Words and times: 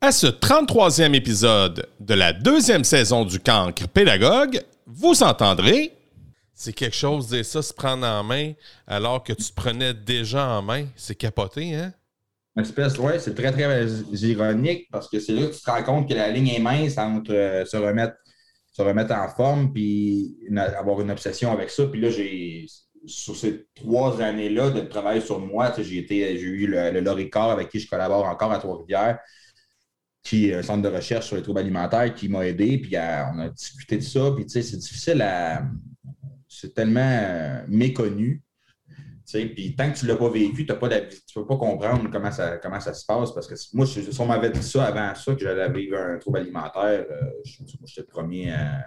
À 0.00 0.12
ce 0.12 0.28
33e 0.28 1.12
épisode 1.12 1.88
de 1.98 2.14
la 2.14 2.32
deuxième 2.32 2.84
saison 2.84 3.24
du 3.24 3.40
Cancre 3.40 3.88
Pédagogue, 3.88 4.60
vous 4.86 5.24
entendrez. 5.24 5.92
C'est 6.54 6.72
quelque 6.72 6.94
chose 6.94 7.28
de 7.28 7.42
ça, 7.42 7.62
se 7.62 7.74
prendre 7.74 8.06
en 8.06 8.22
main 8.22 8.52
alors 8.86 9.24
que 9.24 9.32
tu 9.32 9.42
te 9.42 9.54
prenais 9.54 9.94
déjà 9.94 10.50
en 10.50 10.62
main. 10.62 10.86
C'est 10.94 11.16
capoté, 11.16 11.74
hein? 11.74 11.92
Espèce, 12.56 12.96
ouais, 12.98 13.18
c'est 13.18 13.34
très, 13.34 13.50
très 13.50 13.88
ironique 14.12 14.86
parce 14.92 15.08
que 15.08 15.18
c'est 15.18 15.32
là 15.32 15.48
que 15.48 15.54
tu 15.54 15.60
te 15.60 15.68
rends 15.68 15.82
compte 15.82 16.08
que 16.08 16.14
la 16.14 16.30
ligne 16.30 16.50
est 16.50 16.60
mince 16.60 16.96
entre 16.96 17.34
euh, 17.34 17.64
se, 17.64 17.76
remettre, 17.76 18.14
se 18.70 18.82
remettre 18.82 19.12
en 19.12 19.28
forme 19.28 19.72
puis 19.72 20.36
avoir 20.78 21.00
une 21.00 21.10
obsession 21.10 21.50
avec 21.50 21.70
ça. 21.70 21.86
Puis 21.86 22.00
là, 22.00 22.10
j'ai 22.10 22.66
sur 23.04 23.34
ces 23.34 23.66
trois 23.74 24.22
années-là 24.22 24.70
de 24.70 24.80
travail 24.82 25.20
sur 25.20 25.40
moi, 25.40 25.72
j'ai 25.76 26.06
eu 26.40 26.66
le, 26.68 26.92
le 26.92 27.00
Loricard 27.00 27.50
avec 27.50 27.68
qui 27.68 27.80
je 27.80 27.88
collabore 27.90 28.26
encore 28.26 28.52
à 28.52 28.58
Trois-Rivières 28.58 29.18
qui 30.28 30.52
un 30.52 30.62
centre 30.62 30.82
de 30.82 30.94
recherche 30.94 31.26
sur 31.26 31.36
les 31.36 31.42
troubles 31.42 31.60
alimentaires, 31.60 32.12
qui 32.14 32.28
m'a 32.28 32.46
aidé, 32.46 32.78
puis 32.78 32.96
on 32.96 33.38
a 33.38 33.48
discuté 33.48 33.96
de 33.96 34.02
ça. 34.02 34.30
Puis, 34.36 34.44
tu 34.44 34.52
sais, 34.52 34.62
c'est 34.62 34.76
difficile 34.76 35.22
à. 35.22 35.62
C'est 36.46 36.74
tellement 36.74 37.00
euh, 37.00 37.62
méconnu. 37.68 38.42
Puis 39.30 39.74
tant 39.76 39.92
que 39.92 39.98
tu 39.98 40.06
ne 40.06 40.10
l'as 40.10 40.16
pas 40.16 40.30
vécu, 40.30 40.64
tu 40.64 40.72
ne 40.72 40.78
peux 40.78 41.46
pas 41.46 41.56
comprendre 41.58 42.08
comment 42.10 42.30
ça, 42.30 42.56
comment 42.56 42.80
ça 42.80 42.94
se 42.94 43.04
passe. 43.04 43.32
Parce 43.32 43.46
que 43.46 43.54
moi, 43.74 43.86
si 43.86 44.08
on 44.18 44.26
m'avait 44.26 44.48
dit 44.48 44.62
ça 44.62 44.84
avant 44.84 45.14
ça, 45.14 45.34
que 45.34 45.40
j'allais 45.40 45.70
vivre 45.70 45.98
un 45.98 46.16
trouble 46.16 46.38
alimentaire, 46.38 47.04
euh, 47.10 47.30
j'étais 47.44 48.00
le 48.00 48.06
premier 48.06 48.52
à. 48.52 48.86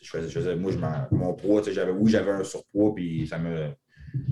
Je 0.00 0.10
faisais, 0.10 0.56
moi, 0.56 0.72
je 0.72 1.14
mon 1.14 1.34
poids, 1.34 1.62
tu 1.62 1.68
sais, 1.68 1.74
j'avais, 1.74 1.92
oui, 1.92 2.10
j'avais 2.10 2.30
un 2.30 2.44
surpoids, 2.44 2.94
puis 2.94 3.26
ça 3.26 3.38
me, 3.38 3.70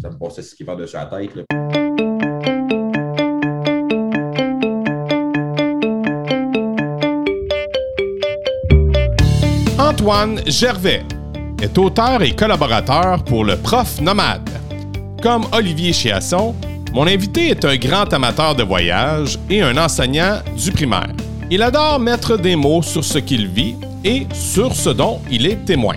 ça 0.01 0.10
me 0.10 0.18
passait 0.18 0.43
ce 0.43 0.54
qui 0.54 0.65
va 0.65 0.77
dessus 0.77 0.96
la 0.96 1.07
tête. 1.07 2.26
Antoine 9.86 10.40
Gervais 10.48 11.04
est 11.62 11.79
auteur 11.79 12.20
et 12.20 12.34
collaborateur 12.34 13.23
pour 13.23 13.45
le 13.45 13.56
Prof 13.56 14.01
Nomade. 14.01 14.51
Comme 15.23 15.46
Olivier 15.52 15.93
Chiasson, 15.93 16.56
mon 16.93 17.06
invité 17.06 17.51
est 17.51 17.65
un 17.65 17.76
grand 17.76 18.12
amateur 18.12 18.56
de 18.56 18.65
voyage 18.65 19.38
et 19.48 19.62
un 19.62 19.76
enseignant 19.78 20.40
du 20.56 20.73
primaire. 20.73 21.12
Il 21.52 21.62
adore 21.62 22.01
mettre 22.01 22.37
des 22.37 22.56
mots 22.56 22.82
sur 22.82 23.04
ce 23.04 23.18
qu'il 23.18 23.46
vit 23.46 23.76
et 24.04 24.26
sur 24.34 24.74
ce 24.74 24.90
dont 24.90 25.20
il 25.30 25.46
est 25.46 25.65
témoin. 25.65 25.95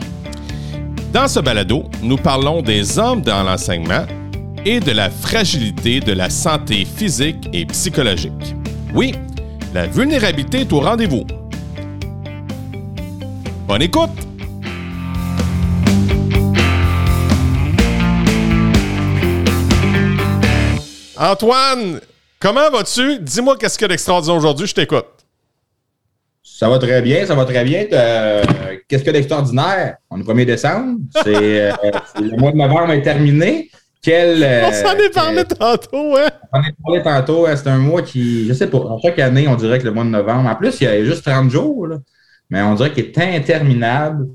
Dans 1.12 1.28
ce 1.28 1.40
balado, 1.40 1.86
nous 2.04 2.18
parlons 2.18 2.62
des 2.62 3.00
hommes 3.00 3.24
dans 3.24 3.42
l'enseignement 3.42 4.06
et 4.66 4.80
de 4.80 4.92
la 4.92 5.10
fragilité 5.10 6.00
de 6.00 6.14
la 6.14 6.30
santé 6.30 6.86
physique 6.86 7.50
et 7.54 7.66
psychologique. 7.66 8.56
Oui, 8.94 9.16
la 9.74 9.88
vulnérabilité 9.88 10.60
est 10.60 10.74
au 10.74 10.80
rendez-vous. 10.80 11.26
Bonne 13.70 13.84
écoute! 13.84 14.10
Antoine, 21.16 22.00
comment 22.40 22.72
vas-tu? 22.72 23.20
Dis-moi 23.20 23.58
qu'est-ce 23.60 23.78
qu'il 23.78 23.84
y 23.84 23.86
a 23.86 23.88
d'extraordinaire 23.90 24.38
aujourd'hui, 24.38 24.66
je 24.66 24.74
t'écoute. 24.74 25.06
Ça 26.42 26.68
va 26.68 26.80
très 26.80 27.04
bien, 27.04 27.28
ça 27.28 27.36
va 27.36 27.46
très 27.46 27.64
bien. 27.64 27.86
Euh, 27.94 28.44
qu'est-ce 28.88 29.04
qu'il 29.04 29.14
y 29.14 29.16
a 29.16 29.20
d'extraordinaire? 29.20 29.98
On 30.10 30.20
est 30.20 30.24
1er 30.24 30.46
décembre. 30.46 31.02
C'est, 31.24 31.70
euh, 31.70 31.72
le 32.20 32.38
mois 32.38 32.52
de 32.52 32.58
novembre 32.58 32.94
est 32.94 33.04
terminé. 33.04 33.70
Quel, 34.02 34.42
euh, 34.42 34.66
on 34.66 34.72
s'en 34.72 34.98
est 34.98 35.14
parlé 35.14 35.44
tantôt, 35.46 36.18
hein? 36.18 36.30
On 36.52 36.58
s'en 36.58 36.68
est 36.68 36.74
parlé 36.84 37.04
tantôt. 37.04 37.46
C'est 37.56 37.68
un 37.68 37.78
mois 37.78 38.02
qui, 38.02 38.48
je 38.48 38.54
sais 38.54 38.66
pas, 38.66 38.80
chaque 39.04 39.20
année, 39.20 39.48
on 39.48 39.54
dirait 39.54 39.78
que 39.78 39.86
le 39.86 39.92
mois 39.92 40.06
de 40.06 40.10
novembre, 40.10 40.50
en 40.50 40.56
plus, 40.56 40.82
il 40.82 40.86
y 40.86 40.88
a 40.88 41.06
juste 41.06 41.24
30 41.24 41.52
jours. 41.52 41.86
Là 41.86 41.98
mais 42.50 42.62
on 42.62 42.76
dirait 42.76 42.92
qu'il 42.92 43.06
est 43.06 43.18
interminable. 43.18 44.28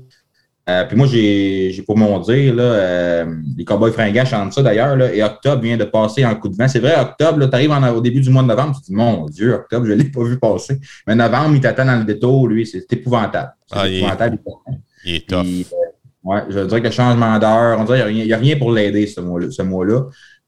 Euh, 0.67 0.83
puis 0.85 0.97
moi, 0.97 1.05
j'ai 1.05 1.83
pour 1.85 1.95
mon 1.95 2.17
dire, 2.19 2.55
là, 2.55 2.63
euh, 2.63 3.35
les 3.55 3.63
Cowboys 3.63 3.91
fringants 3.91 4.25
chantent 4.25 4.53
ça 4.53 4.63
d'ailleurs, 4.63 4.99
et 4.99 5.21
octobre 5.21 5.61
vient 5.61 5.77
de 5.77 5.83
passer 5.83 6.25
en 6.25 6.33
coup 6.35 6.49
de 6.49 6.55
vent. 6.55 6.67
C'est 6.67 6.79
vrai, 6.79 6.99
octobre, 6.99 7.47
tu 7.47 7.55
arrives 7.55 7.71
au 7.95 8.01
début 8.01 8.19
du 8.19 8.31
mois 8.31 8.41
de 8.41 8.47
novembre, 8.47 8.75
tu 8.75 8.81
te 8.81 8.85
dis, 8.87 8.93
mon 8.93 9.25
Dieu, 9.27 9.53
octobre, 9.53 9.85
je 9.85 9.91
ne 9.91 9.97
l'ai 9.97 10.05
pas 10.05 10.23
vu 10.23 10.39
passer. 10.39 10.79
Mais 11.05 11.13
novembre, 11.13 11.55
il 11.55 11.61
t'attend 11.61 11.85
dans 11.85 11.99
le 11.99 12.03
détour, 12.03 12.47
lui, 12.47 12.65
c'est 12.65 12.91
épouvantable. 12.91 13.53
C'est 13.67 13.77
ah, 13.77 13.87
épouvantable. 13.87 14.39
Il 15.05 15.15
est, 15.15 15.29
tough. 15.29 15.45
Euh, 15.45 15.63
ouais, 16.23 16.41
je 16.49 16.59
dirais 16.61 16.81
que 16.81 16.87
le 16.87 16.91
changement 16.91 17.37
d'heure, 17.37 17.79
on 17.79 17.83
dirait 17.83 18.11
qu'il 18.11 18.25
n'y 18.25 18.33
a, 18.33 18.37
rien 18.37 18.57
pour 18.57 18.71
l'aider 18.71 19.05
ce 19.05 19.21
mois-là. 19.21 19.51
Ce 19.51 19.61
mois. 19.61 19.85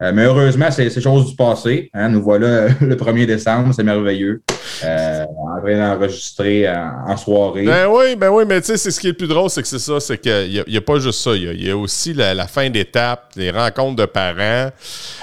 Euh, 0.04 0.12
mais 0.14 0.26
heureusement, 0.26 0.70
c'est 0.70 1.02
chose 1.02 1.32
du 1.32 1.36
passé. 1.36 1.90
Hein. 1.92 2.10
Nous 2.10 2.22
voilà 2.22 2.68
le 2.82 2.96
1er 2.96 3.26
décembre, 3.26 3.74
c'est 3.74 3.84
merveilleux. 3.84 4.44
Euh, 4.84 5.24
en 5.24 5.60
train 5.60 5.76
d'enregistrer 5.76 6.70
en, 6.70 7.18
soirée. 7.18 7.66
Ben 7.66 7.88
oui, 7.88 8.16
ben 8.16 8.30
oui, 8.30 8.44
mais 8.48 8.62
tu 8.62 8.68
sais, 8.68 8.78
c'est 8.78 8.92
ce 8.92 9.00
qui 9.00 9.08
est 9.08 9.12
le 9.12 9.18
plus 9.18 9.28
drôle, 9.28 9.50
c'est 9.50 9.62
que 9.64 9.68
c'est 9.68 9.80
ça, 9.80 10.00
c'est 10.00 10.20
qu'il 10.20 10.64
n'y 10.68 10.78
a, 10.78 10.82
pas 10.82 11.00
juste 11.00 11.22
ça. 11.22 11.32
Il 11.34 11.66
y 11.66 11.72
a, 11.72 11.76
aussi 11.76 12.14
la, 12.14 12.48
fin 12.48 12.70
d'étape, 12.70 13.32
les 13.36 13.50
rencontres 13.50 13.96
de 13.96 14.06
parents. 14.06 14.70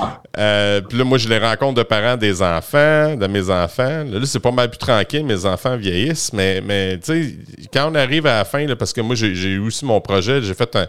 Ah. 0.01 0.21
Euh, 0.39 0.81
puis 0.81 0.99
là, 0.99 1.05
moi, 1.05 1.19
j'ai 1.19 1.29
les 1.29 1.39
rencontres 1.39 1.75
de 1.75 1.83
parents 1.85 2.17
des 2.17 2.43
enfants, 2.43 3.15
de 3.15 3.27
mes 3.29 3.51
enfants. 3.51 4.05
Là, 4.05 4.19
c'est 4.25 4.41
pas 4.41 4.51
mal 4.51 4.71
plus 4.71 4.79
tranquille, 4.79 5.25
mes 5.25 5.47
enfants 5.47 5.77
vieillissent, 5.77 6.33
mais, 6.33 6.61
mais 6.61 6.99
tu 6.99 7.13
sais, 7.13 7.35
quand 7.73 7.93
on 7.93 7.95
arrive 7.95 8.27
à 8.27 8.39
la 8.39 8.45
fin, 8.45 8.67
là, 8.67 8.75
parce 8.75 8.93
que 8.93 9.03
moi, 9.03 9.15
j'ai 9.15 9.29
eu 9.29 9.61
aussi 9.61 9.85
mon 9.85 10.01
projet, 10.01 10.43
j'ai 10.43 10.55
fait 10.55 10.75
un 10.75 10.89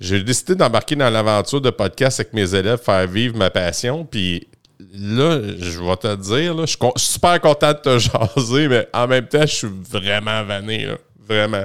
j'ai 0.00 0.22
décidé 0.22 0.54
d'embarquer 0.54 0.96
dans 0.96 1.10
l'aventure 1.10 1.60
de 1.60 1.70
podcast 1.70 2.20
avec 2.20 2.32
mes 2.32 2.54
élèves, 2.54 2.78
faire 2.78 3.06
vivre 3.06 3.36
ma 3.36 3.50
passion. 3.50 4.04
Puis 4.04 4.46
là, 4.78 5.40
je 5.58 5.80
vais 5.80 5.96
te 5.96 6.16
dire, 6.16 6.54
là, 6.54 6.64
je 6.66 6.76
suis 6.76 7.12
super 7.12 7.40
content 7.40 7.72
de 7.72 7.78
te 7.78 7.98
jaser, 8.36 8.68
mais 8.68 8.88
en 8.92 9.06
même 9.06 9.26
temps, 9.26 9.42
je 9.42 9.54
suis 9.54 9.68
vraiment 9.90 10.42
vanné. 10.44 10.88
Vraiment. 11.26 11.64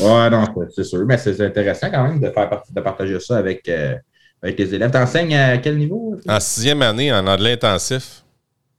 Ouais, 0.00 0.30
non, 0.30 0.44
c'est 0.74 0.84
sûr. 0.84 1.04
Mais 1.06 1.18
c'est 1.18 1.40
intéressant 1.40 1.90
quand 1.90 2.04
même 2.04 2.20
de 2.20 2.30
faire 2.30 2.62
de 2.70 2.80
partager 2.80 3.20
ça 3.20 3.36
avec, 3.36 3.68
euh, 3.68 3.94
avec 4.42 4.56
tes 4.56 4.74
élèves. 4.74 4.90
T'enseignes 4.90 5.36
à 5.36 5.58
quel 5.58 5.76
niveau? 5.76 6.18
En 6.26 6.40
sixième 6.40 6.82
année, 6.82 7.12
en 7.12 7.26
anglais 7.26 7.52
intensif. 7.52 8.24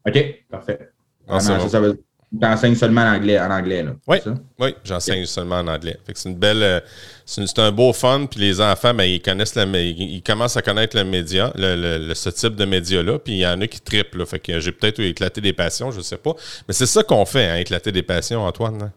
OK, 0.05 0.43
parfait. 0.49 0.89
Ah, 1.27 1.39
ça, 1.39 1.79
veut, 1.79 2.03
tu 2.39 2.45
enseignes 2.47 2.75
seulement 2.75 3.01
en 3.01 3.15
anglais, 3.15 3.39
en 3.39 3.51
anglais 3.51 3.83
là, 3.83 3.91
oui, 4.07 4.17
oui 4.59 4.75
j'enseigne 4.83 5.25
seulement 5.25 5.57
en 5.57 5.67
anglais. 5.67 5.97
c'est 6.13 6.29
une 6.29 6.35
belle, 6.35 6.63
euh, 6.63 6.79
c'est 7.25 7.59
un 7.59 7.71
beau 7.71 7.93
fun. 7.93 8.25
Puis 8.29 8.39
les 8.39 8.59
enfants, 8.59 8.93
ben, 8.93 9.03
ils 9.03 9.21
connaissent 9.21 9.55
le, 9.55 9.65
ils 9.77 10.23
commencent 10.23 10.57
à 10.57 10.61
connaître 10.61 10.97
le 10.97 11.03
média, 11.03 11.51
le, 11.55 12.13
ce 12.13 12.29
type 12.29 12.55
de 12.55 12.65
média-là. 12.65 13.19
Puis 13.19 13.33
il 13.33 13.39
y 13.39 13.47
en 13.47 13.61
a 13.61 13.67
qui 13.67 13.79
triplent. 13.81 14.25
Fait 14.25 14.39
que 14.39 14.59
j'ai 14.59 14.71
peut-être 14.71 14.99
éclaté 14.99 15.41
des 15.41 15.53
passions, 15.53 15.91
je 15.91 15.97
ne 15.97 16.03
sais 16.03 16.17
pas. 16.17 16.33
Mais 16.67 16.73
c'est 16.73 16.87
ça 16.87 17.03
qu'on 17.03 17.25
fait, 17.25 17.47
hein, 17.47 17.57
éclater 17.57 17.91
des 17.91 18.03
passions, 18.03 18.41
Antoine. 18.41 18.91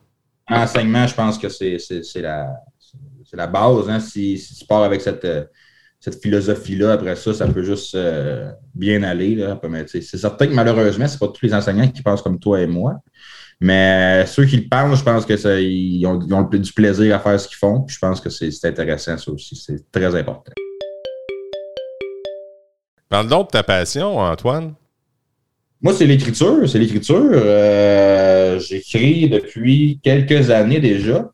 L'enseignement, 0.48 1.06
je 1.06 1.14
pense 1.14 1.38
que 1.38 1.48
c'est 1.48 1.78
la, 2.16 2.48
la 3.32 3.46
base. 3.46 3.88
Hein. 3.90 4.00
Si, 4.00 4.38
si, 4.38 4.54
tu 4.54 4.64
pars 4.66 4.82
avec 4.82 5.00
cette, 5.00 5.24
euh, 5.24 5.44
cette 6.06 6.22
philosophie-là, 6.22 6.92
après 6.92 7.16
ça, 7.16 7.34
ça 7.34 7.48
peut 7.48 7.64
juste 7.64 7.96
euh, 7.96 8.48
bien 8.72 9.02
aller. 9.02 9.44
C'est 9.86 10.02
certain 10.02 10.46
que 10.46 10.52
malheureusement, 10.52 11.08
ce 11.08 11.14
n'est 11.14 11.18
pas 11.18 11.26
tous 11.26 11.44
les 11.44 11.52
enseignants 11.52 11.88
qui 11.88 12.00
pensent 12.00 12.22
comme 12.22 12.38
toi 12.38 12.60
et 12.60 12.68
moi. 12.68 13.00
Mais 13.60 14.24
ceux 14.26 14.44
qui 14.44 14.56
le 14.56 14.68
pensent, 14.68 15.00
je 15.00 15.02
pense 15.02 15.26
qu'ils 15.26 16.06
ont, 16.06 16.20
ont, 16.30 16.42
du 16.44 16.72
plaisir 16.72 17.16
à 17.16 17.18
faire 17.18 17.40
ce 17.40 17.48
qu'ils 17.48 17.56
font. 17.56 17.84
je 17.88 17.98
pense 17.98 18.20
que 18.20 18.30
c'est 18.30 18.52
intéressant, 18.64 19.18
ça 19.18 19.32
aussi. 19.32 19.56
C'est 19.56 19.90
très 19.90 20.14
important. 20.14 20.52
Parle 23.08 23.26
donc 23.26 23.48
de 23.48 23.50
ta 23.50 23.64
passion, 23.64 24.18
Antoine. 24.18 24.74
Moi, 25.82 25.92
c'est 25.92 26.06
l'écriture. 26.06 26.68
C'est 26.68 26.78
l'écriture. 26.78 27.30
Euh, 27.32 28.60
j'écris 28.60 29.28
depuis 29.28 29.98
quelques 30.04 30.50
années 30.50 30.78
déjà. 30.78 31.28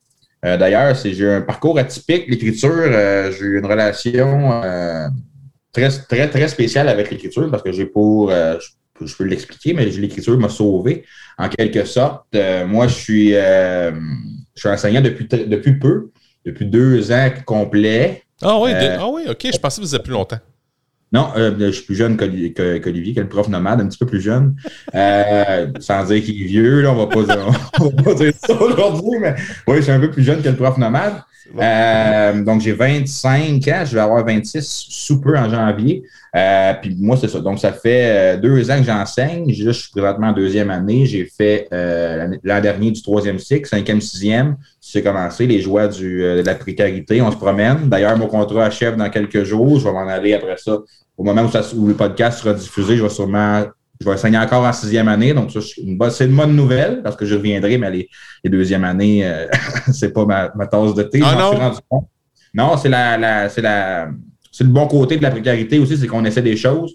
Euh, 0.44 0.56
d'ailleurs, 0.56 0.94
j'ai 0.94 1.30
un 1.30 1.42
parcours 1.42 1.78
atypique. 1.78 2.26
L'écriture, 2.28 2.70
euh, 2.70 3.30
j'ai 3.32 3.44
eu 3.44 3.58
une 3.58 3.66
relation 3.66 4.62
très, 5.72 5.88
très, 5.88 6.28
très 6.28 6.48
spéciale 6.48 6.88
avec 6.88 7.10
l'écriture 7.10 7.50
parce 7.50 7.62
que 7.62 7.72
j'ai 7.72 7.86
pour, 7.86 8.30
je 9.06 9.16
peux 9.16 9.24
l'expliquer, 9.24 9.74
mais 9.74 9.86
l'écriture 9.86 10.38
m'a 10.38 10.48
sauvé 10.48 11.04
en 11.38 11.48
quelque 11.48 11.84
sorte. 11.84 12.24
Euh, 12.34 12.66
moi, 12.66 12.88
je 12.88 12.94
suis, 12.94 13.34
euh, 13.34 13.92
je 14.54 14.60
suis 14.60 14.68
enseignant 14.68 15.00
depuis, 15.00 15.26
depuis 15.26 15.78
peu, 15.78 16.10
depuis 16.44 16.66
deux 16.66 17.10
ans 17.12 17.30
complets. 17.44 18.22
Ah 18.40 18.58
oui, 18.58 18.72
euh, 18.74 18.96
ah 19.00 19.08
oui, 19.08 19.22
ok. 19.28 19.48
Je 19.52 19.58
pensais 19.58 19.80
que 19.80 19.86
vous 19.86 19.94
êtes 19.94 20.02
plus 20.02 20.12
longtemps. 20.12 20.38
Non, 21.12 21.28
je 21.36 21.70
suis 21.70 21.84
plus 21.84 21.94
jeune 21.94 22.16
qu'Olivier, 22.16 22.52
qui 22.52 23.18
est 23.18 23.22
le 23.22 23.28
prof 23.28 23.48
nomade, 23.48 23.80
un 23.80 23.86
petit 23.86 23.98
peu 23.98 24.06
plus 24.06 24.20
jeune. 24.20 24.54
sans 24.92 26.04
dire 26.04 26.22
qu'il 26.22 26.42
est 26.42 26.46
vieux, 26.46 26.80
là, 26.82 26.92
on 26.92 26.94
ne 26.94 27.00
va 27.00 28.02
pas 28.02 28.14
dire 28.14 28.32
ça 28.36 28.60
aujourd'hui, 28.60 29.18
mais 29.20 29.34
oui, 29.66 29.76
je 29.76 29.82
suis 29.82 29.92
un 29.92 30.00
peu 30.00 30.10
plus 30.10 30.22
jeune 30.22 30.42
que 30.42 30.48
le 30.48 30.56
prof 30.56 30.78
nomade. 30.78 31.22
Euh, 31.58 32.44
donc, 32.44 32.60
j'ai 32.60 32.72
25 32.72 33.68
ans, 33.68 33.82
je 33.84 33.94
vais 33.94 34.00
avoir 34.00 34.24
26 34.24 34.86
sous 34.88 35.20
peu 35.20 35.36
en 35.36 35.50
janvier. 35.50 36.04
Euh, 36.34 36.72
puis 36.80 36.96
moi, 36.98 37.16
c'est 37.16 37.28
ça. 37.28 37.40
Donc, 37.40 37.58
ça 37.58 37.72
fait 37.72 38.36
euh, 38.36 38.36
deux 38.36 38.70
ans 38.70 38.78
que 38.78 38.84
j'enseigne. 38.84 39.52
Je 39.52 39.70
suis 39.70 39.90
présentement 39.90 40.28
en 40.28 40.32
deuxième 40.32 40.70
année. 40.70 41.04
J'ai 41.06 41.24
fait 41.24 41.68
l'an 41.70 42.60
dernier 42.60 42.90
du 42.90 43.02
troisième 43.02 43.38
cycle, 43.38 43.68
cinquième, 43.68 44.00
sixième. 44.00 44.56
C'est 44.80 45.02
commencé, 45.02 45.46
les 45.46 45.60
joies 45.60 45.88
du, 45.88 46.20
de 46.20 46.42
la 46.44 46.54
précarité. 46.54 47.20
On 47.22 47.30
se 47.30 47.36
promène. 47.36 47.88
D'ailleurs, 47.88 48.16
mon 48.16 48.26
contrat 48.26 48.66
achève 48.66 48.96
dans 48.96 49.10
quelques 49.10 49.44
jours. 49.44 49.78
Je 49.78 49.84
vais 49.84 49.92
m'en 49.92 50.08
aller 50.08 50.34
après 50.34 50.56
ça. 50.56 50.78
Au 51.16 51.24
moment 51.24 51.42
où, 51.44 51.86
le 51.86 51.94
podcast 51.94 52.40
sera 52.40 52.54
diffusé, 52.54 52.96
je 52.96 53.02
vais 53.02 53.08
sûrement 53.08 53.64
je 54.02 54.06
vais 54.08 54.14
enseigner 54.14 54.38
encore 54.38 54.64
en 54.64 54.72
sixième 54.72 55.08
année. 55.08 55.32
Donc, 55.32 55.50
c'est 55.52 56.24
une 56.24 56.36
bonne 56.36 56.56
nouvelle 56.56 57.02
parce 57.02 57.16
que 57.16 57.24
je 57.24 57.36
reviendrai, 57.36 57.78
mais 57.78 57.90
les, 57.90 58.08
les 58.44 58.50
deuxièmes 58.50 58.84
années, 58.84 59.24
euh, 59.24 59.46
c'est 59.92 60.12
pas 60.12 60.26
ma, 60.26 60.66
tasse 60.66 60.94
de 60.94 61.04
thé. 61.04 61.20
Ah 61.24 61.36
non? 61.38 61.72
non, 62.54 62.76
c'est 62.76 62.88
la, 62.88 63.16
la 63.16 63.48
c'est 63.48 63.62
la, 63.62 64.08
c'est 64.50 64.64
le 64.64 64.70
bon 64.70 64.86
côté 64.86 65.16
de 65.16 65.22
la 65.22 65.30
précarité 65.30 65.78
aussi, 65.78 65.96
c'est 65.96 66.06
qu'on 66.06 66.24
essaie 66.24 66.42
des 66.42 66.56
choses. 66.56 66.94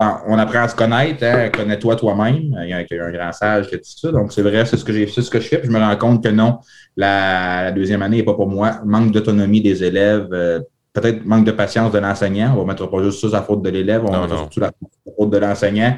on 0.00 0.38
apprend 0.38 0.60
à 0.60 0.68
se 0.68 0.76
connaître, 0.76 1.24
hein, 1.24 1.50
connais-toi 1.50 1.96
toi-même. 1.96 2.54
Il 2.62 2.68
y 2.68 2.72
a 2.72 2.78
un, 2.78 3.12
grand 3.12 3.32
sage 3.32 3.68
qui 3.68 3.74
a 3.74 3.78
dit 3.78 3.96
ça. 3.96 4.12
Donc, 4.12 4.32
c'est 4.32 4.42
vrai, 4.42 4.64
c'est 4.64 4.76
ce 4.76 4.84
que 4.84 4.92
j'ai 4.92 5.06
c'est 5.08 5.22
ce 5.22 5.30
que 5.30 5.40
je 5.40 5.48
fais. 5.48 5.58
Puis 5.58 5.68
je 5.68 5.72
me 5.72 5.80
rends 5.80 5.96
compte 5.96 6.22
que 6.22 6.28
non, 6.28 6.58
la, 6.96 7.72
deuxième 7.72 8.02
année 8.02 8.18
n'est 8.18 8.22
pas 8.22 8.34
pour 8.34 8.48
moi. 8.48 8.80
Manque 8.84 9.12
d'autonomie 9.12 9.60
des 9.60 9.82
élèves, 9.82 10.28
euh, 10.32 10.60
peut-être 10.92 11.24
manque 11.24 11.44
de 11.44 11.52
patience 11.52 11.92
de 11.92 11.98
l'enseignant. 11.98 12.54
On 12.54 12.60
va 12.60 12.72
mettre 12.72 12.86
pas 12.86 13.02
juste 13.02 13.20
ça 13.20 13.38
la 13.38 13.42
faute 13.42 13.62
de 13.62 13.70
l'élève, 13.70 14.04
on 14.04 14.10
va 14.10 14.22
mettre 14.22 14.38
surtout 14.38 14.60
la 14.60 14.72
faute 15.16 15.30
de 15.30 15.38
l'enseignant. 15.38 15.96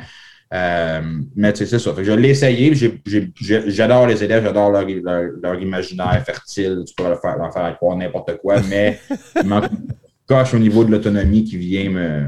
Euh, 0.53 1.01
mais 1.35 1.53
c'est 1.55 1.67
ça. 1.67 1.79
je 1.79 2.13
l'ai 2.13 2.31
essayé. 2.31 2.73
J'adore 3.67 4.07
les 4.07 4.23
élèves, 4.23 4.45
j'adore 4.45 4.71
leur, 4.71 5.61
imaginaire 5.61 6.23
fertile. 6.25 6.85
Tu 6.87 6.95
peux 6.95 7.05
leur 7.05 7.21
faire, 7.21 7.37
leur 7.37 7.53
faire 7.53 7.77
croire 7.77 7.97
n'importe 7.97 8.37
quoi, 8.39 8.61
mais 8.69 9.01
il 9.43 9.49
manque 9.49 9.71
coche 10.27 10.55
au 10.55 10.59
niveau 10.59 10.85
de 10.85 10.93
l'autonomie 10.93 11.45
qui 11.45 11.57
vient 11.57 11.91
me. 11.91 12.27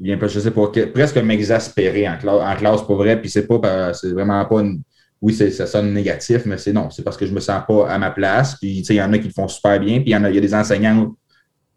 Vient, 0.00 0.18
je 0.20 0.40
sais 0.40 0.50
pas, 0.50 0.70
presque 0.92 1.16
m'exaspérer 1.18 2.08
en 2.08 2.18
classe, 2.18 2.42
en 2.42 2.56
classe, 2.56 2.82
pour 2.82 2.96
vrai. 2.96 3.18
Puis 3.18 3.30
c'est 3.30 3.46
pas, 3.46 3.94
c'est 3.94 4.10
vraiment 4.10 4.44
pas 4.44 4.60
une, 4.60 4.82
oui, 5.24 5.32
ça 5.32 5.66
sonne 5.66 5.94
négatif, 5.94 6.42
mais 6.44 6.58
c'est 6.58 6.74
non, 6.74 6.90
c'est 6.90 7.02
parce 7.02 7.16
que 7.16 7.24
je 7.24 7.32
me 7.32 7.40
sens 7.40 7.62
pas 7.66 7.88
à 7.88 7.98
ma 7.98 8.10
place. 8.10 8.56
Puis, 8.60 8.80
il 8.80 8.94
y 8.94 9.00
en 9.00 9.10
a 9.10 9.16
qui 9.16 9.28
le 9.28 9.32
font 9.32 9.48
super 9.48 9.80
bien. 9.80 10.00
Puis, 10.00 10.10
il 10.10 10.12
y, 10.12 10.16
en 10.16 10.22
a, 10.22 10.28
il 10.28 10.34
y 10.34 10.38
a 10.38 10.40
des 10.42 10.54
enseignants, 10.54 11.16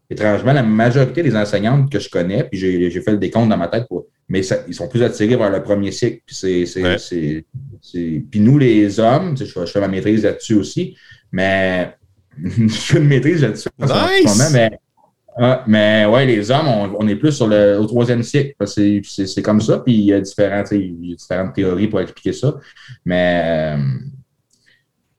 étrangement, 0.09 0.51
la 0.51 0.63
majorité 0.63 1.23
des 1.23 1.33
enseignantes 1.33 1.89
que 1.89 1.97
je 1.97 2.09
connais, 2.09 2.44
puis 2.44 2.59
j'ai 2.59 3.01
fait 3.01 3.11
le 3.11 3.17
décompte 3.17 3.47
dans 3.47 3.55
ma 3.55 3.69
tête, 3.69 3.88
pour, 3.88 4.05
mais 4.27 4.41
ils 4.67 4.73
sont 4.73 4.89
plus 4.89 5.01
attirés 5.01 5.38
vers 5.38 5.49
le 5.49 5.63
premier 5.63 5.94
cycle. 5.94 6.21
Puis, 6.25 6.35
c'est, 6.35 7.45
puis 8.29 8.39
nous, 8.41 8.57
les 8.57 8.99
hommes, 8.99 9.38
je, 9.38 9.45
je 9.45 9.65
fais 9.65 9.79
ma 9.79 9.88
maîtrise 9.88 10.23
là-dessus 10.23 10.55
aussi, 10.55 10.97
mais 11.31 11.95
je 12.44 12.67
fais 12.67 12.97
une 12.97 13.07
maîtrise 13.07 13.44
là-dessus. 13.44 13.69
Nice. 13.79 14.51
mais 14.51 14.71
ah, 15.39 15.63
mais 15.68 16.06
ouais, 16.06 16.25
les 16.25 16.50
hommes, 16.50 16.68
on, 16.98 17.07
est 17.07 17.16
plus 17.16 17.31
sur 17.31 17.48
le 17.48 17.78
au 17.78 17.86
troisième 17.86 18.24
cycle. 18.24 18.54
C'est 18.66 19.42
comme 19.44 19.62
ça. 19.62 19.80
Puis 19.80 19.94
il 19.94 20.06
y 20.06 20.13
a 20.13 20.19
différentes, 20.19 20.74
différentes 20.74 21.54
théories 21.54 21.88
pour 21.88 22.01
expliquer 22.01 22.34
ça. 22.34 22.56
Mais. 23.06 23.75
Euh, 23.75 23.84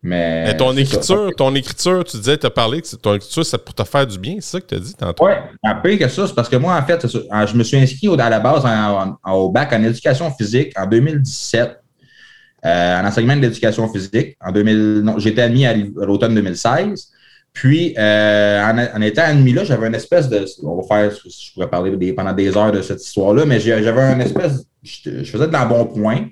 mais, 0.00 0.56
ton 0.56 0.76
écriture, 0.76 1.32
ton 1.36 1.52
écriture, 1.56 2.04
tu 2.04 2.18
disais, 2.18 2.38
tu 2.38 2.46
as 2.46 2.50
parlé 2.50 2.80
que 2.80 2.96
ton 2.96 3.14
écriture, 3.14 3.44
c'est 3.44 3.58
pour 3.58 3.74
te 3.74 3.82
faire 3.82 4.06
du 4.06 4.16
bien, 4.16 4.36
c'est 4.36 4.52
ça 4.52 4.60
que 4.60 4.66
tu 4.66 4.74
as 4.76 4.78
dit 4.78 4.94
tantôt? 4.94 5.26
Oui, 5.26 5.32
un 5.64 5.74
peu 5.74 5.96
que 5.96 6.06
ça, 6.06 6.28
c'est 6.28 6.34
parce 6.34 6.48
que 6.48 6.54
moi, 6.54 6.76
en 6.76 6.86
fait, 6.86 7.04
je 7.04 7.56
me 7.56 7.64
suis 7.64 7.76
inscrit 7.76 8.08
à 8.16 8.30
la 8.30 8.38
base 8.38 8.62
au 9.26 9.50
bac 9.50 9.72
en 9.72 9.82
éducation 9.82 10.30
physique 10.30 10.72
en 10.78 10.86
2017, 10.86 11.80
euh, 12.64 13.00
en 13.00 13.06
enseignement 13.06 13.36
de 13.36 13.40
l'éducation 13.40 13.92
physique. 13.92 14.36
En 14.40 14.52
2000, 14.52 15.04
j'étais 15.16 15.42
admis 15.42 15.66
à 15.66 15.74
l'automne 15.74 16.34
2016. 16.34 17.10
Puis, 17.52 17.94
euh, 17.98 18.62
en, 18.94 19.00
étant 19.02 19.22
admis 19.22 19.52
là, 19.52 19.64
j'avais 19.64 19.88
une 19.88 19.94
espèce 19.94 20.28
de. 20.28 20.44
On 20.62 20.80
va 20.80 20.82
faire, 20.82 21.10
je 21.10 21.52
pourrais 21.52 21.68
parler 21.68 22.12
pendant 22.12 22.32
des 22.32 22.56
heures 22.56 22.72
de 22.72 22.82
cette 22.82 23.02
histoire-là, 23.02 23.44
mais 23.46 23.58
j'avais 23.58 24.12
une 24.12 24.20
espèce. 24.20 24.64
Je, 24.82 25.24
faisais 25.24 25.48
de 25.48 25.52
l'embonpoint. 25.52 26.26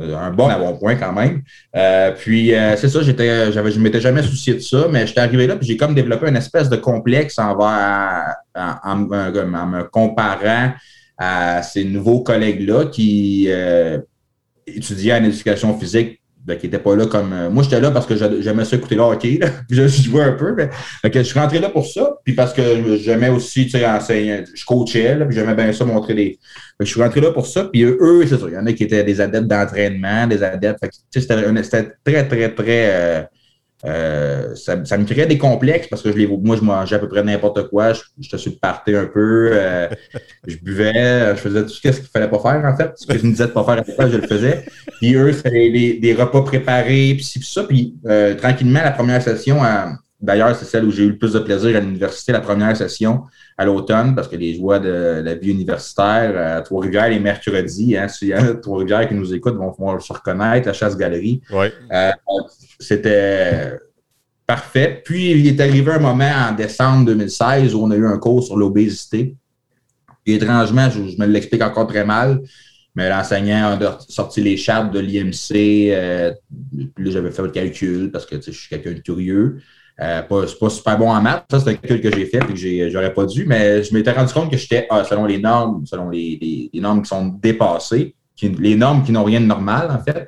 Euh, 0.00 0.16
un 0.16 0.30
bon 0.30 0.48
point 0.78 0.96
quand 0.96 1.12
même. 1.12 1.42
Euh, 1.76 2.12
puis, 2.12 2.52
c'est 2.76 2.88
ça, 2.88 3.02
j'étais, 3.02 3.52
j'avais, 3.52 3.70
je 3.70 3.78
ne 3.78 3.84
m'étais 3.84 4.00
jamais 4.00 4.22
soucié 4.22 4.54
de 4.54 4.60
ça, 4.60 4.86
mais 4.90 5.06
j'étais 5.06 5.20
arrivé 5.20 5.46
là, 5.46 5.56
puis 5.56 5.66
j'ai 5.66 5.76
comme 5.76 5.94
développé 5.94 6.28
une 6.28 6.36
espèce 6.36 6.68
de 6.68 6.76
complexe 6.76 7.38
envers, 7.38 8.34
en, 8.56 8.96
me 8.96 9.82
comparant 9.82 10.72
à 11.18 11.62
ces 11.62 11.84
nouveaux 11.84 12.22
collègues-là 12.22 12.86
qui 12.86 13.48
étudiaient 14.66 15.14
en 15.14 15.24
éducation 15.24 15.78
physique 15.78 16.21
ben, 16.44 16.58
qui 16.58 16.66
n'était 16.66 16.80
pas 16.80 16.96
là 16.96 17.06
comme. 17.06 17.32
Euh, 17.32 17.50
moi, 17.50 17.62
j'étais 17.62 17.80
là 17.80 17.90
parce 17.90 18.06
que 18.06 18.16
j'aimais 18.40 18.64
ça 18.64 18.76
écouter 18.76 18.96
le 18.96 19.02
hockey. 19.02 19.38
Là. 19.40 19.48
je 19.70 19.86
jouais 19.86 20.22
un 20.22 20.32
peu. 20.32 20.54
Mais, 20.54 20.70
je 21.12 21.22
suis 21.22 21.38
rentré 21.38 21.60
là 21.60 21.68
pour 21.70 21.86
ça. 21.86 22.14
Puis 22.24 22.34
parce 22.34 22.52
que 22.52 22.96
j'aimais 22.96 23.28
aussi 23.28 23.70
enseigner. 23.86 24.44
Je 24.52 24.64
coachais, 24.64 25.16
là, 25.16 25.24
puis 25.24 25.36
j'aimais 25.36 25.54
bien 25.54 25.72
ça 25.72 25.84
montrer 25.84 26.14
des. 26.14 26.38
je 26.80 26.84
suis 26.84 27.00
rentré 27.00 27.20
là 27.20 27.30
pour 27.30 27.46
ça. 27.46 27.64
Puis 27.72 27.84
eux, 27.84 28.24
c'est 28.26 28.38
ça. 28.38 28.46
Il 28.48 28.54
y 28.54 28.58
en 28.58 28.66
a 28.66 28.72
qui 28.72 28.84
étaient 28.84 29.04
des 29.04 29.20
adeptes 29.20 29.46
d'entraînement, 29.46 30.26
des 30.26 30.42
adeptes. 30.42 30.84
C'était 31.10 31.92
très, 32.04 32.26
très, 32.26 32.54
très. 32.54 32.90
Euh, 32.90 33.22
euh, 33.84 34.54
ça, 34.54 34.76
me 34.76 35.04
créait 35.04 35.26
des 35.26 35.38
complexes 35.38 35.88
parce 35.88 36.02
que 36.02 36.12
je 36.12 36.16
les, 36.16 36.26
moi, 36.26 36.56
je 36.56 36.62
mangeais 36.62 36.96
à 36.96 36.98
peu 36.98 37.08
près 37.08 37.22
n'importe 37.22 37.68
quoi. 37.68 37.92
Je, 37.92 38.02
je 38.20 38.36
te 38.36 38.48
parté 38.50 38.96
un 38.96 39.06
peu. 39.06 39.50
Euh, 39.52 39.88
je 40.46 40.56
buvais, 40.56 41.34
je 41.34 41.40
faisais 41.40 41.62
tout 41.62 41.68
ce 41.68 41.80
qu'il 41.80 41.92
fallait 41.92 42.28
pas 42.28 42.38
faire, 42.38 42.64
en 42.64 42.76
fait. 42.76 42.92
Ce 42.96 43.06
que 43.06 43.18
je 43.18 43.26
me 43.26 43.32
disais 43.32 43.46
de 43.46 43.52
pas 43.52 43.64
faire 43.64 43.74
à 43.74 43.76
l'époque, 43.76 44.10
je 44.10 44.16
le 44.18 44.26
faisais. 44.26 44.64
Puis 45.00 45.14
eux, 45.14 45.32
c'était 45.32 45.98
des 45.98 46.14
repas 46.14 46.42
préparés, 46.42 47.14
puis 47.16 47.24
ça. 47.42 47.64
Puis 47.64 47.96
euh, 48.06 48.34
tranquillement, 48.34 48.82
la 48.82 48.92
première 48.92 49.22
session, 49.22 49.60
d'ailleurs, 50.22 50.56
c'est 50.56 50.64
celle 50.64 50.84
où 50.84 50.90
j'ai 50.90 51.04
eu 51.04 51.10
le 51.10 51.18
plus 51.18 51.32
de 51.32 51.40
plaisir 51.40 51.76
à 51.76 51.80
l'université, 51.80 52.32
la 52.32 52.40
première 52.40 52.76
session 52.76 53.24
à 53.58 53.66
l'automne, 53.66 54.14
parce 54.14 54.28
que 54.28 54.36
les 54.36 54.54
joies 54.54 54.78
de 54.78 55.20
la 55.22 55.34
vie 55.34 55.50
universitaire 55.50 56.56
à 56.56 56.62
Trois-Rivières, 56.62 57.10
les 57.10 57.20
mercredis, 57.20 57.96
hein, 57.96 58.08
s'il 58.08 58.28
y 58.28 58.32
a 58.32 58.54
Trois-Rivières 58.54 59.08
qui 59.08 59.14
nous 59.14 59.34
écoutent, 59.34 59.56
vont, 59.56 59.70
vont 59.78 60.00
se 60.00 60.12
reconnaître, 60.12 60.66
la 60.68 60.72
chasse-galerie. 60.72 61.42
Ouais 61.52 61.72
c'était 62.82 63.78
parfait. 64.46 65.02
Puis, 65.04 65.30
il 65.30 65.46
est 65.46 65.60
arrivé 65.60 65.92
un 65.92 65.98
moment 65.98 66.48
en 66.50 66.52
décembre 66.52 67.06
2016 67.06 67.74
où 67.74 67.84
on 67.84 67.90
a 67.90 67.96
eu 67.96 68.06
un 68.06 68.18
cours 68.18 68.42
sur 68.42 68.56
l'obésité. 68.56 69.36
Et 70.26 70.34
étrangement, 70.34 70.88
je, 70.90 71.00
me 71.00 71.26
l'explique 71.26 71.62
encore 71.62 71.86
très 71.86 72.04
mal, 72.04 72.42
mais 72.94 73.08
l'enseignant 73.08 73.78
a 73.80 73.98
sorti 74.08 74.40
les 74.40 74.56
chartes 74.56 74.92
de 74.92 75.00
l'IMC. 75.00 75.90
Euh, 75.92 76.32
puis 76.94 77.10
j'avais 77.10 77.30
fait 77.30 77.42
le 77.42 77.50
calcul 77.50 78.10
parce 78.10 78.26
que 78.26 78.40
je 78.40 78.50
suis 78.50 78.68
quelqu'un 78.68 78.92
de 78.92 79.00
curieux. 79.00 79.58
Euh, 80.00 80.22
pas, 80.22 80.42
pas 80.58 80.70
super 80.70 80.98
bon 80.98 81.10
en 81.10 81.20
maths. 81.20 81.44
Ça, 81.50 81.60
c'est 81.60 81.70
un 81.70 81.74
calcul 81.74 82.00
que 82.00 82.16
j'ai 82.16 82.26
fait 82.26 82.38
et 82.38 82.54
que 82.54 82.90
j'aurais 82.90 83.12
pas 83.12 83.26
dû, 83.26 83.44
mais 83.46 83.82
je 83.82 83.92
m'étais 83.94 84.12
rendu 84.12 84.32
compte 84.32 84.50
que 84.50 84.56
j'étais, 84.56 84.86
ah, 84.90 85.04
selon 85.04 85.26
les 85.26 85.38
normes, 85.38 85.84
selon 85.86 86.08
les, 86.08 86.70
normes 86.74 87.02
qui 87.02 87.08
sont 87.08 87.26
dépassées, 87.26 88.14
les 88.42 88.74
normes 88.74 89.04
qui 89.04 89.12
n'ont 89.12 89.24
rien 89.24 89.40
de 89.40 89.46
normal, 89.46 89.90
en 89.90 90.02
fait, 90.02 90.26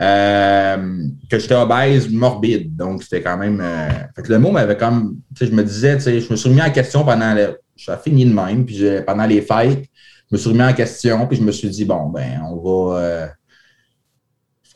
euh, 0.00 1.06
que 1.30 1.38
j'étais 1.38 1.54
obèse 1.54 2.10
morbide. 2.10 2.76
Donc, 2.76 3.04
c'était 3.04 3.22
quand 3.22 3.38
même. 3.38 3.60
Euh, 3.62 3.88
fait 4.16 4.22
que 4.22 4.32
le 4.32 4.38
mot 4.38 4.50
m'avait 4.50 4.76
comme. 4.76 5.18
Je 5.40 5.46
me 5.46 5.62
disais, 5.62 5.98
je 6.00 6.30
me 6.30 6.36
suis 6.36 6.48
remis 6.48 6.62
en 6.62 6.70
question 6.70 7.04
pendant. 7.04 7.34
Le, 7.34 7.60
suis 7.76 7.92
fini 8.02 8.24
de 8.24 8.32
même. 8.32 8.66
Puis 8.66 8.84
pendant 9.06 9.26
les 9.26 9.40
fêtes, 9.40 9.84
je 10.30 10.36
me 10.36 10.38
suis 10.38 10.50
remis 10.50 10.64
en 10.64 10.72
question. 10.72 11.26
Puis 11.28 11.38
je 11.38 11.42
me 11.42 11.52
suis 11.52 11.70
dit, 11.70 11.84
bon, 11.84 12.08
ben, 12.08 12.42
on 12.44 12.56
va. 12.56 13.28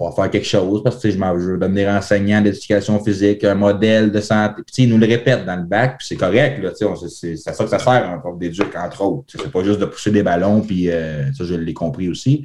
Euh, 0.01 0.11
faut 0.11 0.13
faire 0.13 0.31
quelque 0.31 0.47
chose 0.47 0.83
parce 0.83 0.97
que 0.97 1.11
je, 1.11 1.17
je 1.17 1.51
veux 1.51 1.59
devenir 1.59 1.89
enseignant 1.89 2.41
d'éducation 2.41 3.03
physique, 3.03 3.45
un 3.45 3.55
modèle 3.55 4.13
de 4.13 4.21
santé. 4.21 4.63
Puis, 4.67 4.85
ils 4.85 4.89
nous 4.89 4.99
le 4.99 5.07
répètent 5.07 5.45
dans 5.45 5.57
le 5.57 5.65
bac, 5.65 5.99
puis 5.99 6.07
c'est 6.07 6.17
correct. 6.17 6.65
C'est 6.77 7.37
ça 7.37 7.65
que 7.65 7.71
ça 7.71 7.79
sert, 7.79 8.11
un 8.11 8.19
prof 8.19 8.39
d'éduc, 8.39 8.75
entre 8.77 9.03
autres. 9.03 9.25
C'est 9.29 9.51
pas 9.51 9.65
juste 9.65 9.81
de 9.81 9.87
pousser 9.87 10.11
des 10.11 10.23
ballons, 10.23 10.61
puis 10.61 10.89
ça, 11.37 11.45
je 11.45 11.55
l'ai 11.55 11.75
compris 11.75 12.09
aussi. 12.09 12.45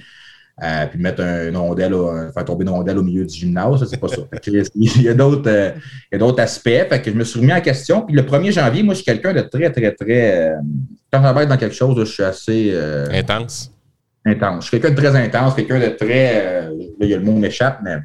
Euh, 0.61 0.85
puis 0.85 0.99
mettre 0.99 1.23
un, 1.23 1.51
rondelle, 1.57 1.95
faire 2.31 2.45
tomber 2.45 2.63
une 2.63 2.69
rondelle 2.69 2.99
au 2.99 3.03
milieu 3.03 3.25
du 3.25 3.33
gymnase, 3.33 3.87
c'est 3.89 3.99
pas 3.99 4.07
ça. 4.07 4.21
il 4.45 5.01
y 5.01 5.09
a 5.09 5.13
d'autres 5.15 5.49
euh, 5.49 6.37
aspects. 6.37 6.69
Fait 6.69 7.01
que 7.01 7.09
je 7.09 7.15
me 7.15 7.23
suis 7.23 7.39
remis 7.39 7.53
en 7.53 7.61
question. 7.61 8.01
Puis 8.01 8.15
le 8.15 8.21
1er 8.21 8.51
janvier, 8.51 8.83
moi, 8.83 8.93
je 8.93 8.97
suis 8.97 9.05
quelqu'un 9.05 9.33
de 9.33 9.41
très, 9.41 9.71
très, 9.71 9.91
très. 9.93 10.51
Euh, 10.51 10.55
quand 11.11 11.23
je 11.27 11.39
vais 11.39 11.47
dans 11.47 11.57
quelque 11.57 11.75
chose, 11.75 11.97
je 11.97 12.05
suis 12.05 12.23
assez. 12.23 12.77
intense. 13.11 13.72
Intense. 14.25 14.65
Je 14.65 14.69
suis 14.69 14.79
quelqu'un 14.79 14.95
de 14.95 15.01
très 15.01 15.15
intense, 15.15 15.55
quelqu'un 15.55 15.79
de 15.79 15.87
très. 15.87 16.65
là, 16.65 16.71
il 17.01 17.07
y 17.07 17.13
a 17.13 17.17
le 17.17 17.23
mot 17.23 17.33
m'échappe, 17.33 17.79
mais 17.83 17.97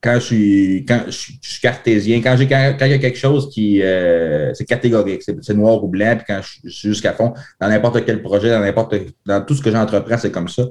quand 0.00 0.14
je 0.14 0.20
suis, 0.20 0.84
quand 0.88 1.02
je, 1.06 1.10
suis 1.12 1.60
cartésien, 1.60 2.20
quand, 2.22 2.34
j'ai, 2.36 2.48
quand, 2.48 2.76
il 2.80 2.90
y 2.90 2.94
a 2.94 2.98
quelque 2.98 3.18
chose 3.18 3.50
qui 3.50 3.82
c'est 4.54 4.64
catégorique, 4.64 5.22
c'est, 5.22 5.54
noir 5.54 5.84
ou 5.84 5.88
blanc, 5.88 6.16
puis 6.16 6.24
quand 6.26 6.40
je, 6.42 6.70
suis 6.70 6.88
jusqu'à 6.88 7.12
fond, 7.12 7.34
dans 7.60 7.68
n'importe 7.68 8.04
quel 8.04 8.22
projet, 8.22 8.50
dans 8.50 8.60
n'importe 8.60 8.94
dans 9.26 9.44
tout 9.44 9.54
ce 9.54 9.62
que 9.62 9.70
j'entreprends, 9.70 10.16
c'est 10.16 10.32
comme 10.32 10.48
ça 10.48 10.64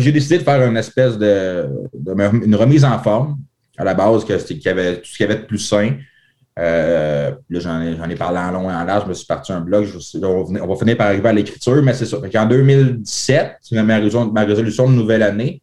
j'ai 0.00 0.12
décidé 0.12 0.38
de 0.38 0.42
faire 0.42 0.66
une 0.68 0.76
espèce 0.76 1.18
de, 1.18 1.68
une 2.44 2.54
remise 2.54 2.84
en 2.84 2.98
forme 2.98 3.38
à 3.76 3.84
la 3.84 3.94
base, 3.94 4.24
qu'il 4.24 4.58
y 4.58 4.68
avait 4.68 4.96
tout 4.96 5.06
ce 5.06 5.16
qu'il 5.16 5.26
y 5.26 5.30
avait 5.30 5.40
de 5.40 5.46
plus 5.46 5.58
sain. 5.58 5.96
Euh, 6.58 7.32
là, 7.50 7.60
j'en 7.60 8.08
ai, 8.08 8.14
parlé 8.14 8.38
en 8.38 8.52
long 8.52 8.70
et 8.70 8.74
en 8.74 8.84
large, 8.84 9.04
je 9.04 9.08
me 9.08 9.14
suis 9.14 9.26
parti 9.26 9.52
un 9.52 9.60
blog. 9.60 9.88
on, 10.22 10.66
va 10.66 10.76
finir 10.76 10.96
par 10.96 11.08
arriver 11.08 11.28
à 11.28 11.32
l'écriture, 11.32 11.82
mais 11.82 11.94
c'est 11.94 12.06
ça. 12.06 12.18
en 12.18 12.46
2017, 12.46 13.56
c'est 13.60 13.82
ma 13.82 13.96
résolution, 14.44 14.88
de 14.88 14.94
nouvelle 14.94 15.22
année. 15.22 15.62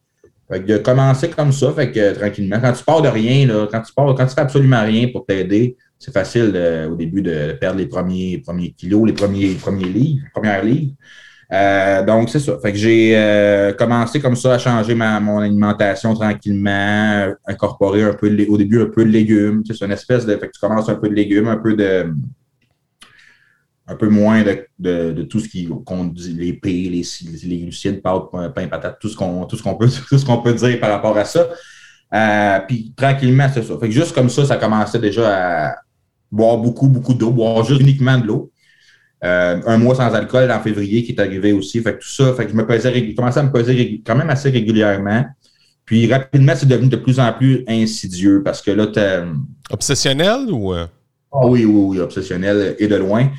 de 0.50 0.76
commencer 0.78 1.30
comme 1.30 1.52
ça, 1.52 1.72
fait 1.72 1.90
que 1.90 2.14
tranquillement. 2.14 2.60
Quand 2.60 2.72
tu 2.72 2.84
pars 2.84 3.00
de 3.00 3.08
rien, 3.08 3.46
là, 3.46 3.66
quand 3.70 3.80
tu 3.80 3.92
pars, 3.94 4.14
quand 4.14 4.26
tu 4.26 4.34
fais 4.34 4.42
absolument 4.42 4.82
rien 4.82 5.08
pour 5.08 5.24
t'aider, 5.24 5.76
c'est 5.98 6.12
facile 6.12 6.88
au 6.90 6.94
début 6.94 7.22
de 7.22 7.52
perdre 7.58 7.78
les 7.78 7.86
premiers, 7.86 8.38
premiers 8.38 8.72
kilos, 8.72 9.06
les 9.06 9.14
premiers, 9.14 9.54
premiers 9.54 9.88
livres, 9.88 10.26
premières 10.34 10.62
livres. 10.62 10.92
Euh, 11.52 12.04
donc, 12.04 12.30
c'est 12.30 12.40
ça. 12.40 12.58
Fait 12.60 12.72
que 12.72 12.78
j'ai 12.78 13.12
euh, 13.14 13.72
commencé 13.74 14.20
comme 14.20 14.36
ça 14.36 14.54
à 14.54 14.58
changer 14.58 14.94
ma, 14.94 15.20
mon 15.20 15.38
alimentation 15.38 16.14
tranquillement, 16.14 17.34
incorporer 17.46 18.02
un 18.04 18.14
peu 18.14 18.28
au 18.48 18.56
début 18.56 18.80
un 18.80 18.86
peu 18.86 19.04
de 19.04 19.10
légumes. 19.10 19.62
C'est 19.66 19.84
une 19.84 19.92
espèce 19.92 20.24
de. 20.24 20.36
Fait 20.36 20.46
que 20.46 20.52
tu 20.52 20.60
commences 20.60 20.88
un 20.88 20.94
peu 20.94 21.08
de 21.08 21.14
légumes, 21.14 21.48
un 21.48 21.58
peu 21.58 21.74
de. 21.74 22.14
un 23.86 23.96
peu 23.96 24.08
moins 24.08 24.42
de, 24.78 25.22
tout 25.24 25.40
ce 25.40 25.48
qui 25.48 25.68
compte 25.84 26.18
les 26.20 26.54
P, 26.54 26.70
les, 26.70 27.02
les 27.44 27.58
glucides, 27.58 28.00
pâtes, 28.00 28.30
pain, 28.54 28.68
patate, 28.68 28.98
tout 28.98 29.08
ce 29.08 29.16
qu'on 29.16 29.46
peut 29.74 29.88
peut 30.44 30.54
dire 30.54 30.80
par 30.80 30.90
rapport 30.90 31.18
à 31.18 31.26
ça. 31.26 31.48
Euh, 32.14 32.60
puis 32.66 32.92
tranquillement, 32.96 33.48
c'est 33.52 33.62
ça. 33.62 33.78
Fait 33.78 33.88
que 33.88 33.94
juste 33.94 34.14
comme 34.14 34.28
ça, 34.28 34.44
ça 34.44 34.56
commençait 34.56 34.98
déjà 34.98 35.68
à 35.68 35.74
boire 36.30 36.58
beaucoup, 36.58 36.88
beaucoup 36.88 37.14
d'eau, 37.14 37.30
boire 37.30 37.64
juste 37.64 37.80
uniquement 37.80 38.18
de 38.18 38.26
l'eau. 38.26 38.52
Euh, 39.24 39.60
un 39.66 39.78
mois 39.78 39.94
sans 39.94 40.12
alcool 40.14 40.50
en 40.50 40.60
février 40.60 41.04
qui 41.04 41.12
est 41.12 41.20
arrivé 41.20 41.52
aussi. 41.52 41.80
Fait 41.80 41.94
que 41.94 41.98
tout 41.98 42.08
ça, 42.08 42.34
fait 42.34 42.44
que 42.44 42.50
je 42.50 42.56
me 42.56 42.66
pesais, 42.66 43.14
commençais 43.14 43.38
à 43.38 43.44
me 43.44 43.52
peser 43.52 44.02
quand 44.04 44.16
même 44.16 44.30
assez 44.30 44.50
régulièrement. 44.50 45.24
Puis 45.84 46.12
rapidement, 46.12 46.54
c'est 46.56 46.66
devenu 46.66 46.88
de 46.88 46.96
plus 46.96 47.20
en 47.20 47.32
plus 47.32 47.64
insidieux 47.68 48.42
parce 48.44 48.60
que 48.62 48.72
là, 48.72 48.86
tu 48.86 49.00
Obsessionnel 49.70 50.50
ou. 50.50 50.74
Euh? 50.74 50.86
Ah 51.32 51.46
oui, 51.46 51.64
oui, 51.64 51.96
oui, 51.96 52.00
obsessionnel 52.00 52.76
et 52.78 52.86
de 52.88 52.96
loin. 52.96 53.30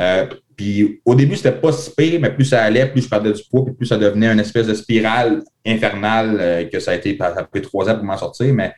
Euh, 0.00 0.26
puis 0.56 1.00
au 1.04 1.14
début, 1.14 1.36
c'était 1.36 1.52
pas 1.52 1.70
si 1.70 1.90
pire, 1.94 2.18
mais 2.20 2.30
plus 2.30 2.46
ça 2.46 2.62
allait, 2.62 2.86
plus 2.86 3.02
je 3.02 3.08
perdais 3.08 3.32
du 3.32 3.42
poids, 3.50 3.64
puis 3.64 3.74
plus 3.74 3.86
ça 3.86 3.98
devenait 3.98 4.32
une 4.32 4.40
espèce 4.40 4.66
de 4.66 4.74
spirale 4.74 5.42
infernale 5.66 6.38
euh, 6.40 6.64
que 6.64 6.80
ça 6.80 6.92
a 6.92 6.94
été, 6.94 7.16
ça 7.18 7.34
a 7.36 7.44
pris 7.44 7.60
trois 7.60 7.88
ans 7.88 7.94
pour 7.94 8.04
m'en 8.04 8.16
sortir. 8.16 8.52
Mais 8.54 8.72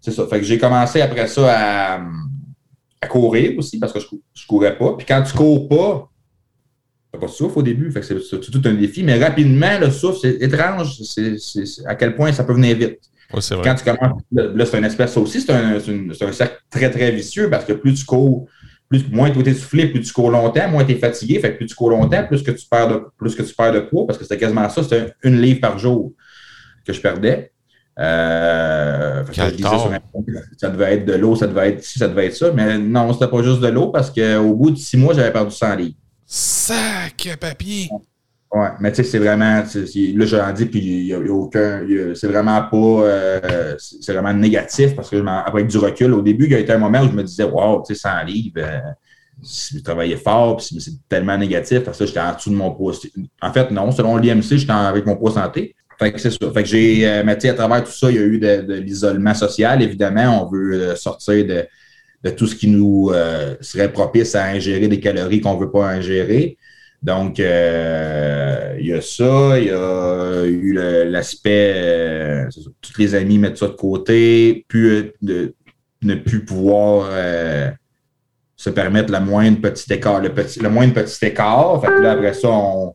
c'est 0.00 0.10
ça. 0.10 0.26
Fait 0.26 0.38
que 0.38 0.44
j'ai 0.44 0.58
commencé 0.58 1.00
après 1.00 1.28
ça 1.28 1.94
à, 1.96 2.00
courir 3.08 3.58
aussi 3.58 3.78
parce 3.78 3.92
que 3.92 4.00
je, 4.00 4.06
je 4.34 4.46
courais 4.46 4.76
pas. 4.76 4.94
Puis 4.96 5.06
quand 5.06 5.22
tu 5.22 5.36
cours 5.36 5.68
pas, 5.68 6.10
t'as 7.12 7.18
pas 7.18 7.26
de 7.26 7.30
souffle 7.30 7.58
au 7.58 7.62
début. 7.62 7.90
Fait 7.90 8.00
que 8.00 8.06
c'est 8.06 8.40
tout 8.50 8.62
un 8.64 8.74
défi. 8.74 9.02
Mais 9.02 9.22
rapidement, 9.22 9.78
le 9.80 9.90
souffle, 9.90 10.18
c'est 10.22 10.42
étrange 10.42 11.00
c'est, 11.02 11.36
à 11.86 11.94
quel 11.94 12.14
point 12.14 12.32
ça 12.32 12.44
peut 12.44 12.52
venir 12.52 12.76
vite. 12.76 12.98
Quand 13.30 13.74
tu 13.76 13.84
commences, 13.84 14.22
là, 14.32 14.66
c'est 14.66 14.78
une 14.78 14.84
espèce, 14.84 15.12
ça 15.12 15.20
aussi, 15.20 15.40
c'est 15.40 15.52
un, 15.52 15.76
un, 15.76 16.32
cercle 16.32 16.60
très, 16.68 16.90
très 16.90 17.12
vicieux 17.12 17.48
parce 17.48 17.64
que 17.64 17.72
plus 17.72 17.94
tu 17.94 18.04
cours, 18.04 18.48
plus, 18.88 19.08
moins 19.08 19.30
tu 19.30 19.38
es 19.38 19.48
essoufflé, 19.48 19.86
plus 19.86 20.00
tu 20.00 20.12
cours 20.12 20.30
longtemps, 20.30 20.68
moins 20.68 20.84
tu 20.84 20.92
es 20.92 20.96
fatigué. 20.96 21.38
Fait 21.38 21.52
que 21.52 21.58
plus 21.58 21.66
tu 21.66 21.76
cours 21.76 21.90
longtemps, 21.90 22.26
plus 22.26 22.42
que 22.42 22.50
tu 22.50 22.66
perds 22.68 22.88
de, 22.88 23.02
plus 23.16 23.36
que 23.36 23.42
tu 23.42 23.54
perds 23.54 23.72
de 23.72 23.80
poids 23.80 24.06
parce 24.06 24.18
que 24.18 24.24
c'était 24.24 24.38
quasiment 24.38 24.68
ça. 24.68 24.82
C'était 24.82 25.14
une 25.22 25.40
livre 25.40 25.60
par 25.60 25.78
jour 25.78 26.12
que 26.84 26.92
je 26.92 27.00
perdais. 27.00 27.52
Euh, 28.00 29.24
ça, 30.56 30.70
devait 30.70 30.94
être 30.94 31.04
de 31.04 31.12
l'eau, 31.14 31.36
ça 31.36 31.46
devait 31.46 31.68
être 31.70 31.84
ci, 31.84 31.98
ça 31.98 32.08
devait 32.08 32.26
être 32.26 32.36
ça. 32.36 32.50
Mais 32.52 32.78
non, 32.78 33.12
c'était 33.12 33.28
pas 33.28 33.42
juste 33.42 33.60
de 33.60 33.68
l'eau 33.68 33.88
parce 33.88 34.10
qu'au 34.10 34.54
bout 34.54 34.70
de 34.70 34.76
six 34.76 34.96
mois, 34.96 35.12
j'avais 35.12 35.32
perdu 35.32 35.54
100 35.54 35.76
livres. 35.76 35.94
Sac 36.24 37.36
papier! 37.38 37.90
Ouais, 38.52 38.68
mais 38.80 38.90
tu 38.90 38.96
sais, 38.96 39.04
c'est 39.04 39.18
vraiment, 39.18 39.62
là, 39.62 40.26
j'en 40.26 40.52
dis, 40.52 40.66
puis 40.66 40.80
il 40.80 41.04
n'y 41.04 41.12
a, 41.12 41.32
aucun, 41.32 41.86
c'est 42.16 42.26
vraiment 42.26 42.60
pas, 42.62 42.76
euh, 42.76 43.76
c'est 43.78 44.12
vraiment 44.12 44.32
négatif 44.34 44.96
parce 44.96 45.08
que 45.08 45.24
avec 45.46 45.68
du 45.68 45.78
recul, 45.78 46.12
au 46.14 46.20
début, 46.20 46.46
il 46.46 46.52
y 46.52 46.54
a 46.56 46.58
été 46.58 46.72
un 46.72 46.78
moment 46.78 47.00
où 47.00 47.06
je 47.06 47.12
me 47.12 47.22
disais, 47.22 47.44
wow, 47.44 47.84
tu 47.86 47.94
sais, 47.94 48.00
100 48.00 48.24
livres, 48.24 48.54
euh, 48.58 48.80
je 49.40 49.78
travaillais 49.78 50.16
fort, 50.16 50.56
puis 50.56 50.80
c'est 50.80 51.08
tellement 51.08 51.38
négatif 51.38 51.84
parce 51.84 51.98
que 51.98 52.06
j'étais 52.06 52.20
en 52.20 52.34
dessous 52.34 52.50
de 52.50 52.56
mon 52.56 52.72
poids. 52.72 52.92
En 53.40 53.52
fait, 53.52 53.70
non, 53.70 53.92
selon 53.92 54.16
l'IMC, 54.16 54.56
j'étais 54.56 54.72
avec 54.72 55.06
mon 55.06 55.16
poids 55.16 55.30
santé. 55.30 55.76
Fait 56.00 56.12
que 56.12 56.18
c'est 56.18 56.30
ça. 56.30 56.50
Fait 56.52 56.62
que 56.62 56.68
j'ai, 56.68 57.06
euh, 57.06 57.22
mais 57.24 57.36
tu 57.36 57.42
sais, 57.42 57.50
à 57.50 57.54
travers 57.54 57.84
tout 57.84 57.92
ça, 57.92 58.10
il 58.10 58.16
y 58.16 58.18
a 58.18 58.22
eu 58.22 58.38
de, 58.38 58.74
l'isolement 58.74 59.34
social. 59.34 59.82
Évidemment, 59.82 60.44
on 60.44 60.50
veut 60.50 60.96
sortir 60.96 61.46
de, 61.46 61.64
de, 62.24 62.30
tout 62.30 62.48
ce 62.48 62.56
qui 62.56 62.68
nous 62.68 63.12
serait 63.60 63.92
propice 63.92 64.34
à 64.34 64.46
ingérer 64.46 64.88
des 64.88 64.98
calories 64.98 65.40
qu'on 65.40 65.54
ne 65.54 65.60
veut 65.60 65.70
pas 65.70 65.86
ingérer. 65.86 66.56
Donc, 67.02 67.40
euh, 67.40 68.76
il 68.78 68.86
y 68.86 68.92
a 68.92 69.00
ça, 69.00 69.58
il 69.58 69.66
y 69.66 69.70
a 69.70 70.44
eu 70.44 70.74
l'aspect, 70.74 71.72
euh, 71.74 72.48
tous 72.82 72.98
les 72.98 73.14
amis 73.14 73.38
mettent 73.38 73.56
ça 73.56 73.68
de 73.68 73.72
côté, 73.72 74.66
puis 74.68 75.12
de, 75.22 75.54
ne 76.02 76.14
plus 76.14 76.44
pouvoir 76.44 77.08
euh, 77.10 77.70
se 78.56 78.68
permettre 78.68 79.12
le 79.12 79.20
moindre 79.20 79.60
petit 79.60 79.90
écart, 79.92 80.20
le, 80.20 80.30
petit, 80.34 80.60
le 80.60 80.68
moindre 80.68 80.92
petit 80.94 81.24
écart. 81.24 81.80
Fait 81.80 81.88
que 81.88 82.00
là, 82.00 82.12
après 82.12 82.34
ça, 82.34 82.48
on. 82.50 82.94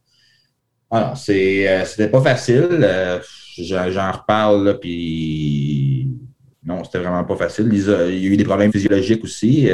Alors, 0.91 1.17
c'était 1.17 2.09
pas 2.11 2.21
facile. 2.21 2.87
J'en 3.57 4.11
reparle, 4.11 4.65
là, 4.65 4.73
puis 4.75 6.07
non, 6.63 6.83
c'était 6.83 6.99
vraiment 6.99 7.23
pas 7.23 7.35
facile. 7.35 7.69
Il 7.71 8.23
y 8.23 8.27
a 8.27 8.29
eu 8.29 8.37
des 8.37 8.43
problèmes 8.43 8.71
physiologiques 8.71 9.23
aussi 9.23 9.69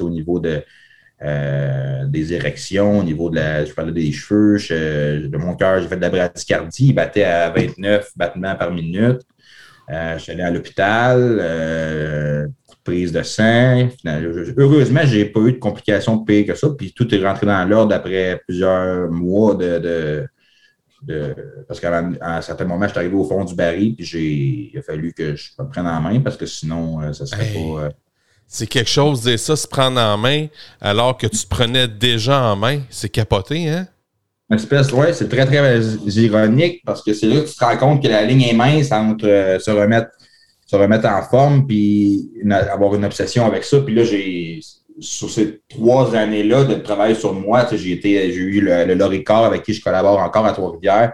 au 0.00 0.10
niveau 0.10 0.38
de 0.40 0.62
euh, 1.22 2.04
des 2.06 2.34
érections, 2.34 2.98
au 2.98 3.02
niveau 3.04 3.30
de 3.30 3.36
la. 3.36 3.64
Je 3.64 3.72
parlais 3.72 3.92
des 3.92 4.12
cheveux, 4.12 4.58
de 4.58 5.36
mon 5.38 5.54
cœur, 5.54 5.80
j'ai 5.80 5.88
fait 5.88 5.96
de 5.96 6.00
la 6.02 6.10
bradycardie, 6.10 6.88
il 6.88 6.92
battait 6.92 7.24
à 7.24 7.50
29 7.50 8.10
battements 8.16 8.54
par 8.56 8.72
minute. 8.72 9.22
Euh, 9.90 10.18
je 10.18 10.22
suis 10.22 10.32
allé 10.32 10.42
à 10.42 10.50
l'hôpital, 10.50 11.38
euh, 11.40 12.46
prise 12.84 13.12
de 13.12 13.22
sang. 13.22 13.88
Heureusement, 14.56 15.00
je 15.04 15.16
n'ai 15.16 15.24
pas 15.24 15.40
eu 15.40 15.52
de 15.52 15.58
complications 15.58 16.18
pires 16.18 16.46
que 16.46 16.54
ça, 16.54 16.68
puis 16.76 16.92
tout 16.92 17.12
est 17.14 17.26
rentré 17.26 17.46
dans 17.46 17.64
l'ordre 17.64 17.94
après 17.94 18.40
plusieurs 18.46 19.10
mois 19.10 19.54
de. 19.54 20.26
parce 21.66 21.80
qu'à 21.80 22.04
un 22.20 22.40
certain 22.40 22.64
moment, 22.64 22.84
je 22.86 22.90
suis 22.90 22.98
arrivé 22.98 23.14
au 23.14 23.24
fond 23.24 23.44
du 23.44 23.54
baril, 23.54 23.96
puis 23.96 24.70
il 24.72 24.78
a 24.78 24.82
fallu 24.82 25.12
que 25.12 25.34
je 25.34 25.50
me 25.58 25.68
prenne 25.68 25.86
en 25.86 26.00
main 26.00 26.20
parce 26.20 26.36
que 26.36 26.46
sinon, 26.46 27.12
ça 27.12 27.24
ne 27.24 27.28
serait 27.28 27.52
pas 27.54 27.88
c'est 28.46 28.66
quelque 28.66 28.90
chose, 28.90 29.22
de 29.22 29.36
ça, 29.36 29.56
se 29.56 29.66
prendre 29.66 30.00
en 30.00 30.16
main 30.16 30.46
alors 30.80 31.16
que 31.16 31.26
tu 31.26 31.38
te 31.38 31.48
prenais 31.48 31.88
déjà 31.88 32.40
en 32.42 32.56
main. 32.56 32.80
C'est 32.90 33.08
capoté, 33.08 33.68
hein? 33.68 33.88
espèce, 34.52 34.92
oui, 34.92 35.06
c'est 35.12 35.28
très, 35.28 35.46
très 35.46 35.80
ironique 36.06 36.82
parce 36.84 37.02
que 37.02 37.12
c'est 37.12 37.26
là 37.26 37.40
que 37.40 37.48
tu 37.48 37.54
te 37.56 37.64
rends 37.64 37.76
compte 37.76 38.02
que 38.02 38.08
la 38.08 38.22
ligne 38.22 38.42
est 38.42 38.52
mince 38.52 38.92
entre 38.92 39.26
euh, 39.26 39.58
se, 39.58 39.70
remettre, 39.70 40.10
se 40.66 40.76
remettre 40.76 41.08
en 41.08 41.22
forme 41.22 41.66
puis 41.66 42.30
avoir 42.50 42.94
une 42.94 43.04
obsession 43.04 43.46
avec 43.46 43.64
ça. 43.64 43.80
Puis 43.80 43.94
là, 43.94 44.04
j'ai, 44.04 44.60
sur 44.98 45.30
ces 45.30 45.60
trois 45.68 46.14
années-là 46.14 46.64
de 46.64 46.74
travail 46.74 47.16
sur 47.16 47.34
moi, 47.34 47.66
j'ai 47.72 48.32
eu 48.32 48.60
le, 48.60 48.84
le 48.84 48.94
Loricard 48.94 49.44
avec 49.44 49.62
qui 49.62 49.74
je 49.74 49.82
collabore 49.82 50.18
encore 50.20 50.46
à 50.46 50.52
Trois-Rivières 50.52 51.12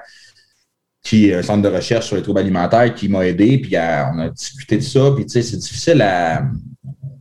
qui 1.03 1.31
est 1.31 1.35
un 1.35 1.43
centre 1.43 1.63
de 1.63 1.75
recherche 1.75 2.07
sur 2.07 2.17
les 2.17 2.23
troubles 2.23 2.41
alimentaires 2.41 2.95
qui 2.95 3.09
m'a 3.09 3.27
aidé, 3.27 3.59
puis 3.59 3.75
on 3.77 4.19
a 4.19 4.29
discuté 4.29 4.77
de 4.77 4.83
ça, 4.83 5.13
puis 5.17 5.25
c'est 5.29 5.57
difficile 5.57 6.03
à, 6.03 6.43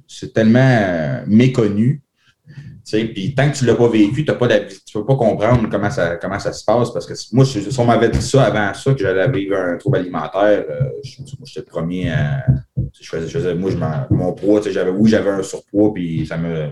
c'est 0.08 0.34
tellement 0.34 0.60
euh, 0.60 1.24
méconnu. 1.28 2.02
Puis 2.92 3.34
tant 3.36 3.50
que 3.50 3.58
tu 3.58 3.66
ne 3.66 3.70
l'as 3.70 3.76
pas 3.76 3.88
vécu, 3.88 4.26
tu 4.26 4.32
ne 4.32 4.36
peux 4.36 5.06
pas 5.06 5.16
comprendre 5.16 5.68
comment 5.70 5.90
ça, 5.90 6.16
comment 6.18 6.40
ça 6.40 6.54
se 6.54 6.64
passe. 6.64 6.92
Parce 6.92 7.06
que 7.06 7.14
moi, 7.34 7.46
si 7.46 7.68
on 7.78 7.86
m'avait 7.86 8.10
dit 8.10 8.22
ça 8.22 8.44
avant 8.44 8.74
ça, 8.74 8.94
que 8.94 9.00
j'allais 9.00 9.30
vivre 9.30 9.56
un 9.56 9.78
trouble 9.78 9.98
alimentaire, 9.98 10.66
euh, 10.70 10.90
j'étais 11.04 11.60
le 11.60 11.66
premier 11.66 12.12
à. 12.12 12.46
Je 13.00 13.08
faisais, 13.08 13.56
moi, 13.56 13.72
je 13.72 14.14
mon 14.14 14.34
poids, 14.34 14.62
j'avais, 14.70 14.92
oui, 14.92 15.10
j'avais 15.10 15.30
un 15.30 15.44
surpoids, 15.44 15.94
puis 15.94 16.26
ça 16.26 16.38
me, 16.38 16.70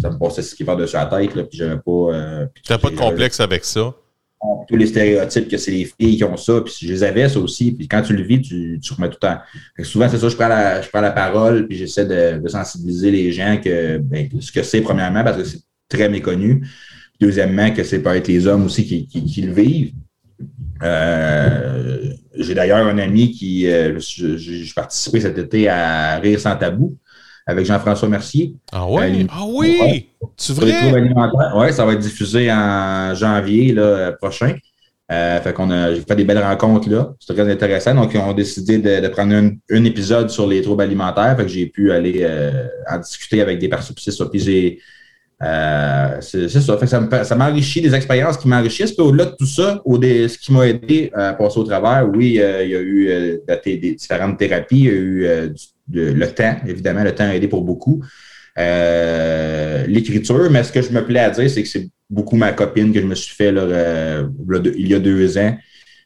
ça 0.00 0.10
me 0.10 0.18
passait 0.18 0.42
ce 0.42 0.54
qui 0.54 0.64
va 0.64 0.76
dessus 0.76 0.96
la 0.96 1.06
tête, 1.06 1.32
puis 1.32 1.58
j'avais 1.58 1.78
pas. 1.78 2.12
Euh, 2.12 2.46
pas 2.68 2.90
de 2.90 2.96
complexe 2.96 3.40
avec 3.40 3.64
ça? 3.64 3.94
Tous 4.68 4.76
les 4.76 4.86
stéréotypes 4.86 5.48
que 5.48 5.56
c'est 5.56 5.70
les 5.70 5.84
filles 5.84 6.16
qui 6.16 6.24
ont 6.24 6.36
ça, 6.36 6.60
puis 6.60 6.74
je 6.80 6.88
les 6.88 7.02
avais, 7.02 7.28
ça 7.28 7.40
aussi, 7.40 7.72
puis 7.72 7.88
quand 7.88 8.02
tu 8.02 8.14
le 8.14 8.22
vis, 8.22 8.40
tu, 8.40 8.78
tu 8.80 8.92
remets 8.92 9.08
tout 9.08 9.18
le 9.22 9.28
temps. 9.28 9.38
souvent, 9.82 10.08
c'est 10.08 10.18
ça, 10.18 10.28
je 10.28 10.36
prends 10.36 10.48
la, 10.48 10.80
je 10.80 10.88
prends 10.88 11.00
la 11.00 11.10
parole, 11.10 11.66
puis 11.66 11.76
j'essaie 11.76 12.06
de, 12.06 12.46
sensibiliser 12.48 13.10
les 13.10 13.32
gens 13.32 13.60
que 13.62 13.98
ben, 13.98 14.28
ce 14.40 14.52
que 14.52 14.62
c'est, 14.62 14.80
premièrement, 14.80 15.24
parce 15.24 15.36
que 15.38 15.44
c'est 15.44 15.60
très 15.88 16.08
méconnu. 16.08 16.66
Deuxièmement, 17.20 17.72
que 17.72 17.82
c'est 17.82 18.00
peut 18.00 18.14
être 18.14 18.28
les 18.28 18.46
hommes 18.46 18.66
aussi 18.66 18.86
qui, 18.86 19.06
qui, 19.08 19.42
le 19.42 19.52
vivent. 19.52 19.92
Euh, 20.84 22.12
j'ai 22.36 22.54
d'ailleurs 22.54 22.86
un 22.86 22.98
ami 22.98 23.32
qui, 23.32 23.66
euh, 23.66 23.98
j'ai 23.98 24.72
participé 24.74 25.20
cet 25.20 25.36
été 25.36 25.68
à 25.68 26.18
Rire 26.18 26.38
sans 26.38 26.54
tabou 26.54 26.96
avec 27.48 27.64
Jean-François 27.64 28.08
Mercier. 28.08 28.54
Ah, 28.70 28.86
ouais? 28.86 29.26
ah 29.30 29.44
oui! 29.48 30.10
Tu 30.36 30.52
vrai? 30.52 30.92
Oui, 31.56 31.72
ça 31.72 31.86
va 31.86 31.94
être 31.94 31.98
diffusé 31.98 32.52
en 32.52 33.14
janvier 33.14 33.72
là, 33.72 34.12
prochain. 34.12 34.54
Euh, 35.10 35.40
fait 35.40 35.54
qu'on 35.54 35.70
a 35.70 35.94
j'ai 35.94 36.02
fait 36.02 36.16
des 36.16 36.24
belles 36.24 36.42
rencontres 36.42 36.90
là. 36.90 37.14
C'est 37.18 37.32
très 37.32 37.50
intéressant. 37.50 37.94
Donc, 37.94 38.12
ils 38.12 38.20
ont 38.20 38.34
décidé 38.34 38.76
de, 38.76 39.08
prendre 39.08 39.34
un, 39.34 39.84
épisode 39.84 40.28
sur 40.28 40.46
les 40.46 40.60
troubles 40.60 40.82
alimentaires. 40.82 41.34
Fait 41.38 41.44
que 41.44 41.48
j'ai 41.48 41.66
pu 41.66 41.90
aller 41.90 42.18
euh, 42.20 42.66
en 42.86 42.98
discuter 42.98 43.40
avec 43.40 43.58
des 43.58 43.68
personnes. 43.70 43.96
Puis 44.30 44.40
j'ai. 44.40 44.78
Euh, 45.42 46.20
c'est 46.20 46.50
ça. 46.50 46.76
Fait 46.76 46.84
que 46.84 47.24
ça 47.24 47.34
m'enrichit 47.34 47.80
des 47.80 47.94
expériences 47.94 48.36
qui 48.36 48.46
m'enrichissent. 48.46 48.92
Puis 48.92 49.02
au-delà 49.02 49.24
de 49.24 49.36
tout 49.38 49.46
ça, 49.46 49.80
au 49.86 49.96
ce 49.96 50.36
qui 50.36 50.52
m'a 50.52 50.66
aidé 50.66 51.10
à 51.14 51.32
passer 51.32 51.58
au 51.58 51.64
travers, 51.64 52.06
oui, 52.14 52.32
il 52.34 52.34
y 52.34 52.42
a 52.42 52.80
eu 52.80 53.40
des, 53.64 53.94
différentes 53.94 54.38
thérapies, 54.38 54.80
il 54.80 54.84
y 54.84 54.88
a 54.90 54.92
eu 54.92 55.48
du 55.48 55.64
le 55.92 56.26
temps, 56.26 56.56
évidemment, 56.66 57.04
le 57.04 57.14
temps 57.14 57.24
a 57.24 57.34
aidé 57.34 57.48
pour 57.48 57.62
beaucoup. 57.62 58.02
Euh, 58.58 59.86
l'écriture, 59.86 60.50
mais 60.50 60.64
ce 60.64 60.72
que 60.72 60.82
je 60.82 60.90
me 60.90 61.04
plais 61.04 61.20
à 61.20 61.30
dire, 61.30 61.48
c'est 61.48 61.62
que 61.62 61.68
c'est 61.68 61.88
beaucoup 62.10 62.36
ma 62.36 62.52
copine 62.52 62.92
que 62.92 63.00
je 63.00 63.06
me 63.06 63.14
suis 63.14 63.34
fait 63.34 63.52
euh, 63.54 64.26
il 64.76 64.88
y 64.88 64.94
a 64.94 64.98
deux 64.98 65.38
ans. 65.38 65.56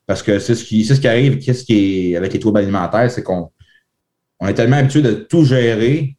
Parce 0.06 0.22
que 0.22 0.38
c'est 0.38 0.54
ce 0.54 0.64
qui, 0.64 0.84
ce 0.84 0.94
qui 0.94 1.08
arrive, 1.08 1.38
qu'est-ce 1.38 1.64
qui 1.64 2.14
avec 2.16 2.32
les 2.32 2.38
troubles 2.38 2.58
alimentaires, 2.58 3.10
c'est 3.10 3.22
qu'on 3.22 3.50
on 4.40 4.48
est 4.48 4.54
tellement 4.54 4.76
habitué 4.76 5.00
de 5.00 5.12
tout 5.12 5.44
gérer, 5.44 6.16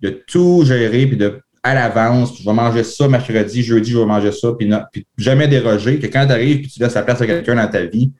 de 0.00 0.10
tout 0.10 0.62
gérer, 0.64 1.06
puis 1.06 1.16
de 1.16 1.40
à 1.64 1.74
l'avance, 1.74 2.38
je 2.38 2.44
vais 2.44 2.52
manger 2.52 2.82
ça 2.82 3.06
mercredi, 3.08 3.62
jeudi, 3.62 3.92
je 3.92 3.98
vais 3.98 4.04
manger 4.04 4.32
ça, 4.32 4.52
puis, 4.58 4.68
puis 4.90 5.06
jamais 5.16 5.46
déroger, 5.46 6.00
que 6.00 6.06
quand 6.06 6.26
tu 6.26 6.32
arrives 6.32 6.64
et 6.64 6.68
tu 6.68 6.80
laisses 6.80 6.94
la 6.94 7.02
place 7.02 7.20
à 7.20 7.26
quelqu'un 7.26 7.54
dans 7.54 7.68
ta 7.68 7.84
vie, 7.86 8.12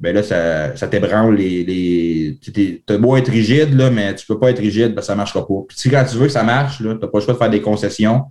ben 0.00 0.14
là, 0.14 0.22
ça, 0.22 0.74
ça 0.76 0.88
t'ébranle 0.88 1.36
les. 1.36 1.62
les 1.64 2.38
tu 2.40 2.82
as 2.88 2.98
beau 2.98 3.16
être 3.16 3.30
rigide, 3.30 3.74
là, 3.74 3.90
mais 3.90 4.14
tu 4.14 4.26
peux 4.26 4.38
pas 4.38 4.50
être 4.50 4.58
rigide, 4.58 4.94
ben 4.94 5.02
ça 5.02 5.14
marchera 5.14 5.46
pas. 5.46 5.62
Puis 5.68 5.90
quand 5.90 6.04
tu 6.10 6.16
veux 6.16 6.26
que 6.26 6.32
ça 6.32 6.42
marche, 6.42 6.78
tu 6.78 6.84
n'as 6.84 6.94
pas 6.94 7.10
le 7.12 7.20
choix 7.20 7.34
de 7.34 7.38
faire 7.38 7.50
des 7.50 7.60
concessions. 7.60 8.24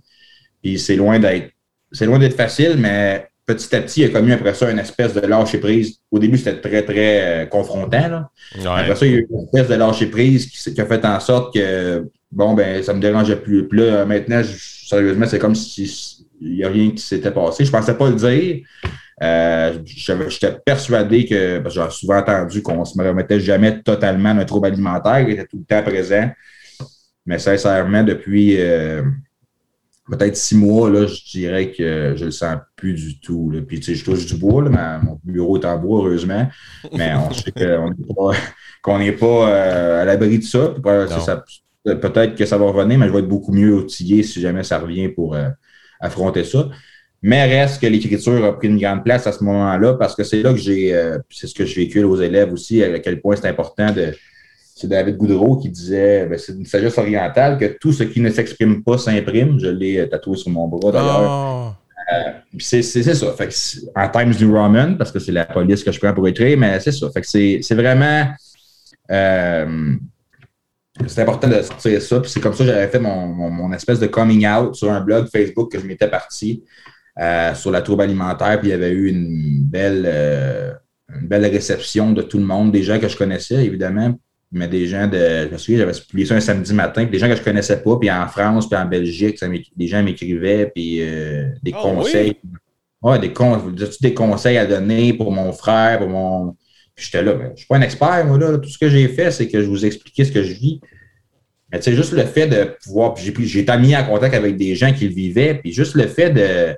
Puis 0.62 0.78
c'est 0.78 0.96
loin 0.96 1.18
d'être 1.18 1.50
c'est 1.92 2.06
loin 2.06 2.18
d'être 2.18 2.36
facile, 2.36 2.76
mais 2.78 3.28
petit 3.46 3.74
à 3.74 3.80
petit, 3.80 4.00
il 4.00 4.06
y 4.06 4.10
a 4.10 4.12
commis 4.12 4.32
après 4.32 4.54
ça 4.54 4.70
une 4.70 4.78
espèce 4.78 5.14
de 5.14 5.20
lâcher 5.20 5.58
prise. 5.58 5.98
Au 6.10 6.18
début, 6.18 6.38
c'était 6.38 6.60
très, 6.60 6.82
très 6.82 7.42
euh, 7.42 7.46
confrontant. 7.46 8.08
Là. 8.08 8.30
Après 8.64 8.94
ça, 8.94 9.06
il 9.06 9.12
y 9.12 9.14
a 9.16 9.18
eu 9.18 9.26
une 9.30 9.40
espèce 9.46 9.68
de 9.68 9.74
lâcher 9.74 10.06
prise 10.06 10.46
qui, 10.46 10.80
a 10.80 10.86
fait 10.86 11.04
en 11.04 11.18
sorte 11.18 11.54
que, 11.54 12.08
bon, 12.30 12.54
ben, 12.54 12.82
ça 12.82 12.94
me 12.94 13.00
dérangeait 13.00 13.36
plus. 13.36 13.66
Puis 13.66 13.80
là, 13.80 14.04
maintenant, 14.04 14.42
sérieusement, 14.44 15.26
c'est 15.26 15.38
comme 15.38 15.54
si 15.54 16.26
il 16.40 16.54
n'y 16.54 16.64
a 16.64 16.68
rien 16.68 16.90
qui 16.90 17.02
s'était 17.02 17.30
passé. 17.30 17.64
Je 17.64 17.70
ne 17.70 17.76
pensais 17.76 17.94
pas 17.94 18.08
le 18.08 18.16
dire. 18.16 18.64
Euh, 19.22 19.78
J'étais 19.84 20.56
persuadé 20.64 21.26
que, 21.26 21.58
parce 21.58 21.74
que 21.74 21.82
j'ai 21.82 21.90
souvent 21.90 22.18
entendu 22.18 22.62
qu'on 22.62 22.80
ne 22.80 22.84
se 22.84 22.98
remettait 22.98 23.40
jamais 23.40 23.82
totalement 23.82 24.34
d'un 24.34 24.44
trouble 24.44 24.68
alimentaire, 24.68 25.20
il 25.20 25.30
était 25.30 25.46
tout 25.46 25.58
le 25.58 25.64
temps 25.64 25.82
présent. 25.82 26.30
Mais 27.26 27.38
sincèrement, 27.38 28.02
depuis. 28.02 28.56
Euh, 28.58 29.02
peut-être 30.10 30.36
six 30.36 30.56
mois, 30.56 30.90
là, 30.90 31.06
je 31.06 31.30
dirais 31.30 31.70
que 31.70 32.14
je 32.16 32.24
le 32.24 32.30
sens 32.32 32.56
plus 32.74 32.94
du 32.94 33.20
tout. 33.20 33.50
Là. 33.50 33.60
Puis, 33.60 33.78
tu 33.78 33.86
sais, 33.86 33.94
je 33.94 34.04
touche 34.04 34.26
du 34.26 34.34
bois, 34.34 34.64
là, 34.64 34.98
mon 35.00 35.20
bureau 35.22 35.56
est 35.56 35.64
en 35.64 35.78
bois, 35.78 36.00
heureusement. 36.00 36.48
Mais 36.92 37.14
on 37.14 37.32
sait 37.32 37.52
qu'on 38.82 38.98
n'est 38.98 39.12
pas, 39.12 39.50
euh, 39.50 40.02
à 40.02 40.04
l'abri 40.04 40.38
de 40.38 40.44
ça. 40.44 40.74
peut-être 41.84 42.34
que 42.34 42.44
ça 42.44 42.58
va 42.58 42.66
revenir, 42.66 42.98
mais 42.98 43.06
je 43.06 43.12
vais 43.12 43.20
être 43.20 43.28
beaucoup 43.28 43.52
mieux 43.52 43.72
outillé 43.72 44.24
si 44.24 44.40
jamais 44.40 44.64
ça 44.64 44.80
revient 44.80 45.08
pour 45.10 45.36
affronter 46.00 46.42
ça. 46.42 46.68
Mais 47.22 47.44
reste 47.44 47.82
que 47.82 47.86
l'écriture 47.86 48.44
a 48.44 48.56
pris 48.56 48.68
une 48.68 48.78
grande 48.78 49.04
place 49.04 49.26
à 49.26 49.32
ce 49.32 49.44
moment-là 49.44 49.94
parce 49.94 50.14
que 50.14 50.24
c'est 50.24 50.42
là 50.42 50.52
que 50.52 50.58
j'ai, 50.58 50.94
euh, 50.94 51.18
c'est 51.28 51.46
ce 51.46 51.54
que 51.54 51.66
je 51.66 51.74
véhicule 51.74 52.06
aux 52.06 52.20
élèves 52.20 52.52
aussi, 52.52 52.82
à 52.82 52.98
quel 52.98 53.20
point 53.20 53.36
c'est 53.36 53.48
important 53.48 53.92
de, 53.92 54.14
c'est 54.80 54.88
David 54.88 55.18
Goudreau 55.18 55.58
qui 55.58 55.68
disait, 55.68 56.24
ben, 56.24 56.38
c'est 56.38 56.52
une 56.52 56.64
sagesse 56.64 56.96
orientale, 56.96 57.58
que 57.58 57.76
tout 57.78 57.92
ce 57.92 58.02
qui 58.02 58.20
ne 58.20 58.30
s'exprime 58.30 58.82
pas 58.82 58.96
s'imprime. 58.96 59.58
Je 59.60 59.66
l'ai 59.66 59.98
euh, 59.98 60.06
tatoué 60.06 60.36
sur 60.36 60.50
mon 60.50 60.68
bras 60.68 60.90
d'ailleurs. 60.90 61.30
Ah. 61.30 61.76
Euh, 62.12 62.32
c'est 62.58 62.82
ça. 62.82 63.32
Fait 63.34 63.50
en 63.94 64.08
Times 64.08 64.34
New 64.40 64.52
Roman, 64.52 64.94
parce 64.96 65.12
que 65.12 65.18
c'est 65.18 65.32
la 65.32 65.44
police 65.44 65.84
que 65.84 65.92
je 65.92 66.00
prends 66.00 66.14
pour 66.14 66.26
écrire, 66.26 66.56
mais 66.58 66.80
c'est 66.80 66.92
ça. 66.92 67.10
Fait 67.10 67.20
que 67.20 67.26
c'est 67.26 67.74
vraiment. 67.74 68.26
Euh, 69.10 69.94
c'est 71.06 71.22
important 71.22 71.48
de 71.48 71.60
sortir 71.60 72.00
ça. 72.00 72.20
Puis 72.20 72.30
c'est 72.30 72.40
comme 72.40 72.54
ça 72.54 72.64
que 72.64 72.70
j'avais 72.70 72.88
fait 72.88 72.98
mon, 72.98 73.72
espèce 73.74 74.00
de 74.00 74.06
coming 74.06 74.46
out 74.46 74.74
sur 74.74 74.90
un 74.90 75.00
blog 75.02 75.28
Facebook 75.30 75.70
que 75.70 75.78
je 75.78 75.86
m'étais 75.86 76.08
parti 76.08 76.64
sur 77.54 77.70
la 77.70 77.82
troupe 77.82 78.00
alimentaire. 78.00 78.58
Puis 78.58 78.68
il 78.68 78.70
y 78.70 78.74
avait 78.74 78.90
eu 78.90 79.08
une 79.08 79.62
belle, 79.64 80.06
une 81.08 81.28
belle 81.28 81.46
réception 81.46 82.12
de 82.12 82.22
tout 82.22 82.38
le 82.38 82.44
monde, 82.44 82.72
des 82.72 82.82
gens 82.82 82.98
que 82.98 83.08
je 83.08 83.16
connaissais, 83.16 83.64
évidemment 83.64 84.16
mais 84.52 84.68
des 84.68 84.86
gens 84.86 85.06
de. 85.06 85.46
Je 85.46 85.52
me 85.52 85.58
souviens, 85.58 85.78
j'avais 85.78 85.92
publié 85.92 86.26
ça 86.26 86.34
un 86.34 86.40
samedi 86.40 86.74
matin, 86.74 87.02
puis 87.02 87.12
des 87.12 87.18
gens 87.18 87.28
que 87.28 87.34
je 87.34 87.40
ne 87.40 87.44
connaissais 87.44 87.80
pas, 87.82 87.96
puis 87.98 88.10
en 88.10 88.26
France, 88.26 88.68
puis 88.68 88.78
en 88.78 88.84
Belgique, 88.84 89.38
des 89.76 89.86
gens 89.86 90.02
m'écrivaient, 90.02 90.70
puis 90.74 90.98
euh, 91.00 91.50
des 91.62 91.72
ah 91.74 91.80
conseils. 91.80 92.36
Oui? 92.42 92.50
Ouais, 93.02 93.18
des, 93.18 93.32
des 94.02 94.14
conseils 94.14 94.58
à 94.58 94.66
donner 94.66 95.14
pour 95.14 95.30
mon 95.30 95.52
frère, 95.52 96.00
pour 96.00 96.08
mon. 96.08 96.56
Puis 96.94 97.06
j'étais 97.06 97.22
là, 97.22 97.34
mais 97.34 97.44
je 97.46 97.50
ne 97.50 97.56
suis 97.56 97.66
pas 97.66 97.76
un 97.76 97.82
expert, 97.82 98.26
moi, 98.26 98.38
là. 98.38 98.58
Tout 98.58 98.68
ce 98.68 98.78
que 98.78 98.90
j'ai 98.90 99.08
fait, 99.08 99.30
c'est 99.30 99.48
que 99.48 99.62
je 99.62 99.66
vous 99.66 99.86
expliquais 99.86 100.24
ce 100.24 100.32
que 100.32 100.42
je 100.42 100.52
vis. 100.52 100.80
Mais 101.72 101.78
tu 101.78 101.84
sais, 101.84 101.94
juste 101.94 102.12
le 102.12 102.24
fait 102.24 102.48
de 102.48 102.76
pouvoir. 102.82 103.14
J'ai 103.16 103.60
été 103.60 103.78
mis 103.78 103.94
en 103.94 104.04
contact 104.04 104.34
avec 104.34 104.56
des 104.56 104.74
gens 104.74 104.92
qui 104.92 105.06
le 105.06 105.14
vivaient, 105.14 105.54
puis 105.54 105.72
juste 105.72 105.94
le 105.94 106.08
fait 106.08 106.30
de 106.30 106.76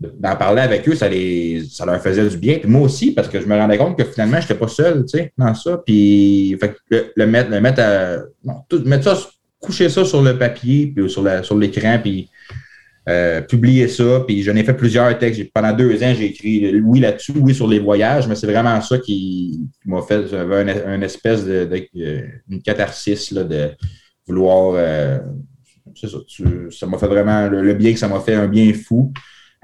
d'en 0.00 0.36
parler 0.36 0.62
avec 0.62 0.88
eux, 0.88 0.94
ça, 0.94 1.08
les, 1.08 1.64
ça 1.70 1.86
leur 1.86 2.00
faisait 2.02 2.28
du 2.28 2.36
bien. 2.36 2.58
Moi 2.64 2.82
aussi, 2.82 3.12
parce 3.12 3.28
que 3.28 3.40
je 3.40 3.46
me 3.46 3.56
rendais 3.56 3.78
compte 3.78 3.96
que 3.96 4.04
finalement, 4.04 4.38
je 4.38 4.42
n'étais 4.42 4.54
pas 4.54 4.68
seul, 4.68 5.04
tu 5.04 5.18
sais, 5.18 5.32
dans 5.38 5.54
ça. 5.54 5.80
Puis, 5.84 6.58
le, 6.90 7.12
le, 7.14 7.26
mettre, 7.26 7.50
le 7.50 7.60
mettre 7.60 7.80
à. 7.80 8.16
Non, 8.44 8.62
tout, 8.68 8.82
mettre 8.84 9.04
ça, 9.04 9.28
coucher 9.60 9.88
ça 9.88 10.04
sur 10.04 10.22
le 10.22 10.36
papier, 10.36 10.92
puis 10.94 11.08
sur, 11.08 11.24
sur 11.44 11.56
l'écran, 11.56 11.98
puis 12.02 12.28
euh, 13.08 13.40
publier 13.42 13.88
ça. 13.88 14.24
Puis 14.26 14.42
j'en 14.42 14.56
ai 14.56 14.64
fait 14.64 14.74
plusieurs 14.74 15.16
textes. 15.18 15.50
Pendant 15.52 15.72
deux 15.72 16.02
ans, 16.02 16.12
j'ai 16.16 16.26
écrit 16.26 16.80
oui 16.80 17.00
là-dessus, 17.00 17.34
oui 17.36 17.54
sur 17.54 17.68
les 17.68 17.78
voyages, 17.78 18.26
mais 18.26 18.34
c'est 18.34 18.46
vraiment 18.46 18.80
ça 18.80 18.98
qui, 18.98 19.60
m'a 19.84 20.02
fait. 20.02 20.32
Une, 20.32 21.02
espèce 21.02 21.44
de, 21.44 21.68
euh, 21.96 22.22
une 22.50 22.62
catharsis 22.62 23.30
là, 23.30 23.44
de 23.44 23.70
vouloir. 24.26 24.74
Euh, 24.76 25.18
ça. 25.94 26.08
ça 26.70 26.86
m'a 26.86 26.98
fait 26.98 27.06
vraiment 27.06 27.46
le 27.48 27.74
bien 27.74 27.92
que 27.92 27.98
ça 27.98 28.08
m'a 28.08 28.20
fait 28.20 28.34
un 28.34 28.48
bien 28.48 28.72
fou. 28.72 29.12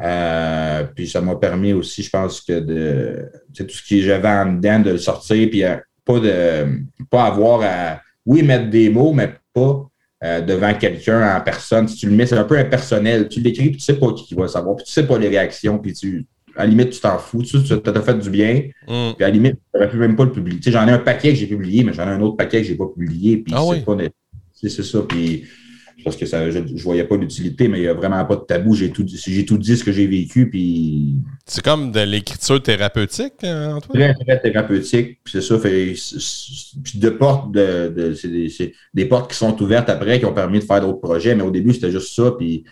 Euh, 0.03 0.85
puis 0.95 1.07
ça 1.09 1.21
m'a 1.21 1.37
permis 1.37 1.73
aussi, 1.73 2.03
je 2.03 2.11
pense, 2.11 2.41
que 2.41 2.59
de 2.59 3.31
tout 3.55 3.69
ce 3.69 3.89
que 3.89 4.01
j'avais 4.01 4.29
en 4.29 4.55
dedans, 4.55 4.81
de 4.81 4.91
le 4.93 4.99
sortir, 4.99 5.49
puis 5.51 5.65
euh, 5.65 5.77
pas 6.05 6.19
de 6.21 6.81
pas 7.11 7.25
avoir 7.25 7.61
à 7.63 8.01
oui, 8.25 8.43
mettre 8.43 8.71
des 8.71 8.89
mots, 8.89 9.13
mais 9.13 9.35
pas 9.53 9.89
euh, 10.25 10.41
devant 10.41 10.73
quelqu'un 10.75 11.37
en 11.37 11.41
personne. 11.41 11.89
Si 11.89 11.97
tu 11.97 12.09
le 12.09 12.13
mets, 12.13 12.27
c'est 12.27 12.37
un 12.37 12.45
peu 12.45 12.59
impersonnel. 12.59 13.29
Tu 13.29 13.41
l'écris, 13.41 13.71
puis 13.71 13.79
tu 13.79 13.85
sais 13.85 13.99
pas 13.99 14.13
qui 14.13 14.35
va 14.35 14.49
savoir, 14.49 14.77
puis 14.77 14.85
tu 14.85 14.93
sais 14.93 15.07
pas 15.07 15.19
les 15.19 15.29
réactions, 15.29 15.79
puis 15.79 15.93
tu. 15.93 16.27
À 16.57 16.65
la 16.65 16.71
limite, 16.71 16.91
tu 16.91 17.01
t'en 17.01 17.17
fous, 17.17 17.43
tu 17.45 17.63
t'as 17.63 18.03
fait 18.03 18.19
du 18.19 18.29
bien. 18.29 18.65
Mm. 18.89 19.15
Puis 19.15 19.25
à 19.25 19.29
la 19.29 19.31
limite, 19.31 19.55
tu 19.73 19.81
n'aurais 19.81 19.97
même 19.97 20.17
pas 20.17 20.25
le 20.25 20.33
publier. 20.33 20.59
Tu 20.59 20.65
sais, 20.65 20.73
j'en 20.73 20.87
ai 20.89 20.91
un 20.91 20.99
paquet 20.99 21.31
que 21.31 21.37
j'ai 21.37 21.47
publié, 21.47 21.85
mais 21.85 21.93
j'en 21.93 22.09
ai 22.09 22.13
un 22.13 22.21
autre 22.21 22.37
paquet 22.37 22.61
que 22.61 22.67
j'ai 22.67 22.75
pas 22.75 22.89
publié. 22.89 23.39
Puis 23.39 23.55
ah 23.57 23.63
c'est 23.73 23.85
pas. 23.85 23.97
C'est 24.53 24.83
ça. 24.83 24.99
Puis 25.09 25.45
parce 26.05 26.17
que 26.17 26.27
ça, 26.27 26.51
je 26.51 26.59
ne 26.59 26.83
voyais 26.83 27.05
pas 27.05 27.17
l'utilité, 27.17 27.69
mais 27.69 27.79
il 27.79 27.83
n'y 27.83 27.89
a 27.89 27.95
vraiment 27.95 28.25
pas 28.25 28.37
de 28.37 28.43
tabou. 28.43 28.75
J'ai 28.75 28.91
tout, 28.91 29.05
j'ai 29.07 29.45
tout 29.45 29.59
dit 29.59 29.77
ce 29.77 29.85
que 29.85 29.93
j'ai 29.93 30.07
vécu. 30.07 30.49
Puis... 30.49 31.17
C'est 31.47 31.63
comme 31.65 31.93
de 31.93 32.01
l'écriture 32.01 32.63
thérapeutique, 32.63 33.35
euh, 33.45 33.73
Antoine? 33.73 34.15
Très, 34.15 34.25
très 34.25 34.41
thérapeutique. 34.41 35.19
c'est 35.27 35.41
ça. 35.41 35.59
Fait, 35.59 35.95
de 36.95 37.11
portes, 37.11 37.53
de, 37.53 38.15
c'est, 38.15 38.29
des, 38.29 38.75
des, 38.95 39.05
portes 39.07 39.31
qui 39.31 39.37
sont 39.37 39.61
ouvertes 39.63 39.89
après, 39.89 40.19
qui 40.19 40.27
ont 40.27 40.35
permis 40.35 40.59
de 40.59 40.65
faire 40.65 40.81
d'autres 40.81 41.01
projets. 41.01 41.35
Mais 41.35 41.43
au 41.43 41.51
début, 41.51 41.73
c'était 41.73 41.91
juste 41.91 42.15
ça. 42.15 42.33
Puis 42.39 42.65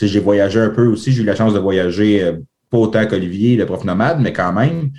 j'ai 0.00 0.20
voyagé 0.20 0.60
un 0.60 0.70
peu 0.70 0.86
aussi. 0.86 1.12
J'ai 1.12 1.22
eu 1.22 1.26
la 1.26 1.36
chance 1.36 1.54
de 1.54 1.58
voyager, 1.58 2.22
euh, 2.22 2.32
pas 2.70 2.78
autant 2.78 3.06
qu'Olivier, 3.06 3.56
le 3.56 3.66
prof 3.66 3.84
nomade, 3.84 4.20
mais 4.20 4.32
quand 4.32 4.52
même. 4.52 4.90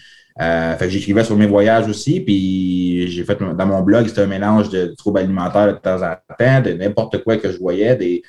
Euh, 0.41 0.75
fait 0.75 0.85
que 0.85 0.91
j'écrivais 0.91 1.23
sur 1.23 1.37
mes 1.37 1.47
voyages 1.47 1.87
aussi, 1.87 2.19
puis 2.19 3.07
j'ai 3.07 3.23
fait 3.23 3.39
dans 3.39 3.65
mon 3.65 3.81
blog, 3.81 4.07
c'était 4.07 4.21
un 4.21 4.27
mélange 4.27 4.69
de, 4.69 4.87
troubles 4.97 5.19
alimentaires 5.19 5.67
de 5.67 5.77
temps 5.77 6.01
en 6.01 6.15
temps, 6.37 6.61
de 6.61 6.73
n'importe 6.73 7.23
quoi 7.23 7.37
que 7.37 7.49
je 7.49 7.57
voyais, 7.57 7.95
des, 7.95 8.21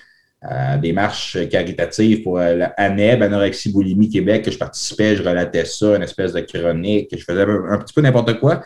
euh, 0.49 0.77
des 0.77 0.93
marches 0.93 1.37
caritatives 1.49 2.23
pour 2.23 2.39
euh, 2.39 2.55
la 2.55 2.67
Anorexie 2.77 3.73
Boulimie 3.73 4.09
Québec, 4.09 4.45
que 4.45 4.53
je 4.53 4.59
participais, 4.59 5.17
je 5.17 5.23
relatais 5.23 5.65
ça, 5.65 5.97
une 5.97 6.05
espèce 6.05 6.33
de 6.33 6.41
chronique, 6.41 7.09
je 7.11 7.25
faisais 7.25 7.43
un, 7.43 7.79
petit 7.79 7.95
peu 7.95 8.03
n'importe 8.03 8.39
quoi. 8.39 8.63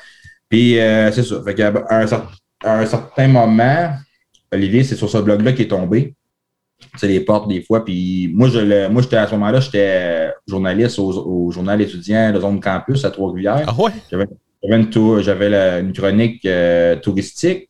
Puis 0.51 0.75
c'est 0.75 1.23
ça. 1.23 1.43
Fait 1.45 1.55
qu'à 1.55 1.73
un, 1.91 2.07
un 2.65 2.87
certain 2.87 3.29
moment, 3.29 3.93
Olivier, 4.53 4.85
c'est 4.85 4.97
sur 4.97 5.09
ce 5.09 5.19
blog-là 5.19 5.53
qui 5.53 5.63
est 5.63 5.69
tombé 5.69 6.15
les 7.03 7.21
portes 7.21 7.49
des 7.49 7.63
fois. 7.63 7.85
Puis 7.85 8.31
moi, 8.35 8.49
je 8.49 8.89
moi, 8.89 9.03
j'étais 9.03 9.17
à 9.17 9.27
ce 9.27 9.33
moment-là, 9.33 9.61
j'étais 9.61 10.33
journaliste 10.47 10.99
au, 10.99 11.51
journal 11.51 11.81
étudiant 11.81 12.33
de 12.33 12.41
Zone 12.41 12.61
Campus 12.61 13.05
à 13.05 13.11
Trois-Rivières. 13.11 13.65
Ah 13.67 13.75
ouais? 13.83 13.93
J'avais, 14.11 14.27
une, 14.77 15.23
j'avais 15.23 15.81
une 15.81 15.93
chronique 15.93 16.45
euh, 16.45 16.97
touristique 16.97 17.69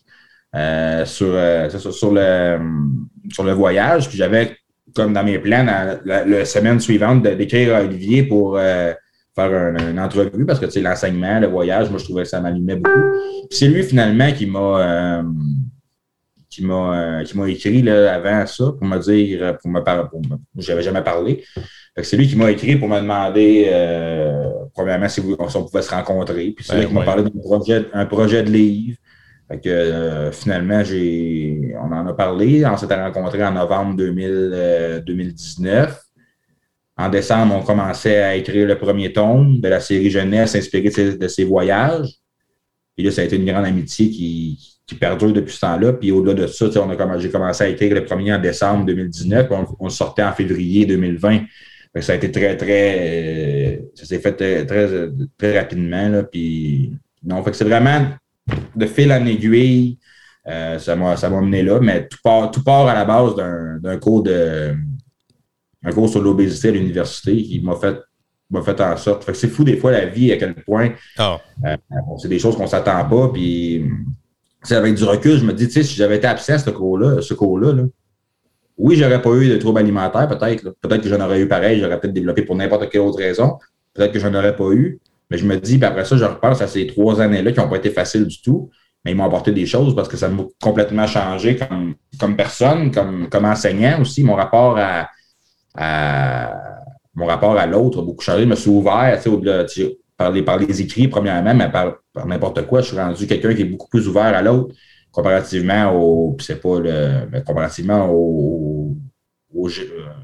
euh, 0.57 1.05
sur, 1.05 1.29
euh, 1.31 1.69
sur, 1.69 2.13
le, 2.13 2.59
sur 3.33 3.45
le 3.45 3.53
voyage. 3.53 4.09
Puis 4.09 4.19
j'avais, 4.19 4.57
comme 4.95 5.13
dans 5.13 5.25
mes 5.25 5.39
plans, 5.39 5.65
la, 6.05 6.45
semaine 6.45 6.81
suivante, 6.81 7.23
d'écrire 7.23 7.77
à 7.77 7.83
Olivier 7.83 8.25
pour 8.25 8.59
faire 8.59 9.77
une 9.91 10.01
entrevue 10.01 10.45
parce 10.45 10.59
que 10.59 10.67
tu 10.67 10.73
sais, 10.73 10.81
l'enseignement, 10.81 11.39
le 11.39 11.47
voyage, 11.47 11.89
moi, 11.91 11.99
je 11.99 12.05
trouvais 12.05 12.25
que 12.25 12.29
ça 12.29 12.41
m'allumait 12.41 12.77
beaucoup. 12.77 13.13
Puis 13.49 13.59
c'est 13.59 13.69
lui, 13.69 13.85
finalement, 13.85 14.33
qui 14.33 14.47
m'a 14.47 15.23
qui 16.51 16.65
m'a 16.65 17.23
qui 17.25 17.39
m'a 17.39 17.49
écrit 17.49 17.83
là, 17.83 18.15
avant 18.15 18.47
ça 18.47 18.73
pour 18.79 18.87
me 18.87 18.99
dire, 18.99 19.57
pour 19.59 19.71
me 19.71 19.81
parler, 19.81 20.09
pour 20.11 20.21
j'avais 20.57 20.83
jamais 20.83 21.03
parlé. 21.03 21.45
C'est 22.03 22.17
lui 22.17 22.29
qui 22.29 22.37
m'a 22.37 22.51
écrit 22.51 22.77
pour 22.77 22.89
me 22.89 23.01
demander, 23.01 23.67
euh, 23.69 24.51
premièrement, 24.75 25.09
si, 25.09 25.21
on 25.21 25.65
pouvait 25.65 25.83
se 25.83 25.91
rencontrer. 25.91 26.53
Puis 26.53 26.65
c'est 26.65 26.79
lui 26.79 26.87
qui 26.87 26.95
m'a 26.95 27.03
parlé 27.03 27.25
d'un 27.25 27.31
projet, 27.31 27.87
un 27.93 28.07
projet 28.07 28.43
de 28.43 28.51
livre. 28.51 28.97
Fait 29.49 29.61
que, 29.61 29.69
euh, 29.69 30.31
finalement, 30.31 30.85
j'ai, 30.85 31.75
on 31.83 31.93
en 31.93 32.07
a 32.07 32.13
parlé. 32.13 32.65
On 32.65 32.77
s'était 32.77 32.95
rencontrés 32.95 33.45
en 33.45 33.53
novembre 33.53 33.97
2000, 33.97 35.03
2019. 35.05 35.91
Euh, 35.91 35.95
en 36.97 37.09
décembre, 37.09 37.57
on 37.57 37.63
commençait 37.63 38.23
à 38.23 38.37
écrire 38.37 38.67
le 38.69 38.79
premier 38.79 39.13
tome 39.13 39.61
de 39.61 39.69
la 39.69 39.81
série 39.81 40.11
jeunesse 40.11 40.55
inspirée 40.55 40.91
de 40.91 41.29
ses, 41.29 41.45
voyages. 41.45 42.15
Puis 42.95 43.05
là, 43.05 43.11
ça 43.11 43.23
a 43.23 43.25
été 43.25 43.37
une 43.37 43.47
grande 43.47 43.65
amitié 43.65 44.11
qui, 44.11 44.80
qui 44.87 44.95
perdure 44.97 45.33
depuis 45.33 45.55
ce 45.55 45.61
temps-là. 45.61 45.93
Puis 45.93 46.11
au-delà 46.11 46.35
de 46.35 46.47
ça, 46.47 46.67
on 46.77 46.91
a, 46.91 47.19
j'ai 47.19 47.31
commencé 47.31 47.65
à 47.65 47.69
écrire 47.69 47.95
le 47.95 48.05
premier 48.05 48.35
en 48.35 48.39
décembre 48.39 48.85
2019, 48.87 49.47
on, 49.51 49.67
on 49.79 49.89
sortait 49.89 50.23
en 50.23 50.33
février 50.33 50.85
2020. 50.87 51.43
ça 52.01 52.13
a 52.13 52.17
été 52.17 52.31
très, 52.31 52.57
très. 52.57 52.97
Euh, 52.99 53.77
ça 53.95 54.05
s'est 54.05 54.19
fait 54.19 54.33
très, 54.33 54.67
très, 55.39 55.59
rapidement. 55.59 56.09
Là, 56.09 56.23
puis, 56.25 56.93
non, 57.25 57.43
fait 57.43 57.51
que 57.53 57.57
c'est 57.57 57.65
vraiment 57.65 58.09
de 58.75 58.87
fil 58.87 59.13
en 59.13 59.25
aiguille. 59.27 59.99
Euh, 60.49 60.79
ça 60.79 60.97
m'a 60.97 61.41
mené 61.41 61.63
là, 61.63 61.79
mais 61.81 62.09
tout 62.09 62.19
part, 62.25 62.51
tout 62.51 62.65
part 62.65 62.89
à 62.89 62.95
la 62.95 63.05
base 63.05 63.37
d'un 63.37 63.99
cours 63.99 64.23
de 64.23 64.75
un 65.83 65.93
cours 65.93 66.09
sur 66.09 66.21
l'obésité 66.21 66.69
à 66.69 66.73
l'université 66.73 67.43
qui 67.43 67.61
m'a 67.61 67.77
fait 67.77 67.97
m'a 68.51 68.63
fait 68.63 68.81
en 68.81 68.97
sorte. 68.97 69.25
Fait 69.25 69.33
que 69.33 69.39
c'est 69.39 69.49
fou 69.49 69.65
des 69.65 69.77
fois 69.77 69.93
la 69.93 70.07
vie 70.07 70.33
à 70.33 70.37
quel 70.37 70.55
point 70.55 70.91
oh. 71.19 71.37
c'est 72.19 72.29
des 72.29 72.39
choses 72.39 72.57
qu'on 72.57 72.67
s'attend 72.67 73.05
pas. 73.09 73.29
Puis 73.33 73.85
avec 74.69 74.95
du 74.95 75.05
recul, 75.05 75.39
je 75.39 75.45
me 75.45 75.53
dis, 75.53 75.67
tu 75.67 75.75
sais, 75.75 75.83
si 75.83 75.95
j'avais 75.95 76.17
été 76.17 76.27
absent 76.27 76.55
à 76.55 76.59
ce 76.59 76.71
cours-là, 76.71 77.23
ce 77.23 77.35
cours-là, 77.35 77.75
oui, 78.79 78.97
j'aurais 78.97 79.21
pas 79.21 79.31
eu 79.31 79.49
de 79.49 79.57
troubles 79.57 79.79
alimentaires, 79.79 80.27
peut-être. 80.27 80.75
Peut-être 80.81 81.03
que 81.03 81.09
j'en 81.09 81.21
aurais 81.21 81.41
eu 81.41 81.49
pareil, 81.49 81.81
j'aurais 81.81 82.01
peut-être 82.01 82.15
développé 82.15 82.43
pour 82.43 82.57
n'importe 82.57 82.89
quelle 82.89 83.03
autre 83.03 83.19
raison. 83.19 83.59
Peut-être 83.93 84.13
que 84.13 84.19
j'en 84.19 84.35
aurais 84.35 84.57
pas 84.57 84.71
eu. 84.71 85.01
Mais 85.31 85.39
je 85.39 85.45
me 85.45 85.57
dis, 85.57 85.77
puis 85.77 85.85
après 85.85 86.05
ça, 86.05 86.17
je 86.17 86.25
repense 86.25 86.63
à 86.63 86.67
ces 86.67 86.87
trois 86.87 87.21
années-là 87.21 87.53
qui 87.53 87.61
n'ont 87.61 87.69
pas 87.69 87.77
été 87.77 87.91
faciles 87.91 88.27
du 88.27 88.41
tout, 88.41 88.71
mais 89.05 89.13
ils 89.13 89.17
m'ont 89.17 89.27
apporté 89.27 89.53
des 89.53 89.67
choses 89.67 89.95
parce 89.95 90.09
que 90.09 90.17
ça 90.17 90.29
m'a 90.29 90.45
complètement 90.63 91.07
changé 91.07 91.57
comme, 91.57 91.95
comme 92.19 92.37
personne, 92.37 92.91
comme, 92.91 93.29
comme 93.29 93.45
enseignant 93.45 94.01
aussi. 94.01 94.25
Mon 94.25 94.35
rapport 94.35 94.79
à, 94.79 95.09
mon 97.15 97.27
rapport 97.27 97.57
à 97.57 97.67
l'autre 97.67 98.01
a 98.01 98.03
beaucoup 98.03 98.23
changé. 98.23 98.43
Je 98.43 98.49
me 98.49 98.57
suis 98.57 98.71
ouvert, 98.71 99.21
par 100.21 100.31
les, 100.31 100.43
par 100.43 100.59
les 100.59 100.83
écrits, 100.83 101.09
premièrement, 101.09 101.55
mais 101.55 101.71
par, 101.71 101.95
n'importe 102.27 102.67
quoi. 102.67 102.83
Je 102.83 102.89
suis 102.89 102.97
rendu 102.97 103.27
quelqu'un 103.27 103.55
qui 103.55 103.63
est 103.63 103.65
beaucoup 103.65 103.89
plus 103.89 104.07
ouvert 104.07 104.35
à 104.37 104.43
l'autre 104.43 104.75
comparativement 105.11 105.93
au. 105.95 106.37
c'est 106.41 106.61
pas 106.61 106.79
le. 106.79 107.41
comparativement 107.47 108.11
au, 108.13 108.95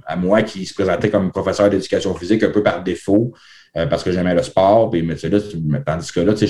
à 0.07 0.17
moi 0.17 0.43
qui 0.43 0.67
se 0.67 0.75
présentait 0.75 1.09
comme 1.09 1.31
professeur 1.31 1.71
d'éducation 1.71 2.15
physique 2.15 2.43
un 2.43 2.51
peu 2.51 2.63
par 2.63 2.85
défaut 2.85 3.33
euh, 3.77 3.87
parce 3.87 4.05
que 4.05 4.13
j'aimais 4.13 4.35
le 4.35 4.43
sport. 4.43 4.91
Puis, 4.91 5.03
mais, 5.03 5.15
là, 5.15 5.39
tandis 5.85 6.13
que 6.13 6.21
là, 6.21 6.37
sais, 6.37 6.47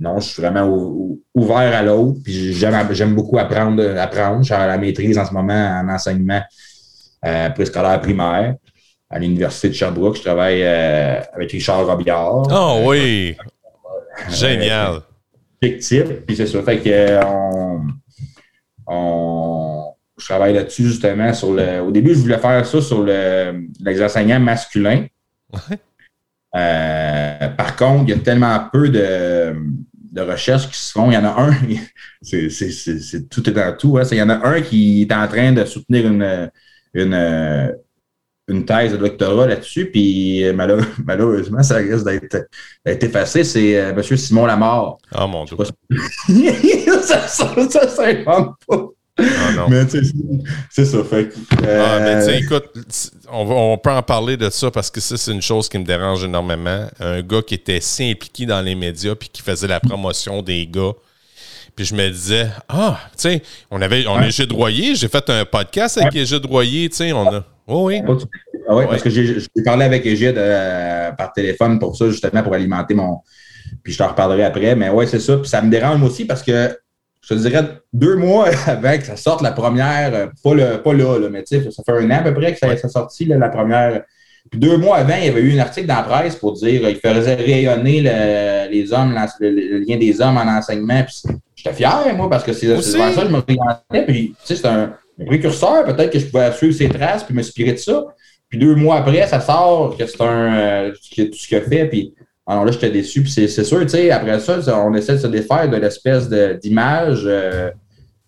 non, 0.00 0.18
je 0.18 0.28
suis 0.28 0.42
vraiment 0.42 1.16
ouvert 1.32 1.74
à 1.76 1.82
l'autre. 1.82 2.18
Puis 2.24 2.54
j'aime 2.54 3.14
beaucoup 3.14 3.38
apprendre, 3.38 3.82
apprendre. 3.98 4.42
Je 4.42 4.52
suis 4.52 4.54
la 4.54 4.78
maîtrise 4.78 5.16
en 5.16 5.24
ce 5.24 5.32
moment 5.32 5.80
en 5.80 5.88
enseignement 5.88 6.42
euh, 7.24 7.50
préscolaire 7.50 8.00
primaire 8.00 8.56
à 9.10 9.18
l'Université 9.18 9.68
de 9.68 9.74
Sherbrooke. 9.74 10.16
Je 10.16 10.22
travaille 10.22 10.62
euh, 10.62 11.20
avec 11.34 11.52
Richard 11.52 11.86
Robillard. 11.86 12.42
Oh 12.50 12.82
oui! 12.86 13.36
Génial! 14.30 15.00
Fictif. 15.62 16.04
Puis 16.26 16.36
c'est 16.36 16.46
ça. 16.46 16.62
Fait 16.62 16.78
que 16.78 17.20
on, 18.86 19.92
je 20.18 20.24
travaille 20.24 20.54
là-dessus 20.54 20.84
justement 20.84 21.32
sur 21.34 21.52
le. 21.52 21.80
Au 21.80 21.90
début, 21.90 22.14
je 22.14 22.20
voulais 22.20 22.38
faire 22.38 22.64
ça 22.64 22.80
sur 22.80 23.02
le, 23.02 23.68
enseignants 24.02 24.40
masculins. 24.40 25.06
Euh, 26.54 27.48
par 27.50 27.76
contre, 27.76 28.04
il 28.04 28.10
y 28.10 28.12
a 28.14 28.18
tellement 28.18 28.58
peu 28.72 28.88
de, 28.88 29.54
de, 30.12 30.20
recherches 30.22 30.70
qui 30.70 30.78
se 30.78 30.92
font. 30.92 31.10
Il 31.10 31.14
y 31.14 31.16
en 31.18 31.24
a 31.24 31.42
un, 31.42 31.54
c'est 32.22 33.28
tout 33.28 33.50
est 33.50 33.52
dans 33.52 33.76
tout. 33.76 33.98
Hein. 33.98 34.04
Il 34.10 34.16
y 34.16 34.22
en 34.22 34.30
a 34.30 34.46
un 34.46 34.62
qui 34.62 35.02
est 35.02 35.12
en 35.12 35.28
train 35.28 35.52
de 35.52 35.64
soutenir 35.66 36.06
une, 36.06 36.50
une, 36.94 37.74
une 38.48 38.64
thèse 38.64 38.92
de 38.92 38.96
doctorat 38.96 39.46
là-dessus, 39.46 39.86
puis 39.86 40.44
malheureusement, 41.04 41.62
ça 41.62 41.76
risque 41.76 42.04
d'être 42.04 43.04
effacé. 43.04 43.44
C'est 43.44 43.76
euh, 43.76 43.90
M. 43.90 44.16
Simon 44.16 44.46
Lamar. 44.46 44.98
Ah, 45.12 45.26
mon 45.26 45.44
Dieu. 45.44 45.56
ça, 47.02 47.26
ça, 47.26 47.54
ça, 47.70 47.88
ça, 47.88 48.14
pas. 48.24 48.54
Ah, 49.18 49.66
mais 49.70 49.84
c'est 50.70 50.84
ça. 50.84 51.02
Fait 51.04 51.30
ah, 51.62 52.00
mais 52.00 52.22
tu 52.22 52.30
euh, 52.30 52.38
écoute, 52.38 52.68
on, 53.32 53.78
peut 53.78 53.90
en 53.90 54.02
parler 54.02 54.36
de 54.36 54.50
ça 54.50 54.70
parce 54.70 54.90
que 54.90 55.00
ça, 55.00 55.16
c'est 55.16 55.32
une 55.32 55.40
chose 55.40 55.70
qui 55.70 55.78
me 55.78 55.84
dérange 55.84 56.22
énormément. 56.22 56.86
Un 57.00 57.22
gars 57.22 57.40
qui 57.40 57.54
était 57.54 57.80
si 57.80 58.10
impliqué 58.10 58.44
dans 58.44 58.60
les 58.60 58.74
médias 58.74 59.14
puis 59.14 59.30
qui 59.30 59.40
faisait 59.40 59.68
la 59.68 59.80
promotion 59.80 60.42
des 60.42 60.66
gars. 60.66 60.92
Puis 61.76 61.84
je 61.84 61.94
me 61.94 62.08
disais, 62.08 62.46
ah, 62.70 62.98
tu 63.12 63.28
sais, 63.28 63.42
on 63.70 63.82
avait, 63.82 64.06
on 64.06 64.18
est 64.22 64.50
Royer, 64.50 64.94
j'ai 64.94 65.08
fait 65.08 65.28
un 65.28 65.44
podcast 65.44 65.98
avec 65.98 66.16
Égide 66.16 66.46
Royer, 66.46 66.88
tu 66.88 66.96
sais, 66.96 67.12
on 67.12 67.26
a. 67.28 67.44
Oh, 67.66 67.88
oui. 67.88 68.00
Ah 68.66 68.74
oui, 68.74 68.84
parce 68.88 69.02
que 69.02 69.10
j'ai 69.10 69.46
parlé 69.62 69.84
avec 69.84 70.06
Égide 70.06 70.38
euh, 70.38 71.12
par 71.12 71.34
téléphone 71.34 71.78
pour 71.78 71.94
ça, 71.94 72.08
justement, 72.08 72.42
pour 72.42 72.54
alimenter 72.54 72.94
mon. 72.94 73.18
Puis 73.82 73.92
je 73.92 73.98
t'en 73.98 74.08
reparlerai 74.08 74.44
après. 74.44 74.74
Mais 74.74 74.88
ouais, 74.88 75.06
c'est 75.06 75.20
ça. 75.20 75.36
Puis 75.36 75.48
ça 75.48 75.60
me 75.60 75.70
dérange 75.70 76.02
aussi 76.02 76.24
parce 76.24 76.42
que 76.42 76.78
je 77.20 77.34
te 77.34 77.38
dirais 77.38 77.64
deux 77.92 78.16
mois 78.16 78.48
avant 78.66 78.96
que 78.96 79.04
ça 79.04 79.16
sorte 79.16 79.42
la 79.42 79.52
première, 79.52 80.14
euh, 80.14 80.26
pas, 80.42 80.54
le, 80.54 80.82
pas 80.82 80.94
là, 80.94 81.28
mais 81.30 81.42
tu 81.42 81.62
sais, 81.62 81.70
ça 81.70 81.82
fait 81.84 81.92
un 81.92 82.10
an 82.10 82.20
à 82.20 82.22
peu 82.22 82.32
près 82.32 82.54
que 82.54 82.58
ça, 82.58 82.74
ça 82.76 82.88
sorti, 82.88 83.26
la 83.26 83.48
première. 83.50 84.02
Puis 84.50 84.60
deux 84.60 84.76
mois 84.76 84.98
avant, 84.98 85.16
il 85.18 85.26
y 85.26 85.28
avait 85.28 85.40
eu 85.40 85.56
un 85.58 85.62
article 85.62 85.86
dans 85.86 85.96
la 85.96 86.02
presse 86.02 86.36
pour 86.36 86.52
dire 86.52 86.80
qu'il 86.80 86.96
faisait 86.96 87.34
rayonner 87.34 88.00
les 88.70 88.92
hommes, 88.92 89.14
le, 89.40 89.78
lien 89.78 89.96
des 89.96 90.20
hommes 90.20 90.36
en 90.36 90.46
enseignement. 90.46 91.02
Puis 91.04 91.34
j'étais 91.54 91.74
fier, 91.74 92.14
moi, 92.16 92.30
parce 92.30 92.44
que 92.44 92.52
c'est 92.52 92.80
ça 92.80 93.10
que 93.10 93.20
je 93.20 93.26
me 93.26 93.40
présentais. 93.40 94.06
Puis, 94.06 94.28
tu 94.28 94.36
sais, 94.44 94.56
c'est 94.56 94.68
un, 94.68 94.94
précurseur. 95.24 95.84
Peut-être 95.84 96.10
que 96.10 96.18
je 96.18 96.26
pouvais 96.26 96.52
suivre 96.52 96.74
ses 96.74 96.88
traces 96.88 97.24
puis 97.24 97.34
m'inspirer 97.34 97.72
de 97.72 97.78
ça. 97.78 98.04
Puis 98.48 98.58
deux 98.58 98.74
mois 98.74 98.96
après, 98.96 99.26
ça 99.26 99.40
sort 99.40 99.96
que 99.96 100.06
c'est 100.06 100.20
un. 100.20 100.54
Euh, 100.54 100.92
tout 100.92 101.32
ce 101.32 101.48
qu'il 101.48 101.56
a 101.56 101.62
fait. 101.62 101.86
Puis 101.86 102.14
alors 102.46 102.64
là, 102.64 102.72
j'étais 102.72 102.90
déçu. 102.90 103.22
Puis 103.22 103.30
c'est 103.30 103.64
sûr, 103.64 103.80
tu 103.80 103.88
sais, 103.88 104.10
après 104.10 104.38
ça, 104.40 104.60
on 104.78 104.94
essaie 104.94 105.14
de 105.14 105.18
se 105.18 105.26
défaire 105.26 105.68
de 105.68 105.76
l'espèce 105.76 106.28
d'image 106.28 107.22
euh, 107.24 107.70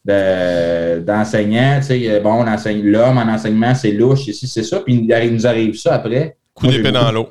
d'enseignant. 0.08 1.78
tu 1.80 1.86
sais, 1.86 2.20
bon, 2.20 2.32
on 2.32 2.46
enseigne 2.46 2.82
l'homme 2.82 3.18
en 3.18 3.28
enseignement, 3.28 3.74
c'est 3.74 3.92
louche, 3.92 4.28
ici, 4.28 4.46
c'est 4.46 4.62
ça. 4.62 4.80
Puis 4.80 4.94
il 4.94 5.34
nous 5.34 5.46
arrive 5.46 5.76
ça 5.76 5.94
après. 5.94 6.36
Coup 6.54 6.66
d'épée 6.66 6.92
dans 6.92 7.12
l'eau. 7.12 7.28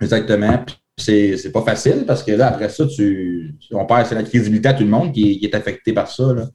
Exactement. 0.00 0.64
C'est 0.96 1.52
pas 1.52 1.62
facile 1.62 2.04
parce 2.06 2.22
que 2.22 2.32
là, 2.32 2.48
après 2.48 2.68
ça, 2.68 2.86
tu, 2.86 3.54
on 3.72 3.86
perd 3.86 4.12
la 4.12 4.22
crédibilité 4.22 4.68
à 4.68 4.74
tout 4.74 4.84
le 4.84 4.90
monde 4.90 5.12
qui, 5.12 5.40
est 5.42 5.54
affecté 5.54 5.92
par 5.92 6.10
ça. 6.10 6.34
Là. 6.34 6.48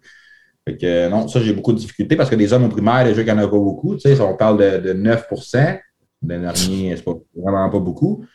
Fait 0.67 0.77
que 0.77 1.09
non, 1.09 1.27
ça, 1.27 1.41
j'ai 1.41 1.53
beaucoup 1.53 1.73
de 1.73 1.77
difficultés 1.77 2.15
parce 2.15 2.29
que 2.29 2.35
des 2.35 2.51
hommes 2.53 2.65
au 2.65 2.69
primaire, 2.69 3.05
déjà 3.05 3.23
qu'il 3.23 3.33
n'y 3.33 3.39
en 3.39 3.43
a 3.43 3.47
pas 3.47 3.57
beaucoup. 3.57 3.95
Tu 3.95 4.01
sais, 4.01 4.19
on 4.21 4.35
parle 4.35 4.57
de, 4.81 4.87
de 4.89 4.93
9 4.93 5.27
Le 5.31 6.39
dernier, 6.39 6.95
c'est 6.95 7.05
vraiment 7.35 7.69
pas 7.69 7.79
beaucoup. 7.79 8.25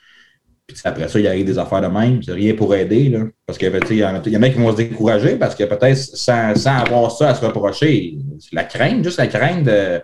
Puis 0.72 0.82
après 0.84 1.08
ça, 1.08 1.18
il 1.18 1.26
arrive 1.26 1.46
des 1.46 1.58
affaires 1.58 1.80
de 1.80 1.86
même. 1.86 2.22
C'est 2.22 2.32
rien 2.32 2.54
pour 2.54 2.74
aider. 2.74 3.08
Là. 3.08 3.24
Parce 3.46 3.58
que 3.58 3.66
il 3.90 3.98
y, 3.98 4.04
en 4.04 4.14
a, 4.14 4.20
qui 4.20 4.58
vont 4.58 4.72
se 4.72 4.76
décourager 4.76 5.36
parce 5.36 5.54
que 5.54 5.64
peut-être 5.64 5.96
sans, 5.96 6.54
avoir 6.66 7.10
ça 7.10 7.30
à 7.30 7.34
se 7.34 7.44
reprocher, 7.44 8.16
la 8.52 8.64
crainte, 8.64 9.04
juste 9.04 9.18
la 9.18 9.26
crainte 9.26 9.64
de. 9.64 10.00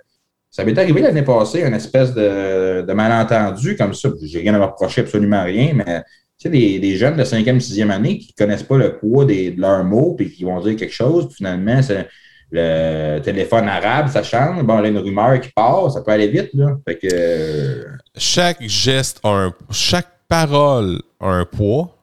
Ça 0.50 0.64
m'est 0.64 0.78
arrivé 0.78 1.02
l'année 1.02 1.22
passée, 1.22 1.62
une 1.62 1.74
espèce 1.74 2.14
de, 2.14 2.92
malentendu 2.92 3.76
comme 3.76 3.92
ça. 3.92 4.08
J'ai 4.22 4.40
rien 4.40 4.54
à 4.54 4.58
me 4.58 4.64
reprocher, 4.64 5.02
absolument 5.02 5.44
rien, 5.44 5.72
mais 5.74 6.02
tu 6.38 6.48
sais, 6.48 6.48
des, 6.48 6.96
jeunes 6.96 7.16
de 7.16 7.24
5e, 7.24 7.60
6e 7.60 7.90
année 7.90 8.18
qui 8.18 8.32
ne 8.38 8.44
connaissent 8.44 8.62
pas 8.62 8.78
le 8.78 8.96
poids 8.96 9.26
de 9.26 9.60
leurs 9.60 9.84
mots 9.84 10.14
puis 10.14 10.30
qui 10.30 10.44
vont 10.44 10.58
dire 10.60 10.76
quelque 10.76 10.94
chose, 10.94 11.26
puis 11.26 11.36
finalement, 11.36 11.82
c'est 11.82 12.06
le 12.50 13.18
téléphone 13.20 13.68
arabe, 13.68 14.08
ça 14.08 14.22
change. 14.22 14.62
Bon, 14.62 14.78
a 14.78 14.88
une 14.88 14.98
rumeur 14.98 15.40
qui 15.40 15.50
part, 15.50 15.90
ça 15.90 16.00
peut 16.02 16.12
aller 16.12 16.28
vite. 16.28 16.50
Là. 16.54 16.76
Fait 16.86 16.96
que, 16.96 17.86
chaque 18.16 18.62
geste 18.62 19.20
a 19.24 19.28
un. 19.28 19.54
Chaque 19.70 20.08
parole 20.28 21.02
a 21.20 21.28
un 21.28 21.44
poids, 21.44 21.96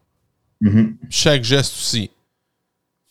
mm-hmm. 0.62 0.96
chaque 1.10 1.44
geste 1.44 1.74
aussi. 1.76 2.10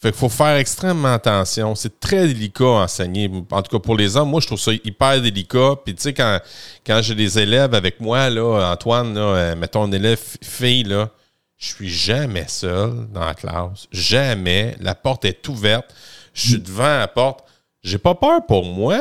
Fait 0.02 0.10
qu'il 0.10 0.18
faut 0.18 0.28
faire 0.28 0.56
extrêmement 0.56 1.14
attention. 1.14 1.76
C'est 1.76 2.00
très 2.00 2.26
délicat 2.26 2.64
à 2.64 2.82
enseigner. 2.82 3.30
En 3.52 3.62
tout 3.62 3.70
cas, 3.70 3.78
pour 3.78 3.96
les 3.96 4.16
hommes, 4.16 4.30
moi, 4.30 4.40
je 4.40 4.48
trouve 4.48 4.58
ça 4.58 4.72
hyper 4.72 5.22
délicat. 5.22 5.76
Puis, 5.84 5.94
tu 5.94 6.02
sais, 6.02 6.12
quand, 6.12 6.40
quand 6.84 7.00
j'ai 7.02 7.14
des 7.14 7.38
élèves 7.38 7.72
avec 7.72 8.00
moi, 8.00 8.28
là, 8.28 8.72
Antoine, 8.72 9.14
là, 9.14 9.20
euh, 9.20 9.54
mettons 9.54 9.84
un 9.84 9.92
élève 9.92 10.20
fille, 10.42 10.82
là, 10.82 11.08
je 11.56 11.68
suis 11.68 11.88
jamais 11.88 12.48
seul 12.48 13.06
dans 13.12 13.24
la 13.24 13.34
classe. 13.34 13.86
Jamais. 13.92 14.76
La 14.80 14.96
porte 14.96 15.24
est 15.24 15.46
ouverte. 15.46 15.94
Je 16.34 16.48
suis 16.48 16.58
devant 16.58 16.98
la 16.98 17.06
porte. 17.06 17.44
J'ai 17.84 17.98
pas 17.98 18.16
peur 18.16 18.44
pour 18.44 18.64
moi. 18.64 18.98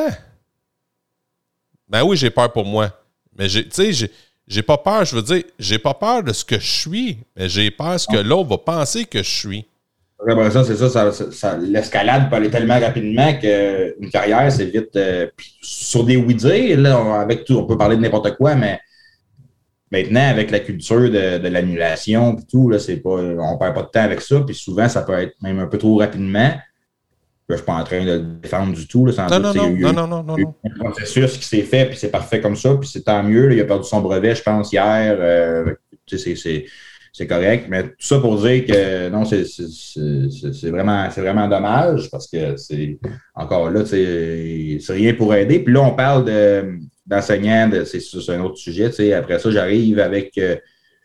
Ben 1.89 2.03
oui, 2.03 2.15
j'ai 2.15 2.29
peur 2.29 2.53
pour 2.53 2.65
moi. 2.65 2.91
Mais, 3.35 3.47
tu 3.49 3.65
sais, 3.71 4.11
j'ai 4.51 4.63
pas 4.63 4.77
peur, 4.77 5.05
je 5.05 5.15
veux 5.15 5.21
dire, 5.21 5.43
j'ai 5.57 5.79
pas 5.79 5.93
peur 5.93 6.23
de 6.23 6.33
ce 6.33 6.43
que 6.43 6.59
je 6.59 6.69
suis, 6.69 7.19
mais 7.37 7.47
j'ai 7.47 7.71
peur 7.71 7.93
de 7.93 7.97
ce 7.99 8.07
que 8.07 8.17
ah. 8.17 8.23
l'autre 8.23 8.49
va 8.49 8.57
penser 8.57 9.05
que 9.05 9.23
je 9.23 9.29
suis. 9.29 9.65
ça, 10.51 10.63
c'est 10.65 10.75
ça, 10.75 11.11
ça, 11.31 11.57
l'escalade 11.57 12.29
peut 12.29 12.35
aller 12.35 12.49
tellement 12.49 12.77
rapidement 12.77 13.33
qu'une 13.39 14.09
carrière, 14.11 14.51
c'est 14.51 14.65
vite. 14.65 14.93
Euh, 14.97 15.27
sur 15.61 16.03
des 16.03 16.17
oui-dire, 16.17 16.77
là, 16.81 17.21
avec 17.21 17.45
tout, 17.45 17.55
on 17.59 17.65
peut 17.65 17.77
parler 17.77 17.95
de 17.95 18.01
n'importe 18.01 18.35
quoi, 18.35 18.55
mais 18.55 18.81
maintenant, 19.89 20.27
avec 20.29 20.51
la 20.51 20.59
culture 20.59 21.09
de, 21.09 21.47
l'annulation 21.47 22.37
et 22.37 22.45
tout, 22.45 22.69
là, 22.69 22.77
c'est 22.77 22.97
pas, 22.97 23.09
on 23.09 23.57
perd 23.57 23.73
pas 23.73 23.83
de 23.83 23.87
temps 23.87 24.03
avec 24.03 24.19
ça, 24.19 24.41
puis 24.41 24.53
souvent, 24.53 24.89
ça 24.89 25.03
peut 25.03 25.17
être 25.17 25.35
même 25.41 25.59
un 25.59 25.67
peu 25.67 25.77
trop 25.77 25.95
rapidement 25.95 26.51
je 27.49 27.53
ne 27.53 27.57
suis 27.57 27.65
pas 27.65 27.73
en 27.73 27.83
train 27.83 28.05
de 28.05 28.11
le 28.11 28.19
défendre 28.41 28.73
du 28.73 28.87
tout. 28.87 29.05
non, 29.05 29.39
non, 29.39 29.53
non, 29.53 29.93
non, 29.93 30.07
non, 30.07 30.23
non, 30.23 30.55
un 30.63 30.69
processus 30.79 31.37
qui 31.37 31.45
s'est 31.45 31.63
fait, 31.63 31.85
puis 31.87 31.97
c'est 31.97 32.11
parfait 32.11 32.39
comme 32.39 32.55
ça, 32.55 32.75
puis 32.75 32.87
c'est 32.87 33.03
tant 33.03 33.23
mieux. 33.23 33.53
il 33.53 33.59
a 33.59 33.65
perdu 33.65 33.87
son 33.87 34.01
brevet, 34.01 34.35
je 34.35 34.43
pense, 34.43 34.71
hier. 34.71 35.17
Euh, 35.19 35.73
c'est 37.13 37.27
correct. 37.27 37.65
Mais 37.69 37.83
tout 37.83 37.95
ça 37.99 38.19
pour 38.19 38.37
dire 38.41 38.65
que 38.65 39.09
non, 39.09 39.25
c'est 39.25 40.69
vraiment, 40.69 41.09
vraiment 41.09 41.47
dommage 41.47 42.09
parce 42.09 42.27
que 42.27 42.55
c'est 42.57 42.99
encore 43.35 43.69
là, 43.69 43.85
c'est 43.85 44.79
rien 44.89 45.13
pour 45.13 45.33
aider. 45.35 45.59
Puis 45.59 45.73
là, 45.73 45.81
on 45.81 45.93
parle 45.93 46.25
d'enseignants, 47.05 47.69
c'est 47.85 48.31
un 48.31 48.41
autre 48.41 48.57
sujet. 48.57 49.13
Après 49.13 49.39
ça, 49.39 49.51
j'arrive 49.51 49.99
avec. 49.99 50.37
Euh, 50.37 50.55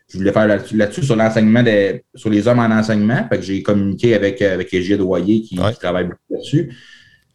je 0.09 0.17
voulais 0.17 0.31
faire 0.31 0.47
là-dessus, 0.47 1.03
sur 1.03 1.15
l'enseignement 1.15 1.63
des, 1.63 2.03
sur 2.15 2.29
les 2.29 2.47
hommes 2.47 2.59
en 2.59 2.71
enseignement. 2.71 3.27
Fait 3.29 3.37
que 3.37 3.43
j'ai 3.43 3.61
communiqué 3.61 4.15
avec, 4.15 4.41
euh, 4.41 4.53
avec 4.53 4.73
Égide 4.73 5.01
Royer 5.01 5.41
qui, 5.41 5.59
travaille 5.79 6.05
beaucoup 6.05 6.21
là-dessus. 6.29 6.73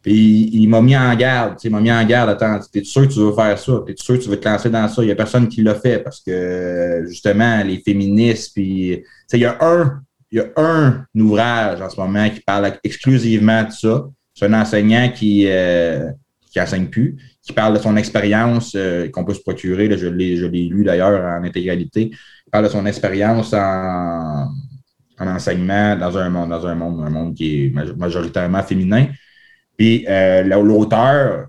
Puis 0.02 0.50
il 0.52 0.66
m'a 0.68 0.80
mis 0.80 0.96
en 0.96 1.14
garde. 1.14 1.58
Il 1.62 1.70
m'a 1.70 1.80
mis 1.80 1.92
en 1.92 2.04
garde. 2.04 2.30
Attends, 2.30 2.58
t'es 2.72 2.82
sûr 2.82 3.02
que 3.02 3.12
tu 3.12 3.20
veux 3.20 3.34
faire 3.34 3.58
ça? 3.58 3.82
T'es 3.86 3.94
sûr 3.96 4.18
que 4.18 4.22
tu 4.24 4.28
veux 4.30 4.40
te 4.40 4.48
lancer 4.48 4.70
dans 4.70 4.88
ça? 4.88 5.02
Il 5.02 5.06
n'y 5.06 5.12
a 5.12 5.16
personne 5.16 5.48
qui 5.48 5.62
l'a 5.62 5.74
fait 5.74 5.98
parce 5.98 6.20
que 6.20 7.04
justement, 7.06 7.62
les 7.62 7.78
féministes, 7.78 8.52
puis 8.54 9.02
il 9.32 9.38
y 9.38 9.44
a 9.44 9.58
un, 9.60 10.00
il 10.30 10.38
y 10.38 10.40
a 10.40 10.48
un 10.56 11.06
ouvrage 11.14 11.80
en 11.80 11.90
ce 11.90 12.00
moment 12.00 12.28
qui 12.30 12.40
parle 12.40 12.72
exclusivement 12.82 13.64
de 13.64 13.70
ça. 13.70 14.08
c'est 14.34 14.46
un 14.46 14.54
enseignant 14.54 15.10
qui 15.14 15.44
euh, 15.46 16.10
qui 16.52 16.60
enseigne 16.60 16.86
plus, 16.86 17.16
qui 17.42 17.52
parle 17.52 17.74
de 17.74 17.82
son 17.82 17.96
expérience 17.96 18.74
euh, 18.76 19.08
qu'on 19.08 19.24
peut 19.24 19.32
se 19.32 19.40
procurer. 19.40 19.88
Là, 19.88 19.96
je 19.96 20.06
l'ai 20.06 20.68
lu 20.68 20.84
d'ailleurs 20.84 21.24
en 21.24 21.42
intégralité. 21.44 22.10
Parle 22.52 22.64
de 22.66 22.70
son 22.70 22.86
expérience 22.86 23.52
en, 23.54 24.46
en, 25.18 25.26
enseignement 25.26 25.96
dans 25.96 26.16
un 26.16 26.30
monde, 26.30 26.50
dans 26.50 26.66
un 26.66 26.74
monde, 26.74 27.02
un 27.04 27.10
monde 27.10 27.34
qui 27.34 27.64
est 27.64 27.96
majoritairement 27.96 28.62
féminin. 28.62 29.06
Puis 29.76 30.04
euh, 30.08 30.42
l'auteur, 30.44 31.46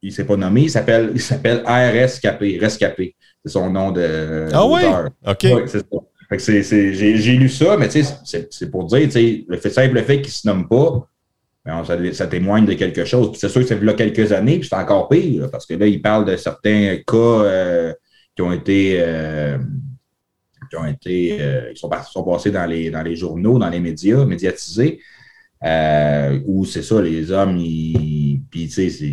il 0.00 0.08
ne 0.08 0.14
s'est 0.14 0.24
pas 0.24 0.36
nommé, 0.36 0.62
il 0.62 0.70
s'appelle, 0.70 1.12
il 1.14 1.20
s'appelle 1.20 1.62
RSKP, 1.64 2.58
Rescapé. 2.60 3.14
C'est 3.44 3.52
son 3.52 3.70
nom 3.70 3.92
de. 3.92 4.48
Ah 4.52 4.66
oui? 4.66 4.82
OK. 5.26 5.46
j'ai 6.38 7.36
lu 7.36 7.48
ça, 7.48 7.76
mais 7.76 7.88
c'est 7.90 8.70
pour 8.70 8.84
dire, 8.86 9.08
le 9.48 9.56
fait, 9.58 9.70
simple 9.70 9.94
le 9.94 10.02
fait 10.02 10.16
qu'il 10.16 10.28
ne 10.28 10.32
se 10.32 10.48
nomme 10.48 10.68
pas, 10.68 11.06
ben, 11.64 11.84
ça, 12.12 12.26
témoigne 12.26 12.66
de 12.66 12.74
quelque 12.74 13.04
chose. 13.04 13.36
c'est 13.38 13.48
sûr 13.48 13.60
que 13.60 13.66
c'est 13.68 13.80
là 13.80 13.92
quelques 13.92 14.32
années, 14.32 14.58
puis 14.58 14.68
c'est 14.68 14.76
encore 14.76 15.08
pire, 15.08 15.48
parce 15.50 15.66
que 15.66 15.74
là, 15.74 15.86
il 15.86 16.02
parle 16.02 16.24
de 16.24 16.36
certains 16.36 16.96
cas 17.06 17.16
euh, 17.16 17.92
qui 18.34 18.42
ont 18.42 18.52
été. 18.52 18.96
Euh, 18.98 19.58
qui 20.70 20.76
ont 20.76 20.86
été. 20.86 21.38
Euh, 21.40 21.72
qui 21.72 21.80
sont, 21.80 21.88
passés 21.88 22.50
dans 22.50 22.66
les, 22.66 22.90
dans 22.90 23.02
les 23.02 23.16
journaux, 23.16 23.58
dans 23.58 23.68
les 23.68 23.80
médias, 23.80 24.24
médiatisés, 24.24 25.00
où 26.46 26.64
c'est 26.64 26.82
ça, 26.82 27.00
les 27.00 27.30
hommes, 27.30 27.58
ils. 27.58 28.40
Puis, 28.50 28.68
tu 28.68 28.90
sais, 28.90 29.08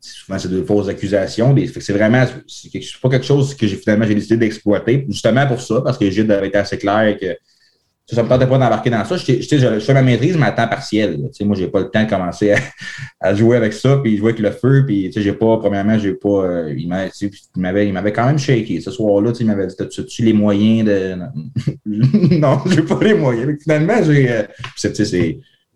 souvent 0.00 0.38
c'est 0.38 0.50
de 0.50 0.62
fausses 0.62 0.88
accusations. 0.88 1.54
C'est 1.80 1.92
vraiment, 1.92 2.24
c'est 2.46 2.70
pas 3.02 3.08
quelque 3.08 3.26
chose 3.26 3.54
que 3.54 3.66
j'ai 3.66 3.76
finalement 3.76 4.06
j'ai 4.06 4.14
décidé 4.14 4.36
d'exploiter, 4.36 5.04
justement 5.08 5.46
pour 5.46 5.60
ça, 5.60 5.80
parce 5.80 5.98
que 5.98 6.10
Gilles 6.10 6.30
avait 6.30 6.48
été 6.48 6.58
assez 6.58 6.78
clair 6.78 7.16
que 7.18 7.36
ça 8.10 8.22
ne 8.22 8.26
me 8.26 8.28
tentait 8.32 8.46
pas 8.46 8.56
d'embarquer 8.56 8.88
dans 8.88 9.04
ça. 9.04 9.16
Je, 9.16 9.32
je, 9.40 9.80
fais 9.80 9.94
ma 9.94 10.02
maîtrise, 10.02 10.36
mais 10.36 10.46
à 10.46 10.52
temps 10.52 10.66
partiel. 10.66 11.18
Moi, 11.18 11.56
je 11.56 11.62
n'ai 11.62 11.68
pas 11.68 11.80
le 11.80 11.90
temps 11.90 12.04
de 12.04 12.08
commencer 12.08 12.54
à, 13.20 13.34
jouer 13.34 13.58
avec 13.58 13.74
ça, 13.74 13.98
puis 14.02 14.16
jouer 14.16 14.30
avec 14.30 14.40
le 14.40 14.50
feu. 14.50 14.84
Puis, 14.86 15.12
j'ai 15.14 15.32
pas, 15.34 15.58
premièrement, 15.58 15.98
j'ai 15.98 16.14
pas. 16.14 16.28
Euh, 16.28 16.74
il 16.74 16.88
m'avait 16.88 18.12
quand 18.12 18.26
même 18.26 18.38
shaké. 18.38 18.80
Ce 18.80 18.90
soir-là, 18.90 19.32
il 19.38 19.46
m'avait 19.46 19.66
dit 19.66 19.74
As-tu 19.78 20.22
les 20.22 20.32
moyens 20.32 20.88
de. 20.88 21.18
non, 22.38 22.60
j'ai 22.66 22.82
pas 22.82 22.98
les 23.02 23.14
moyens. 23.14 23.56
finalement, 23.62 24.02
j'ai. 24.02 24.32
Euh, 24.32 24.42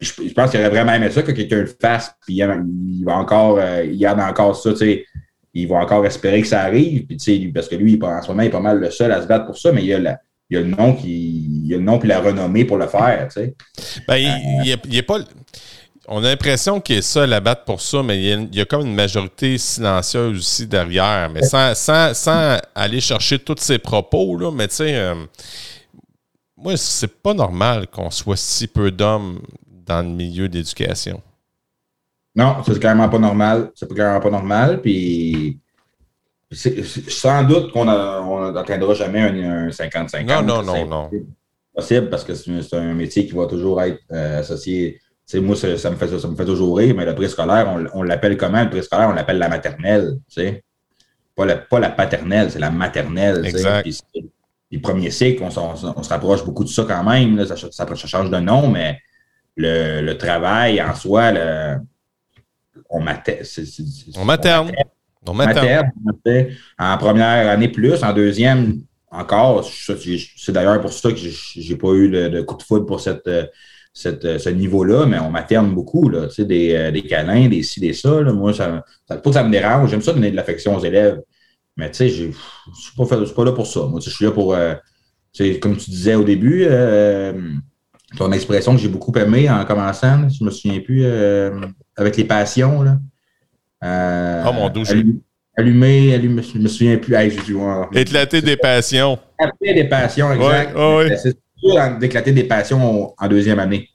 je, 0.03 0.33
pense 0.33 0.51
qu'il 0.51 0.61
aurait 0.61 0.71
vraiment 0.71 0.95
aimé 0.95 1.11
ça 1.11 1.23
que 1.23 1.33
quelqu'un 1.33 1.61
le 1.61 1.67
fasse, 1.81 2.15
puis 2.27 2.37
il, 2.37 3.05
va 3.05 3.15
encore, 3.15 3.59
euh, 3.61 3.85
il 3.85 3.99
garde 3.99 4.21
encore 4.21 4.57
ça, 4.57 4.73
tu 4.73 4.79
sais, 4.79 5.05
il 5.55 5.69
va 5.69 5.77
encore 5.77 6.05
espérer 6.05 6.41
que 6.41 6.49
ça 6.49 6.63
arrive, 6.63 7.07
puis 7.07 7.53
parce 7.55 7.69
que 7.69 7.77
lui, 7.77 8.01
en 8.03 8.23
ce 8.23 8.29
moment, 8.29 8.43
il 8.43 8.47
est 8.47 8.51
pas 8.51 8.61
mal 8.61 8.81
le 8.81 8.91
seul 8.91 9.13
à 9.13 9.23
se 9.23 9.29
battre 9.29 9.47
pour 9.47 9.57
ça, 9.57 9.71
mais 9.71 9.85
il 9.85 9.95
a, 9.95 10.21
il 10.53 10.57
y 10.57 10.59
a 10.59 10.61
le 10.61 10.69
nom 10.69 10.95
qui, 10.95 11.47
il 11.65 11.67
y 11.67 11.75
a 11.75 11.79
le 11.79 11.83
nom 11.83 11.99
puis 11.99 12.09
la 12.09 12.21
renommée 12.21 12.67
pour 12.67 12.77
le 12.77 12.87
faire, 12.87 13.29
tu 13.29 13.41
sais. 13.41 13.55
Ben, 14.07 14.17
il, 14.17 14.79
il, 14.85 14.97
est 14.97 15.03
pas. 15.03 15.21
On 16.07 16.23
a 16.23 16.29
l'impression 16.29 16.79
qu'il 16.79 16.99
est 16.99 17.03
seul 17.03 17.33
à 17.33 17.41
battre 17.41 17.65
pour 17.65 17.81
ça, 17.81 18.03
mais 18.03 18.23
il 18.23 18.55
y, 18.55 18.61
a, 18.61 18.65
comme 18.67 18.87
une 18.87 18.95
majorité 18.95 19.57
silencieuse 19.57 20.37
aussi 20.37 20.67
derrière. 20.67 21.31
Mais 21.33 21.43
sans, 21.43 21.75
sans, 21.75 22.13
sans 22.13 22.59
aller 22.75 23.01
chercher 23.01 23.39
tous 23.39 23.57
ses 23.61 23.79
propos, 23.79 24.37
là, 24.37 24.51
mais 24.51 24.69
tu 24.69 24.75
sais, 24.75 24.95
euh, 24.95 25.15
moi, 26.57 26.77
c'est 26.77 27.23
pas 27.23 27.33
normal 27.33 27.87
qu'on 27.87 28.11
soit 28.11 28.37
si 28.37 28.67
peu 28.67 28.91
d'hommes 28.91 29.41
dans 29.87 30.03
le 30.03 30.09
milieu 30.09 30.51
d'éducation. 30.51 31.23
Non, 32.35 32.57
c'est 32.67 32.79
clairement 32.79 33.09
pas 33.09 33.19
normal. 33.19 33.71
C'est 33.75 33.89
clairement 33.89 34.21
pas 34.21 34.31
normal. 34.31 34.83
Puis, 34.83 35.62
sans 36.53 37.45
doute 37.45 37.73
qu'on 37.73 37.85
n'atteindra 37.85 38.95
jamais 38.95 39.21
un 39.21 39.69
50-50. 39.69 40.25
Non, 40.25 40.43
non, 40.43 40.63
non, 40.63 40.87
non. 40.87 41.11
possible 41.75 42.11
parce 42.11 42.25
que 42.25 42.35
c'est 42.35 42.75
un 42.75 42.95
métier 42.95 43.27
qui 43.27 43.33
va 43.33 43.47
toujours 43.47 43.81
être 43.83 44.01
euh, 44.13 44.41
associé. 44.41 45.01
moi, 45.37 45.57
ça, 45.57 45.69
me 45.91 45.97
fait, 45.97 46.19
ça 46.19 46.29
me 46.29 46.37
fait 46.37 46.45
toujours 46.45 46.77
rire, 46.77 46.95
mais 46.95 47.07
le 47.07 47.15
préscolaire, 47.15 47.69
on, 47.69 48.01
on 48.01 48.03
l'appelle 48.03 48.37
comment? 48.37 48.63
Le 48.63 48.71
préscolaire, 48.71 49.09
on 49.09 49.15
l'appelle 49.15 49.39
la 49.39 49.49
maternelle. 49.49 50.19
Pas 51.35 51.47
la, 51.47 51.57
pas 51.57 51.81
la 51.81 51.91
paternelle, 51.91 52.51
c'est 52.51 52.59
la 52.59 52.71
maternelle. 52.71 53.47
Exact. 53.47 53.89
les 54.71 54.79
premiers 54.79 55.11
cycles, 55.11 55.43
on, 55.43 55.51
se 55.77 56.09
rapproche 56.09 56.45
beaucoup 56.45 56.65
de 56.65 56.69
ça 56.69 56.85
quand 56.87 57.05
même. 57.05 57.45
ça, 57.47 57.57
ça, 57.57 57.87
change 57.95 58.31
de 58.31 58.39
nom, 58.39 58.69
mais 58.69 58.99
le, 59.57 60.13
travail 60.15 60.83
en 60.83 60.95
soi, 60.95 61.33
on, 62.91 63.01
materne. 63.01 63.47
on 64.17 64.25
materne. 64.25 64.67
On 64.69 64.73
materne. 64.73 64.73
En 66.79 66.99
première 66.99 67.49
année 67.49 67.69
plus, 67.69 68.03
en 68.03 68.13
deuxième 68.13 68.81
encore. 69.11 69.65
C'est 69.65 70.53
d'ailleurs 70.53 70.81
pour 70.81 70.93
ça 70.93 71.11
que 71.11 71.17
je 71.17 71.73
n'ai 71.73 71.77
pas 71.77 71.93
eu 71.93 72.11
de, 72.11 72.41
coup 72.43 72.57
de 72.57 72.63
foudre 72.63 72.87
pour 72.87 73.01
cette, 73.01 73.31
ce 73.95 74.49
niveau-là, 74.49 75.07
mais 75.07 75.19
on 75.19 75.31
materne 75.31 75.75
beaucoup, 75.75 76.09
là, 76.09 76.29
des, 76.39 76.91
des 76.93 77.03
câlins, 77.03 77.49
des 77.49 77.63
ci, 77.63 77.81
des 77.81 77.93
ça. 77.93 78.23
Moi, 78.23 78.53
ça, 78.53 78.85
pas 79.07 79.33
ça 79.33 79.45
me 79.45 79.51
dérange. 79.51 79.91
J'aime 79.91 80.03
ça 80.03 80.13
donner 80.13 80.31
de 80.31 80.37
l'affection 80.37 80.77
aux 80.77 80.85
élèves. 80.85 81.21
Mais 81.77 81.91
tu 81.91 81.99
sais, 81.99 82.09
je 82.09 82.25
ne 82.25 82.33
suis 82.75 82.95
pas, 83.35 83.45
là 83.45 83.53
pour 83.53 83.67
ça. 83.67 83.87
Moi, 83.87 84.01
je 84.01 84.11
suis 84.11 84.25
là 84.25 84.31
pour, 84.31 84.55
euh, 84.55 84.75
comme 85.61 85.77
tu 85.77 85.91
disais 85.91 86.15
au 86.15 86.25
début, 86.25 86.65
euh, 86.69 87.33
ton 88.17 88.31
expression 88.33 88.75
que 88.75 88.81
j'ai 88.81 88.89
beaucoup 88.89 89.13
aimée 89.19 89.49
en 89.49 89.65
commençant, 89.65 90.29
je 90.29 90.43
ne 90.43 90.47
me 90.47 90.51
souviens 90.51 90.81
plus, 90.81 91.03
euh, 91.05 91.61
avec 91.97 92.17
les 92.17 92.25
passions. 92.25 92.83
Là. 92.83 92.99
Euh, 93.83 94.45
oh 94.47 94.53
mon 94.53 94.69
dieu. 94.69 95.23
Allumer, 95.55 96.15
allumer, 96.15 96.43
je 96.43 96.57
ne 96.57 96.63
me 96.63 96.69
souviens 96.69 96.97
plus. 96.97 97.15
Hey, 97.15 97.37
Éclater 97.93 98.41
des 98.41 98.57
passions. 98.57 99.19
Éclater 99.39 99.83
des 99.83 99.89
passions, 99.89 100.33
exact. 100.33 101.19
C'est 101.23 101.37
dur 101.63 101.99
d'éclater 101.99 102.33
des 102.33 102.45
passions 102.45 103.15
en 103.19 103.29
deuxième 103.29 103.59
année. 103.59 103.89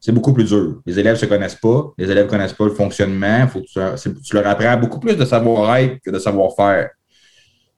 C'est 0.00 0.12
beaucoup 0.12 0.32
plus 0.32 0.46
dur. 0.46 0.80
Les 0.86 0.98
élèves 0.98 1.14
ne 1.14 1.18
se 1.18 1.26
connaissent 1.26 1.54
pas. 1.54 1.92
Les 1.98 2.10
élèves 2.10 2.24
ne 2.24 2.30
connaissent 2.30 2.54
pas 2.54 2.64
le 2.64 2.74
fonctionnement. 2.74 3.46
Faut 3.46 3.60
que 3.60 4.20
tu, 4.26 4.34
leur 4.34 4.46
apprends 4.46 4.76
beaucoup 4.76 4.98
plus 4.98 5.16
de 5.16 5.24
savoir-être 5.24 5.98
que 6.04 6.10
de 6.10 6.18
savoir-faire. 6.18 6.90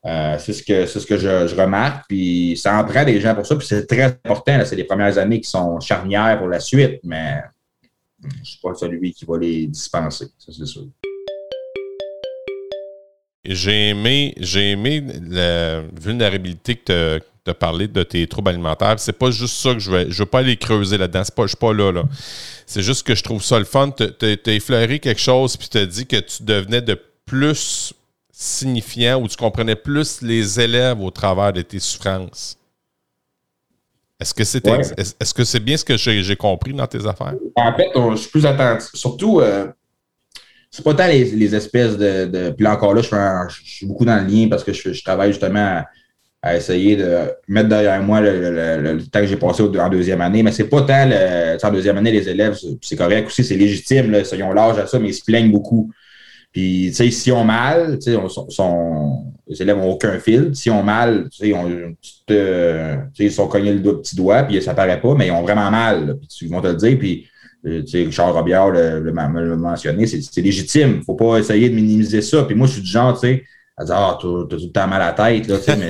Euh, 0.07 0.37
c'est 0.39 0.53
ce 0.53 0.63
que, 0.63 0.87
ce 0.87 1.05
que 1.05 1.19
je, 1.19 1.55
remarque. 1.61 2.05
Puis 2.09 2.57
ça 2.57 2.79
en 2.79 2.85
prend 2.85 3.05
des 3.05 3.21
gens 3.21 3.35
pour 3.35 3.45
ça. 3.45 3.57
Puis 3.57 3.67
c'est 3.67 3.87
très 3.87 4.05
important. 4.05 4.61
C'est 4.65 4.77
les 4.77 4.85
premières 4.85 5.19
années 5.19 5.41
qui 5.41 5.51
sont 5.51 5.81
charnières 5.81 6.39
pour 6.39 6.49
la 6.49 6.61
suite, 6.61 7.01
mais 7.03 7.43
je 8.23 8.29
ne 8.29 8.45
suis 8.45 8.61
pas 8.63 8.75
celui 8.75 9.13
qui 9.13 9.25
va 9.25 9.39
les 9.39 9.67
dispenser. 9.67 10.27
Ça, 10.39 10.53
c'est 10.57 10.67
sûr. 10.67 10.85
J'ai 13.45 13.91
aimé, 13.91 14.35
j'ai 14.39 14.71
aimé 14.71 15.03
la 15.29 15.81
vulnérabilité 16.01 16.77
que 16.77 17.21
tu 17.45 17.51
as 17.51 17.55
parlé 17.55 17.89
de 17.89 18.03
tes 18.03 18.27
troubles 18.27 18.51
alimentaires. 18.51 18.99
C'est 18.99 19.13
pas 19.13 19.31
juste 19.31 19.57
ça 19.57 19.75
que 19.75 19.79
je 19.79 19.91
veux. 19.91 20.11
Je 20.11 20.19
veux 20.23 20.29
pas 20.29 20.39
aller 20.39 20.57
creuser 20.57 20.97
là-dedans. 20.97 21.23
Pas, 21.37 21.43
je 21.43 21.49
suis 21.49 21.57
pas 21.57 21.75
là. 21.75 21.93
là. 21.93 22.05
C'est 22.67 22.83
juste 22.83 23.07
que 23.07 23.15
je 23.15 23.23
trouve 23.23 23.43
ça 23.43 23.59
le 23.59 23.67
fun. 23.67 23.91
Tu 23.91 24.05
as 24.25 24.53
effleuré 24.53 24.99
quelque 24.99 25.21
chose 25.21 25.57
puis 25.57 25.69
tu 25.69 25.79
as 25.79 25.87
dit 25.87 26.07
que 26.07 26.17
tu 26.17 26.43
devenais 26.43 26.81
de 26.81 26.99
plus 27.27 27.93
signifiant 28.33 29.21
où 29.21 29.29
tu 29.29 29.37
comprenais 29.37 29.77
plus 29.77 30.23
les 30.23 30.59
élèves 30.61 31.01
au 31.01 31.11
travers 31.11 31.53
de 31.53 31.63
tes 31.63 31.79
souffrances. 31.79 32.59
Est-ce 34.21 34.33
que 34.33 34.45
c'est 34.45 34.63
que 35.35 35.45
c'est 35.45 35.61
bien 35.61 35.77
ce 35.77 35.85
que 35.85 35.97
j'ai 35.97 36.37
compris 36.37 36.73
dans 36.73 36.87
tes 36.87 37.07
affaires? 37.07 37.35
En 37.57 37.75
fait, 37.75 37.91
je 37.95 38.17
suis 38.17 38.31
plus 38.31 38.47
attentif. 38.47 38.91
Surtout, 38.95 39.41
euh, 39.41 39.67
c'est 40.75 40.83
pas 40.83 40.95
tant 40.95 41.07
les, 41.07 41.55
espèces 41.55 41.97
de, 41.97 42.51
Puis 42.51 42.65
là 42.65 42.75
encore 42.75 42.95
là, 42.95 43.01
je, 43.01 43.63
suis 43.65 43.87
beaucoup 43.87 44.05
dans 44.05 44.17
le 44.17 44.27
lien 44.27 44.49
parce 44.49 44.65
que 44.65 44.73
je, 44.73 45.05
travaille 45.05 45.31
justement 45.31 45.85
à, 46.43 46.57
essayer 46.57 46.97
de 46.97 47.31
mettre 47.47 47.69
derrière 47.69 48.03
moi 48.03 48.21
le, 48.21 48.99
temps 49.07 49.21
que 49.21 49.27
j'ai 49.27 49.37
passé 49.37 49.63
en 49.63 49.89
deuxième 49.89 50.21
année. 50.21 50.43
Mais 50.43 50.51
c'est 50.51 50.69
pas 50.69 50.83
tant 50.83 51.07
le, 51.07 51.65
en 51.65 51.71
deuxième 51.71 51.97
année, 51.97 52.11
les 52.11 52.29
élèves, 52.29 52.59
c'est 52.83 52.97
correct 52.97 53.29
aussi, 53.29 53.45
c'est 53.45 53.55
légitime, 53.55 54.11
là, 54.11 54.23
ils 54.33 54.43
ont 54.43 54.53
l'âge 54.53 54.77
à 54.81 54.89
ça, 54.89 54.99
mais 54.99 55.11
ils 55.11 55.15
se 55.15 55.23
plaignent 55.23 55.53
beaucoup. 55.53 55.93
Puis, 56.53 56.87
tu 56.89 56.95
sais, 56.95 57.11
s'ils 57.13 57.33
ont 57.35 57.45
mal, 57.45 58.01
tu 58.01 58.13
sais, 58.13 58.19
les 59.47 59.63
élèves 59.63 59.77
n'ont 59.77 59.93
aucun 59.93 60.19
fil. 60.19 60.57
S'ils 60.57 60.73
ont 60.73 60.83
mal, 60.83 61.29
tu 61.31 61.53
sais, 61.53 61.55
euh, 62.33 62.97
ils 63.17 63.31
sont 63.31 63.47
cognés 63.47 63.75
le 63.75 64.01
petit 64.01 64.17
doigt, 64.17 64.43
puis 64.43 64.61
ça 64.61 64.75
paraît 64.75 65.01
pas, 65.01 65.15
mais 65.15 65.29
ils 65.29 65.33
ont 65.33 65.43
vraiment 65.43 65.71
mal. 65.71 66.17
puis, 66.19 66.47
ils 66.47 66.51
vont 66.51 66.61
te 66.61 66.67
le 66.67 66.75
dire. 66.75 66.99
Puis, 66.99 67.29
euh, 67.67 67.83
Richard 67.93 68.35
Robillard 68.35 68.71
le, 68.71 69.13
mentionné, 69.57 70.07
c'est 70.07 70.41
légitime. 70.41 71.03
Faut 71.05 71.15
pas 71.15 71.39
essayer 71.39 71.71
de 71.71 71.75
minimiser 71.75 72.23
ça. 72.23 72.43
Puis 72.45 72.55
moi, 72.55 72.67
je 72.67 72.75
suis 72.75 72.83
du 72.83 72.91
genre, 72.91 73.15
tu 73.15 73.29
sais, 73.29 73.45
à 73.77 73.85
dire, 73.85 73.95
ah, 73.97 74.19
t'as 74.21 74.29
tout 74.29 74.49
le 74.51 74.71
temps 74.71 74.87
mal 74.87 75.03
à 75.03 75.07
la 75.07 75.13
tête, 75.13 75.49
là, 75.49 75.59
tu 75.59 75.65
sais, 75.65 75.77
mais 75.77 75.89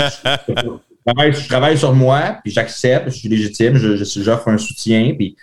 je, 1.33 1.49
travaille, 1.49 1.77
sur 1.77 1.95
moi, 1.95 2.39
puis 2.43 2.53
j'accepte, 2.53 3.11
je 3.11 3.15
suis 3.15 3.29
légitime, 3.29 3.77
j'offre 3.77 4.49
un 4.49 4.57
soutien, 4.57 5.15
puis 5.17 5.37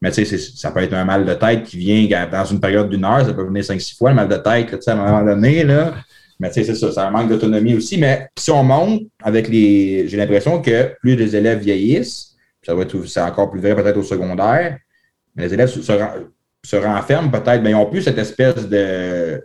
mais 0.00 0.10
tu 0.10 0.24
sais, 0.26 0.38
ça 0.38 0.70
peut 0.70 0.80
être 0.80 0.92
un 0.92 1.04
mal 1.04 1.24
de 1.24 1.32
tête 1.32 1.64
qui 1.64 1.78
vient 1.78 2.26
dans 2.30 2.44
une 2.44 2.60
période 2.60 2.90
d'une 2.90 3.04
heure, 3.06 3.24
ça 3.24 3.32
peut 3.32 3.44
venir 3.44 3.64
cinq, 3.64 3.80
six 3.80 3.96
fois, 3.96 4.10
le 4.10 4.16
mal 4.16 4.28
de 4.28 4.36
tête, 4.36 4.70
là, 4.70 4.78
à 4.86 4.92
un 4.92 4.96
moment 4.96 5.24
donné. 5.24 5.64
Là. 5.64 5.94
Mais 6.38 6.48
tu 6.48 6.54
sais, 6.54 6.64
c'est 6.64 6.74
ça, 6.74 6.92
c'est 6.92 7.00
un 7.00 7.10
manque 7.10 7.30
d'autonomie 7.30 7.74
aussi. 7.74 7.96
Mais 7.96 8.28
si 8.38 8.50
on 8.50 8.62
monte 8.62 9.02
avec 9.22 9.48
les. 9.48 10.06
J'ai 10.06 10.18
l'impression 10.18 10.60
que 10.60 10.94
plus 11.00 11.16
les 11.16 11.34
élèves 11.34 11.60
vieillissent, 11.60 12.36
ça 12.62 12.74
va 12.74 12.82
être 12.82 13.06
c'est 13.06 13.22
encore 13.22 13.50
plus 13.50 13.60
vrai 13.60 13.74
peut-être 13.74 13.96
au 13.96 14.02
secondaire, 14.02 14.76
les 15.36 15.52
élèves 15.52 15.68
se, 15.68 16.76
renferment 16.76 17.30
peut-être, 17.30 17.62
mais 17.62 17.70
ils 17.70 17.74
n'ont 17.74 17.90
plus 17.90 18.02
cette 18.02 18.18
espèce 18.18 18.68
de 18.68 19.42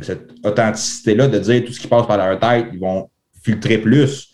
cette 0.00 0.30
authenticité-là 0.44 1.28
de 1.28 1.38
dire 1.38 1.64
tout 1.64 1.72
ce 1.72 1.80
qui 1.80 1.88
passe 1.88 2.06
par 2.06 2.16
leur 2.16 2.38
tête, 2.38 2.66
ils 2.72 2.78
vont 2.78 3.10
filtrer 3.42 3.78
plus. 3.78 4.32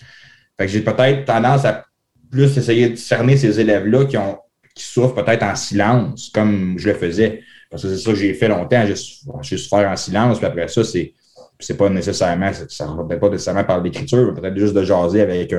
Fait 0.59 0.67
que 0.67 0.73
j'ai 0.73 0.81
peut-être 0.81 1.25
tendance 1.25 1.65
à 1.65 1.85
plus 2.31 2.57
essayer 2.57 2.91
de 2.91 2.97
cerner 2.97 3.37
ces 3.37 3.59
élèves-là 3.59 4.05
qui 4.05 4.17
ont 4.17 4.39
souffrent 4.77 5.15
peut-être 5.15 5.43
en 5.43 5.55
silence, 5.55 6.31
comme 6.33 6.79
je 6.79 6.89
le 6.89 6.95
faisais. 6.95 7.43
Parce 7.71 7.83
que 7.83 7.89
c'est 7.89 7.99
ça 7.99 8.11
que 8.11 8.17
j'ai 8.17 8.35
fait 8.35 8.49
longtemps, 8.49 8.85
j'ai 8.87 9.57
souffert 9.57 9.91
en 9.91 9.97
silence, 9.97 10.39
puis 10.39 10.47
après 10.47 10.69
ça, 10.69 10.85
c'est 10.85 11.15
c'est 11.59 11.77
pas 11.77 11.89
nécessairement, 11.89 12.51
ça 12.69 12.87
ne 12.87 13.03
peut 13.03 13.19
pas 13.19 13.31
nécessairement 13.31 13.65
par 13.65 13.81
l'écriture, 13.81 14.35
peut-être 14.35 14.57
juste 14.59 14.75
de 14.75 14.85
jaser 14.85 15.23
avec 15.23 15.55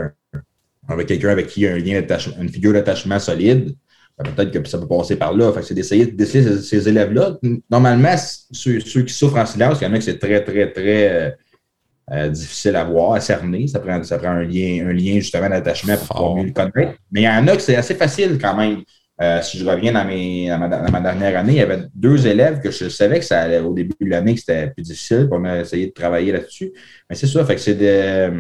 avec 0.88 1.08
quelqu'un 1.08 1.30
avec 1.30 1.48
qui 1.48 1.62
il 1.62 1.64
y 1.64 1.68
a 1.68 1.74
un 1.74 1.80
lien 1.80 2.02
une 2.40 2.50
figure 2.50 2.74
d'attachement 2.74 3.20
solide. 3.20 3.76
Ben, 4.18 4.32
peut-être 4.32 4.52
que 4.52 4.68
ça 4.68 4.78
peut 4.80 4.88
passer 4.88 5.16
par 5.16 5.34
là. 5.34 5.54
c'est 5.62 5.74
d'essayer 5.74 6.08
de 6.08 6.16
déceler 6.16 6.58
ces, 6.62 6.90
élèves-là. 6.90 7.38
Normalement, 7.70 8.16
ceux, 8.52 8.80
qui 8.80 9.14
souffrent 9.14 9.38
en 9.38 9.46
silence, 9.46 9.80
il 9.80 9.84
y 9.86 9.88
en 9.88 9.94
a 9.94 9.98
que 9.98 10.04
c'est 10.04 10.18
très, 10.18 10.44
très, 10.44 10.72
très 10.72 11.10
euh, 11.10 11.32
euh, 12.12 12.30
difficile 12.30 12.76
à 12.76 12.84
voir, 12.84 13.14
à 13.14 13.20
cerner. 13.20 13.68
Ça 13.68 13.80
prend, 13.80 14.02
ça 14.04 14.18
prend 14.18 14.30
un, 14.30 14.44
lien, 14.44 14.88
un 14.88 14.94
lien 14.94 15.16
justement 15.16 15.50
d'attachement 15.50 15.96
pour 15.98 16.08
pouvoir 16.08 16.36
mieux 16.36 16.46
le 16.46 16.52
connaître. 16.52 16.98
Mais 17.12 17.22
il 17.22 17.26
y 17.26 17.30
en 17.30 17.48
a 17.48 17.56
que 17.56 17.62
c'est 17.62 17.76
assez 17.76 17.96
facile 17.96 18.38
quand 18.42 18.56
même. 18.56 18.82
Euh, 19.20 19.42
si 19.42 19.58
je 19.58 19.66
reviens 19.66 19.94
dans, 19.94 20.06
mes, 20.06 20.48
dans, 20.48 20.60
ma, 20.92 21.02
dernière 21.02 21.40
année, 21.40 21.54
il 21.54 21.58
y 21.58 21.62
avait 21.62 21.80
deux 21.96 22.28
élèves 22.28 22.60
que 22.62 22.70
je 22.70 22.88
savais 22.88 23.18
que 23.18 23.26
ça 23.26 23.42
allait 23.42 23.60
au 23.60 23.74
début 23.74 23.96
de 24.00 24.10
l'année 24.10 24.36
que 24.36 24.40
c'était 24.40 24.70
plus 24.70 24.84
difficile. 24.84 25.28
On 25.32 25.44
a 25.44 25.62
essayé 25.62 25.88
de 25.88 25.92
travailler 25.92 26.32
là-dessus. 26.32 26.72
Mais 27.10 27.16
c'est 27.16 27.26
ça, 27.26 27.44
fait 27.44 27.56
que 27.56 27.62
c'est 27.62 27.74
de 27.74 28.32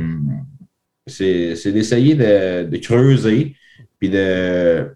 c'est 1.07 1.71
d'essayer 1.71 2.15
de, 2.15 2.77
creuser, 2.77 3.55
puis 3.99 4.09
de. 4.09 4.91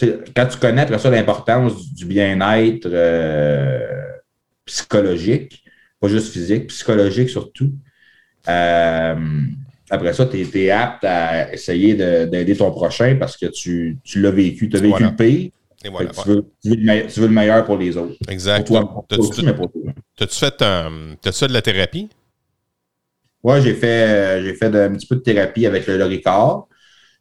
Quand 0.00 0.46
tu 0.46 0.58
connais 0.58 0.82
après 0.82 0.98
ça 0.98 1.10
l'importance 1.10 1.92
du 1.94 2.04
bien-être 2.06 2.86
euh, 2.86 4.02
psychologique, 4.64 5.64
pas 6.00 6.08
juste 6.08 6.32
physique, 6.32 6.66
psychologique 6.68 7.30
surtout, 7.30 7.72
euh, 8.48 9.14
après 9.90 10.12
ça, 10.12 10.26
tu 10.26 10.40
es, 10.40 10.70
apte 10.70 11.04
à 11.04 11.52
essayer 11.52 11.94
d'aider 11.94 12.56
ton 12.56 12.70
prochain 12.70 13.16
parce 13.18 13.36
que 13.36 13.46
tu, 13.46 13.98
l'as 14.16 14.30
vécu, 14.30 14.68
tu 14.68 14.76
as 14.76 14.80
vécu 14.80 15.02
le 15.02 15.14
pire. 15.14 15.50
tu, 16.62 17.20
veux, 17.20 17.26
le 17.26 17.32
meilleur 17.32 17.64
pour 17.64 17.76
les 17.76 17.96
autres. 17.96 18.16
Exact. 18.28 18.72
T'as-tu 19.08 20.38
fait, 20.38 21.32
fait 21.32 21.48
de 21.48 21.52
la 21.52 21.62
thérapie? 21.62 22.08
Oui, 23.44 23.60
j'ai 23.60 23.74
fait, 23.74 24.08
euh, 24.08 24.42
j'ai 24.42 24.54
fait 24.54 24.74
un 24.74 24.94
petit 24.94 25.06
peu 25.06 25.16
de 25.16 25.20
thérapie 25.20 25.66
avec 25.66 25.86
le, 25.86 26.02
Ricard. 26.04 26.66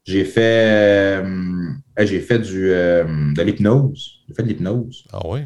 J'ai 0.05 0.25
fait, 0.25 1.21
euh, 1.23 1.69
j'ai 1.99 2.19
fait 2.19 2.39
du, 2.39 2.71
euh, 2.71 3.05
de 3.33 3.41
l'hypnose. 3.41 4.23
J'ai 4.27 4.33
fait 4.35 4.43
de 4.43 4.49
l'hypnose. 4.49 5.05
Ah 5.13 5.19
oui? 5.25 5.41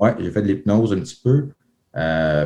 oui, 0.00 0.10
j'ai 0.20 0.30
fait 0.30 0.42
de 0.42 0.46
l'hypnose 0.46 0.92
un 0.92 1.00
petit 1.00 1.20
peu. 1.22 1.48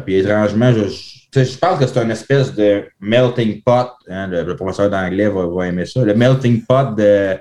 puis 0.05 0.17
étrangement, 0.17 0.73
je, 0.73 0.89
je, 0.89 1.59
pense 1.59 1.79
que 1.79 1.87
c'est 1.87 2.03
une 2.03 2.11
espèce 2.11 2.55
de 2.55 2.85
melting 3.01 3.63
pot. 3.63 3.91
Hein, 4.09 4.29
le, 4.29 4.57
professeur 4.57 4.89
d'anglais 4.89 5.29
va, 5.29 5.67
aimer 5.67 5.85
ça. 5.85 6.03
Le 6.03 6.15
melting 6.15 6.65
pot 6.65 6.95
de, 6.97 7.37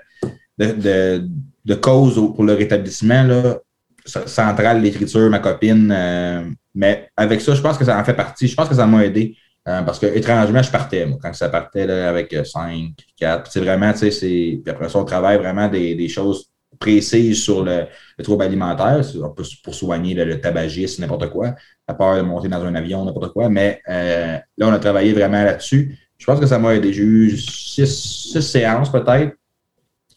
de, 0.58 1.23
de, 1.63 1.75
cause 1.75 2.15
pour 2.15 2.43
le 2.43 2.53
rétablissement. 2.53 3.23
Là, 3.23 3.60
centrale, 4.05 4.81
l'écriture, 4.81 5.29
ma 5.29 5.39
copine. 5.39 5.88
mais 6.73 7.10
avec 7.15 7.39
ça, 7.39 7.55
je 7.55 7.62
pense 7.62 7.77
que 7.77 7.86
ça 7.86 7.97
en 7.97 8.03
fait 8.03 8.13
partie. 8.13 8.49
Je 8.49 8.55
pense 8.55 8.67
que 8.67 8.75
ça 8.75 8.86
m'a 8.86 9.05
aidé. 9.05 9.38
Euh, 9.67 9.82
parce 9.82 9.97
que 9.97 10.06
étrangement, 10.06 10.62
je 10.62 10.71
partais, 10.71 11.06
moi, 11.06 11.17
quand 11.21 11.34
ça 11.34 11.49
partait 11.49 11.88
là, 11.88 12.10
avec 12.10 12.36
5, 12.45 12.91
4. 13.17 13.51
C'est 13.51 13.62
vraiment, 13.62 13.91
tu 13.93 13.99
sais, 13.99 14.12
c'est. 14.12 14.62
Après 14.67 14.89
ça, 14.89 14.99
on 14.99 15.06
travaille 15.06 15.38
vraiment 15.38 15.67
des, 15.67 15.95
des 15.95 16.08
choses 16.08 16.49
précises 16.80 17.41
sur 17.41 17.63
le, 17.63 17.86
le 18.17 18.23
trouble 18.23 18.43
alimentaire, 18.43 19.01
pour 19.63 19.73
soigner 19.73 20.13
le, 20.13 20.39
tabagisme, 20.39 21.01
n'importe 21.01 21.30
quoi, 21.30 21.56
à 21.88 21.93
part 21.93 22.17
de 22.17 22.21
monter 22.21 22.47
dans 22.47 22.63
un 22.63 22.75
avion, 22.75 23.06
n'importe 23.06 23.34
quoi. 23.34 23.49
Mais 23.49 23.82
euh, 23.89 24.38
là, 24.58 24.67
on 24.67 24.73
a 24.73 24.80
travaillé 24.80 25.13
vraiment 25.13 25.43
là-dessus. 25.43 25.97
Je 26.17 26.25
pense 26.25 26.39
que 26.39 26.45
ça 26.45 26.60
m'a 26.60 26.75
aidé. 26.75 26.93
J'ai 26.93 27.04
eu 27.04 27.38
six 27.38 28.39
séances 28.39 28.91
peut-être 28.91 29.36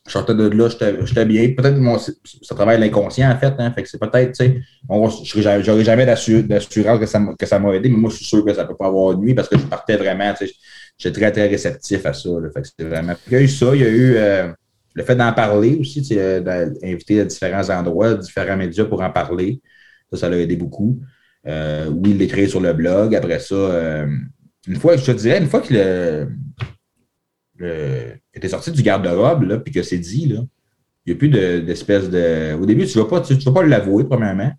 je 0.09 0.12
sortais 0.12 0.35
de 0.35 0.49
là, 0.49 0.68
j'étais 0.68 1.25
bien. 1.27 1.53
Peut-être 1.57 1.77
que 1.77 2.12
ça 2.42 2.55
travaille 2.55 2.81
l'inconscient, 2.81 3.31
en 3.31 3.38
fait. 3.38 3.55
Hein, 3.59 3.71
fait 3.73 3.83
que 3.83 3.88
c'est 3.88 4.01
peut-être, 4.01 4.33
tu 4.33 4.44
sais, 4.44 5.62
j'aurais 5.62 5.85
jamais 5.85 6.07
d'assurance 6.07 6.99
que 6.99 7.07
ça, 7.47 7.59
m'a 7.59 7.75
aidé, 7.75 7.88
mais 7.88 7.97
moi, 7.97 8.11
je 8.11 8.16
suis 8.16 8.25
sûr 8.25 8.44
que 8.44 8.55
ça 8.55 8.62
ne 8.62 8.68
peut 8.68 8.77
pas 8.77 8.87
avoir 8.87 9.16
nuit 9.18 9.35
parce 9.35 9.49
que 9.49 9.59
je 9.59 9.64
partais 9.66 9.97
vraiment, 9.97 10.33
tu 10.35 10.47
sais, 10.47 10.55
j'étais 10.97 11.21
très, 11.21 11.33
très 11.33 11.47
réceptif 11.49 12.05
à 12.07 12.12
ça. 12.12 12.31
fait 12.55 12.62
que 12.62 12.68
c'était 12.68 12.85
vraiment. 12.85 13.14
Il 13.27 13.33
y 13.35 13.37
a 13.37 13.40
eu 13.40 13.49
ça, 13.49 13.75
il 13.75 13.81
y 13.81 13.85
a 13.85 13.88
eu 13.88 14.14
euh, 14.16 14.49
le 14.94 15.03
fait 15.05 15.14
d'en 15.14 15.33
parler 15.33 15.77
aussi, 15.77 16.01
tu 16.01 16.14
sais, 16.14 16.40
d'inviter 16.40 17.21
à 17.21 17.25
différents 17.25 17.68
endroits, 17.71 18.14
différents 18.14 18.57
médias 18.57 18.87
pour 18.87 19.03
en 19.03 19.11
parler. 19.11 19.61
Ça, 20.11 20.18
ça 20.18 20.29
l'a 20.31 20.38
aidé 20.38 20.57
beaucoup. 20.57 20.99
Euh, 21.47 21.88
oui, 21.90 22.14
l'écrire 22.14 22.49
sur 22.49 22.61
le 22.61 22.73
blog. 22.73 23.14
Après 23.14 23.40
ça, 23.40 23.55
euh, 23.55 24.07
une 24.66 24.77
fois, 24.77 24.97
je 24.97 25.05
te 25.05 25.11
dirais, 25.12 25.38
une 25.38 25.49
fois 25.49 25.61
que 25.61 25.75
le 25.75 26.29
que 28.38 28.42
tu 28.42 28.46
es 28.46 28.51
sorti 28.51 28.72
du 28.72 28.83
garde-robe, 28.83 29.62
puis 29.62 29.72
que 29.72 29.83
c'est 29.83 29.98
dit, 29.98 30.27
là, 30.27 30.40
il 31.07 31.12
n'y 31.12 31.16
a 31.16 31.18
plus 31.18 31.29
d'espèce 31.29 32.11
de, 32.11 32.55
Au 32.55 32.66
début, 32.66 32.87
tu 32.87 32.98
ne 32.98 33.03
vas 33.03 33.09
pas, 33.09 33.20
tu, 33.20 33.35
vas 33.35 33.53
pas 33.53 33.64
l'avouer, 33.64 34.05
premièrement. 34.05 34.53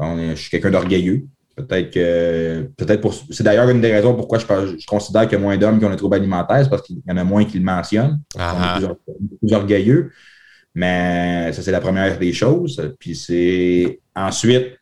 je 0.00 0.34
suis 0.34 0.50
quelqu'un 0.50 0.70
d'orgueilleux. 0.70 1.26
Peut-être 1.54 1.90
que. 1.90 2.70
Peut-être 2.76 3.00
pour. 3.02 3.14
C'est 3.30 3.44
d'ailleurs 3.44 3.68
une 3.68 3.82
des 3.82 3.92
raisons 3.92 4.14
pourquoi 4.14 4.38
je, 4.38 4.46
je 4.78 4.86
considère 4.86 5.22
qu'il 5.22 5.32
y 5.32 5.40
a 5.40 5.44
moins 5.44 5.58
d'hommes 5.58 5.78
qui 5.78 5.84
ont 5.84 5.90
des 5.90 5.96
troubles 5.96 6.16
alimentaires, 6.16 6.62
c'est 6.62 6.70
parce 6.70 6.82
qu'il 6.82 7.02
y 7.06 7.12
en 7.12 7.16
a 7.18 7.24
moins 7.24 7.44
qui 7.44 7.58
le 7.58 7.64
mentionnent. 7.64 8.20
Ah 8.38 8.78
plus, 8.78 8.88
plus, 9.38 9.54
orgueilleux. 9.54 10.10
Mais 10.74 11.52
ça, 11.52 11.60
c'est 11.60 11.72
la 11.72 11.80
première 11.80 12.18
des 12.18 12.32
choses. 12.32 12.94
Puis 12.98 13.14
c'est 13.14 14.00
ensuite 14.16 14.78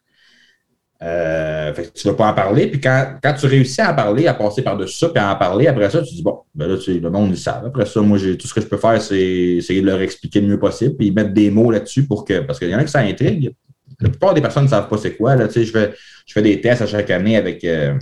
euh, 1.02 1.72
tu 1.94 2.06
ne 2.06 2.12
vas 2.12 2.16
pas 2.16 2.30
en 2.30 2.34
parler. 2.34 2.66
Puis 2.66 2.80
quand, 2.80 3.34
tu 3.38 3.46
réussis 3.46 3.80
à 3.80 3.92
en 3.92 3.94
parler, 3.94 4.26
à 4.26 4.34
passer 4.34 4.60
par-dessus 4.62 4.98
ça, 4.98 5.08
puis 5.08 5.18
à 5.18 5.32
en 5.32 5.36
parler, 5.36 5.66
après 5.66 5.88
ça, 5.88 6.02
tu 6.02 6.14
dis 6.14 6.22
bon, 6.22 6.40
ben 6.54 6.66
là, 6.68 6.76
tu, 6.76 6.98
le 6.98 7.10
monde, 7.10 7.30
le 7.30 7.36
savent. 7.36 7.64
Après 7.66 7.86
ça, 7.86 8.00
moi, 8.02 8.18
tout 8.18 8.46
ce 8.46 8.52
que 8.52 8.60
je 8.60 8.66
peux 8.66 8.76
faire, 8.76 9.00
c'est 9.00 9.18
essayer 9.18 9.80
de 9.80 9.86
leur 9.86 10.00
expliquer 10.00 10.42
le 10.42 10.48
mieux 10.48 10.58
possible, 10.58 10.96
puis 10.96 11.10
mettre 11.10 11.32
des 11.32 11.50
mots 11.50 11.70
là-dessus 11.70 12.06
pour 12.06 12.24
que. 12.24 12.40
Parce 12.40 12.58
qu'il 12.58 12.68
y 12.68 12.74
en 12.74 12.78
a 12.78 12.84
qui 12.84 12.90
ça 12.90 13.00
intrigue. 13.00 13.52
La 13.98 14.10
plupart 14.10 14.34
des 14.34 14.40
personnes 14.40 14.64
ne 14.64 14.68
savent 14.68 14.88
pas 14.88 14.98
c'est 14.98 15.16
quoi. 15.16 15.36
Là, 15.36 15.48
je, 15.54 15.62
fais, 15.64 15.94
je 16.26 16.32
fais 16.32 16.42
des 16.42 16.60
tests 16.60 16.82
à 16.82 16.86
chaque 16.86 17.10
année 17.10 17.36
avec, 17.36 17.64
euh, 17.64 17.94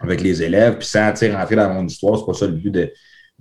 avec 0.00 0.20
les 0.20 0.42
élèves, 0.42 0.78
puis 0.78 0.86
sans 0.86 1.08
rentrer 1.08 1.56
dans 1.56 1.72
mon 1.72 1.86
histoire, 1.86 2.18
c'est 2.18 2.26
pas 2.26 2.34
ça 2.34 2.46
le 2.46 2.52
but 2.52 2.70
de. 2.70 2.92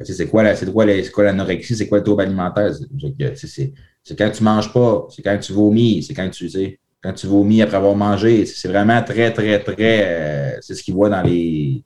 C'est 0.01 0.27
quoi, 0.27 0.43
quoi, 0.55 0.85
quoi 1.13 1.23
l'anorexie, 1.23 1.75
c'est 1.75 1.87
quoi 1.87 1.99
le 1.99 2.03
trouble 2.03 2.23
alimentaire? 2.23 2.71
C'est 2.73 4.17
quand 4.17 4.31
tu 4.31 4.43
manges 4.43 4.73
pas, 4.73 5.07
c'est 5.15 5.21
quand 5.21 5.37
tu 5.37 5.53
vomis, 5.53 6.01
c'est 6.01 6.15
quand 6.15 6.27
tu 6.31 6.49
sais 6.49 6.79
quand 7.03 7.13
tu 7.13 7.27
vomis 7.27 7.61
après 7.61 7.77
avoir 7.77 7.95
mangé. 7.95 8.45
C'est 8.45 8.69
vraiment 8.69 9.01
très, 9.03 9.31
très, 9.33 9.59
très. 9.59 9.75
Euh, 10.05 10.57
c'est 10.61 10.73
ce 10.73 10.81
qu'ils 10.81 10.93
voient 10.93 11.09
dans 11.09 11.21
les. 11.21 11.83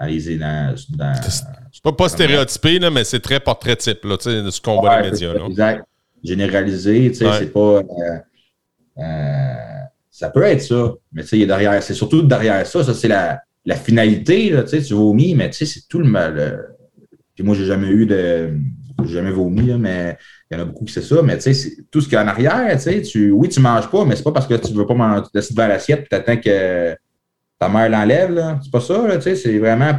Dans 0.00 0.06
les 0.06 0.38
dans, 0.38 0.76
c'est 0.76 1.82
pas, 1.82 1.92
pas 1.92 2.08
stéréotypé, 2.08 2.78
là, 2.78 2.88
mais 2.88 3.02
c'est 3.02 3.18
très 3.18 3.40
portrait 3.40 3.74
type 3.74 4.04
là, 4.04 4.16
de 4.16 4.50
ce 4.50 4.60
qu'on 4.60 4.80
voit 4.80 4.96
dans 4.96 5.02
les 5.02 5.10
médias. 5.10 5.34
Là. 5.34 5.44
Exact. 5.46 5.84
Généralisé, 6.22 7.10
tu 7.10 7.16
sais, 7.16 7.26
c'est 7.38 7.52
pas. 7.52 7.80
Euh, 7.80 8.18
euh, 8.98 9.54
ça 10.08 10.30
peut 10.30 10.44
être 10.44 10.62
ça, 10.62 10.94
mais 11.12 11.22
tu 11.22 11.28
sais, 11.40 11.46
derrière, 11.46 11.82
c'est 11.82 11.94
surtout 11.94 12.22
derrière 12.22 12.64
ça, 12.66 12.82
ça 12.84 12.94
c'est 12.94 13.08
la, 13.08 13.40
la 13.64 13.76
finalité, 13.76 14.50
là, 14.50 14.62
tu 14.62 14.70
sais, 14.70 14.82
tu 14.82 14.94
vomis, 14.94 15.34
mais 15.34 15.50
tu 15.50 15.58
sais, 15.58 15.66
c'est 15.66 15.88
tout 15.88 15.98
le 15.98 16.08
mal. 16.08 16.76
Puis 17.34 17.44
moi, 17.44 17.56
j'ai 17.56 17.66
jamais 17.66 17.88
eu 17.88 18.06
de. 18.06 18.52
Jamais 19.04 19.30
vomi, 19.30 19.72
mais 19.78 20.16
il 20.50 20.56
y 20.56 20.60
en 20.60 20.62
a 20.62 20.64
beaucoup 20.64 20.84
qui 20.84 20.92
c'est 20.92 21.02
ça, 21.02 21.22
mais 21.22 21.38
tu 21.38 21.54
sais, 21.54 21.76
tout 21.90 22.00
ce 22.00 22.06
qu'il 22.08 22.14
y 22.14 22.16
a 22.16 22.24
en 22.24 22.28
arrière, 22.28 22.76
tu 23.04 23.30
oui, 23.30 23.48
tu 23.48 23.60
manges 23.60 23.88
pas, 23.90 24.04
mais 24.04 24.16
c'est 24.16 24.24
pas 24.24 24.32
parce 24.32 24.46
que 24.46 24.54
tu 24.54 24.72
veux 24.72 24.86
pas 24.86 24.94
manger, 24.94 25.22
tu 25.22 25.28
décides 25.32 25.56
devant 25.56 25.68
l'assiette 25.68 26.00
et 26.00 26.08
tu 26.08 26.16
attends 26.16 26.36
que 26.36 26.96
ta 27.58 27.68
mère 27.68 27.88
l'enlève. 27.88 28.58
C'est 28.62 28.72
pas 28.72 28.80
ça, 28.80 29.16
tu 29.16 29.22
sais, 29.22 29.36
c'est 29.36 29.58
vraiment, 29.58 29.92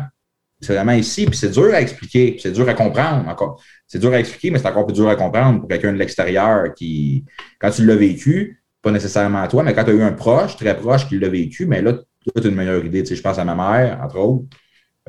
c'est 0.60 0.74
vraiment 0.74 0.92
ici, 0.92 1.26
puis 1.26 1.38
c'est 1.38 1.52
dur 1.52 1.74
à 1.74 1.82
expliquer, 1.82 2.38
c'est 2.42 2.52
dur 2.52 2.68
à 2.68 2.74
comprendre 2.74 3.28
encore. 3.30 3.62
C'est 3.88 4.00
dur 4.00 4.12
à 4.12 4.20
expliquer, 4.20 4.52
mais 4.52 4.60
c'est 4.60 4.68
encore 4.68 4.86
plus 4.86 4.96
dur 4.96 5.08
à 5.08 5.16
comprendre 5.16 5.60
pour 5.62 5.70
quelqu'un 5.70 5.94
de 5.94 5.98
l'extérieur 5.98 6.74
qui, 6.74 7.24
quand 7.60 7.70
tu 7.72 7.86
l'as 7.86 7.96
vécu, 7.96 8.62
pas 8.82 8.92
nécessairement 8.92 9.48
toi, 9.48 9.64
mais 9.64 9.74
quand 9.74 9.86
tu 9.86 9.92
as 9.92 9.94
eu 9.94 10.02
un 10.02 10.14
proche, 10.14 10.58
très 10.58 10.76
proche 10.76 11.08
qui 11.08 11.18
l'a 11.18 11.30
vécu, 11.30 11.66
mais 11.66 11.82
là, 11.82 11.94
tu 11.94 12.32
as 12.36 12.48
une 12.48 12.56
meilleure 12.56 12.84
idée. 12.84 13.04
Tu 13.04 13.10
sais, 13.10 13.16
je 13.16 13.22
pense 13.22 13.38
à 13.40 13.46
ma 13.46 13.56
mère, 13.56 14.00
entre 14.04 14.18
autres. 14.20 14.46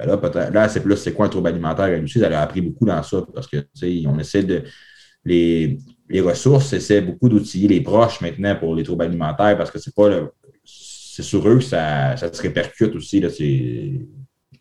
Ben 0.06 0.18
là, 0.34 0.50
là 0.50 0.68
c'est 0.68 0.82
plus 0.82 0.96
c'est 0.96 1.12
quoi 1.12 1.26
un 1.26 1.28
trouble 1.28 1.48
alimentaire? 1.48 1.86
Elle 1.86 2.04
aussi, 2.04 2.20
elle 2.20 2.32
a 2.32 2.42
appris 2.42 2.60
beaucoup 2.60 2.86
dans 2.86 3.02
ça 3.02 3.22
parce 3.34 3.46
que, 3.46 3.58
tu 3.58 3.66
sais, 3.74 4.02
on 4.06 4.18
essaie 4.18 4.42
de 4.42 4.62
les, 5.24 5.78
ressources 6.22 6.72
essaient 6.72 7.02
beaucoup 7.02 7.28
d'outiller 7.28 7.68
les 7.68 7.80
proches 7.80 8.20
maintenant 8.20 8.56
pour 8.56 8.74
les 8.74 8.82
troubles 8.82 9.04
alimentaires 9.04 9.56
parce 9.56 9.70
que 9.70 9.78
c'est 9.78 9.94
pas 9.94 10.08
c'est 10.64 11.22
sur 11.22 11.46
eux 11.48 11.56
que 11.56 11.64
ça, 11.64 12.16
se 12.16 12.42
répercute 12.42 12.94
aussi, 12.94 13.20
là, 13.20 13.28
ces, 13.28 14.06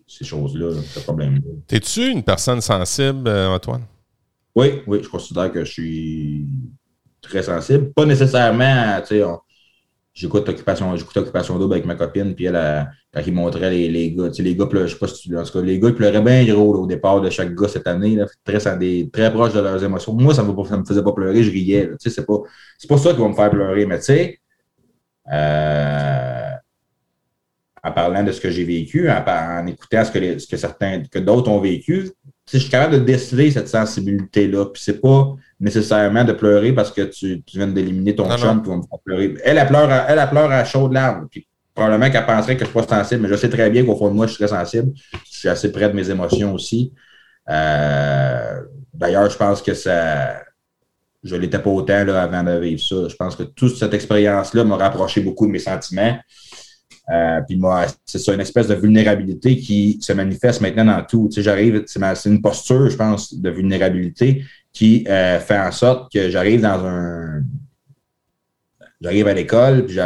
choses-là, 0.08 0.74
ce 0.84 1.00
problème-là. 1.02 1.42
Es-tu 1.70 2.10
une 2.10 2.24
personne 2.24 2.62
sensible, 2.62 3.28
euh, 3.28 3.50
Antoine? 3.50 3.86
Oui, 4.56 4.82
oui, 4.88 5.00
je 5.04 5.08
considère 5.08 5.52
que 5.52 5.64
je 5.64 5.72
suis 5.72 6.48
très 7.22 7.44
sensible. 7.44 7.94
Pas 7.94 8.06
nécessairement, 8.06 9.00
tu 9.02 9.08
sais, 9.08 9.24
j'écoute 10.20 10.50
Occupation, 10.50 10.96
j'écoute 10.98 11.16
Occupation 11.16 11.58
Double 11.58 11.74
avec 11.74 11.86
ma 11.86 11.96
copine, 11.96 12.36
puis 12.36 12.46
elle, 12.46 12.90
quand 13.14 13.22
il 13.26 13.34
montrait 13.34 13.70
les, 13.70 13.88
les 13.88 14.12
gars, 14.12 14.28
tu 14.28 14.36
sais, 14.36 14.44
les 14.44 14.56
gars 14.56 14.66
pleuraient, 14.66 14.88
je 14.88 14.94
sais 14.94 15.00
pas 15.00 15.08
si 15.08 15.30
tu 15.30 15.38
en 15.38 15.44
cas, 15.44 15.62
les 15.62 15.80
gars 15.80 15.92
pleuraient 15.94 16.22
bien 16.22 16.44
gros 16.46 16.76
au 16.76 16.86
départ 16.86 17.22
de 17.22 17.30
chaque 17.30 17.56
gars 17.56 17.70
cette 17.70 17.88
année, 17.88 18.16
là, 18.16 18.26
très, 18.44 19.32
proches 19.32 19.54
de 19.54 19.62
leurs 19.62 19.82
émotions. 19.82 20.14
Moi, 20.14 20.34
ça 20.34 20.44
ne 20.44 20.52
me, 20.52 20.86
faisait 20.86 21.04
pas 21.04 21.14
pleurer, 21.14 21.42
je 21.42 21.52
riais. 21.52 21.88
Tu 21.92 21.96
sais, 22.00 22.10
c'est 22.10 22.26
pas, 22.26 22.40
pas 22.90 22.98
ça 22.98 23.14
qui 23.14 23.20
va 23.22 23.30
me 23.30 23.34
faire 23.34 23.50
pleurer, 23.50 23.86
mais 23.86 24.00
tu 24.00 24.06
sais, 24.06 24.40
euh, 25.32 26.52
en 27.82 27.92
parlant 27.94 28.24
de 28.24 28.34
ce 28.34 28.42
que 28.42 28.50
j'ai 28.50 28.66
vécu, 28.66 29.10
en, 29.10 29.68
écoutant 29.68 30.04
ce 30.04 30.12
que, 30.12 30.38
ce 30.38 30.48
que 30.48 30.58
certains, 30.58 31.04
que 31.10 31.20
d'autres 31.20 31.50
ont 31.50 31.62
vécu, 31.62 32.12
je 32.52 32.58
suis 32.58 32.70
capable 32.70 32.96
de 32.96 33.06
déceler 33.06 33.52
cette 33.52 33.70
sensibilité-là. 33.70 34.66
Puis 34.66 34.82
c'est 34.84 35.00
pas 35.00 35.34
nécessairement 35.60 36.24
de 36.24 36.34
pleurer 36.34 36.72
parce 36.72 36.92
que 36.92 37.02
tu, 37.02 37.44
viens 37.54 37.68
d'éliminer 37.68 38.16
ton 38.16 38.30
chum 38.38 38.62
pour 38.62 38.78
me 38.78 38.82
faire 38.84 39.00
pleurer. 39.04 39.36
Elle, 39.44 39.58
elle 39.58 39.68
pleure, 39.68 39.90
à, 39.92 40.06
elle, 40.10 40.20
elle 40.20 40.30
pleure 40.30 40.52
à 40.52 40.64
chaudes 40.64 40.94
larmes. 40.94 41.28
Puis 41.30 41.48
probablement 41.76 42.10
qu'elle 42.10 42.26
penserait 42.26 42.56
que 42.56 42.66
je 42.66 42.70
ne 42.70 42.78
suis 42.78 42.88
pas 42.88 43.04
sensible, 43.04 43.24
mais 43.24 43.30
je 43.30 43.36
sais 43.36 43.50
très 43.50 43.70
bien 43.70 43.86
qu'au 43.86 43.96
fond 43.96 44.10
de 44.10 44.14
moi, 44.14 44.28
je 44.28 44.34
suis 44.34 44.44
très 44.44 44.56
sensible. 44.56 44.92
Je 45.26 45.38
suis 45.38 45.50
assez 45.50 45.72
près 45.72 45.90
de 45.90 45.96
mes 45.96 46.10
émotions 46.10 46.54
aussi. 46.54 46.94
Euh, 47.50 48.62
d'ailleurs, 48.94 49.30
je 49.30 49.38
pense 49.38 49.62
que 49.62 49.74
ça. 49.74 50.42
Je 51.22 51.36
ne 51.36 51.42
l'étais 51.42 51.60
pas 51.60 51.70
autant 51.70 52.06
là, 52.06 52.22
avant 52.22 52.44
de 52.44 52.58
vivre 52.60 52.82
ça. 52.82 53.10
Je 53.10 53.16
pense 53.16 53.36
que 53.36 53.44
toute 53.44 53.76
cette 53.76 53.94
expérience-là 53.94 54.64
m'a 54.64 54.78
rapproché 54.78 55.20
beaucoup 55.20 55.48
de 55.48 55.52
mes 55.52 55.60
sentiments. 55.60 56.18
Euh, 57.12 57.42
puis 57.48 57.58
moi, 57.58 57.88
c'est 58.06 58.20
ça, 58.20 58.34
une 58.34 58.40
espèce 58.40 58.68
de 58.68 58.76
vulnérabilité 58.76 59.58
qui 59.58 59.98
se 60.02 60.14
manifeste 60.14 60.62
maintenant 60.62 60.86
dans 60.86 61.04
tout. 61.04 61.28
Tu 61.30 61.36
sais, 61.36 61.42
j'arrive, 61.42 61.84
c'est 61.88 62.30
une 62.30 62.42
posture, 62.42 62.90
je 62.90 62.96
pense, 62.96 63.34
de 63.34 63.50
vulnérabilité 63.50 64.46
qui 64.80 65.04
euh, 65.10 65.42
fait 65.42 65.58
en 65.58 65.74
sorte 65.74 66.10
que 66.10 66.30
j'arrive 66.30 66.62
dans 66.62 66.86
un. 66.86 67.44
J'arrive 69.02 69.28
à 69.28 69.34
l'école, 69.34 69.86
puis 69.86 69.98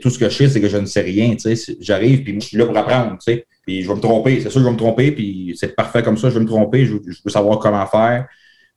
tout 0.00 0.10
ce 0.10 0.18
que 0.18 0.28
je 0.28 0.34
sais, 0.34 0.48
c'est 0.50 0.60
que 0.60 0.68
je 0.68 0.76
ne 0.76 0.84
sais 0.84 1.00
rien. 1.00 1.34
J'arrive, 1.80 2.24
puis 2.24 2.34
je 2.38 2.46
suis 2.46 2.58
là 2.58 2.66
pour 2.66 2.76
apprendre. 2.76 3.16
Puis 3.24 3.82
je 3.82 3.88
vais 3.88 3.94
me 3.94 4.00
tromper. 4.00 4.42
C'est 4.42 4.50
sûr 4.50 4.60
que 4.60 4.60
je 4.60 4.64
vais 4.64 4.72
me 4.72 4.76
tromper, 4.76 5.12
puis 5.12 5.56
c'est 5.58 5.74
parfait 5.74 6.02
comme 6.02 6.18
ça. 6.18 6.28
Je 6.28 6.34
vais 6.34 6.40
me 6.40 6.46
tromper, 6.46 6.84
je, 6.84 6.92
veux 6.92 7.30
savoir 7.30 7.58
comment 7.58 7.86
faire. 7.86 8.26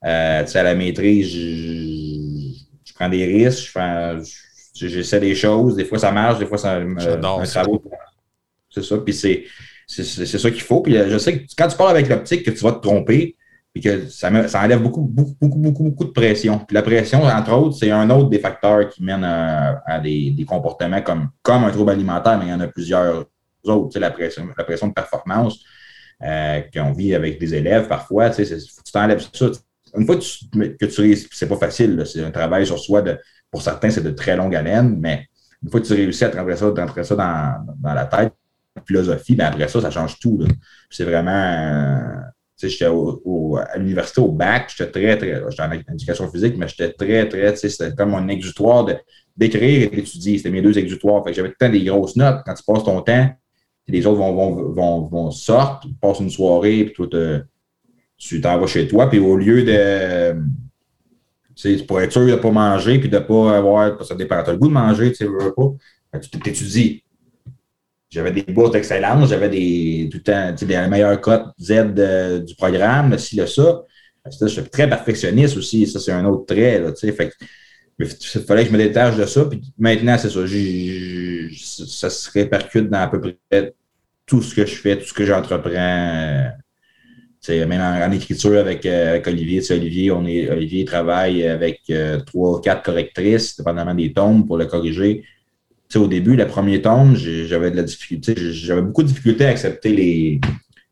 Euh, 0.05 0.45
à 0.53 0.63
la 0.63 0.73
maîtrise, 0.73 1.29
je, 1.33 2.93
prends 2.93 3.09
des 3.09 3.25
risques, 3.25 3.65
je 3.65 3.71
fais. 3.71 4.17
J'essaie 4.73 5.19
des 5.19 5.35
choses. 5.35 5.75
Des 5.75 5.83
fois, 5.83 5.99
ça 5.99 6.13
marche. 6.13 6.39
Des 6.39 6.45
fois, 6.45 6.57
ça 6.57 6.79
me 6.79 6.97
C'est 8.69 8.83
ça. 8.83 8.97
Puis 8.99 9.13
c'est, 9.13 9.45
ça 9.85 10.49
qu'il 10.49 10.61
faut. 10.61 10.79
Puis 10.79 10.95
euh, 10.95 11.09
je 11.09 11.17
sais 11.17 11.39
que 11.39 11.45
quand 11.57 11.67
tu 11.67 11.75
parles 11.75 11.91
avec 11.91 12.07
l'optique 12.07 12.43
que 12.43 12.51
tu 12.51 12.63
vas 12.63 12.71
te 12.71 12.81
tromper, 12.81 13.35
puis 13.73 13.81
que 13.81 14.07
ça, 14.09 14.47
ça 14.47 14.61
enlève 14.61 14.81
beaucoup, 14.81 15.01
beaucoup, 15.01 15.35
beaucoup, 15.39 15.57
beaucoup, 15.57 15.83
beaucoup 15.83 16.03
de 16.03 16.11
pression. 16.11 16.59
Puis 16.59 16.73
la 16.73 16.81
pression, 16.81 17.23
entre 17.23 17.53
autres, 17.53 17.77
c'est 17.77 17.91
un 17.91 18.09
autre 18.09 18.29
des 18.29 18.39
facteurs 18.39 18.89
qui 18.89 19.03
mène 19.03 19.23
à, 19.23 19.99
des, 19.99 20.45
comportements 20.47 21.01
comme, 21.01 21.29
comme 21.41 21.63
un 21.63 21.71
trouble 21.71 21.91
alimentaire, 21.91 22.37
mais 22.37 22.47
il 22.47 22.49
y 22.49 22.53
en 22.53 22.59
a 22.59 22.67
plusieurs 22.67 23.25
autres. 23.63 23.89
Tu 23.89 23.93
sais, 23.93 23.99
la, 23.99 24.11
pression, 24.11 24.47
la 24.57 24.63
pression 24.65 24.87
de 24.87 24.93
performance 24.93 25.59
euh, 26.21 26.61
qu'on 26.73 26.91
vit 26.91 27.15
avec 27.15 27.39
des 27.39 27.55
élèves 27.55 27.87
parfois, 27.87 28.29
tu 28.29 28.45
sais, 28.45 28.57
tu 28.57 28.91
t'enlèves 28.91 29.25
ça. 29.33 29.47
Une 29.97 30.05
fois 30.05 30.15
que 30.15 30.21
tu, 30.21 30.77
que 30.77 30.85
tu 30.85 31.01
réussis, 31.01 31.27
c'est 31.31 31.47
pas 31.47 31.57
facile, 31.57 32.03
c'est 32.05 32.23
un 32.23 32.31
travail 32.31 32.65
sur 32.65 32.79
soi 32.79 33.01
de 33.01 33.17
pour 33.49 33.61
certains, 33.61 33.89
c'est 33.89 34.03
de 34.03 34.11
très 34.11 34.35
longue 34.37 34.55
haleine, 34.55 34.97
mais 34.99 35.27
une 35.63 35.69
fois 35.69 35.81
que 35.81 35.85
tu 35.85 35.93
réussis 35.93 36.23
à 36.23 36.29
rentrer 36.29 36.55
ça, 36.55 37.03
ça 37.03 37.15
dans, 37.15 37.75
dans, 37.77 37.93
la 37.93 38.05
tête, 38.05 38.33
la 38.75 38.81
philosophie, 38.81 39.35
ben 39.35 39.47
après 39.47 39.67
ça, 39.67 39.81
ça 39.81 39.91
change 39.91 40.19
tout. 40.19 40.39
C'est 40.89 41.03
vraiment. 41.03 42.31
Tu 42.61 42.69
sais, 42.69 42.69
j'étais 42.69 42.85
à 42.85 43.77
l'université 43.77 44.21
au 44.21 44.31
bac, 44.31 44.71
j'étais 44.75 44.91
très, 44.91 45.17
très. 45.17 45.41
J'étais 45.49 45.63
en 45.63 45.93
éducation 45.93 46.31
physique, 46.31 46.55
mais 46.57 46.67
j'étais 46.67 46.93
très, 46.93 47.27
très. 47.27 47.53
Tu 47.53 47.59
sais, 47.59 47.69
c'était 47.69 47.95
comme 47.95 48.11
mon 48.11 48.27
exutoire 48.27 48.87
d'écrire 49.35 49.83
et 49.91 49.95
d'étudier. 49.95 50.37
C'était 50.37 50.51
mes 50.51 50.61
deux 50.61 50.77
exutoires. 50.77 51.23
Fait 51.23 51.33
j'avais 51.33 51.49
tout 51.49 51.55
le 51.59 51.67
temps 51.67 51.71
des 51.71 51.83
grosses 51.83 52.15
notes. 52.15 52.41
Quand 52.45 52.53
tu 52.53 52.63
passes 52.63 52.83
ton 52.83 53.01
temps, 53.01 53.29
les 53.87 54.05
autres 54.05 54.19
vont, 54.19 54.33
vont, 54.33 54.71
vont, 54.71 55.07
vont 55.07 55.31
sortir, 55.31 55.89
passent 55.99 56.19
une 56.19 56.29
soirée, 56.29 56.85
puis 56.85 56.93
toi, 56.93 57.41
tu 58.17 58.39
t'en 58.39 58.59
vas 58.59 58.67
chez 58.67 58.87
toi, 58.87 59.09
puis 59.09 59.19
au 59.19 59.35
lieu 59.35 59.63
de 59.63 60.39
c'est 61.55 61.85
pour 61.85 62.01
être 62.01 62.11
sûr 62.11 62.25
de 62.25 62.31
ne 62.31 62.35
pas 62.35 62.51
manger 62.51 62.99
puis 62.99 63.09
de 63.09 63.17
ne 63.17 63.23
pas 63.23 63.57
avoir. 63.57 64.03
Ça 64.05 64.15
dépend. 64.15 64.41
Tu 64.43 64.49
as 64.49 64.53
le 64.53 64.59
goût 64.59 64.67
de 64.67 64.73
manger, 64.73 65.11
tu 65.11 65.17
sais, 65.17 65.27
pas. 65.55 66.19
Tu 66.19 66.39
t'étudies. 66.39 67.03
J'avais 68.11 68.31
des 68.31 68.43
bourses 68.43 68.71
d'excellence, 68.71 69.29
j'avais 69.29 69.49
des, 69.49 70.09
tout 70.11 70.17
le 70.17 70.23
temps, 70.23 70.89
meilleures 70.89 71.19
cotes 71.21 71.47
Z 71.59 71.93
du 72.45 72.55
programme, 72.55 73.11
le 73.11 73.17
ci, 73.17 73.37
le 73.37 73.47
ça. 73.47 73.83
Je 74.41 74.47
suis 74.47 74.63
très 74.63 74.87
perfectionniste 74.87 75.57
aussi. 75.57 75.87
Ça, 75.87 75.99
c'est 75.99 76.11
un 76.11 76.25
autre 76.25 76.45
trait, 76.45 76.83
tu 76.93 77.07
sais. 77.07 77.29
Il 77.99 78.43
fallait 78.43 78.63
que 78.63 78.69
je 78.69 78.73
me 78.73 78.77
détache 78.77 79.15
de 79.15 79.25
ça. 79.25 79.45
Puis 79.45 79.61
maintenant, 79.77 80.17
c'est 80.17 80.29
ça. 80.29 80.41
ça 81.97 82.09
se 82.09 82.31
répercute 82.31 82.89
dans 82.89 82.99
à 82.99 83.07
peu 83.07 83.21
près 83.21 83.73
tout 84.25 84.41
ce 84.41 84.53
que 84.53 84.65
je 84.65 84.75
fais, 84.75 84.97
tout 84.97 85.05
ce 85.05 85.13
que 85.13 85.25
j'entreprends 85.25 86.51
même 87.49 87.81
en, 87.81 88.11
écriture 88.11 88.59
avec, 88.59 88.85
euh, 88.85 89.19
Olivier, 89.25 89.61
Olivier, 89.71 90.11
on 90.11 90.25
est, 90.25 90.49
Olivier 90.49 90.85
travaille 90.85 91.47
avec 91.47 91.81
euh, 91.89 92.19
trois 92.19 92.57
ou 92.57 92.61
quatre 92.61 92.83
correctrices, 92.83 93.57
dépendamment 93.57 93.95
des 93.95 94.13
tombes, 94.13 94.45
pour 94.45 94.57
le 94.57 94.65
corriger. 94.65 95.23
Au 95.97 96.07
début, 96.07 96.35
le 96.35 96.47
premier 96.47 96.81
tome, 96.81 97.15
j'avais 97.15 97.71
de 97.71 97.77
la 97.77 97.83
difficulté, 97.83 98.33
j'avais 98.37 98.81
beaucoup 98.81 99.03
de 99.03 99.07
difficultés 99.07 99.45
à 99.45 99.49
accepter 99.49 99.93
les, 99.93 100.41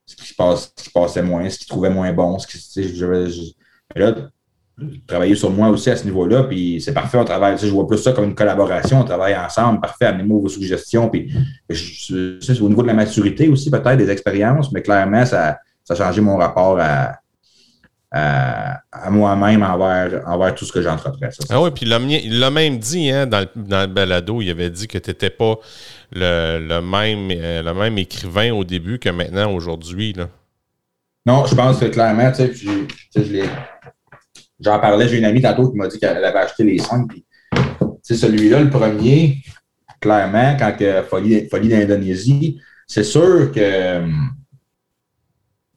ce, 0.05 0.15
qui 0.15 0.25
se 0.25 0.33
passe, 0.33 0.73
ce 0.75 0.83
qui 0.83 0.89
passait 0.89 1.21
moins, 1.21 1.49
ce 1.49 1.59
qui 1.59 1.67
trouvait 1.67 1.89
moins 1.89 2.11
bon. 2.13 2.39
Ce 2.39 2.47
qui, 2.47 2.95
j'avais, 2.95 3.25
là, 3.95 4.15
travailler 5.07 5.35
sur 5.35 5.51
moi 5.51 5.69
aussi 5.69 5.89
à 5.89 5.95
ce 5.95 6.05
niveau-là, 6.05 6.43
puis 6.43 6.81
c'est 6.81 6.93
parfait, 6.93 7.17
on 7.17 7.25
travaille, 7.25 7.57
je 7.57 7.67
vois 7.67 7.87
plus 7.87 7.97
ça 7.97 8.13
comme 8.13 8.25
une 8.25 8.35
collaboration, 8.35 9.01
on 9.01 9.03
travaille 9.03 9.35
ensemble, 9.35 9.81
parfait, 9.81 10.05
amenez-moi 10.05 10.41
vos 10.41 10.49
suggestions, 10.49 11.09
puis 11.09 11.31
c'est 11.69 12.61
au 12.61 12.69
niveau 12.69 12.81
de 12.81 12.87
la 12.87 12.93
maturité 12.93 13.49
aussi, 13.49 13.69
peut-être 13.69 13.97
des 13.97 14.09
expériences, 14.09 14.71
mais 14.71 14.81
clairement, 14.81 15.25
ça, 15.25 15.57
ça 15.83 15.93
a 15.93 15.97
changé 15.97 16.21
mon 16.21 16.37
rapport 16.37 16.79
à, 16.79 17.19
à, 18.11 18.81
moi-même 19.09 19.63
envers, 19.63 20.23
envers 20.25 20.55
tout 20.55 20.65
ce 20.65 20.71
que 20.71 20.81
j'entreprends. 20.81 21.29
Ah 21.49 21.61
oui, 21.61 21.69
puis 21.71 21.85
il 21.85 22.39
l'a 22.39 22.49
même 22.49 22.79
dit 22.79 23.11
hein, 23.11 23.27
dans, 23.27 23.41
le, 23.41 23.47
dans, 23.55 23.81
le, 23.81 23.87
balado, 23.87 24.41
il 24.41 24.49
avait 24.49 24.69
dit 24.69 24.87
que 24.87 24.97
tu 24.97 25.09
n'étais 25.09 25.29
pas 25.29 25.55
le, 26.11 26.79
même, 26.81 27.29
euh, 27.31 27.61
le 27.61 27.73
même 27.73 27.97
écrivain 27.97 28.51
au 28.51 28.63
début 28.63 28.99
que 28.99 29.09
maintenant, 29.09 29.51
aujourd'hui. 29.53 30.15
Non, 31.25 31.45
je 31.45 31.53
pense 31.53 31.79
que 31.79 31.85
clairement, 31.85 32.31
tu 32.31 32.55
sais, 32.55 33.49
j'en 34.59 34.79
parlais, 34.79 35.07
j'ai 35.07 35.17
une 35.17 35.25
amie 35.25 35.41
tantôt 35.41 35.69
qui 35.69 35.77
m'a 35.77 35.87
dit 35.87 35.99
qu'elle 35.99 36.23
avait 36.23 36.39
acheté 36.39 36.63
les 36.63 36.79
cinq. 36.79 37.07
Puis, 37.07 37.25
celui-là, 38.03 38.61
le 38.61 38.69
premier, 38.71 39.37
clairement, 40.01 40.55
quand 40.57 40.75
que 40.77 41.03
Folie, 41.03 41.47
Folie 41.47 41.69
d'Indonésie, 41.69 42.59
c'est 42.87 43.03
sûr 43.03 43.51
que 43.51 44.01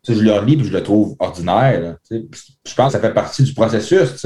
je 0.09 0.21
le 0.21 0.33
relis 0.33 0.61
et 0.61 0.65
je 0.65 0.73
le 0.73 0.83
trouve 0.83 1.17
ordinaire. 1.19 1.97
je 2.11 2.75
pense 2.75 2.87
que 2.87 2.93
ça 2.93 3.01
fait 3.01 3.15
partie 3.15 3.43
du 3.43 3.55
processus. 3.55 4.25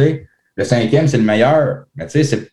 Le 0.56 0.64
cinquième, 0.64 1.06
c'est 1.06 1.18
le 1.18 1.22
meilleur. 1.22 1.84
Mais 1.94 2.06
tu 2.06 2.24
sais, 2.24 2.50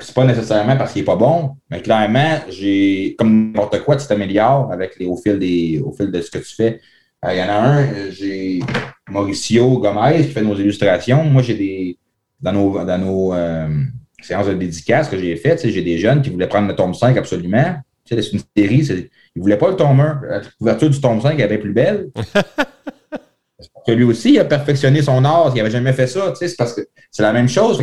c'est 0.00 0.14
pas 0.14 0.24
nécessairement 0.24 0.76
parce 0.76 0.92
qu'il 0.92 1.02
n'est 1.02 1.06
pas 1.06 1.16
bon, 1.16 1.56
mais 1.70 1.80
clairement, 1.80 2.40
j'ai 2.48 3.14
comme 3.16 3.46
n'importe 3.46 3.80
quoi, 3.84 3.96
tu 3.96 4.06
t'améliores 4.06 4.72
avec 4.72 4.98
les, 4.98 5.06
au, 5.06 5.16
fil 5.16 5.38
des, 5.38 5.80
au 5.84 5.92
fil 5.92 6.10
de 6.10 6.20
ce 6.20 6.30
que 6.30 6.38
tu 6.38 6.54
fais. 6.54 6.80
Euh, 7.24 7.32
il 7.32 7.38
y 7.38 7.42
en 7.42 7.48
a 7.48 7.54
un, 7.54 8.10
j'ai 8.10 8.60
Mauricio 9.08 9.78
Gomez 9.78 10.22
qui 10.22 10.32
fait 10.32 10.42
nos 10.42 10.56
illustrations. 10.56 11.24
Moi, 11.24 11.42
j'ai 11.42 11.54
des. 11.54 11.98
Dans 12.40 12.52
nos, 12.52 12.84
dans 12.84 12.98
nos 12.98 13.32
euh, 13.32 13.68
séances 14.20 14.48
de 14.48 14.54
dédicace 14.54 15.08
que 15.08 15.18
j'ai 15.18 15.34
faites, 15.36 15.66
j'ai 15.66 15.82
des 15.82 15.96
jeunes 15.96 16.20
qui 16.20 16.28
voulaient 16.28 16.48
prendre 16.48 16.68
le 16.68 16.74
tome 16.74 16.92
5 16.92 17.16
absolument. 17.16 17.76
C'est 18.04 18.32
une 18.32 18.40
série, 18.54 19.10
il 19.34 19.40
ne 19.40 19.42
voulait 19.42 19.58
pas 19.58 19.70
le 19.70 19.76
tome 19.76 20.00
1. 20.00 20.20
La 20.28 20.40
couverture 20.58 20.90
du 20.90 21.00
tome 21.00 21.20
5 21.20 21.40
avait 21.40 21.58
plus 21.58 21.72
belle. 21.72 22.10
que 23.86 23.92
lui 23.92 24.04
aussi, 24.04 24.32
il 24.32 24.40
a 24.40 24.44
perfectionné 24.44 25.02
son 25.02 25.24
art. 25.24 25.52
Il 25.54 25.58
n'avait 25.58 25.70
jamais 25.70 25.92
fait 25.92 26.06
ça. 26.06 26.32
C'est 26.34 26.56
parce 26.56 26.72
que 26.72 26.82
c'est 27.10 27.22
la 27.22 27.32
même 27.32 27.48
chose. 27.48 27.82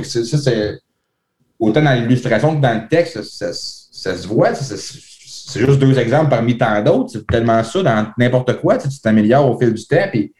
autant 1.59 1.81
dans 1.81 1.93
l'illustration 1.93 2.55
que 2.55 2.61
dans 2.61 2.81
le 2.81 2.87
texte, 2.87 3.21
ça, 3.23 3.53
se 3.53 4.27
voit. 4.27 4.55
C'est 4.55 5.59
juste 5.59 5.79
deux 5.79 5.99
exemples 5.99 6.29
parmi 6.29 6.57
tant 6.57 6.81
d'autres. 6.81 7.11
C'est 7.11 7.27
tellement 7.27 7.63
ça 7.63 7.83
dans 7.83 8.07
n'importe 8.17 8.59
quoi. 8.61 8.77
Tu 8.77 8.87
t'améliores 9.01 9.49
au 9.49 9.59
fil 9.59 9.73
du 9.73 9.85
temps. 9.85 10.07
Puis, 10.09 10.33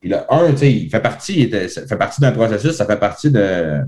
puis 0.00 0.08
le 0.08 0.18
1, 0.30 0.54
il 0.62 0.88
fait 0.88 1.00
partie, 1.00 1.50
ça 1.68 1.86
fait 1.86 1.96
partie 1.96 2.20
d'un 2.20 2.32
processus, 2.32 2.72
ça 2.72 2.86
fait 2.86 2.98
partie 2.98 3.30
de, 3.30 3.82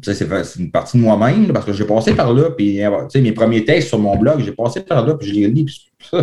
c'est 0.00 0.58
une 0.58 0.70
partie 0.70 0.96
de 0.96 1.02
moi-même 1.02 1.52
parce 1.52 1.66
que 1.66 1.72
j'ai 1.72 1.84
passé 1.84 2.14
par 2.14 2.32
là. 2.32 2.50
Puis, 2.50 2.80
mes 3.14 3.32
premiers 3.32 3.64
textes 3.64 3.88
sur 3.88 3.98
mon 3.98 4.16
blog, 4.16 4.40
j'ai 4.40 4.52
passé 4.52 4.80
par 4.80 5.06
là, 5.06 5.14
puis 5.14 5.28
je 5.28 5.34
les 5.34 5.48
lis. 5.48 5.90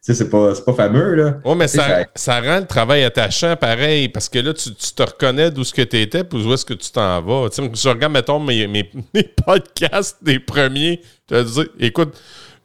c'est 0.00 0.30
pas, 0.30 0.52
pas 0.54 0.72
fameux. 0.74 1.14
Là. 1.14 1.38
Oui, 1.44 1.54
mais 1.56 1.68
ça, 1.68 2.04
ça, 2.14 2.40
rend 2.40 2.60
le 2.60 2.66
travail 2.66 3.04
attachant 3.04 3.56
pareil 3.56 4.08
parce 4.08 4.28
que 4.28 4.38
là, 4.38 4.52
tu, 4.52 4.70
te 4.72 5.02
reconnais 5.02 5.50
d'où 5.50 5.64
ce 5.64 5.74
que 5.74 5.82
tu 5.82 6.00
étais 6.00 6.24
puis 6.24 6.44
où 6.44 6.52
est-ce 6.52 6.64
que 6.64 6.74
tu 6.74 6.90
t'en 6.90 7.22
vas. 7.22 7.48
si 7.50 7.62
je 7.74 7.88
regarde, 7.88 8.12
mettons, 8.12 8.38
mes, 8.38 8.66
mes, 8.66 8.84
podcasts 9.46 10.22
des 10.22 10.38
premiers, 10.38 11.00
tu 11.26 11.34
vas 11.34 11.42
dire, 11.42 11.66
écoute, 11.80 12.16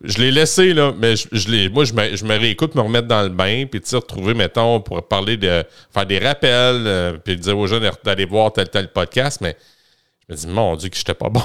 je 0.04 0.18
l'ai 0.18 0.32
laissé, 0.32 0.74
là, 0.74 0.94
mais 0.98 1.16
je, 1.16 1.28
je 1.32 1.70
moi, 1.70 1.86
je 1.86 1.94
me, 1.94 2.16
je 2.16 2.26
me, 2.26 2.38
réécoute, 2.38 2.76
me 2.76 2.82
remettre 2.82 3.08
dans 3.08 3.22
le 3.22 3.30
bain, 3.30 3.66
puis 3.70 3.82
tu 3.82 3.96
retrouver, 3.96 4.34
mettons, 4.34 4.82
pour 4.82 5.08
parler 5.08 5.38
de. 5.38 5.64
faire 5.94 6.06
des 6.06 6.18
rappels, 6.18 6.84
euh, 6.88 7.18
puis 7.24 7.38
dire 7.38 7.58
aux 7.58 7.68
jeunes 7.68 7.88
d'aller 8.04 8.26
voir 8.26 8.52
tel, 8.52 8.68
tel 8.70 8.88
podcast, 8.88 9.42
mais 9.42 9.56
je 10.32 10.36
me 10.36 10.40
dis, 10.40 10.48
mon 10.48 10.76
Dieu, 10.76 10.90
que 10.90 10.96
j'étais 10.96 11.14
pas 11.14 11.30
bon. 11.30 11.42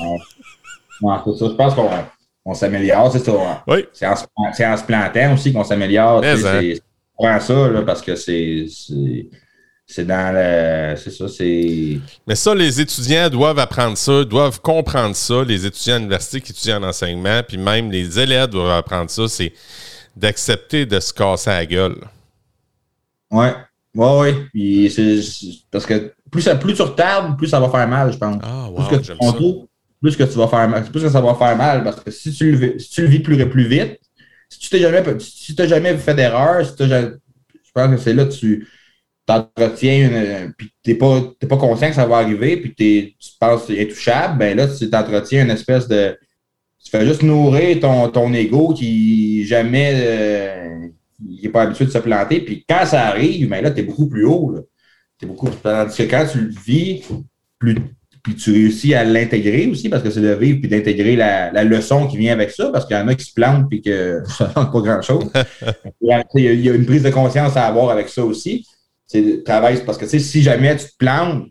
non, 0.00 1.22
c'est 1.24 1.38
ça. 1.38 1.46
Je 1.48 1.54
pense 1.54 1.74
qu'on 1.74 2.54
s'améliore, 2.54 3.12
c'est 3.12 3.24
ça. 3.24 3.62
Oui. 3.66 3.86
C'est 3.92 4.06
en, 4.06 4.16
se 4.16 4.84
plantant 4.84 5.34
aussi 5.34 5.52
qu'on 5.52 5.64
s'améliore. 5.64 6.22
Hein. 6.24 6.36
C'est 6.36 6.82
prends 7.20 7.40
ça 7.40 7.68
là, 7.68 7.82
parce 7.82 8.02
que 8.02 8.16
c'est. 8.16 8.66
C'est 9.86 10.04
dans 10.04 10.32
le. 10.32 10.96
C'est 10.96 11.10
ça, 11.10 11.28
c'est. 11.28 11.98
Mais 12.26 12.36
ça, 12.36 12.54
les 12.54 12.80
étudiants 12.80 13.28
doivent 13.28 13.58
apprendre 13.58 13.98
ça, 13.98 14.24
doivent 14.24 14.60
comprendre 14.60 15.16
ça, 15.16 15.42
les 15.42 15.66
étudiants 15.66 15.96
à 15.96 15.98
l'université 15.98 16.40
qui 16.40 16.52
étudient 16.52 16.80
en 16.82 16.88
enseignement, 16.88 17.42
puis 17.46 17.58
même 17.58 17.90
les 17.90 18.18
élèves 18.18 18.50
doivent 18.50 18.70
apprendre 18.70 19.10
ça, 19.10 19.26
c'est 19.26 19.52
d'accepter 20.16 20.86
de 20.86 21.00
se 21.00 21.12
casser 21.12 21.50
la 21.50 21.66
gueule. 21.66 21.96
Ouais. 23.32 23.52
Ouais, 23.96 24.34
oui. 24.54 24.94
Parce 25.72 25.86
que 25.86 26.12
plus, 26.30 26.42
ça, 26.42 26.56
plus 26.56 26.74
tu 26.74 26.82
retardes, 26.82 27.36
plus 27.38 27.48
ça 27.48 27.60
va 27.60 27.68
faire 27.70 27.88
mal, 27.88 28.12
je 28.12 28.18
pense. 28.18 28.36
Ah, 28.42 28.68
wow, 28.70 28.74
plus 28.76 28.88
que 28.88 28.96
tu 28.96 29.10
contours, 29.18 29.68
plus 30.00 30.16
que 30.16 30.24
tu 30.24 30.38
vas 30.38 30.48
faire 30.48 30.68
mal, 30.68 30.84
plus 30.84 31.02
que 31.02 31.08
ça 31.08 31.20
va 31.20 31.34
faire 31.34 31.56
mal. 31.56 31.84
Parce 31.84 32.00
que 32.00 32.10
si 32.10 32.32
tu 32.32 32.52
le, 32.52 32.56
vis- 32.58 32.80
si 32.80 32.90
tu 32.90 33.02
le 33.02 33.08
vis 33.08 33.20
plus, 33.20 33.48
plus 33.48 33.66
vite, 33.68 33.98
si 34.48 34.58
tu 34.58 34.68
t'es 34.70 34.78
jamais, 34.80 35.02
si 35.20 35.54
jamais 35.56 35.96
fait 35.98 36.14
d'erreur, 36.14 36.64
si 36.66 36.72
je 36.78 37.72
pense 37.74 37.90
que 37.90 37.96
c'est 37.98 38.14
là 38.14 38.24
que 38.24 38.32
tu 38.32 38.66
t'entretiens, 39.26 40.08
une- 40.46 40.52
puis 40.54 40.70
t'es 40.82 40.94
pas, 40.94 41.22
t'es 41.38 41.46
pas 41.46 41.56
conscient 41.56 41.88
que 41.88 41.94
ça 41.94 42.06
va 42.06 42.18
arriver, 42.18 42.56
puis 42.58 42.74
t'es- 42.74 43.14
tu 43.18 43.30
penses 43.40 43.62
que 43.66 43.74
c'est 43.74 43.82
intouchable, 43.82 44.38
ben 44.38 44.56
là, 44.56 44.68
tu 44.68 44.90
t'entretiens 44.90 45.44
une 45.44 45.50
espèce 45.50 45.88
de. 45.88 46.18
Tu 46.84 46.90
fais 46.90 47.06
juste 47.06 47.22
nourrir 47.22 47.80
ton, 47.80 48.08
ton 48.10 48.32
ego 48.34 48.74
qui 48.74 49.44
jamais. 49.46 49.92
euh, 49.96 50.88
il 51.24 51.42
n'est 51.42 51.48
pas 51.50 51.62
habitué 51.62 51.84
de 51.86 51.90
se 51.90 51.98
planter, 51.98 52.40
puis 52.40 52.64
quand 52.68 52.86
ça 52.86 53.08
arrive, 53.08 53.48
ben 53.48 53.62
là, 53.62 53.70
tu 53.70 53.80
es 53.80 53.82
beaucoup 53.82 54.08
plus 54.08 54.24
haut. 54.26 54.52
Là. 54.54 54.60
T'es 55.20 55.26
beaucoup, 55.26 55.50
tandis 55.50 55.96
que 55.96 56.02
quand 56.04 56.26
tu 56.32 56.40
le 56.40 56.50
vis, 56.50 57.02
plus, 57.58 57.76
puis 58.22 58.34
tu 58.34 58.52
réussis 58.52 58.94
à 58.94 59.04
l'intégrer 59.04 59.66
aussi, 59.66 59.88
parce 59.88 60.02
que 60.02 60.10
c'est 60.10 60.20
de 60.20 60.32
vivre 60.32 60.60
puis 60.60 60.68
d'intégrer 60.68 61.16
la, 61.16 61.52
la 61.52 61.64
leçon 61.64 62.06
qui 62.06 62.16
vient 62.16 62.32
avec 62.32 62.50
ça, 62.50 62.70
parce 62.70 62.86
qu'il 62.86 62.96
y 62.96 63.00
en 63.00 63.08
a 63.08 63.14
qui 63.14 63.24
se 63.24 63.34
plantent 63.34 63.68
puis 63.68 63.82
que 63.82 64.22
ça 64.26 64.48
ne 64.48 64.52
pas 64.52 64.80
grand-chose. 64.80 65.30
il, 66.00 66.08
y 66.08 66.12
a, 66.12 66.24
il 66.34 66.60
y 66.60 66.70
a 66.70 66.74
une 66.74 66.86
prise 66.86 67.02
de 67.02 67.10
conscience 67.10 67.56
à 67.56 67.66
avoir 67.66 67.90
avec 67.90 68.08
ça 68.08 68.24
aussi. 68.24 68.66
C'est 69.06 69.42
travail, 69.44 69.82
parce 69.84 69.98
que 69.98 70.06
si 70.06 70.42
jamais 70.42 70.76
tu 70.76 70.86
te 70.86 70.96
plantes, 70.98 71.50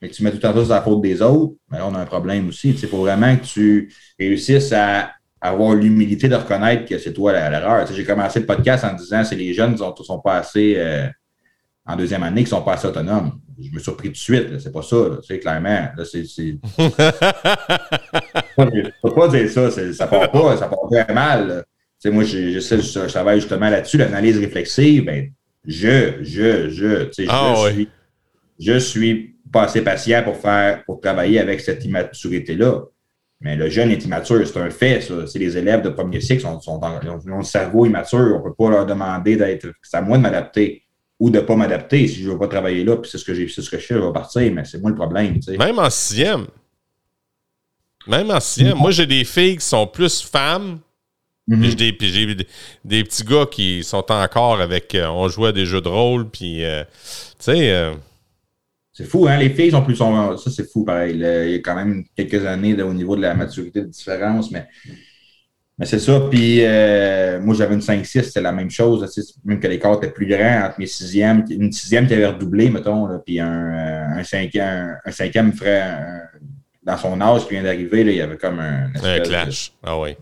mais 0.00 0.08
que 0.08 0.14
tu 0.14 0.24
mets 0.24 0.30
tout 0.30 0.36
le 0.36 0.42
temps 0.42 0.54
ça 0.54 0.64
sur 0.64 0.74
la 0.74 0.82
faute 0.82 1.00
des 1.00 1.22
autres, 1.22 1.54
ben 1.70 1.78
là, 1.78 1.88
on 1.88 1.94
a 1.94 2.00
un 2.00 2.06
problème 2.06 2.48
aussi. 2.48 2.70
Il 2.70 2.88
faut 2.88 2.98
vraiment 2.98 3.36
que 3.36 3.44
tu 3.44 3.94
réussisses 4.18 4.72
à 4.72 5.12
avoir 5.40 5.74
l'humilité 5.74 6.28
de 6.28 6.34
reconnaître 6.34 6.84
que 6.86 6.98
c'est 6.98 7.12
toi 7.12 7.32
l'erreur. 7.32 7.86
J'ai 7.86 8.04
commencé 8.04 8.40
le 8.40 8.46
podcast 8.46 8.84
en 8.84 8.94
disant 8.94 9.24
c'est 9.24 9.36
les 9.36 9.54
jeunes 9.54 9.72
qui 9.72 9.78
sont, 9.78 9.94
sont 9.96 10.20
pas 10.20 10.38
assez 10.38 10.74
euh, 10.76 11.06
en 11.86 11.96
deuxième 11.96 12.22
année 12.22 12.44
qui 12.44 12.50
sont 12.50 12.62
pas 12.62 12.74
assez 12.74 12.86
autonomes. 12.86 13.32
Je 13.58 13.66
me 13.68 13.72
suis 13.74 13.82
surpris 13.82 14.08
tout 14.08 14.12
de 14.14 14.18
suite, 14.18 14.60
c'est 14.60 14.72
pas 14.72 14.82
ça, 14.82 14.96
sais, 15.26 15.38
clairement. 15.38 15.88
Là, 15.96 16.04
c'est, 16.04 16.24
c'est... 16.24 16.56
Peux 18.56 19.14
pas 19.14 19.28
dire 19.28 19.48
ça, 19.50 19.70
c'est- 19.70 19.92
ça 19.92 20.06
part 20.06 20.30
pas, 20.30 20.56
ça 20.56 20.68
part 20.68 20.88
très 20.90 21.12
mal. 21.12 21.64
moi, 22.06 22.24
je, 22.24 22.58
je 22.58 23.08
travaille 23.08 23.40
justement 23.40 23.70
là-dessus, 23.70 23.98
l'analyse 23.98 24.38
réflexive, 24.38 25.04
ben, 25.04 25.30
je, 25.66 26.14
je, 26.22 26.68
je, 26.70 27.08
Ah, 27.28 27.54
je 27.66 27.70
suis, 27.72 27.88
je 28.58 28.78
suis 28.78 29.36
pas 29.52 29.64
assez 29.64 29.82
patient 29.82 30.22
pour 30.24 30.36
faire, 30.36 30.82
pour 30.84 31.00
travailler 31.00 31.38
avec 31.40 31.60
cette 31.60 31.84
immaturité-là. 31.84 32.82
Mais 33.40 33.56
le 33.56 33.68
jeune 33.68 33.90
est 33.90 34.04
immature, 34.04 34.46
c'est 34.46 34.58
un 34.60 34.70
fait, 34.70 35.00
ça. 35.00 35.26
C'est 35.26 35.38
les 35.40 35.56
élèves 35.58 35.82
de 35.82 35.88
premier 35.88 36.20
cycle 36.20 36.42
sont, 36.42 36.60
sont 36.60 36.80
en- 36.82 37.00
ils 37.02 37.08
ont, 37.10 37.18
ils 37.26 37.32
ont 37.32 37.38
le 37.38 37.42
cerveau 37.44 37.86
immature. 37.86 38.36
On 38.36 38.38
ne 38.38 38.44
peut 38.44 38.54
pas 38.56 38.70
leur 38.70 38.86
demander 38.86 39.36
d'être. 39.36 39.66
C'est 39.82 39.96
à 39.96 40.00
moi 40.00 40.16
de 40.16 40.22
m'adapter 40.22 40.84
ou 41.18 41.30
de 41.30 41.38
ne 41.38 41.44
pas 41.44 41.56
m'adapter. 41.56 42.06
Si 42.08 42.20
je 42.22 42.28
ne 42.28 42.32
veux 42.32 42.38
pas 42.38 42.48
travailler 42.48 42.84
là, 42.84 42.96
puis 42.96 43.10
c'est 43.10 43.18
ce 43.18 43.24
que 43.24 43.34
j'ai 43.34 43.48
c'est 43.48 43.62
ce 43.62 43.70
que 43.70 43.78
je 43.78 43.86
fais, 43.86 43.94
je 43.94 44.00
vais 44.00 44.12
partir, 44.12 44.52
mais 44.52 44.64
c'est 44.64 44.80
moi 44.80 44.90
le 44.90 44.96
problème. 44.96 45.38
Même 45.58 45.78
en 45.78 45.90
sixième. 45.90 46.46
Même 48.06 48.30
en 48.30 48.40
sixième. 48.40 48.76
Moi, 48.76 48.90
j'ai 48.90 49.06
des 49.06 49.24
filles 49.24 49.56
qui 49.58 49.64
sont 49.64 49.86
plus 49.86 50.22
femmes. 50.22 50.80
Mhm. 51.48 51.60
Puis 51.60 52.08
j'ai 52.08 52.34
des, 52.84 53.04
petits 53.04 53.24
gars 53.24 53.46
qui 53.46 53.82
sont 53.82 54.10
encore 54.10 54.60
avec. 54.60 54.94
euh, 54.94 55.08
on 55.08 55.28
joue 55.28 55.46
à 55.46 55.52
des 55.52 55.66
jeux 55.66 55.80
de 55.80 55.88
rôle. 55.88 56.28
Puis, 56.30 56.64
euh, 56.64 56.84
tu 56.84 56.90
sais. 57.40 57.70
euh, 57.72 57.94
C'est 58.92 59.04
fou, 59.04 59.26
hein? 59.28 59.36
Les 59.38 59.50
filles 59.50 59.72
sont 59.72 59.82
plus. 59.82 59.96
Sont, 59.96 60.36
ça, 60.36 60.50
c'est 60.50 60.70
fou, 60.70 60.84
pareil. 60.84 61.18
là. 61.18 61.44
il 61.44 61.52
y 61.52 61.54
a 61.54 61.58
quand 61.58 61.74
même 61.74 62.04
quelques 62.16 62.46
années 62.46 62.76
là, 62.76 62.86
au 62.86 62.94
niveau 62.94 63.16
de 63.16 63.22
la 63.22 63.34
maturité 63.34 63.80
de 63.80 63.86
différence, 63.86 64.50
mais, 64.52 64.68
mais 65.82 65.86
c'est 65.88 65.98
ça. 65.98 66.20
Puis 66.30 66.58
euh, 66.64 67.40
moi, 67.40 67.56
j'avais 67.56 67.74
une 67.74 67.80
5-6, 67.80 68.22
c'était 68.22 68.40
la 68.40 68.52
même 68.52 68.70
chose. 68.70 69.04
Même 69.44 69.58
que 69.58 69.66
l'écart 69.66 69.94
était 69.94 70.12
plus 70.12 70.26
grand 70.28 70.66
entre 70.66 70.78
mes 70.78 70.86
sixièmes, 70.86 71.44
une 71.50 71.72
sixième 71.72 72.06
qui 72.06 72.14
avait 72.14 72.28
redoublé, 72.28 72.70
mettons, 72.70 73.08
là, 73.08 73.18
puis 73.18 73.40
un, 73.40 73.72
euh, 74.14 74.18
un, 74.20 74.22
cinquième, 74.22 74.96
un 75.04 75.10
cinquième 75.10 75.52
ferait 75.52 75.80
un- 75.80 76.20
dans 76.84 76.96
son 76.96 77.20
âge 77.20 77.46
qui 77.48 77.54
vient 77.54 77.64
d'arriver, 77.64 78.02
il 78.02 78.14
y 78.14 78.20
avait 78.20 78.36
comme 78.36 78.60
un, 78.60 78.92
un 78.94 79.18
de- 79.18 79.24
clash. 79.24 79.72
Ah 79.82 79.98
oui. 79.98 80.16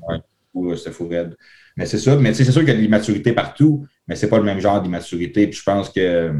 fou, 0.51 0.75
c'était 0.77 0.93
fou 0.93 1.09
raide. 1.09 1.37
Mais 1.77 1.85
c'est 1.85 1.99
ça, 1.99 2.17
mais 2.17 2.33
c'est 2.33 2.45
sûr 2.51 2.61
qu'il 2.63 2.71
y 2.71 2.73
a 2.73 2.77
de 2.77 2.81
l'immaturité 2.81 3.33
partout, 3.35 3.87
mais 4.09 4.17
c'est 4.17 4.31
pas 4.31 4.39
le 4.39 4.45
même 4.45 4.61
genre 4.61 4.81
d'immaturité. 4.81 5.47
Puis 5.47 5.59
je 5.59 5.63
pense 5.63 5.91
que 5.91 6.33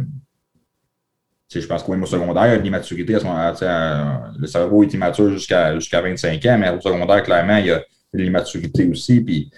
je 1.55 1.67
pense 1.67 1.83
qu'au 1.83 1.95
niveau 1.95 2.07
secondaire, 2.07 2.59
l'immaturité 2.63 3.17
à 3.17 3.21
ce 3.21 3.25
moment-là. 3.25 3.53
tu 3.53 3.59
sais, 3.59 3.67
euh, 3.69 4.33
Le 4.39 4.47
cerveau 4.47 4.83
est 4.83 4.95
immature 4.95 5.31
jusqu'à 5.31 5.75
jusqu'à 5.75 6.01
25 6.01 6.47
ans, 6.47 6.57
mais 6.59 6.71
au 6.71 6.81
secondaire, 6.81 7.23
clairement, 7.23 7.59
il 7.59 7.67
y 7.67 7.71
a 7.71 7.83
l'immaturité 8.13 8.87
aussi. 8.87 9.21
Puis 9.21 9.51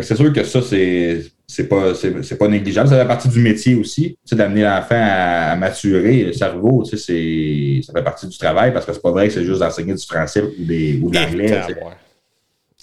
c'est 0.00 0.16
sûr 0.16 0.32
que 0.32 0.44
ça, 0.44 0.60
c'est 0.62 1.22
c'est 1.48 1.68
pas, 1.68 1.94
c'est, 1.94 2.22
c'est 2.24 2.36
pas 2.36 2.48
négligeable. 2.48 2.88
Ça 2.88 2.98
fait 3.00 3.06
partie 3.06 3.28
du 3.28 3.40
métier 3.40 3.76
aussi, 3.76 4.18
d'amener 4.32 4.62
l'enfant 4.62 4.96
à, 4.98 5.52
à 5.52 5.56
maturer 5.56 6.24
le 6.24 6.32
cerveau. 6.32 6.84
C'est, 6.84 7.80
ça 7.86 7.92
fait 7.92 8.02
partie 8.02 8.26
du 8.26 8.36
travail 8.36 8.72
parce 8.72 8.84
que 8.84 8.92
c'est 8.92 9.02
pas 9.02 9.12
vrai 9.12 9.28
que 9.28 9.34
c'est 9.34 9.44
juste 9.44 9.60
d'enseigner 9.60 9.94
du 9.94 10.04
français 10.04 10.42
ou, 10.42 10.52
des, 10.64 10.98
ou 11.02 11.10
de 11.10 11.16
l'anglais. 11.16 11.48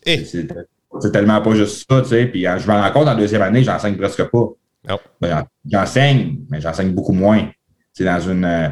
Eh, 0.06 0.24
C'est- 0.26 1.12
tellement 1.12 1.42
pas 1.42 1.56
juste 1.56 1.86
ça, 1.90 2.02
tu 2.02 2.10
sais. 2.10 2.26
Puis 2.28 2.44
je 2.44 2.68
me 2.68 2.74
rends 2.74 2.92
compte 2.92 3.08
en 3.08 3.16
deuxième 3.16 3.42
année, 3.42 3.64
j'enseigne 3.64 3.96
presque 3.98 4.24
pas. 4.26 4.48
Ben, 5.20 5.44
j'enseigne, 5.70 6.38
mais 6.50 6.62
j'enseigne 6.62 6.92
beaucoup 6.92 7.14
moins. 7.14 7.50
C'est 7.94 8.06
dans 8.06 8.20
une. 8.20 8.72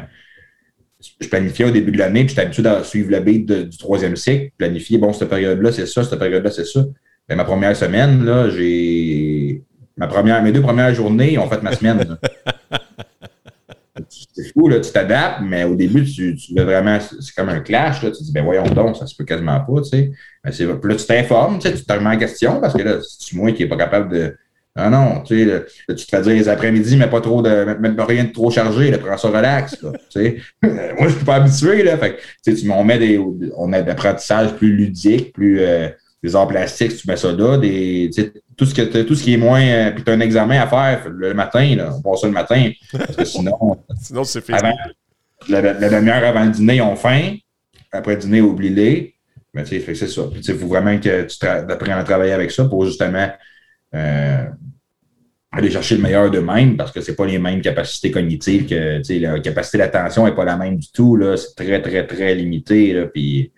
Je 1.20 1.28
planifiais 1.28 1.66
au 1.66 1.70
début 1.70 1.92
de 1.92 1.98
l'année, 1.98 2.20
puis 2.24 2.30
j'étais 2.30 2.42
habitué 2.42 2.66
à 2.66 2.84
suivre 2.84 3.10
le 3.10 3.20
beat 3.20 3.46
de- 3.46 3.62
du 3.62 3.76
troisième 3.78 4.16
cycle, 4.16 4.50
planifier, 4.58 4.98
bon, 4.98 5.12
cette 5.12 5.28
période-là, 5.28 5.72
c'est 5.72 5.86
ça, 5.86 6.04
cette 6.04 6.18
période-là, 6.18 6.50
c'est 6.50 6.66
ça. 6.66 6.84
Mais 7.28 7.36
ma 7.36 7.44
première 7.44 7.76
semaine, 7.76 8.24
là, 8.24 8.50
j'ai. 8.50 9.62
Ma 9.96 10.06
première, 10.06 10.42
mes 10.42 10.52
deux 10.52 10.62
premières 10.62 10.94
journées 10.94 11.36
ont 11.38 11.48
fait 11.48 11.62
ma 11.62 11.72
semaine. 11.74 12.16
c'est 14.08 14.52
fou, 14.52 14.68
là, 14.68 14.80
tu 14.80 14.90
t'adaptes, 14.90 15.40
mais 15.42 15.64
au 15.64 15.74
début, 15.74 16.04
tu, 16.04 16.34
tu 16.34 16.54
veux 16.54 16.64
vraiment. 16.64 16.98
C'est 17.00 17.34
comme 17.34 17.48
un 17.50 17.60
clash, 17.60 18.02
là. 18.02 18.10
Tu 18.10 18.18
te 18.18 18.24
dis, 18.24 18.32
ben 18.32 18.44
voyons 18.44 18.64
donc, 18.64 18.96
ça 18.96 19.06
se 19.06 19.14
peut 19.14 19.24
quasiment 19.24 19.60
pas, 19.60 19.82
tu 19.82 19.88
sais. 19.90 20.10
Mais 20.44 20.52
c'est- 20.52 20.66
puis 20.66 20.90
là, 20.90 20.96
tu 20.96 21.06
t'informes, 21.06 21.58
tu 21.58 21.68
sais, 21.68 21.74
tu 21.74 21.84
te 21.84 21.92
remets 21.92 22.16
en 22.16 22.18
question 22.18 22.60
parce 22.60 22.74
que 22.74 22.82
là, 22.82 22.98
c'est 23.02 23.36
moi 23.36 23.52
qui 23.52 23.62
n'est 23.62 23.68
pas 23.68 23.76
capable 23.76 24.12
de. 24.12 24.36
Ah 24.74 24.88
non, 24.88 25.20
tu 25.22 25.38
sais, 25.38 25.44
là, 25.44 25.60
tu 25.88 25.94
te 26.06 26.08
fais 26.08 26.22
dire 26.22 26.32
les 26.32 26.48
après-midi, 26.48 26.96
mais 26.96 27.06
pas 27.08 27.20
trop 27.20 27.42
de. 27.42 27.50
Même 27.78 27.94
rien 28.00 28.24
de 28.24 28.32
trop 28.32 28.50
chargé, 28.50 28.90
là, 28.90 28.96
prends 28.98 29.18
ça 29.18 29.28
relax, 29.28 29.82
là, 29.82 29.92
tu 30.10 30.20
sais. 30.20 30.36
moi, 30.62 31.08
je 31.08 31.14
suis 31.16 31.24
pas 31.24 31.34
habitué, 31.36 31.82
là. 31.82 31.98
Fait 31.98 32.16
que, 32.16 32.50
tu 32.50 32.70
on 32.70 32.82
met 32.82 32.98
des. 32.98 33.18
On 33.56 33.72
a 33.74 33.82
d'apprentissage 33.82 34.54
plus 34.54 34.74
ludique, 34.74 35.32
plus. 35.34 35.60
euh, 35.60 35.88
des 36.22 36.36
arts 36.36 36.46
plastiques, 36.46 36.96
tu 36.96 37.08
mets 37.08 37.16
ça 37.16 37.32
là, 37.32 37.58
des, 37.58 38.08
tu 38.14 38.22
sais, 38.22 38.32
tout, 38.56 38.64
ce 38.64 38.72
que, 38.74 39.02
tout 39.02 39.14
ce 39.16 39.24
qui 39.24 39.34
est 39.34 39.36
moins. 39.36 39.60
euh, 39.60 39.90
puis 39.90 40.04
tu 40.04 40.10
as 40.10 40.14
un 40.14 40.20
examen 40.20 40.60
à 40.60 40.68
faire 40.68 41.08
le 41.08 41.34
matin, 41.34 41.74
là, 41.76 41.90
on 41.96 42.00
passe 42.00 42.20
ça 42.20 42.26
le 42.28 42.32
matin. 42.32 42.70
Parce 42.92 43.16
que 43.16 43.24
sinon, 43.24 43.58
sinon, 44.00 44.22
c'est 44.24 44.48
avant, 44.52 44.72
la, 45.48 45.60
la 45.60 45.88
demi-heure 45.88 46.24
avant 46.24 46.44
le 46.44 46.50
dîner, 46.50 46.76
ils 46.76 46.82
ont 46.82 46.96
faim. 46.96 47.34
Après 47.90 48.14
le 48.14 48.20
dîner, 48.20 48.40
oublie-les. 48.40 49.14
Mais 49.52 49.64
tu 49.64 49.80
sais, 49.80 49.94
c'est 49.94 50.06
ça. 50.08 50.22
Puis, 50.30 50.40
tu 50.40 50.46
sais, 50.46 50.52
il 50.52 50.58
faut 50.58 50.68
vraiment 50.68 50.96
que 50.98 51.26
tu 51.26 51.46
apprennes 51.46 51.98
à 51.98 52.04
travailler 52.04 52.32
avec 52.32 52.50
ça 52.52 52.64
pour 52.64 52.86
justement 52.86 53.28
euh, 53.94 54.44
aller 55.52 55.70
chercher 55.70 55.96
le 55.96 56.02
meilleur 56.02 56.30
d'eux-mêmes 56.30 56.76
parce 56.76 56.92
que 56.92 57.00
c'est 57.00 57.14
pas 57.14 57.26
les 57.26 57.38
mêmes 57.38 57.60
capacités 57.60 58.10
cognitives 58.10 58.66
que, 58.66 59.02
la 59.20 59.40
capacité 59.40 59.78
d'attention 59.78 60.24
n'est 60.24 60.34
pas 60.34 60.44
la 60.44 60.56
même 60.56 60.78
du 60.78 60.90
tout, 60.90 61.16
là. 61.16 61.36
C'est 61.36 61.54
très, 61.54 61.82
très, 61.82 62.06
très 62.06 62.34
limité, 62.34 62.92
là. 62.94 63.06
Puis, 63.06 63.52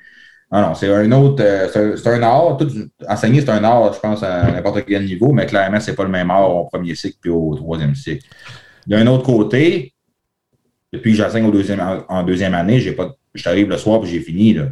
ah 0.51 0.63
non, 0.63 0.75
c'est 0.75 0.93
un 0.93 1.11
autre, 1.13 1.43
euh, 1.43 1.97
c'est 1.97 2.09
un, 2.09 2.23
art. 2.23 2.57
Tout, 2.57 2.69
enseigner, 3.09 3.41
c'est 3.41 3.51
un 3.51 3.65
art, 3.65 3.93
je 3.93 4.01
pense, 4.01 4.23
à 4.23 4.51
n'importe 4.51 4.85
quel 4.87 5.05
niveau, 5.05 5.33
mais 5.33 5.47
clairement, 5.47 5.81
c'est 5.81 5.95
pas 5.95 6.05
le 6.05 6.11
même 6.11 6.31
art 6.31 6.55
au 6.55 6.65
premier 6.67 6.95
cycle 6.95 7.17
puis 7.21 7.31
au 7.31 7.55
troisième 7.55 7.95
cycle. 7.95 8.27
Il 8.87 8.93
y 8.93 8.97
a 8.97 8.99
un 8.99 9.07
autre 9.07 9.25
côté, 9.25 9.95
depuis 10.93 11.13
que 11.13 11.19
j'enseigne 11.19 11.47
au 11.47 11.51
deuxième, 11.51 11.83
en, 12.09 12.23
deuxième 12.23 12.55
année, 12.55 12.81
j'ai 12.81 12.93
pas, 12.93 13.15
je 13.35 13.43
t'arrive 13.43 13.69
le 13.69 13.79
soir 13.79 14.05
et 14.05 14.07
j'ai 14.07 14.21
fini. 14.21 14.55
Là. 14.55 14.69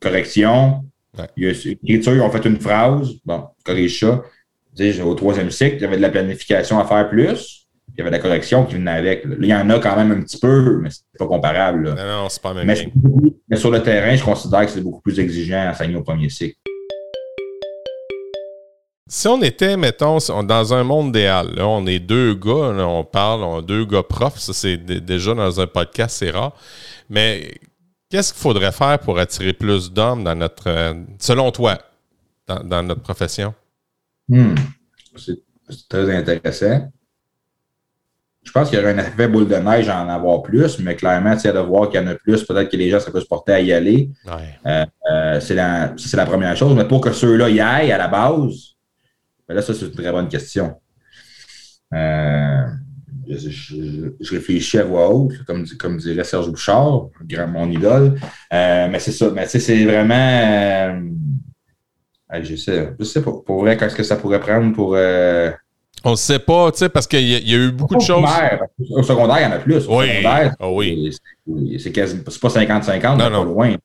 Correction. 0.00 0.84
Ouais. 1.16 1.52
Écriture, 1.82 2.14
ils 2.14 2.20
ont 2.20 2.30
fait 2.30 2.44
une 2.44 2.58
phrase. 2.58 3.12
Bon, 3.24 3.44
corrige 3.64 4.00
ça. 4.00 4.22
Au 5.04 5.14
troisième 5.14 5.50
cycle, 5.50 5.76
il 5.76 5.82
y 5.82 5.84
avait 5.84 5.96
de 5.96 6.02
la 6.02 6.10
planification 6.10 6.80
à 6.80 6.84
faire 6.84 7.08
plus. 7.08 7.68
Il 7.96 7.98
y 7.98 8.00
avait 8.00 8.10
de 8.10 8.16
la 8.16 8.22
correction 8.22 8.64
qui 8.64 8.74
venait 8.74 8.90
avec. 8.90 9.24
Là, 9.24 9.36
il 9.40 9.46
y 9.46 9.54
en 9.54 9.70
a 9.70 9.78
quand 9.78 9.94
même 9.96 10.10
un 10.10 10.20
petit 10.20 10.38
peu, 10.38 10.80
mais 10.80 10.90
c'est 10.90 11.04
pas 11.16 11.26
comparable. 11.26 11.84
là. 11.84 11.94
Non, 11.94 12.22
non, 12.22 12.28
c'est 12.28 12.42
pas 12.42 12.52
même 12.52 12.66
Mais, 13.48 13.56
sur 13.56 13.70
le 13.70 13.80
terrain, 13.82 14.16
je 14.16 14.24
considère 14.24 14.66
que 14.66 14.72
c'est 14.72 14.80
beaucoup 14.80 15.00
plus 15.00 15.20
exigeant 15.20 15.68
à 15.68 15.70
enseigner 15.70 15.94
au 15.94 16.02
premier 16.02 16.28
cycle. 16.28 16.56
Si 19.06 19.28
on 19.28 19.40
était, 19.42 19.76
mettons, 19.76 20.18
dans 20.42 20.74
un 20.74 20.82
monde 20.82 21.10
idéal, 21.10 21.54
là, 21.54 21.68
on 21.68 21.86
est 21.86 22.00
deux 22.00 22.34
gars, 22.34 22.72
là, 22.72 22.88
on 22.88 23.04
parle, 23.04 23.44
on 23.44 23.58
a 23.58 23.62
deux 23.62 23.84
gars 23.84 24.02
profs, 24.02 24.38
ça 24.38 24.52
c'est 24.52 24.78
déjà 24.78 25.34
dans 25.34 25.60
un 25.60 25.66
podcast, 25.68 26.16
c'est 26.18 26.30
rare. 26.30 26.56
Mais 27.08 27.54
qu'est-ce 28.10 28.32
qu'il 28.32 28.42
faudrait 28.42 28.72
faire 28.72 28.98
pour 28.98 29.20
attirer 29.20 29.52
plus 29.52 29.92
d'hommes 29.92 30.24
dans 30.24 30.34
notre, 30.34 30.68
euh, 30.68 30.94
selon 31.20 31.52
toi, 31.52 31.78
dans, 32.48 32.64
dans 32.64 32.82
notre 32.82 33.02
profession? 33.02 33.54
Hmm. 34.28 34.54
C'est 35.16 35.88
très 35.88 36.14
intéressant. 36.14 36.90
Je 38.44 38.52
pense 38.52 38.68
qu'il 38.68 38.78
y 38.78 38.82
aurait 38.82 38.92
un 38.92 38.98
effet 38.98 39.26
boule 39.26 39.48
de 39.48 39.56
neige 39.56 39.88
à 39.88 40.04
en 40.04 40.08
avoir 40.08 40.42
plus, 40.42 40.78
mais 40.78 40.94
clairement, 40.94 41.34
tu 41.34 41.40
sais, 41.40 41.52
de 41.52 41.58
voir 41.58 41.88
qu'il 41.88 42.00
y 42.00 42.04
en 42.04 42.08
a 42.08 42.14
plus, 42.14 42.44
peut-être 42.44 42.70
que 42.70 42.76
les 42.76 42.90
gens 42.90 43.00
seraient 43.00 43.12
plus 43.12 43.24
portés 43.24 43.52
à 43.52 43.60
y 43.60 43.72
aller. 43.72 44.10
Ouais. 44.26 44.86
Euh, 45.10 45.40
c'est 45.40 45.54
la, 45.54 45.88
ça, 45.96 46.08
c'est 46.08 46.16
la 46.16 46.26
première 46.26 46.54
chose. 46.56 46.76
Mais 46.76 46.86
pour 46.86 47.00
que 47.00 47.12
ceux-là 47.12 47.48
y 47.48 47.60
aillent 47.60 47.92
à 47.92 47.98
la 47.98 48.08
base, 48.08 48.74
ben 49.48 49.54
là, 49.54 49.62
ça, 49.62 49.72
c'est 49.72 49.86
une 49.86 49.92
très 49.92 50.12
bonne 50.12 50.28
question. 50.28 50.74
Euh, 51.94 52.66
je, 53.28 54.30
réfléchis 54.30 54.78
à 54.78 54.84
voix 54.84 55.08
haute, 55.08 55.42
comme, 55.46 55.66
comme 55.78 55.96
dirait 55.96 56.24
Serge 56.24 56.50
Bouchard, 56.50 57.08
mon 57.48 57.70
idole. 57.70 58.18
Euh, 58.52 58.88
mais 58.90 58.98
c'est 58.98 59.12
ça. 59.12 59.30
Mais 59.34 59.46
c'est 59.46 59.84
vraiment. 59.84 61.00
Je 62.42 62.56
sais, 62.56 62.94
je 62.98 63.04
sais 63.04 63.22
pas. 63.22 63.32
Pour 63.44 63.60
vrai, 63.60 63.76
qu'est-ce 63.76 63.94
que 63.94 64.02
ça 64.02 64.16
pourrait 64.16 64.40
prendre 64.40 64.74
pour. 64.74 64.94
Euh, 64.96 65.50
on 66.06 66.12
ne 66.12 66.16
sait 66.16 66.38
pas, 66.38 66.70
tu 66.70 66.78
sais, 66.78 66.88
parce 66.90 67.06
qu'il 67.06 67.20
y, 67.20 67.50
y, 67.50 67.54
a 67.54 67.58
eu 67.58 67.70
beaucoup 67.72 67.96
de 67.96 68.00
choses. 68.00 68.28
Au 68.90 69.02
secondaire, 69.02 69.38
il 69.40 69.42
y 69.42 69.46
en 69.46 69.52
a 69.52 69.58
plus. 69.58 69.86
Au 69.88 70.00
oui. 70.00 70.08
secondaire, 70.08 70.54
oh, 70.60 70.72
oui. 70.74 71.16
c'est 71.78 71.90
pas 71.92 72.48
50-50, 72.48 73.16
mais 73.16 73.30
pas 73.30 73.44
loin. 73.44 73.76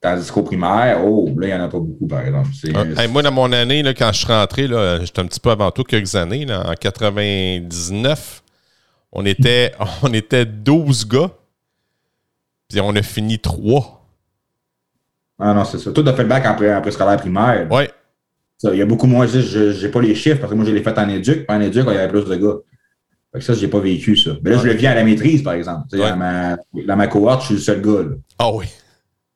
Tandis 0.00 0.32
qu'au 0.32 0.42
primaire, 0.42 1.00
oh, 1.04 1.30
là, 1.36 1.46
il 1.46 1.54
n'y 1.54 1.54
en 1.54 1.62
a 1.62 1.68
pas 1.68 1.78
beaucoup, 1.78 2.08
par 2.08 2.22
exemple. 2.22 2.48
Ah, 2.96 3.06
moi, 3.06 3.22
dans 3.22 3.30
mon 3.30 3.52
année, 3.52 3.84
là, 3.84 3.94
quand 3.94 4.10
je 4.12 4.18
suis 4.18 4.26
rentré, 4.26 4.66
j'étais 4.66 5.20
un 5.20 5.26
petit 5.26 5.38
peu 5.38 5.50
avant 5.50 5.70
tout, 5.70 5.84
quelques 5.84 6.16
années, 6.16 6.44
là, 6.44 6.68
en 6.68 6.74
99, 6.74 8.42
on 9.12 9.24
était, 9.24 9.72
on 10.02 10.12
était 10.12 10.44
12 10.44 11.06
gars, 11.06 11.30
puis 12.68 12.80
on 12.80 12.96
a 12.96 13.02
fini 13.02 13.38
3. 13.38 14.01
Ah 15.38 15.54
non, 15.54 15.64
c'est 15.64 15.78
ça. 15.78 15.92
Tout 15.92 16.04
a 16.06 16.12
fait 16.12 16.22
le 16.22 16.28
bac 16.28 16.44
en, 16.46 16.80
préscolaire 16.80 17.16
primaire. 17.16 17.66
Oui. 17.70 17.84
Il 18.64 18.78
y 18.78 18.82
a 18.82 18.86
beaucoup 18.86 19.08
moins, 19.08 19.26
je 19.26 19.84
n'ai 19.84 19.90
pas 19.90 20.00
les 20.00 20.14
chiffres, 20.14 20.38
parce 20.38 20.52
que 20.52 20.56
moi, 20.56 20.64
je 20.64 20.70
l'ai 20.70 20.82
fait 20.82 20.96
en 20.96 21.08
éduc, 21.08 21.44
en 21.48 21.60
éduc, 21.60 21.84
il 21.88 21.94
y 21.94 21.96
avait 21.96 22.08
plus 22.08 22.24
de 22.24 22.36
gars. 22.36 22.58
Fait 23.32 23.38
que 23.38 23.44
ça, 23.44 23.54
je 23.54 23.60
n'ai 23.60 23.68
pas 23.68 23.80
vécu, 23.80 24.16
ça. 24.16 24.32
Mais 24.42 24.50
là, 24.50 24.58
je 24.58 24.66
le 24.66 24.74
vis 24.74 24.86
à 24.86 24.94
la 24.94 25.02
maîtrise, 25.02 25.42
par 25.42 25.54
exemple. 25.54 25.88
Dans, 25.90 26.16
ma, 26.16 26.56
dans 26.86 26.96
ma 26.96 27.06
cohorte, 27.08 27.40
je 27.40 27.46
suis 27.46 27.54
le 27.54 27.60
seul 27.60 27.82
gars. 27.82 28.16
Ah 28.38 28.52
oui. 28.52 28.66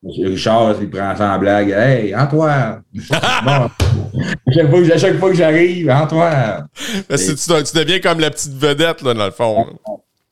Richard, 0.03 0.75
il 0.79 0.89
prend 0.89 1.15
ça 1.15 1.35
en 1.35 1.39
blague. 1.39 1.71
Hey, 1.71 2.15
Antoine! 2.15 2.83
à 3.11 4.97
chaque 4.97 5.19
fois 5.19 5.29
que 5.29 5.35
j'arrive, 5.35 5.89
Antoine! 5.89 6.67
tu, 7.09 7.35
tu, 7.35 7.77
deviens 7.77 7.99
comme 7.99 8.19
la 8.19 8.29
petite 8.29 8.53
vedette, 8.53 9.01
là, 9.01 9.13
dans 9.13 9.25
le 9.25 9.31
fond. 9.31 9.65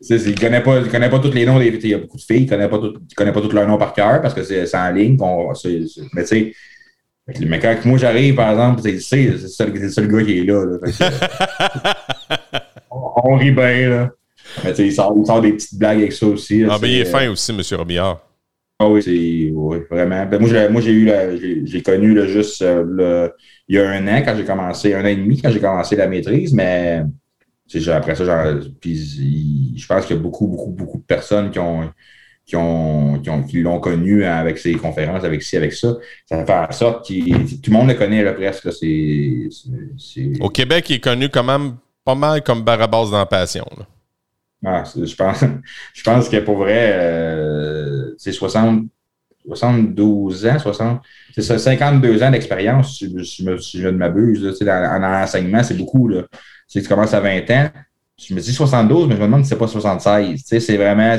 Il 0.10 0.32
ne 0.32 0.40
connaît, 0.40 0.62
pas, 0.62 0.84
connaît 0.84 1.10
pas 1.10 1.20
tous 1.20 1.32
les 1.32 1.46
noms 1.46 1.60
des. 1.60 1.68
Il 1.68 1.90
y 1.90 1.94
a 1.94 1.98
beaucoup 1.98 2.18
de 2.18 2.22
filles, 2.22 2.44
il 2.44 2.46
ne 2.46 2.50
connaît, 2.50 2.70
pas 2.70 2.80
connaît 3.16 3.32
pas 3.32 3.42
tous 3.42 3.52
leurs 3.52 3.68
noms 3.68 3.78
par 3.78 3.94
cœur 3.94 4.22
parce 4.22 4.34
que 4.34 4.44
c'est 4.44 4.76
en 4.76 4.92
ligne. 4.92 5.18
mais 6.14 6.24
tu 6.24 6.28
sais, 6.28 6.54
mais 7.46 7.60
quand 7.60 7.76
moi 7.86 7.98
j'arrive, 7.98 8.36
par 8.36 8.52
exemple, 8.52 8.82
c'est 9.00 9.24
le, 9.24 9.38
seul 9.90 10.08
gars 10.08 10.24
qui 10.24 10.40
est 10.40 10.44
là. 10.44 10.64
on, 12.92 13.36
rit 13.36 13.52
bien. 13.52 13.90
Là. 13.90 14.12
Mais 14.64 14.72
tu 14.72 14.78
sais, 14.78 14.88
il 14.88 14.94
sort, 14.94 15.16
il 15.18 15.26
sort, 15.26 15.42
des 15.42 15.54
petites 15.54 15.78
blagues 15.78 15.98
avec 15.98 16.14
ça 16.14 16.28
aussi. 16.28 16.64
ah, 16.70 16.78
ben 16.80 16.88
il 16.88 17.00
est 17.00 17.06
fin 17.06 17.28
aussi, 17.30 17.52
M. 17.52 17.62
Robillard. 17.78 18.22
Ah 18.78 18.90
oui, 18.90 19.02
c'est 19.02 19.52
oui, 19.54 19.78
vraiment. 19.90 20.26
Ben, 20.26 20.40
moi, 20.40 20.82
j'ai 20.82 20.92
eu 20.92 21.10
j'ai 21.64 21.82
connu 21.82 22.14
le, 22.14 22.28
juste 22.28 22.62
euh, 22.62 22.84
le, 22.86 23.34
il 23.70 23.78
y 23.78 23.80
a 23.80 23.90
un 23.90 24.08
an 24.08 24.22
quand 24.24 24.36
j'ai 24.36 24.44
commencé, 24.44 24.94
un 24.94 25.02
an 25.02 25.08
et 25.08 25.16
demi 25.16 25.42
quand 25.42 25.50
j'ai 25.50 25.62
commencé 25.62 25.96
la 25.96 26.08
maîtrise, 26.08 26.54
mais 26.54 27.04
après 27.88 28.16
ça, 28.16 28.26
genre, 28.26 28.64
puis, 28.80 29.76
je 29.76 29.88
pense 29.88 30.06
qu'il 30.06 30.16
y 30.16 30.20
a 30.20 30.22
beaucoup, 30.22 30.48
beaucoup, 30.48 30.72
beaucoup 30.72 30.98
de 30.98 31.04
personnes 31.04 31.52
qui 31.52 31.60
ont 31.60 31.90
qui 32.46 32.56
ont, 32.56 33.20
qui, 33.20 33.30
ont, 33.30 33.44
qui 33.44 33.62
l'ont 33.62 33.80
connu 33.80 34.24
avec 34.24 34.60
ses 34.60 34.76
conférences, 34.76 35.24
avec 35.24 35.42
ci, 35.42 35.58
avec 35.58 35.74
ça. 35.74 35.98
Ça 36.28 36.46
fait 36.46 36.54
en 36.54 36.72
sorte 36.72 37.08
que 37.08 37.56
tout 37.56 37.72
le 37.72 37.74
monde 37.74 37.88
le 37.88 37.96
connaît 37.96 38.24
là, 38.24 38.34
presque. 38.34 38.72
C'est, 38.72 39.50
Au 40.40 40.50
Québec, 40.50 40.90
il 40.90 40.98
est 40.98 41.00
connu 41.00 41.30
quand 41.30 41.44
même 41.44 41.78
pas 42.04 42.16
mal 42.16 42.44
comme 42.44 42.62
Barabas 42.64 43.10
dans 43.10 43.18
la 43.18 43.26
passion. 43.26 43.66
Là. 43.78 43.88
Ah, 44.64 44.84
je, 44.96 45.16
pense, 45.16 45.44
je 45.94 46.04
pense 46.04 46.30
que 46.30 46.38
pour 46.38 46.58
vrai, 46.58 46.92
euh, 46.94 48.14
c'est 48.18 48.32
60, 48.32 48.86
72 49.48 50.46
ans, 50.46 50.60
60, 50.60 51.02
c'est 51.34 51.42
ça, 51.42 51.58
52 51.58 52.24
ans 52.24 52.32
d'expérience, 52.32 52.98
si, 52.98 53.12
je, 53.12 53.88
ne 53.88 53.98
m'abuse. 53.98 54.62
En, 54.62 55.04
enseignement, 55.04 55.64
c'est 55.64 55.78
beaucoup. 55.78 56.08
Là. 56.08 56.24
Tu 56.68 56.82
commences 56.84 57.14
à 57.14 57.20
20 57.20 57.50
ans. 57.52 57.70
Je 58.18 58.34
me 58.34 58.40
dis 58.40 58.54
72, 58.54 59.08
mais 59.08 59.16
je 59.16 59.20
me 59.20 59.26
demande 59.26 59.44
si 59.44 59.50
c'est 59.50 59.58
pas 59.58 59.68
76. 59.68 60.42
c'est 60.46 60.78
vraiment. 60.78 61.18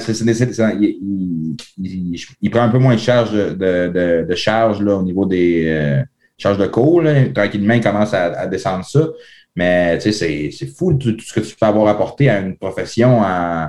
il, 0.79 2.51
prend 2.51 2.63
un 2.63 2.69
peu 2.71 2.79
moins 2.79 2.95
de 2.95 3.01
charge 3.01 3.33
de, 3.33 4.25
de, 4.27 4.35
charge 4.35 4.83
là, 4.83 4.97
au 4.97 5.03
niveau 5.03 5.27
des 5.27 5.65
euh, 5.67 6.03
charges 6.39 6.59
de 6.59 6.67
cours. 6.67 7.03
Tranquillement, 7.35 7.75
il 7.75 7.83
commence 7.83 8.15
à 8.15 8.47
descendre 8.47 8.85
ça. 8.85 9.09
Mais 9.57 9.99
tu 9.99 10.13
sais, 10.13 10.51
c'est 10.51 10.67
fou 10.67 10.93
tout, 10.95 11.17
ce 11.19 11.33
que 11.33 11.41
tu 11.41 11.57
peux 11.57 11.67
avoir 11.67 11.89
apporté 11.89 12.29
à 12.29 12.41
une 12.41 12.57
profession 12.57 13.21
en, 13.23 13.69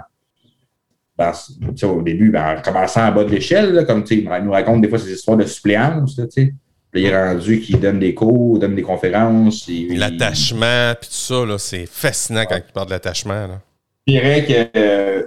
au 1.84 2.02
début, 2.02 2.30
ben, 2.30 2.58
en 2.58 2.62
commençant 2.62 3.08
en 3.08 3.12
bas 3.14 3.24
de 3.24 3.30
l'échelle, 3.30 3.86
comme 3.88 4.04
tu 4.04 4.16
sais, 4.16 4.22
il 4.22 4.44
nous 4.44 4.52
raconte 4.52 4.82
des 4.82 4.90
fois 4.90 5.00
ces 5.00 5.14
histoires 5.14 5.38
de 5.38 5.46
suppléance. 5.46 6.16
Tu 6.16 6.24
sais. 6.30 6.54
Il 6.98 7.06
est 7.06 7.16
rendu 7.16 7.60
qu'il 7.60 7.80
donne 7.80 8.00
des 8.00 8.14
cours, 8.14 8.60
donne 8.60 8.76
des 8.76 8.82
conférences. 8.82 9.70
L'attachement, 9.90 10.94
puis 11.00 11.10
tout 11.10 11.16
ça, 11.16 11.58
c'est 11.58 11.86
fascinant 11.86 12.44
quand 12.48 12.58
il 12.58 12.74
parle 12.74 12.88
de 12.88 12.92
l'attachement. 12.92 13.48
Je 14.08 14.14
dirais 14.14 14.46
que 14.46 14.80
euh, 14.80 15.24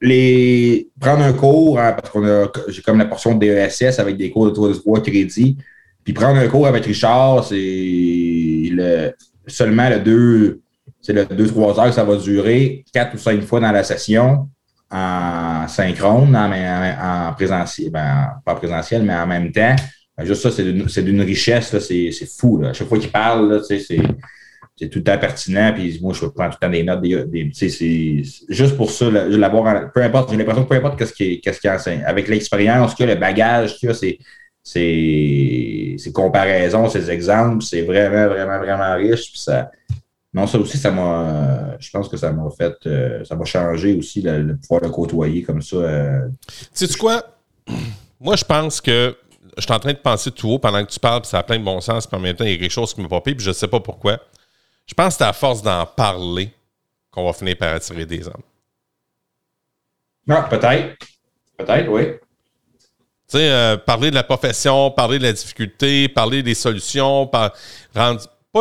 les 0.00 0.88
prendre 1.00 1.22
un 1.22 1.32
cours, 1.32 1.78
hein, 1.78 1.92
parce 1.92 2.10
qu'on 2.10 2.24
a 2.26 2.46
j'ai 2.68 2.82
comme 2.82 2.98
la 2.98 3.06
portion 3.06 3.34
de 3.34 3.40
DESS 3.40 3.98
avec 3.98 4.16
des 4.16 4.30
cours 4.30 4.50
de 4.50 4.74
3 4.74 5.02
crédits, 5.02 5.56
puis 6.04 6.12
prendre 6.12 6.38
un 6.38 6.48
cours 6.48 6.66
avec 6.66 6.84
Richard, 6.84 7.44
c'est 7.44 7.54
le, 7.56 9.12
seulement 9.46 9.88
le 9.88 10.00
2, 10.00 10.60
c'est 11.00 11.12
le 11.12 11.24
2-3 11.24 11.78
heures 11.78 11.86
que 11.86 11.92
ça 11.92 12.04
va 12.04 12.16
durer, 12.16 12.84
quatre 12.92 13.14
ou 13.14 13.18
cinq 13.18 13.42
fois 13.42 13.60
dans 13.60 13.72
la 13.72 13.82
session, 13.82 14.48
en 14.90 15.66
synchrone, 15.66 16.36
en, 16.36 17.32
présentiel, 17.34 17.90
ben, 17.90 18.28
pas 18.44 18.54
présentiel, 18.54 19.02
mais 19.02 19.14
en 19.14 19.26
même 19.26 19.50
temps. 19.50 19.74
Ben, 20.16 20.24
juste 20.24 20.42
ça, 20.42 20.50
c'est 20.50 21.02
d'une 21.02 21.22
richesse, 21.22 21.76
c'est 21.78 22.26
fou. 22.38 22.58
Là. 22.58 22.70
À 22.70 22.72
chaque 22.72 22.88
fois 22.88 22.98
qu'il 22.98 23.10
parle, 23.10 23.62
c'est 23.64 24.88
tout 24.88 24.98
le 24.98 25.04
temps 25.04 25.18
pertinent. 25.18 25.72
Puis 25.74 25.98
moi, 26.00 26.12
je 26.12 26.26
prends 26.26 26.48
tout 26.48 26.56
le 26.60 26.66
temps 26.66 26.72
des 26.72 26.82
notes. 26.82 27.00
Des, 27.00 28.22
juste 28.48 28.76
pour 28.76 28.90
ça, 28.90 29.10
l'avoir, 29.10 29.92
peu 29.92 30.02
importe, 30.02 30.30
j'ai 30.30 30.36
l'impression 30.36 30.64
que 30.64 30.68
peu 30.68 30.76
importe 30.76 30.98
qu'est-ce 30.98 31.12
qu'il 31.12 31.40
qu 31.40 31.68
enseigne, 31.68 32.02
avec 32.04 32.28
l'expérience 32.28 32.98
le 32.98 33.14
bagage 33.14 33.76
qu'il 33.76 33.94
c'est 33.94 34.18
ces, 34.64 36.12
comparaisons, 36.12 36.88
ces 36.88 37.10
exemples, 37.10 37.62
c'est 37.62 37.82
vraiment, 37.82 38.28
vraiment, 38.28 38.58
vraiment 38.58 38.94
riche. 38.96 39.30
Puis 39.30 39.40
ça, 39.40 39.70
non, 40.32 40.46
ça 40.46 40.58
aussi, 40.58 40.78
ça 40.78 40.90
m'a. 40.90 41.76
Je 41.78 41.90
pense 41.90 42.08
que 42.08 42.16
ça 42.16 42.32
m'a 42.32 42.48
fait. 42.50 42.74
Euh, 42.86 43.24
ça 43.24 43.36
m'a 43.36 43.44
changé 43.44 43.94
aussi 43.94 44.22
le, 44.22 44.56
pouvoir 44.56 44.80
le 44.82 44.90
côtoyer 44.90 45.42
comme 45.42 45.62
ça. 45.62 45.76
Euh. 45.76 46.28
Tu 46.74 46.86
sais 46.86 46.98
quoi? 46.98 47.22
Moi, 48.20 48.36
je 48.36 48.44
pense 48.44 48.80
que. 48.80 49.14
Je 49.56 49.62
suis 49.62 49.72
en 49.72 49.78
train 49.78 49.92
de 49.92 49.98
penser 49.98 50.30
tout 50.30 50.50
haut 50.50 50.58
pendant 50.58 50.84
que 50.84 50.90
tu 50.90 50.98
parles, 50.98 51.20
puis 51.22 51.30
ça 51.30 51.38
a 51.38 51.42
plein 51.42 51.58
de 51.58 51.64
bon 51.64 51.80
sens, 51.80 52.06
puis 52.06 52.16
en 52.16 52.20
même 52.20 52.36
temps, 52.36 52.44
il 52.44 52.52
y 52.52 52.54
a 52.54 52.58
quelque 52.58 52.70
chose 52.70 52.92
qui 52.94 53.00
me 53.00 53.08
popé, 53.08 53.34
puis 53.34 53.44
je 53.44 53.50
ne 53.50 53.54
sais 53.54 53.68
pas 53.68 53.80
pourquoi. 53.80 54.18
Je 54.86 54.94
pense 54.94 55.14
que 55.14 55.18
c'est 55.18 55.24
à 55.24 55.32
force 55.32 55.62
d'en 55.62 55.86
parler 55.86 56.50
qu'on 57.10 57.24
va 57.24 57.32
finir 57.32 57.56
par 57.56 57.74
attirer 57.74 58.04
des 58.04 58.26
hommes. 58.26 58.42
Non, 60.26 60.36
ah, 60.38 60.42
peut-être. 60.42 60.96
Peut-être, 61.56 61.88
oui. 61.88 62.14
Tu 63.28 63.38
sais, 63.38 63.50
euh, 63.50 63.76
parler 63.76 64.10
de 64.10 64.14
la 64.14 64.24
profession, 64.24 64.90
parler 64.90 65.18
de 65.18 65.24
la 65.24 65.32
difficulté, 65.32 66.08
parler 66.08 66.42
des 66.42 66.54
solutions, 66.54 67.26
pas 67.26 67.52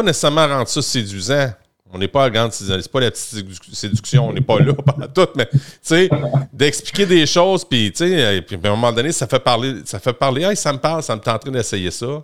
nécessairement 0.03 0.47
rendre 0.47 0.67
ça 0.67 0.81
séduisant. 0.81 1.51
On 1.93 1.99
n'est 1.99 2.07
pas 2.07 2.25
à 2.25 2.29
grande 2.29 2.51
c'est 2.51 2.91
pas 2.91 2.99
la 2.99 3.11
petite 3.11 3.73
séduction, 3.73 4.29
on 4.29 4.33
n'est 4.33 4.41
pas 4.41 4.59
là 4.59 4.73
pendant 4.85 5.07
tout, 5.07 5.27
mais 5.35 5.47
tu 5.51 5.59
sais, 5.81 6.09
d'expliquer 6.51 7.05
des 7.05 7.25
choses, 7.25 7.63
puis 7.63 7.91
tu 7.91 8.07
sais, 8.09 8.37
à 8.37 8.67
un 8.67 8.69
moment 8.71 8.91
donné, 8.91 9.11
ça 9.11 9.27
fait 9.27 9.39
parler, 9.39 9.75
ça 9.85 9.99
fait 9.99 10.13
parler, 10.13 10.43
hey, 10.43 10.55
ça 10.55 10.73
me 10.73 10.79
parle, 10.79 11.03
ça 11.03 11.15
me 11.15 11.21
tenterait 11.21 11.51
d'essayer 11.51 11.91
ça. 11.91 12.23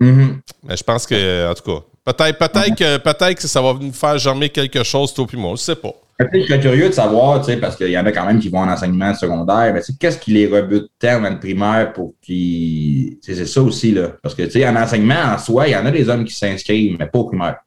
Mm-hmm. 0.00 0.38
Mais 0.64 0.76
je 0.76 0.84
pense 0.84 1.06
que, 1.06 1.50
en 1.50 1.54
tout 1.54 1.62
cas, 1.64 2.12
peut-être 2.12 2.38
peut-être 2.38 2.76
que 2.76 2.96
peut-être 2.96 3.34
que 3.34 3.46
ça 3.46 3.60
va 3.60 3.74
nous 3.74 3.92
faire 3.92 4.16
germer 4.16 4.48
quelque 4.48 4.82
chose, 4.82 5.12
toi 5.12 5.26
puis 5.26 5.36
moi, 5.36 5.52
je 5.56 5.62
sais 5.62 5.76
pas. 5.76 5.92
Je 6.20 6.40
suis 6.40 6.58
curieux 6.58 6.88
de 6.88 6.94
savoir, 6.94 7.44
parce 7.60 7.76
qu'il 7.76 7.90
y 7.90 7.98
en 7.98 8.04
a 8.04 8.10
quand 8.10 8.26
même 8.26 8.40
qui 8.40 8.48
vont 8.48 8.58
en 8.58 8.68
enseignement 8.68 9.14
secondaire, 9.14 9.72
mais 9.72 9.82
qu'est-ce 10.00 10.18
qui 10.18 10.32
les 10.32 10.48
rebute 10.48 10.88
tant 10.98 11.20
dans 11.20 11.30
le 11.30 11.38
primaire 11.38 11.92
pour 11.92 12.14
qu'ils. 12.20 13.18
C'est 13.22 13.46
ça 13.46 13.62
aussi, 13.62 13.92
là. 13.92 14.08
Parce 14.20 14.34
que, 14.34 14.68
en 14.68 14.74
enseignement, 14.74 15.32
en 15.34 15.38
soi, 15.38 15.68
il 15.68 15.72
y 15.72 15.76
en 15.76 15.86
a 15.86 15.92
des 15.92 16.08
hommes 16.08 16.24
qui 16.24 16.34
s'inscrivent, 16.34 16.96
mais 16.98 17.06
pas 17.06 17.20
au 17.20 17.26
primaire. 17.26 17.58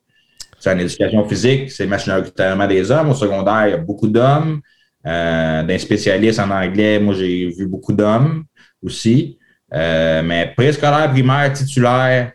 En 0.70 0.78
éducation 0.78 1.28
physique, 1.28 1.72
c'est 1.72 1.88
majoritairement 1.88 2.68
des 2.68 2.89
hommes. 2.91 3.09
Au 3.09 3.14
secondaire, 3.14 3.68
il 3.68 3.72
y 3.72 3.74
a 3.74 3.78
beaucoup 3.78 4.07
d'hommes. 4.07 4.62
Euh, 5.05 5.64
D'un 5.64 5.78
spécialiste 5.78 6.39
en 6.39 6.51
anglais, 6.51 6.99
moi, 6.99 7.16
j'ai 7.16 7.47
vu 7.47 7.68
beaucoup 7.68 7.93
d'hommes 7.93 8.43
aussi. 8.84 9.38
Euh, 9.74 10.22
mais 10.22 10.53
préscolaire, 10.55 11.09
primaire, 11.12 11.51
titulaire, 11.53 12.34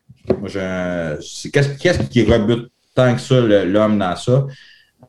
qu'est-ce 1.53 2.03
qui 2.09 2.25
rebute 2.25 2.69
tant 2.95 3.15
que 3.15 3.21
ça 3.21 3.41
l'homme 3.41 3.99
dans 3.99 4.17
ça? 4.17 4.47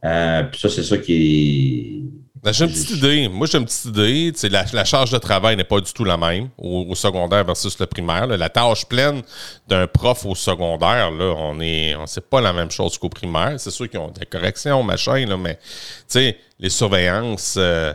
Euh, 0.05 0.43
puis 0.43 0.59
ça, 0.59 0.70
c'est 0.70 0.84
ça 0.84 0.97
qui. 0.97 2.05
Ben, 2.43 2.51
j'ai 2.51 2.65
une 2.65 2.71
petite 2.71 2.91
idée. 2.91 3.27
Moi, 3.27 3.47
j'ai 3.47 3.57
une 3.57 3.65
petite 3.65 3.85
idée. 3.85 4.31
La, 4.49 4.65
la 4.73 4.85
charge 4.85 5.11
de 5.11 5.17
travail 5.17 5.55
n'est 5.55 5.63
pas 5.63 5.79
du 5.79 5.91
tout 5.91 6.03
la 6.03 6.17
même 6.17 6.49
au, 6.57 6.93
secondaire 6.95 7.43
versus 7.43 7.77
le 7.79 7.85
primaire. 7.85 8.27
La 8.27 8.49
tâche 8.49 8.85
pleine 8.85 9.21
d'un 9.67 9.88
prof 9.88 10.25
au 10.25 10.35
secondaire, 10.35 11.11
là, 11.11 11.33
on 11.38 11.59
est, 11.59 11.95
on 11.95 12.05
sait 12.05 12.21
pas 12.21 12.41
la 12.41 12.53
même 12.53 12.71
chose 12.71 12.97
qu'au 12.97 13.09
primaire. 13.09 13.59
C'est 13.59 13.71
sûr 13.71 13.89
qu'ils 13.89 13.99
ont 13.99 14.11
des 14.11 14.25
corrections, 14.25 14.83
machin, 14.83 15.25
là, 15.25 15.38
mais 15.38 15.57
les 16.59 16.69
surveillances. 16.69 17.55
Euh, 17.57 17.93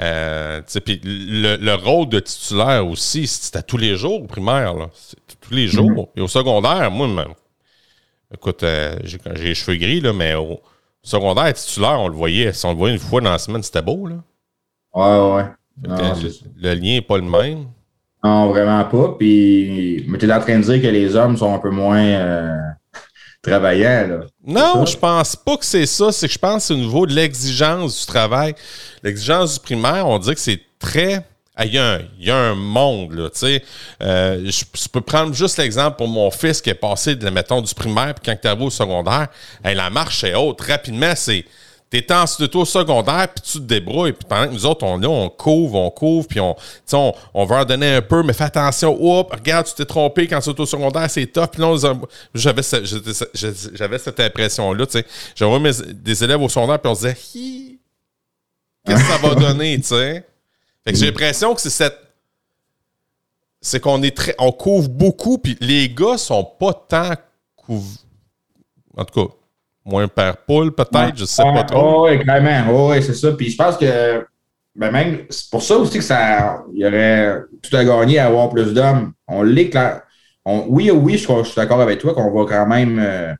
euh, 0.00 0.60
le, 0.86 1.56
le, 1.56 1.74
rôle 1.74 2.08
de 2.08 2.20
titulaire 2.20 2.86
aussi, 2.86 3.26
c'est 3.26 3.56
à 3.56 3.62
tous 3.62 3.78
les 3.78 3.96
jours 3.96 4.22
au 4.22 4.26
primaire. 4.26 4.74
Tous 5.40 5.52
les 5.52 5.66
jours. 5.66 5.90
Mm-hmm. 5.90 6.18
Et 6.18 6.20
au 6.20 6.28
secodaire, 6.28 6.90
moi, 6.92 7.26
écoute, 8.32 8.64
j'ai 9.02 9.18
les 9.34 9.54
cheveux 9.56 9.76
gris, 9.76 10.00
là, 10.00 10.12
mais 10.12 10.34
au, 10.34 10.60
secondaire 11.02 11.52
titulaire, 11.54 12.00
on 12.00 12.08
le 12.08 12.14
voyait. 12.14 12.52
Si 12.52 12.64
on 12.66 12.72
le 12.72 12.76
voyait 12.76 12.94
une 12.94 13.00
fois 13.00 13.20
dans 13.20 13.30
la 13.30 13.38
semaine, 13.38 13.62
c'était 13.62 13.82
beau, 13.82 14.06
là. 14.06 14.16
Ouais, 14.94 15.36
ouais. 15.36 15.44
Le, 15.82 16.30
le, 16.60 16.74
lien 16.74 16.94
n'est 16.94 17.02
pas 17.02 17.18
le 17.18 17.22
même. 17.22 17.66
Non, 18.24 18.48
vraiment 18.48 18.84
pas. 18.84 19.14
Puis, 19.18 20.04
mais 20.08 20.18
tu 20.18 20.28
es 20.28 20.32
en 20.32 20.40
train 20.40 20.58
de 20.58 20.64
dire 20.64 20.82
que 20.82 20.88
les 20.88 21.14
hommes 21.14 21.36
sont 21.36 21.54
un 21.54 21.58
peu 21.58 21.70
moins 21.70 22.02
euh, 22.02 22.56
travaillants, 23.42 24.08
là. 24.08 24.20
Non, 24.44 24.86
je 24.86 24.96
pense 24.96 25.36
pas 25.36 25.56
que 25.56 25.64
c'est 25.64 25.86
ça. 25.86 26.10
C'est 26.10 26.26
que 26.26 26.32
je 26.32 26.38
pense 26.38 26.54
que 26.54 26.60
c'est 26.62 26.74
au 26.74 26.78
niveau 26.78 27.06
de 27.06 27.14
l'exigence 27.14 28.00
du 28.00 28.06
travail. 28.06 28.54
L'exigence 29.02 29.54
du 29.54 29.60
primaire, 29.60 30.08
on 30.08 30.18
dit 30.18 30.34
que 30.34 30.40
c'est 30.40 30.60
très 30.78 31.24
il 31.64 31.74
y, 31.74 32.30
a 32.30 32.36
un, 32.36 32.54
monde, 32.54 33.12
là, 33.12 33.30
tu 33.30 33.38
sais. 33.40 33.64
Euh, 34.02 34.48
je, 34.48 34.88
peux 34.88 35.00
prendre 35.00 35.34
juste 35.34 35.58
l'exemple 35.58 35.96
pour 35.96 36.08
mon 36.08 36.30
fils 36.30 36.60
qui 36.60 36.70
est 36.70 36.74
passé, 36.74 37.16
de, 37.16 37.30
mettons, 37.30 37.60
du 37.60 37.74
primaire, 37.74 38.14
puis 38.14 38.22
quand 38.26 38.36
tu 38.40 38.48
arrives 38.48 38.62
au 38.62 38.70
secondaire, 38.70 39.28
la 39.64 39.90
marche 39.90 40.24
est 40.24 40.34
haute. 40.34 40.60
Rapidement, 40.60 41.12
c'est... 41.16 41.44
T'es 41.90 42.06
en 42.12 42.24
au 42.24 42.64
secondaire, 42.66 43.28
puis 43.34 43.42
tu 43.50 43.58
te 43.60 43.64
débrouilles. 43.64 44.12
Puis 44.12 44.26
pendant 44.28 44.46
que 44.46 44.52
nous 44.52 44.66
autres, 44.66 44.84
on 44.84 45.02
on 45.02 45.30
couvre, 45.30 45.76
on 45.76 45.90
couvre, 45.90 46.28
puis 46.28 46.38
on, 46.38 46.54
on, 46.92 47.14
on 47.32 47.44
va 47.46 47.62
en 47.62 47.64
donner 47.64 47.94
un 47.94 48.02
peu, 48.02 48.22
mais 48.22 48.34
fais 48.34 48.44
attention. 48.44 48.94
Oups, 49.00 49.32
regarde, 49.34 49.66
tu 49.66 49.72
t'es 49.72 49.86
trompé 49.86 50.26
quand 50.26 50.38
c'est 50.42 50.60
au 50.60 50.66
secondaire, 50.66 51.08
c'est 51.08 51.26
top. 51.26 51.56
Puis 51.56 51.62
j'avais, 52.34 52.60
j'avais 53.72 53.98
cette 53.98 54.20
impression-là, 54.20 54.84
tu 54.84 54.98
sais. 54.98 55.06
J'avais 55.34 55.72
des 55.94 56.24
élèves 56.24 56.42
au 56.42 56.48
secondaire, 56.50 56.78
puis 56.78 56.92
on 56.92 56.94
se 56.94 57.06
disait, 57.06 57.78
qu'est-ce 58.86 59.02
que 59.02 59.08
ça 59.08 59.16
va 59.16 59.34
donner, 59.34 59.78
tu 59.78 59.86
sais? 59.86 60.26
J'ai 60.86 61.06
l'impression 61.06 61.54
que 61.54 61.60
c'est 61.60 61.70
cette. 61.70 61.98
C'est 63.60 63.80
qu'on 63.80 64.02
est 64.02 64.16
très. 64.16 64.34
On 64.38 64.52
couvre 64.52 64.88
beaucoup, 64.88 65.38
puis 65.38 65.56
les 65.60 65.88
gars 65.88 66.16
sont 66.16 66.44
pas 66.44 66.72
tant 66.72 67.14
couverts. 67.56 68.04
En 68.96 69.04
tout 69.04 69.26
cas, 69.26 69.34
moins 69.84 70.08
père 70.08 70.36
poule, 70.38 70.74
peut-être, 70.74 71.16
je 71.16 71.24
sais 71.24 71.42
pas 71.42 71.64
trop. 71.64 72.08
oui, 72.08 72.18
clairement. 72.20 72.88
oui, 72.88 73.02
c'est 73.02 73.14
ça. 73.14 73.32
Puis 73.32 73.50
je 73.50 73.56
pense 73.56 73.76
que. 73.76 74.26
Ben 74.74 74.92
même, 74.92 75.26
c'est 75.28 75.50
pour 75.50 75.60
ça 75.60 75.76
aussi 75.76 75.98
que 75.98 76.04
ça. 76.04 76.62
Il 76.72 76.80
y 76.80 76.86
aurait 76.86 77.40
tout 77.62 77.76
à 77.76 77.84
gagner 77.84 78.20
à 78.20 78.26
avoir 78.26 78.48
plus 78.48 78.72
d'hommes. 78.72 79.12
On 79.26 79.42
l'est 79.42 79.70
oui, 80.68 80.90
oui, 80.90 81.18
je, 81.18 81.44
suis 81.44 81.54
d'accord 81.56 81.80
avec 81.80 81.98
toi 81.98 82.14
qu'on 82.14 82.32
va 82.32 82.46
quand 82.46 82.66
même. 82.66 82.98
Euh, 82.98 83.34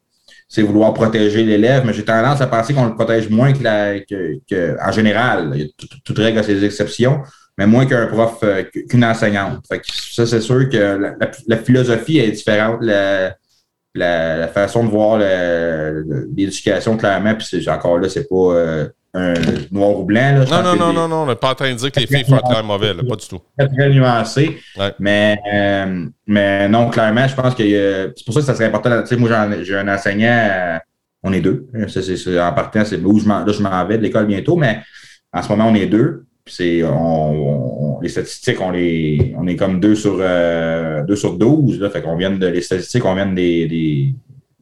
c'est 0.48 0.62
vouloir 0.62 0.94
protéger 0.94 1.44
l'élève, 1.44 1.84
mais 1.84 1.92
j'ai 1.92 2.04
tendance 2.04 2.40
à 2.40 2.46
penser 2.46 2.72
qu'on 2.72 2.86
le 2.86 2.94
protège 2.94 3.28
moins 3.28 3.52
que, 3.52 3.62
la, 3.62 4.00
que, 4.00 4.76
en 4.82 4.90
général. 4.92 5.52
Il 5.54 5.60
y 5.60 5.64
a 5.64 5.68
toute 6.04 6.18
règle 6.18 6.38
à 6.38 6.42
ses 6.42 6.64
exceptions, 6.64 7.20
mais 7.58 7.66
moins 7.66 7.84
qu'un 7.84 8.06
prof, 8.06 8.38
euh, 8.42 8.62
qu'une 8.62 9.04
enseignante. 9.04 9.66
Fait 9.68 9.80
que 9.80 9.86
ça, 9.88 10.26
c'est 10.26 10.40
sûr 10.40 10.68
que 10.70 11.14
la, 11.46 11.56
philosophie 11.58 12.18
est 12.18 12.30
différente, 12.30 12.78
la, 12.80 13.36
la, 13.94 14.48
façon 14.48 14.84
de 14.84 14.88
voir 14.88 15.18
l'éducation, 16.34 16.96
clairement, 16.96 17.34
puis 17.34 17.68
encore 17.68 17.98
là, 17.98 18.08
c'est 18.08 18.26
pas 18.28 18.54
euh, 18.54 18.88
un 19.14 19.34
noir 19.70 19.98
ou 19.98 20.04
blanc. 20.04 20.44
Là, 20.50 20.62
non, 20.62 20.62
non, 20.62 20.76
non, 20.76 20.92
non, 20.92 21.08
non, 21.08 21.16
on 21.22 21.26
n'est 21.26 21.34
pas 21.36 21.52
en 21.52 21.54
train 21.54 21.72
de 21.72 21.76
dire 21.78 21.90
que 21.90 22.00
les 22.00 22.06
filles 22.06 22.24
font 22.24 22.36
un 22.36 22.40
travail 22.40 22.64
mauvais, 22.64 22.94
pas 22.94 23.16
du 23.16 23.26
tout. 23.26 23.40
Très, 23.58 23.68
très 23.68 23.90
nuancé. 23.90 24.58
Mais, 24.98 25.38
euh, 25.52 26.06
mais 26.26 26.68
non, 26.68 26.90
clairement, 26.90 27.26
je 27.26 27.34
pense 27.34 27.54
que 27.54 28.12
c'est 28.16 28.24
pour 28.24 28.34
ça 28.34 28.40
que 28.40 28.46
ça 28.46 28.54
serait 28.54 28.66
important. 28.66 29.02
Tu 29.02 29.08
sais, 29.08 29.16
moi, 29.16 29.30
j'ai 29.62 29.76
un 29.76 29.88
enseignant, 29.88 30.78
on 31.22 31.32
est 31.32 31.40
deux. 31.40 31.66
C'est, 31.88 32.40
en 32.40 32.52
partant, 32.52 32.84
c'est 32.84 32.98
où 33.02 33.18
je 33.18 33.26
m'en, 33.26 33.44
là, 33.44 33.52
je 33.52 33.62
m'en 33.62 33.84
vais 33.86 33.98
de 33.98 34.02
l'école 34.02 34.26
bientôt, 34.26 34.56
mais 34.56 34.80
en 35.32 35.42
ce 35.42 35.48
moment, 35.48 35.68
on 35.68 35.74
est 35.74 35.86
deux. 35.86 36.24
C'est, 36.46 36.82
on, 36.82 37.98
les 38.00 38.08
statistiques, 38.08 38.60
on, 38.60 38.70
les, 38.70 39.34
on 39.36 39.46
est 39.46 39.56
comme 39.56 39.80
deux 39.80 39.94
sur, 39.94 40.16
euh, 40.20 41.02
deux 41.04 41.16
sur 41.16 41.36
12. 41.36 41.80
Là, 41.80 41.90
fait 41.90 42.02
qu'on 42.02 42.16
vient 42.16 42.30
de, 42.30 42.46
les 42.46 42.62
statistiques, 42.62 43.04
on 43.04 43.14
vient 43.14 43.26
de 43.26 43.34
des, 43.34 44.14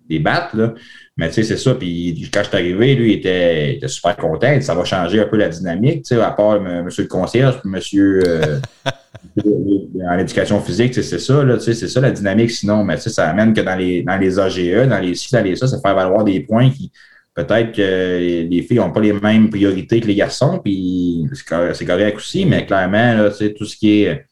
des, 0.09 0.19
battre. 0.19 0.57
Là. 0.57 0.75
Mais 1.17 1.29
tu 1.29 1.35
sais, 1.35 1.43
c'est 1.45 1.57
ça. 1.57 1.75
Puis 1.75 2.29
quand 2.33 2.43
je 2.43 2.49
suis 2.49 2.57
arrivé, 2.57 2.95
lui, 2.95 3.13
il 3.13 3.19
était, 3.19 3.77
était, 3.77 3.89
super 3.89 4.17
content. 4.17 4.61
Ça 4.61 4.75
va 4.75 4.85
changer 4.85 5.21
un 5.21 5.27
peu 5.27 5.39
la 5.39 5.49
dynamique, 5.49 6.03
tu 6.03 6.15
sais, 6.15 6.21
à 6.21 6.31
part 6.31 6.57
M. 6.57 6.89
le 6.97 7.05
concierge, 7.05 7.61
puis 7.61 7.71
monsieur 7.71 8.21
euh, 8.27 8.61
en 10.09 10.19
éducation 10.19 10.61
physique, 10.61 10.95
c'est 10.95 11.19
ça, 11.19 11.43
là, 11.43 11.57
tu 11.57 11.65
sais, 11.65 11.75
c'est 11.75 11.89
ça 11.89 12.01
la 12.03 12.11
dynamique. 12.11 12.51
Sinon, 12.51 12.85
mais 12.85 12.97
tu 12.97 13.03
sais, 13.03 13.11
ça 13.11 13.31
amène 13.31 13.55
que 13.55 13.63
dans 13.63 13.77
les, 13.77 14.03
dans 14.03 14.19
les 14.19 14.39
AGE, 14.39 14.89
dans 14.89 14.99
les 15.01 15.15
ci, 15.15 15.33
dans 15.33 15.43
les 15.43 15.57
ça, 15.57 15.67
ça 15.67 15.81
fait 15.81 15.95
valoir 15.95 16.23
des 16.23 16.41
points 16.41 16.69
qui 16.71 16.93
peut-être 17.35 17.73
que 17.73 18.47
les 18.49 18.63
filles 18.63 18.79
n'ont 18.79 18.93
pas 18.93 19.01
les 19.01 19.13
mêmes 19.13 19.51
priorités 19.51 20.01
que 20.01 20.07
les 20.07 20.15
garçons, 20.15 20.59
puis 20.59 21.27
c'est 21.33 21.85
correct 21.87 22.17
aussi, 22.17 22.47
mais 22.47 22.65
clairement, 22.67 23.15
là, 23.15 23.31
tout 23.31 23.65
ce 23.65 23.77
qui 23.77 24.03
est 24.03 24.27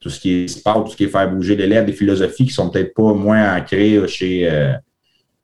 tout 0.00 0.10
ce 0.10 0.18
qui 0.18 0.42
est 0.42 0.48
sport, 0.48 0.84
tout 0.84 0.90
ce 0.90 0.96
qui 0.96 1.04
est 1.04 1.08
faire 1.08 1.30
bouger 1.30 1.56
l'élève, 1.56 1.86
des 1.86 1.92
philosophies 1.92 2.44
qui 2.46 2.52
sont 2.52 2.68
peut-être 2.68 2.92
pas 2.92 3.14
moins 3.14 3.56
ancrées 3.56 4.06
chez, 4.08 4.50
euh, 4.50 4.72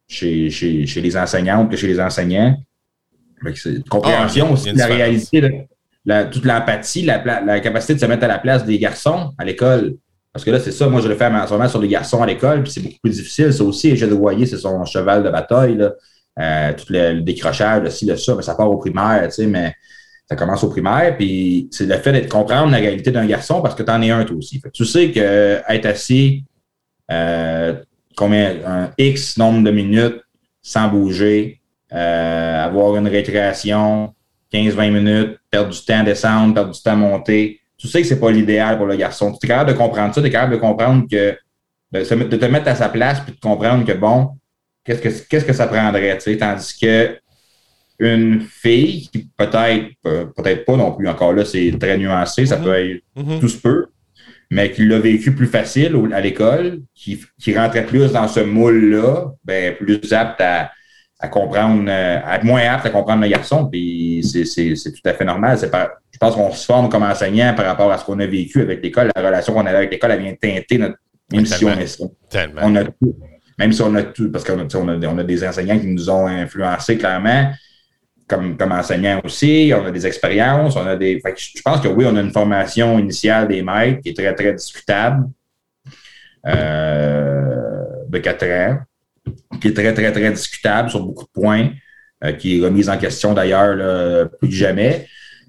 chez, 0.09 0.51
chez, 0.51 0.87
chez, 0.87 1.01
les 1.01 1.17
enseignantes 1.17 1.71
que 1.71 1.77
chez 1.77 1.87
les 1.87 2.01
enseignants. 2.01 2.57
C'est 3.55 3.87
compréhension 3.89 4.47
ah, 4.49 4.53
aussi 4.53 4.73
de 4.73 4.79
la 4.79 4.87
réalité, 4.87 5.69
la, 6.05 6.25
toute 6.25 6.45
l'empathie, 6.45 7.03
la, 7.03 7.23
la, 7.45 7.61
capacité 7.61 7.95
de 7.95 8.01
se 8.01 8.07
mettre 8.07 8.25
à 8.25 8.29
la 8.29 8.39
place 8.39 8.65
des 8.65 8.79
garçons 8.79 9.33
à 9.39 9.45
l'école. 9.45 9.95
Parce 10.33 10.45
que 10.45 10.51
là, 10.51 10.59
c'est 10.59 10.73
ça, 10.73 10.89
moi, 10.89 11.01
je 11.01 11.09
le 11.09 11.15
fais 11.15 11.27
en 11.27 11.47
ce 11.47 11.53
moment 11.53 11.69
sur 11.69 11.81
les 11.81 11.89
garçons 11.89 12.23
à 12.23 12.27
l'école, 12.27 12.63
puis 12.63 12.73
c'est 12.73 12.81
beaucoup 12.81 12.99
plus 13.03 13.13
difficile. 13.13 13.53
Ça 13.53 13.63
aussi, 13.63 13.97
je 13.97 14.07
le 14.07 14.15
voyais, 14.15 14.47
c'est 14.47 14.59
son 14.59 14.85
cheval 14.85 15.23
de 15.23 15.31
bataille. 15.31 15.77
Là. 15.77 15.93
Euh, 16.39 16.73
tout 16.73 16.87
le, 16.91 17.21
décrochage, 17.21 17.83
le 17.83 17.91
ci, 17.91 18.07
le 18.07 18.17
ça, 18.17 18.35
mais 18.37 18.43
ça 18.43 18.55
part 18.55 18.71
au 18.71 18.77
primaire, 18.77 19.25
tu 19.25 19.35
sais, 19.35 19.47
mais 19.47 19.75
ça 20.29 20.37
commence 20.37 20.63
au 20.63 20.69
primaire, 20.69 21.17
puis 21.17 21.69
c'est 21.73 21.87
le 21.87 21.97
fait 21.97 22.13
de 22.13 22.29
comprendre 22.29 22.71
la 22.71 22.79
réalité 22.79 23.11
d'un 23.11 23.27
garçon 23.27 23.61
parce 23.61 23.75
que 23.75 23.83
tu 23.83 23.91
en 23.91 24.01
es 24.03 24.11
un 24.11 24.25
toi 24.25 24.37
aussi. 24.37 24.63
tu 24.73 24.85
sais 24.85 25.11
que 25.11 25.61
être 25.69 25.87
assis 25.87 26.45
euh, 27.11 27.75
combien 28.19 28.57
un 28.67 28.91
X 28.99 29.39
nombre 29.39 29.63
de 29.63 29.71
minutes 29.71 30.21
sans 30.61 30.89
bouger, 30.89 31.61
euh, 31.93 32.65
avoir 32.65 32.97
une 32.97 33.07
récréation, 33.07 34.13
15-20 34.53 34.91
minutes, 34.91 35.39
perdre 35.51 35.71
du 35.71 35.85
temps 35.85 36.01
à 36.01 36.03
descendre, 36.03 36.53
perdre 36.53 36.73
du 36.73 36.83
temps 36.83 36.93
à 36.93 36.97
monter. 36.97 37.61
Tu 37.77 37.87
sais 37.87 38.03
que 38.03 38.09
c'est 38.09 38.19
pas 38.19 38.31
l'idéal 38.31 38.77
pour 38.77 38.87
le 38.87 38.97
garçon. 38.97 39.33
Tu 39.33 39.47
es 39.47 39.49
capable 39.49 39.73
de 39.73 39.77
comprendre 39.77 40.15
ça, 40.15 40.21
tu 40.21 40.27
es 40.27 40.31
capable 40.31 40.55
de 40.55 40.59
comprendre 40.59 41.07
que 41.09 41.39
de, 41.93 42.37
te 42.37 42.45
mettre 42.47 42.69
à 42.69 42.75
sa 42.75 42.89
place 42.89 43.21
puis 43.21 43.33
de 43.33 43.41
comprendre 43.41 43.87
que 43.87 43.93
bon, 43.93 44.33
qu'est-ce 44.85 45.01
que, 45.01 45.29
qu'est-ce 45.29 45.45
que 45.45 45.53
ça 45.53 45.69
prendrait, 45.69 46.19
tu 46.19 46.25
sais, 46.25 46.37
tandis 46.37 46.77
que 46.77 47.19
une 48.01 48.41
fille 48.41 49.09
qui 49.09 49.29
peut-être, 49.37 49.87
peut-être 50.03 50.65
pas 50.65 50.77
non 50.77 50.93
plus, 50.93 51.09
encore 51.09 51.33
là, 51.33 51.45
c'est 51.45 51.77
très 51.81 51.97
nuancé, 51.97 52.47
ça 52.47 52.57
mm-hmm. 52.57 52.63
peut 52.63 52.75
être 52.75 53.03
mm-hmm. 53.17 53.41
tout 53.41 53.49
se 53.49 53.59
peut, 53.59 53.87
mais 54.51 54.71
qui 54.71 54.87
l'a 54.87 54.99
vécu 54.99 55.33
plus 55.33 55.47
facile 55.47 55.95
à 56.13 56.21
l'école, 56.21 56.81
qui, 56.95 57.21
qui 57.39 57.57
rentrait 57.57 57.85
plus 57.85 58.13
dans 58.13 58.29
ce 58.29 58.41
moule-là, 58.41 59.33
ben, 59.45 59.75
plus 59.77 60.13
apte 60.13 60.41
à, 60.41 60.71
à 61.21 61.29
comprendre, 61.29 61.85
euh, 61.89 62.21
à 62.25 62.37
être 62.37 62.45
moins 62.45 62.63
apte 62.63 62.87
à 62.87 62.91
comprendre 62.91 63.23
le 63.23 63.29
garçon, 63.29 63.67
puis 63.67 64.23
c'est, 64.23 64.45
c'est, 64.45 64.75
c'est 64.77 64.93
tout 64.93 65.03
à 65.05 65.13
fait 65.13 65.25
normal. 65.25 65.59
C'est 65.59 65.71
pas, 65.71 65.91
je 66.11 66.19
pense 66.19 66.35
qu'on 66.35 66.53
se 66.53 66.65
forme 66.65 66.89
comme 66.89 67.03
enseignant 67.03 67.55
par 67.55 67.67
rapport 67.67 67.91
à 67.93 67.99
ce 67.99 68.05
qu'on 68.05 68.19
a 68.21 68.27
vécu 68.27 68.63
avec 68.63 68.83
l'école. 68.83 69.11
La 69.15 69.23
relation 69.23 69.53
qu'on 69.53 69.67
avait 69.67 69.77
avec 69.77 69.91
l'école, 69.91 70.13
elle 70.13 70.23
vient 70.23 70.35
teinter 70.41 70.79
notre, 70.79 70.97
même 71.33 71.45
si 71.45 71.65
on 71.65 71.79
est 71.79 72.01
on 72.63 72.77
a 72.77 72.85
tout. 72.85 73.17
Même 73.59 73.73
si 73.73 73.83
on 73.83 73.95
a 73.97 74.05
tout, 74.05 74.31
parce 74.31 74.45
qu'on 74.45 74.61
a, 74.61 75.07
on 75.07 75.19
a, 75.19 75.25
des 75.25 75.45
enseignants 75.45 75.79
qui 75.79 75.89
nous 75.89 76.09
ont 76.09 76.27
influencés 76.27 76.97
clairement, 76.97 77.51
comme, 78.29 78.57
enseignants 78.73 79.21
aussi, 79.25 79.73
on 79.75 79.87
a 79.87 79.91
des 79.91 80.07
expériences, 80.07 80.77
on 80.77 80.87
a 80.87 80.97
des. 80.97 81.21
je 81.37 81.63
pense 81.63 81.81
que 81.81 81.89
oui, 81.89 82.05
on 82.07 82.15
a 82.15 82.21
une 82.21 82.31
formation 82.31 82.99
initiale 82.99 83.49
des 83.49 83.63
maîtres 83.63 84.03
qui 84.03 84.11
est 84.11 84.17
très, 84.17 84.35
très 84.35 84.53
discutable 84.53 85.29
euh, 86.47 87.85
de 88.09 88.19
quatre 88.19 88.47
ans, 88.47 88.79
qui 89.61 89.69
est 89.69 89.75
très, 89.75 89.95
très, 89.95 90.13
très 90.13 90.31
discutable 90.31 90.91
sur 90.91 91.01
beaucoup 91.01 91.25
de 91.25 91.31
points, 91.31 91.71
euh, 92.23 92.33
qui 92.33 92.59
est 92.59 92.65
remise 92.65 92.91
en 92.91 92.99
question 92.99 93.33
d'ailleurs 93.33 94.29
plus 94.39 94.49
que 94.49 94.55
jamais. 94.55 95.07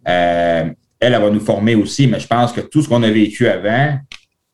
Euh, 0.07 0.69
elle, 1.01 1.13
elle 1.13 1.21
va 1.21 1.29
nous 1.29 1.39
former 1.39 1.75
aussi, 1.75 2.07
mais 2.07 2.19
je 2.19 2.27
pense 2.27 2.53
que 2.53 2.61
tout 2.61 2.81
ce 2.81 2.87
qu'on 2.89 3.03
a 3.03 3.11
vécu 3.11 3.47
avant, 3.47 3.97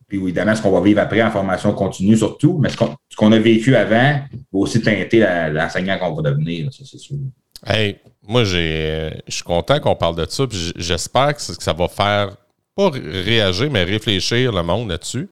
puis 0.08 0.20
évidemment, 0.20 0.56
ce 0.56 0.62
qu'on 0.62 0.72
va 0.72 0.82
vivre 0.82 1.02
après 1.02 1.22
en 1.22 1.32
formation 1.32 1.74
continue 1.74 2.18
surtout, 2.18 2.58
mais 2.60 2.70
ce 2.70 3.16
qu'on 3.16 3.32
a 3.32 3.40
vécu 3.40 3.76
avant 3.76 4.20
va 4.20 4.28
aussi 4.52 4.82
teinter 4.82 5.26
l'enseignant 5.52 5.98
qu'on 5.98 6.14
va 6.14 6.32
devenir, 6.32 6.72
ça 6.74 6.84
c'est 6.86 7.00
sûr. 7.00 7.18
Hey, 7.66 7.98
moi, 8.28 8.44
je 8.44 9.12
suis 9.28 9.44
content 9.44 9.80
qu'on 9.80 9.96
parle 9.96 10.16
de 10.16 10.26
ça, 10.30 10.46
j'espère 10.76 11.36
que 11.36 11.42
ça 11.42 11.74
va 11.74 11.88
faire, 11.88 12.36
pas 12.76 12.90
réagir, 12.90 13.70
mais 13.72 13.84
réfléchir 13.84 14.52
le 14.52 14.64
monde 14.64 14.90
là-dessus. 14.90 15.30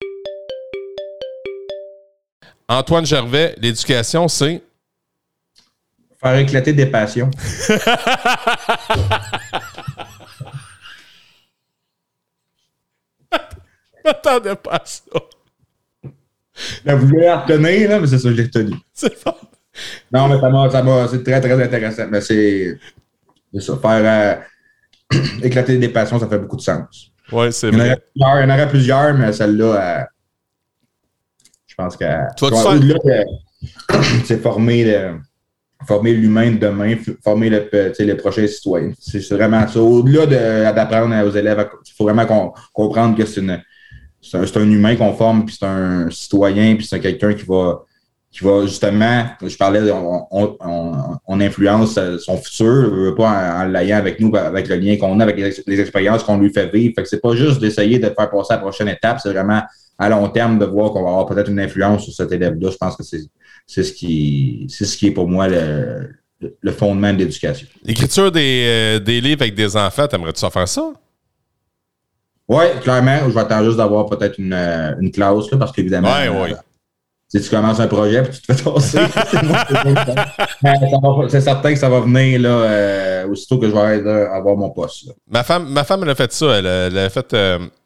Antoine 2.67 3.05
Gervais, 3.05 3.55
l'éducation, 3.57 4.27
c'est? 4.27 4.61
Faire 6.21 6.37
éclater 6.37 6.73
des 6.73 6.85
passions. 6.85 7.29
m'attendais 14.03 14.55
pas 14.63 14.75
à 14.75 14.81
ça. 14.85 15.01
Je 16.85 16.91
voulais 16.93 17.25
la 17.25 17.39
retenir, 17.39 17.89
là, 17.89 17.99
mais 17.99 18.07
c'est 18.07 18.19
ça 18.19 18.29
que 18.29 18.35
j'ai 18.35 18.43
retenu. 18.43 18.75
C'est 18.93 19.15
fort. 19.17 19.41
Non, 20.11 20.27
mais 20.27 20.39
ça 20.39 20.83
m'a, 20.83 21.07
c'est 21.07 21.23
très, 21.23 21.41
très 21.41 21.63
intéressant. 21.63 22.07
Mais 22.09 22.21
c'est, 22.21 22.77
ça. 23.59 23.77
Faire 23.77 24.41
euh, 25.13 25.17
éclater 25.43 25.77
des 25.77 25.89
passions, 25.89 26.19
ça 26.19 26.27
fait 26.27 26.39
beaucoup 26.39 26.57
de 26.57 26.61
sens. 26.61 27.11
Oui, 27.31 27.51
c'est 27.51 27.71
vrai. 27.71 27.97
il 28.15 28.21
y 28.21 28.25
en 28.25 28.49
aurait 28.49 28.69
plusieurs, 28.69 29.13
mais 29.13 29.31
celle-là, 29.33 29.65
euh, 29.65 30.03
je 31.67 31.75
pense 31.75 31.97
que. 31.97 32.05
Toi, 32.35 32.51
tu 32.51 32.93
c'est 34.25 34.41
formé 34.41 35.13
former 35.85 36.13
l'humain 36.13 36.51
de 36.51 36.57
demain, 36.57 36.95
former 37.23 37.49
le, 37.49 37.69
le 37.71 38.13
prochain 38.15 38.47
citoyen. 38.47 38.91
C'est 38.99 39.27
vraiment 39.31 39.67
ça. 39.67 39.79
Au-delà 39.79 40.71
d'apprendre 40.71 41.15
aux 41.25 41.31
élèves, 41.31 41.69
il 41.85 41.93
faut 41.93 42.05
vraiment 42.05 42.53
comprendre 42.73 43.17
que 43.17 43.25
c'est 43.25 43.41
un, 43.41 43.59
un, 44.41 44.71
humain 44.71 44.95
qu'on 44.95 45.13
forme, 45.13 45.45
puis 45.45 45.55
c'est 45.59 45.65
un 45.65 46.09
citoyen, 46.09 46.75
puis 46.75 46.85
c'est 46.85 46.99
quelqu'un 46.99 47.33
qui 47.33 47.45
va, 47.45 47.83
qui 48.33 48.43
va 48.43 48.65
justement, 48.65 49.25
je 49.45 49.55
parlais, 49.55 49.91
on, 49.91 50.25
on, 50.31 50.57
on, 51.27 51.39
influence 51.39 51.99
son 52.17 52.35
futur, 52.37 53.13
pas 53.15 53.59
en, 53.59 53.65
l'ayant 53.65 53.97
avec 53.97 54.19
nous, 54.19 54.35
avec 54.35 54.67
le 54.67 54.75
lien 54.77 54.97
qu'on 54.97 55.19
a, 55.19 55.23
avec 55.23 55.37
les, 55.37 55.79
expériences 55.79 56.23
qu'on 56.23 56.39
lui 56.39 56.51
fait 56.51 56.67
vivre. 56.73 56.93
Fait 56.95 57.03
que 57.03 57.09
c'est 57.09 57.21
pas 57.21 57.35
juste 57.35 57.59
d'essayer 57.59 57.99
de 57.99 58.05
faire 58.05 58.31
passer 58.31 58.53
à 58.53 58.55
la 58.55 58.61
prochaine 58.61 58.87
étape, 58.87 59.19
c'est 59.21 59.31
vraiment 59.31 59.61
à 59.99 60.09
long 60.09 60.27
terme 60.29 60.57
de 60.57 60.65
voir 60.65 60.91
qu'on 60.91 61.03
va 61.03 61.09
avoir 61.09 61.27
peut-être 61.27 61.49
une 61.51 61.59
influence 61.59 62.05
sur 62.05 62.13
cet 62.13 62.31
élève-là. 62.31 62.71
Je 62.71 62.77
pense 62.77 62.95
que 62.95 63.03
c'est 63.03 63.21
c'est 63.67 63.83
ce 63.83 63.93
qui 63.93 64.65
c'est 64.67 64.85
ce 64.85 64.97
qui 64.97 65.07
est 65.07 65.11
pour 65.11 65.29
moi 65.29 65.47
le, 65.47 66.09
le 66.59 66.71
fondement 66.71 67.13
de 67.13 67.19
l'éducation. 67.19 67.67
L'écriture 67.83 68.31
des, 68.31 68.65
euh, 68.67 68.99
des, 68.99 69.21
livres 69.21 69.43
avec 69.43 69.53
des 69.53 69.77
enfants, 69.77 70.07
t'aimerais-tu 70.07 70.39
ça 70.39 70.49
faire 70.49 70.67
ça? 70.67 70.91
Oui, 72.47 72.65
clairement. 72.81 73.19
Je 73.27 73.33
vais 73.33 73.39
attendre 73.39 73.65
juste 73.65 73.77
d'avoir 73.77 74.07
peut-être 74.07 74.39
une, 74.39 74.53
euh, 74.53 74.95
une, 74.99 75.11
clause, 75.11 75.49
là, 75.51 75.57
parce 75.59 75.71
qu'évidemment. 75.71 76.09
Euh, 76.09 76.53
si 77.33 77.41
tu 77.41 77.49
commences 77.49 77.79
un 77.79 77.87
projet 77.87 78.23
et 78.23 78.29
tu 78.29 78.41
te 78.41 78.53
fais 78.53 78.63
tasser, 78.63 78.99
c'est 81.29 81.41
certain 81.41 81.73
que 81.73 81.79
ça 81.79 81.89
va 81.89 82.01
venir 82.01 82.39
là, 82.39 83.25
aussitôt 83.27 83.57
que 83.57 83.67
je 83.67 83.71
vais 83.71 84.07
avoir 84.31 84.55
mon 84.55 84.69
poste. 84.69 85.05
Ma 85.27 85.43
femme, 85.43 85.67
ma 85.69 85.83
femme, 85.83 86.03
elle 86.03 86.11
a 86.11 86.15
fait 86.15 86.31
ça. 86.31 86.59
Elle 86.59 86.67
a, 86.67 87.09
fait 87.09 87.35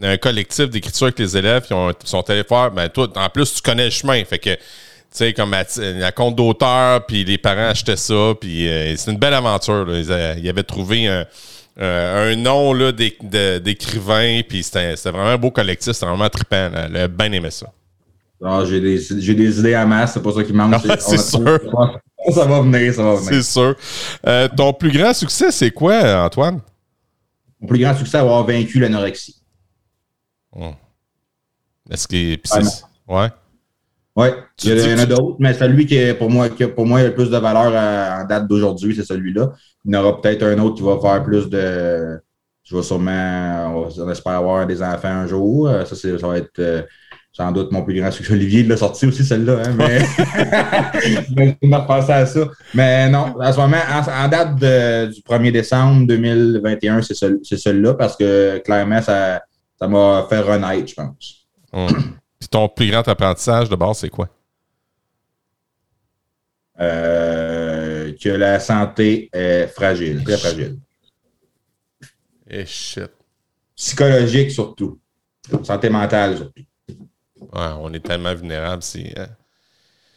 un 0.01 0.17
collectif 0.17 0.69
d'écriture 0.69 1.05
avec 1.05 1.19
les 1.19 1.37
élèves. 1.37 1.65
Ils 1.69 1.73
ont, 1.73 1.93
sont 2.03 2.29
allés 2.29 2.43
faire. 2.43 2.71
Ben, 2.71 2.89
toi, 2.89 3.07
en 3.15 3.29
plus, 3.29 3.53
tu 3.53 3.61
connais 3.61 3.85
le 3.85 3.91
chemin. 3.91 4.21
Fait 4.25 4.39
que 4.39 4.49
tu 4.49 4.59
sais, 5.11 5.33
comme 5.33 5.55
la 5.77 6.11
compte 6.11 6.35
d'auteur, 6.35 7.05
puis 7.05 7.23
les 7.23 7.37
parents 7.37 7.69
achetaient 7.69 7.95
ça, 7.95 8.33
puis 8.39 8.67
euh, 8.67 8.95
c'est 8.97 9.11
une 9.11 9.17
belle 9.17 9.33
aventure. 9.33 9.87
Ils, 9.89 10.49
avaient 10.49 10.63
trouvé 10.63 11.07
un, 11.07 11.25
euh, 11.79 12.35
nom 12.35 12.73
d'écrivain, 12.91 14.41
puis 14.47 14.61
c'était 14.61 14.95
vraiment 15.05 15.29
un 15.29 15.37
beau 15.37 15.51
collectif, 15.51 15.93
c'était 15.93 16.07
vraiment 16.07 16.29
trippant. 16.29 16.69
Elle 16.75 16.97
a 16.97 17.07
bien 17.07 17.31
aimé 17.31 17.51
ça. 17.51 17.67
Ah, 18.43 18.63
j'ai 18.65 18.79
des, 18.79 18.97
des, 19.33 19.59
idées 19.59 19.73
à 19.73 19.85
masse, 19.85 20.13
c'est 20.13 20.21
pas 20.21 20.31
ça 20.31 20.43
qui 20.43 20.53
manque. 20.53 20.75
Ah, 20.87 20.95
c'est 20.99 21.17
sûr. 21.17 21.59
Ça 22.29 22.45
va 22.45 22.61
venir, 22.61 22.93
ça 22.93 23.03
va 23.03 23.15
venir. 23.15 23.29
C'est 23.29 23.41
sûr. 23.41 23.75
Euh, 24.27 24.47
ton 24.55 24.73
plus 24.73 24.91
grand 24.91 25.13
succès, 25.13 25.49
c'est 25.51 25.71
quoi, 25.71 26.25
Antoine? 26.25 26.59
Mon 27.59 27.67
plus 27.67 27.79
grand 27.79 27.95
succès, 27.95 28.17
avoir 28.17 28.45
vaincu 28.45 28.79
l'anorexie. 28.79 29.41
Oh. 30.55 30.73
Est-ce 31.89 32.07
que. 32.07 32.37
Ouais. 33.07 33.29
Oui, 34.17 34.27
il 34.63 34.79
y 34.79 34.93
en 34.95 34.97
a 34.97 35.05
d'autres, 35.05 35.35
mais 35.37 35.53
celui 35.53 35.85
qui 35.85 35.95
est 35.95 36.15
pour 36.15 36.31
moi, 36.31 36.49
qui 36.49 36.65
pour 36.65 36.87
moi 36.87 36.99
a 37.01 37.03
le 37.03 37.13
plus 37.13 37.29
de 37.29 37.37
valeur 37.37 37.71
en 37.71 38.25
date 38.25 38.47
d'aujourd'hui, 38.47 38.95
c'est 38.95 39.05
celui-là. 39.05 39.51
Il 39.85 39.93
y 39.93 39.95
en 39.95 40.03
aura 40.03 40.19
peut-être 40.19 40.43
un 40.43 40.57
autre 40.57 40.75
qui 40.75 40.81
va 40.81 40.99
faire 40.99 41.23
plus 41.23 41.47
de. 41.47 42.19
Je 42.63 42.75
vais 42.75 42.83
sûrement, 42.83 43.87
on 43.87 44.09
espère 44.09 44.33
avoir 44.33 44.65
des 44.65 44.81
enfants 44.81 45.07
un 45.07 45.27
jour. 45.27 45.69
Ça, 45.85 45.95
ça 45.95 46.27
va 46.27 46.37
être 46.37 46.59
euh, 46.59 46.81
sans 47.37 47.51
doute 47.51 47.71
mon 47.71 47.83
plus 47.83 47.93
grand 47.99 48.09
succès. 48.09 48.33
Olivier 48.33 48.63
l'a 48.63 48.75
sorti 48.75 49.05
aussi, 49.05 49.23
celle-là, 49.23 49.61
hein, 49.63 49.75
mais 49.77 49.99
je 51.61 52.11
à 52.11 52.25
ça. 52.25 52.39
Mais 52.73 53.07
non, 53.09 53.35
en 53.39 53.53
ce 53.53 53.57
moment, 53.59 53.77
en, 53.87 54.27
date 54.27 54.55
du 54.55 55.21
1er 55.21 55.51
décembre 55.51 56.07
2021, 56.07 57.03
c'est 57.03 57.13
celui-là 57.13 57.93
parce 57.93 58.17
que 58.17 58.57
clairement, 58.65 59.03
ça 59.03 59.43
m'a 59.79 60.25
fait 60.27 60.39
renaître, 60.39 60.87
je 60.87 60.95
pense. 60.95 61.47
Puis 62.39 62.49
ton 62.49 62.67
plus 62.69 62.89
grand 62.89 63.07
apprentissage 63.07 63.69
de 63.69 63.75
base, 63.75 63.99
c'est 63.99 64.09
quoi? 64.09 64.29
Euh, 66.79 68.13
que 68.19 68.29
la 68.29 68.59
santé 68.59 69.29
est 69.31 69.67
fragile, 69.67 70.23
très 70.23 70.37
fragile. 70.37 70.77
Et 72.49 72.65
shit. 72.65 73.11
Psychologique 73.75 74.49
surtout. 74.49 74.99
Santé 75.63 75.89
mentale 75.89 76.37
surtout. 76.37 76.66
Ouais, 77.41 77.69
on 77.79 77.93
est 77.93 77.99
tellement 77.99 78.33
vulnérable. 78.33 78.83
C'est, 78.83 79.17
hein. 79.17 79.27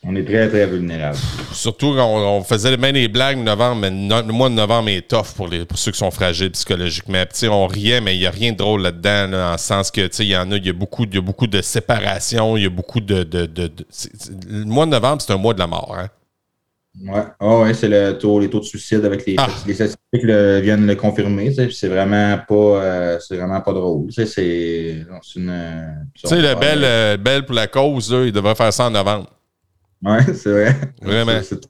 On 0.02 0.16
est 0.16 0.24
très, 0.24 0.48
très 0.48 0.66
vulnérable. 0.66 1.18
Surtout 1.52 1.94
quand 1.94 2.06
on, 2.06 2.42
faisait 2.42 2.74
même 2.78 2.94
des 2.94 3.08
blagues 3.08 3.36
novembre, 3.36 3.82
mais 3.82 3.90
le 3.90 4.32
mois 4.32 4.48
de 4.48 4.54
novembre 4.54 4.88
est 4.88 5.06
tough 5.06 5.34
pour, 5.36 5.46
les, 5.46 5.66
pour 5.66 5.76
ceux 5.76 5.92
qui 5.92 5.98
sont 5.98 6.10
fragiles 6.10 6.52
psychologiquement. 6.52 7.22
Puis, 7.30 7.48
on 7.48 7.66
riait, 7.66 8.00
mais 8.00 8.16
il 8.16 8.20
n'y 8.20 8.26
a 8.26 8.30
rien 8.30 8.52
de 8.52 8.56
drôle 8.56 8.80
là-dedans, 8.80 9.28
là, 9.30 9.46
dans 9.46 9.52
le 9.52 9.58
sens 9.58 9.90
que 9.90 10.08
il 10.22 10.28
y 10.28 10.36
en 10.36 10.50
a, 10.52 10.56
il 10.56 10.64
y 10.64 10.70
a 10.70 10.72
beaucoup, 10.72 11.04
y 11.04 11.18
a 11.18 11.20
beaucoup 11.20 11.46
de 11.46 11.60
séparation, 11.60 12.56
il 12.56 12.62
y 12.62 12.66
a 12.66 12.70
beaucoup 12.70 13.00
de. 13.00 13.24
de, 13.24 13.44
de, 13.44 13.70
le 14.48 14.64
mois 14.64 14.86
de 14.86 14.90
novembre, 14.92 15.20
c'est 15.20 15.34
un 15.34 15.38
mois 15.38 15.52
de 15.52 15.58
la 15.58 15.66
mort. 15.66 15.94
Hein? 15.98 16.08
Ouais, 16.98 17.22
oh, 17.38 17.62
ouais 17.62 17.72
c'est 17.72 17.88
le 17.88 18.18
taux, 18.18 18.40
les 18.40 18.50
taux 18.50 18.58
de 18.58 18.64
suicide 18.64 19.04
avec 19.04 19.24
les, 19.24 19.36
ah. 19.38 19.46
les 19.66 19.74
statistiques 19.74 20.24
viennent 20.24 20.86
le 20.86 20.96
confirmer. 20.96 21.54
C'est 21.70 21.88
vraiment 21.88 22.38
pas 22.46 22.54
euh, 22.54 23.18
c'est 23.20 23.36
vraiment 23.36 23.60
pas 23.60 23.72
drôle. 23.72 24.08
C'est 24.10 25.04
une. 25.36 26.08
Tu 26.14 26.26
sais, 26.26 26.42
le 26.42 26.58
belle, 26.58 26.84
euh, 26.84 27.16
belle 27.16 27.44
pour 27.44 27.54
la 27.54 27.68
cause, 27.68 28.12
là, 28.12 28.24
il 28.24 28.32
devrait 28.32 28.56
faire 28.56 28.72
ça 28.72 28.86
en 28.86 28.90
novembre. 28.90 29.28
Oui, 30.02 30.18
c'est 30.34 30.50
vrai. 30.50 30.76
Vraiment. 31.00 31.40
C'est 31.42 31.60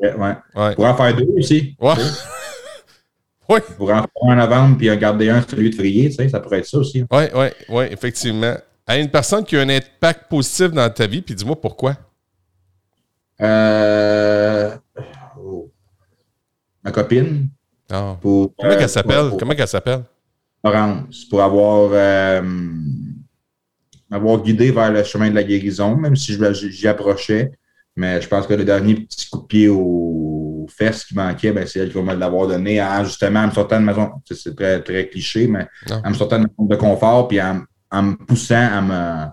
vrai, 0.00 0.14
ouais. 0.14 0.36
ouais. 0.62 0.74
Pour 0.74 0.84
en 0.86 0.96
faire 0.96 1.14
deux 1.14 1.26
aussi. 1.36 1.76
Ouais. 1.78 1.92
oui. 3.48 3.60
Pour 3.76 3.90
en 3.90 4.02
faire 4.02 4.30
un 4.30 4.36
novembre 4.36 4.78
puis 4.78 4.90
en 4.90 4.96
garder 4.96 5.28
un 5.28 5.42
celui 5.42 5.70
de 5.70 5.74
février, 5.74 6.08
tu 6.08 6.16
sais, 6.16 6.28
ça 6.30 6.40
pourrait 6.40 6.60
être 6.60 6.66
ça 6.66 6.78
aussi. 6.78 7.04
Oui, 7.10 7.24
oui, 7.34 7.46
oui, 7.68 7.84
effectivement. 7.90 8.54
À 8.86 8.96
une 8.96 9.10
personne 9.10 9.44
qui 9.44 9.56
a 9.56 9.60
un 9.60 9.68
impact 9.68 10.28
positif 10.30 10.70
dans 10.70 10.88
ta 10.90 11.06
vie, 11.06 11.20
puis 11.20 11.34
dis-moi 11.34 11.60
pourquoi. 11.60 11.94
Euh... 13.40 14.76
Oh. 15.38 15.70
Ma 16.82 16.90
copine. 16.90 17.48
Oh. 17.92 18.16
Pour, 18.20 18.54
Comment 18.58 18.72
euh, 18.72 18.78
elle 18.80 18.88
s'appelle? 18.88 19.30
Comment 19.38 19.52
elle 19.56 19.68
s'appelle? 19.68 20.04
Laurence. 20.62 21.24
Pour 21.26 21.42
avoir. 21.42 21.90
Euh 21.92 22.42
m'avoir 24.14 24.42
guidé 24.42 24.70
vers 24.70 24.92
le 24.92 25.02
chemin 25.02 25.30
de 25.30 25.34
la 25.34 25.42
guérison, 25.42 25.96
même 25.96 26.16
si 26.16 26.38
j'y 26.70 26.88
approchais. 26.88 27.52
Mais 27.96 28.20
je 28.20 28.28
pense 28.28 28.46
que 28.46 28.54
le 28.54 28.64
dernier 28.64 28.94
petit 28.94 29.28
coup 29.28 29.40
de 29.40 29.46
pied 29.46 29.68
aux 29.68 30.66
fesses 30.68 31.04
qui 31.04 31.14
manquait, 31.14 31.52
ben, 31.52 31.66
c'est 31.66 31.80
elle 31.80 31.88
qui 31.88 31.94
va 31.94 32.02
me 32.02 32.14
l'avoir 32.14 32.48
donné 32.48 32.82
en, 32.82 33.04
justement 33.04 33.40
en 33.40 33.46
me 33.48 33.52
sortant 33.52 33.80
de 33.80 33.84
maison. 33.84 34.10
C'est 34.30 34.56
très, 34.56 34.82
très 34.82 35.08
cliché, 35.08 35.46
mais 35.46 35.66
en 35.90 36.10
me 36.10 36.14
sortant 36.14 36.38
de 36.38 36.44
maison 36.44 36.64
de 36.64 36.76
confort 36.76 37.28
puis 37.28 37.40
en, 37.40 37.64
me 38.02 38.14
poussant 38.16 38.54
à 38.72 38.80
me 38.80 39.30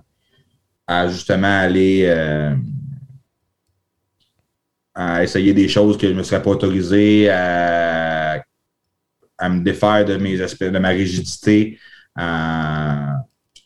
à 0.88 1.08
justement 1.08 1.60
aller 1.62 2.04
euh, 2.06 2.54
à 4.94 5.24
essayer 5.24 5.54
des 5.54 5.68
choses 5.68 5.98
que 5.98 6.08
je 6.08 6.14
ne 6.14 6.18
me 6.18 6.24
serais 6.24 6.42
pas 6.42 6.50
autorisé, 6.50 7.30
à, 7.30 8.44
à 9.38 9.50
me 9.50 9.64
défaire 9.64 10.06
de 10.06 10.18
mes 10.18 10.38
de 10.38 10.80
ma 10.80 10.90
rigidité, 10.90 11.80
à, 12.16 13.16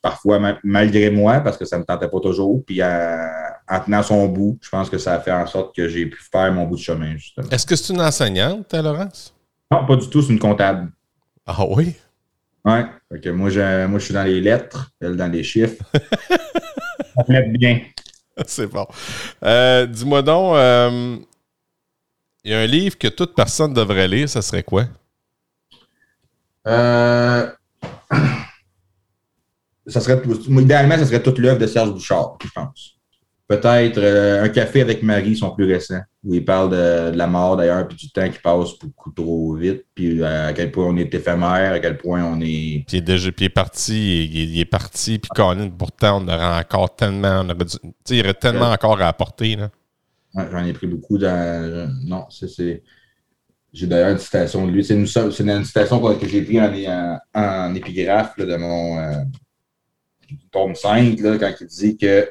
parfois 0.02 0.40
malgré 0.64 1.10
moi, 1.10 1.40
parce 1.40 1.58
que 1.58 1.66
ça 1.66 1.78
ne 1.78 1.82
me 1.82 1.86
tentait 1.86 2.08
pas 2.08 2.20
toujours. 2.20 2.64
Puis 2.66 2.82
en 2.84 3.80
tenant 3.84 4.04
son 4.04 4.28
bout, 4.28 4.58
je 4.62 4.70
pense 4.70 4.90
que 4.90 4.98
ça 4.98 5.14
a 5.14 5.20
fait 5.20 5.32
en 5.32 5.48
sorte 5.48 5.76
que 5.76 5.88
j'ai 5.88 6.06
pu 6.06 6.20
faire 6.32 6.52
mon 6.54 6.66
bout 6.66 6.76
de 6.76 6.82
chemin, 6.82 7.18
justement. 7.18 7.50
Est-ce 7.50 7.66
que 7.66 7.76
c'est 7.76 7.94
une 7.94 8.02
enseignante, 8.02 8.72
Laurence? 8.74 9.34
Non, 9.72 9.86
pas 9.86 9.96
du 9.96 10.08
tout, 10.10 10.22
c'est 10.22 10.32
une 10.32 10.40
comptable. 10.40 10.92
Ah 11.46 11.66
oui? 11.68 11.96
Oui. 12.66 12.82
moi, 13.32 13.50
je, 13.50 13.86
moi, 13.86 14.00
je 14.00 14.06
suis 14.06 14.14
dans 14.14 14.24
les 14.24 14.42
lettres, 14.42 14.92
elle 15.00 15.16
dans 15.16 15.28
les 15.28 15.44
chiffres. 15.44 15.84
ça 17.16 17.42
bien. 17.50 17.82
C'est 18.48 18.68
bon. 18.68 18.86
Euh, 19.44 19.86
dis-moi 19.86 20.22
donc, 20.22 20.56
euh, 20.56 21.18
il 22.44 22.52
y 22.52 22.54
a 22.54 22.60
un 22.60 22.66
livre 22.68 22.98
que 22.98 23.08
toute 23.08 23.34
personne 23.34 23.74
devrait 23.74 24.08
lire, 24.08 24.30
ça 24.30 24.42
serait 24.42 24.64
quoi? 24.64 24.86
Euh 26.68 27.52
ça 29.88 30.02
serait, 30.02 30.22
idéalement, 30.48 30.98
ça 30.98 31.06
serait 31.06 31.22
toute 31.22 31.38
l'œuvre 31.38 31.60
de 31.60 31.68
Serge 31.68 31.92
Bouchard, 31.92 32.38
je 32.44 32.50
pense. 32.50 32.95
Peut-être 33.48 34.00
euh, 34.00 34.44
Un 34.44 34.50
café 34.50 34.82
avec 34.82 35.04
Marie, 35.04 35.36
son 35.36 35.52
plus 35.52 35.72
récent, 35.72 36.00
où 36.24 36.34
il 36.34 36.44
parle 36.44 36.72
de, 36.72 37.16
la 37.16 37.28
mort 37.28 37.56
d'ailleurs, 37.56 37.88
puis 37.88 37.96
du 37.96 38.10
temps 38.10 38.28
qui 38.28 38.40
passe 38.40 38.72
beaucoup 38.80 39.12
trop 39.12 39.54
vite, 39.54 39.86
puis 39.94 40.20
euh, 40.20 40.48
à 40.48 40.54
quel 40.54 40.72
point 40.72 40.86
on 40.86 40.98
est 40.98 41.14
éphémère, 41.14 41.74
à 41.74 41.80
quel 41.80 41.98
point 41.98 42.24
on 42.24 42.42
est. 42.42 42.86
Puis 42.88 42.94
il 42.94 42.98
est 42.98 43.02
déjà 43.02 43.32
puis 43.32 43.46
il 43.46 43.48
est 43.48 43.50
parti, 43.50 44.26
il, 44.26 44.60
est 44.60 44.66
parti, 44.66 45.20
puis 45.20 45.30
pourtant, 45.78 46.24
on 46.24 46.28
aurait 46.28 46.60
encore 46.60 46.96
tellement. 46.96 47.42
On 47.42 47.50
aurait 47.50 47.66
il 48.10 48.20
aurait 48.22 48.34
tellement 48.34 48.72
encore 48.72 49.00
à 49.00 49.10
apporter. 49.10 49.56
Là. 49.58 49.70
j'en 50.52 50.66
ai 50.66 50.74
pris 50.74 50.88
beaucoup 50.88 51.20
dans. 51.20 51.88
Non, 52.04 52.26
c'est. 52.32 52.82
J'ai 53.72 53.88
d'ailleurs 53.88 54.12
une 54.12 54.18
citation 54.18 54.66
de 54.66 54.72
lui. 54.72 54.84
C'est 54.84 54.96
une, 54.96 55.02
une, 55.50 55.66
citation 55.66 56.00
que 56.16 56.28
j'ai 56.28 56.42
prise 56.42 56.62
en, 56.88 57.20
en, 57.36 57.76
épigraphe 57.76 58.38
de 58.38 58.56
mon. 58.56 58.98
Euh, 58.98 59.24
tome 60.52 60.74
5, 60.74 61.20
là, 61.20 61.38
quand 61.38 61.54
il 61.62 61.68
dit 61.68 61.98
que 61.98 62.28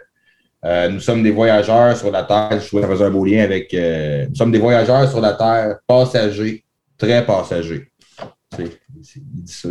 euh, 0.64 0.88
nous 0.88 1.00
sommes 1.00 1.22
des 1.22 1.30
voyageurs 1.30 1.96
sur 1.96 2.10
la 2.10 2.22
Terre. 2.22 2.58
Je 2.60 2.66
faisais 2.66 3.04
un 3.04 3.10
beau 3.10 3.24
lien 3.24 3.42
avec. 3.42 3.72
Euh, 3.74 4.26
nous 4.28 4.34
sommes 4.34 4.52
des 4.52 4.58
voyageurs 4.58 5.08
sur 5.10 5.20
la 5.20 5.34
Terre, 5.34 5.78
passagers, 5.86 6.64
très 6.96 7.24
passagers. 7.24 7.90
il 8.58 8.70
dit 9.14 9.52
ça. 9.52 9.68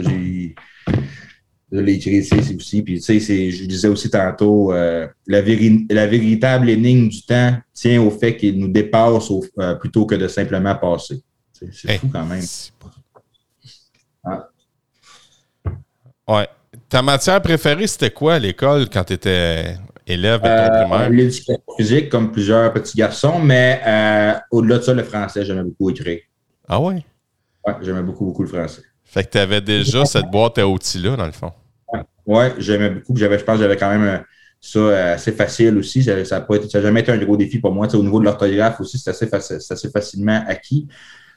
Je 1.71 1.79
l'ai 1.79 1.93
écrit 1.93 2.17
ici 2.17 2.55
aussi. 2.55 2.83
Puis, 2.83 3.01
tu 3.01 3.19
sais, 3.19 3.49
je 3.49 3.65
disais 3.65 3.87
aussi 3.87 4.07
tantôt, 4.07 4.71
euh, 4.71 5.07
la, 5.25 5.41
la, 5.41 6.05
véritable 6.05 6.69
énigme 6.69 7.09
du 7.09 7.25
temps 7.25 7.57
tient 7.73 7.99
au 7.99 8.11
fait 8.11 8.37
qu'il 8.37 8.59
nous 8.59 8.67
dépasse 8.67 9.31
plutôt 9.79 10.05
que 10.05 10.13
de 10.13 10.27
simplement 10.27 10.75
passer. 10.75 11.23
C'est 11.51 11.97
fou 11.97 12.09
quand 12.13 12.25
même. 12.25 12.43
Ah. 14.23 14.47
Ouais. 16.27 16.47
Ta 16.87 17.01
matière 17.01 17.41
préférée, 17.41 17.87
c'était 17.87 18.11
quoi 18.11 18.35
à 18.35 18.39
l'école 18.39 18.87
quand 18.87 19.05
tu 19.05 19.13
étais 19.13 19.75
élève 20.07 20.41
euh, 20.43 20.69
primaire? 20.69 21.09
L'éducation 21.09 21.63
physique, 21.77 22.09
comme 22.09 22.31
plusieurs 22.31 22.71
petits 22.73 22.97
garçons, 22.97 23.39
mais 23.39 23.81
au-delà 24.51 24.77
de 24.79 24.83
ça, 24.83 24.93
le 24.93 25.03
français, 25.03 25.45
j'aimais 25.45 25.63
beaucoup 25.63 25.89
écrire. 25.89 26.19
Ah 26.67 26.79
ouais? 26.79 27.03
Ouais, 27.65 27.73
j'aimais 27.81 28.03
beaucoup, 28.03 28.25
beaucoup 28.25 28.43
le 28.43 28.49
français. 28.49 28.81
Fait 29.03 29.23
que 29.23 29.29
tu 29.29 29.37
avais 29.37 29.61
déjà 29.61 30.05
cette 30.05 30.29
boîte 30.31 30.57
à 30.57 30.67
outils-là, 30.67 31.15
dans 31.15 31.25
le 31.25 31.31
fond. 31.31 31.51
Oui, 32.25 32.45
j'aimais 32.57 32.89
beaucoup. 32.89 33.15
J'avais, 33.15 33.37
je 33.37 33.43
pense 33.43 33.57
que 33.57 33.63
j'avais 33.63 33.77
quand 33.77 33.89
même 33.89 34.03
euh, 34.03 34.17
ça 34.59 34.79
euh, 34.79 35.13
assez 35.15 35.31
facile 35.31 35.77
aussi. 35.77 36.03
Ça 36.03 36.15
n'a 36.15 36.81
jamais 36.81 37.01
été 37.01 37.11
un 37.11 37.17
gros 37.17 37.37
défi 37.37 37.59
pour 37.59 37.73
moi. 37.73 37.93
au 37.93 38.03
niveau 38.03 38.19
de 38.19 38.25
l'orthographe 38.25 38.79
aussi, 38.79 38.97
c'est 38.97 39.09
assez, 39.09 39.29
assez, 39.33 39.89
facilement 39.89 40.43
acquis. 40.47 40.87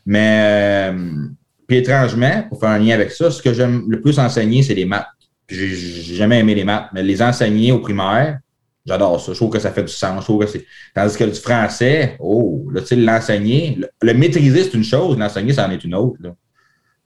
Mais, 0.04 0.92
euh, 0.92 1.26
puis 1.66 1.78
étrangement, 1.78 2.44
pour 2.48 2.60
faire 2.60 2.70
un 2.70 2.78
lien 2.78 2.94
avec 2.94 3.10
ça, 3.10 3.30
ce 3.30 3.42
que 3.42 3.52
j'aime 3.52 3.84
le 3.88 4.00
plus 4.00 4.18
enseigner, 4.18 4.62
c'est 4.62 4.74
les 4.74 4.84
maths. 4.84 5.08
J'ai 5.48 5.74
jamais 6.14 6.40
aimé 6.40 6.54
les 6.54 6.64
maths, 6.64 6.88
mais 6.92 7.02
les 7.02 7.22
enseigner 7.22 7.72
au 7.72 7.78
primaire, 7.78 8.38
j'adore 8.87 9.20
ça. 9.20 9.32
Je 9.32 9.37
trouve 9.37 9.51
que 9.51 9.59
ça 9.59 9.72
fait 9.72 9.82
du 9.82 9.93
sens. 9.93 10.20
Je 10.20 10.24
trouve 10.24 10.45
que 10.45 10.51
c'est. 10.51 10.64
Tandis 10.95 11.16
que 11.16 11.24
le 11.24 11.32
français, 11.32 12.16
oh, 12.20 12.66
là, 12.72 12.80
tu 12.80 12.89
sais, 12.89 12.97
l'enseigner, 12.97 13.78
le, 14.03 14.14
maîtriser, 14.14 14.64
c'est 14.64 14.74
une 14.74 14.84
chose, 14.84 15.18
l'enseigner, 15.18 15.53
ça 15.53 15.66
en 15.66 15.70
est 15.70 15.84
une 15.84 15.95
autre. 15.95 16.16
Là 16.20 16.34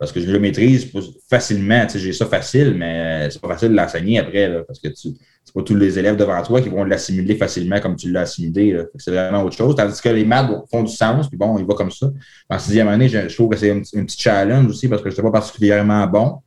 parce 0.00 0.12
que 0.12 0.20
je 0.20 0.30
le 0.30 0.38
maîtrise 0.38 0.90
facilement. 1.28 1.84
Tu 1.84 1.92
sais, 1.92 1.98
j'ai 1.98 2.14
ça 2.14 2.24
facile, 2.24 2.74
mais 2.74 3.28
c'est 3.30 3.38
pas 3.38 3.48
facile 3.48 3.68
de 3.68 3.76
l'enseigner 3.76 4.18
après, 4.18 4.48
là, 4.48 4.62
parce 4.66 4.80
que 4.80 4.88
tu 4.88 5.10
c'est 5.44 5.54
pas 5.54 5.62
tous 5.62 5.74
les 5.74 5.98
élèves 5.98 6.16
devant 6.16 6.42
toi 6.42 6.60
qui 6.60 6.68
vont 6.68 6.84
l'assimiler 6.84 7.34
facilement 7.34 7.80
comme 7.80 7.96
tu 7.96 8.10
l'as 8.10 8.22
assimilé. 8.22 8.82
C'est 8.96 9.10
vraiment 9.10 9.42
autre 9.42 9.56
chose. 9.56 9.74
Tandis 9.74 10.00
que 10.00 10.08
les 10.08 10.24
maths 10.24 10.50
font 10.70 10.82
du 10.82 10.92
sens, 10.92 11.28
puis 11.28 11.36
bon, 11.36 11.58
il 11.58 11.66
va 11.66 11.74
comme 11.74 11.90
ça. 11.90 12.10
En 12.48 12.58
sixième 12.58 12.88
année, 12.88 13.08
je, 13.08 13.34
trouve 13.34 13.50
que 13.50 13.56
c'est 13.56 13.70
un, 13.70 13.80
petit 13.80 14.20
challenge 14.20 14.66
aussi 14.66 14.88
parce 14.88 15.02
que 15.02 15.10
je 15.10 15.14
n'étais 15.14 15.22
pas 15.22 15.32
particulièrement 15.32 16.06
bon. 16.06 16.38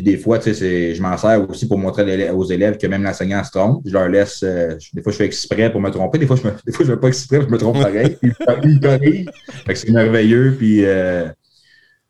Puis 0.00 0.12
des 0.12 0.16
fois, 0.16 0.38
tu 0.38 0.54
sais, 0.54 0.94
je 0.94 1.02
m'en 1.02 1.14
sers 1.18 1.46
aussi 1.50 1.68
pour 1.68 1.76
montrer 1.76 2.30
aux 2.30 2.44
élèves 2.46 2.78
que 2.78 2.86
même 2.86 3.02
l'enseignant 3.02 3.44
se 3.44 3.50
trompe. 3.50 3.82
Je 3.84 3.92
leur 3.92 4.08
laisse, 4.08 4.42
euh, 4.42 4.78
des 4.94 5.02
fois, 5.02 5.12
je 5.12 5.18
fais 5.18 5.26
exprès 5.26 5.70
pour 5.70 5.78
me 5.78 5.90
tromper. 5.90 6.16
Des 6.16 6.26
fois, 6.26 6.36
je 6.36 6.48
ne 6.48 6.84
fais 6.86 6.96
pas 6.96 7.08
exprès, 7.08 7.42
je 7.42 7.48
me 7.48 7.58
trompe 7.58 7.78
pareil. 7.82 8.16
puis 8.18 8.32
ils 8.64 8.80
corrigent. 8.80 9.30
c'est 9.74 9.90
merveilleux. 9.90 10.56
Puis, 10.56 10.86
euh, 10.86 11.28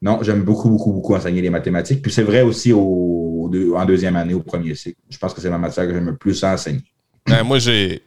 non, 0.00 0.22
j'aime 0.22 0.44
beaucoup, 0.44 0.70
beaucoup, 0.70 0.92
beaucoup 0.92 1.16
enseigner 1.16 1.42
les 1.42 1.50
mathématiques. 1.50 2.00
Puis 2.00 2.12
c'est 2.12 2.22
vrai 2.22 2.42
aussi 2.42 2.72
au, 2.72 3.50
en 3.74 3.84
deuxième 3.84 4.14
année, 4.14 4.34
au 4.34 4.40
premier 4.40 4.76
cycle. 4.76 5.00
Je 5.08 5.18
pense 5.18 5.34
que 5.34 5.40
c'est 5.40 5.50
la 5.50 5.58
matière 5.58 5.88
que 5.88 5.92
j'aime 5.92 6.10
le 6.10 6.16
plus 6.16 6.44
enseigner. 6.44 6.84
Ben, 7.26 7.42
moi, 7.42 7.58
j'ai. 7.58 8.04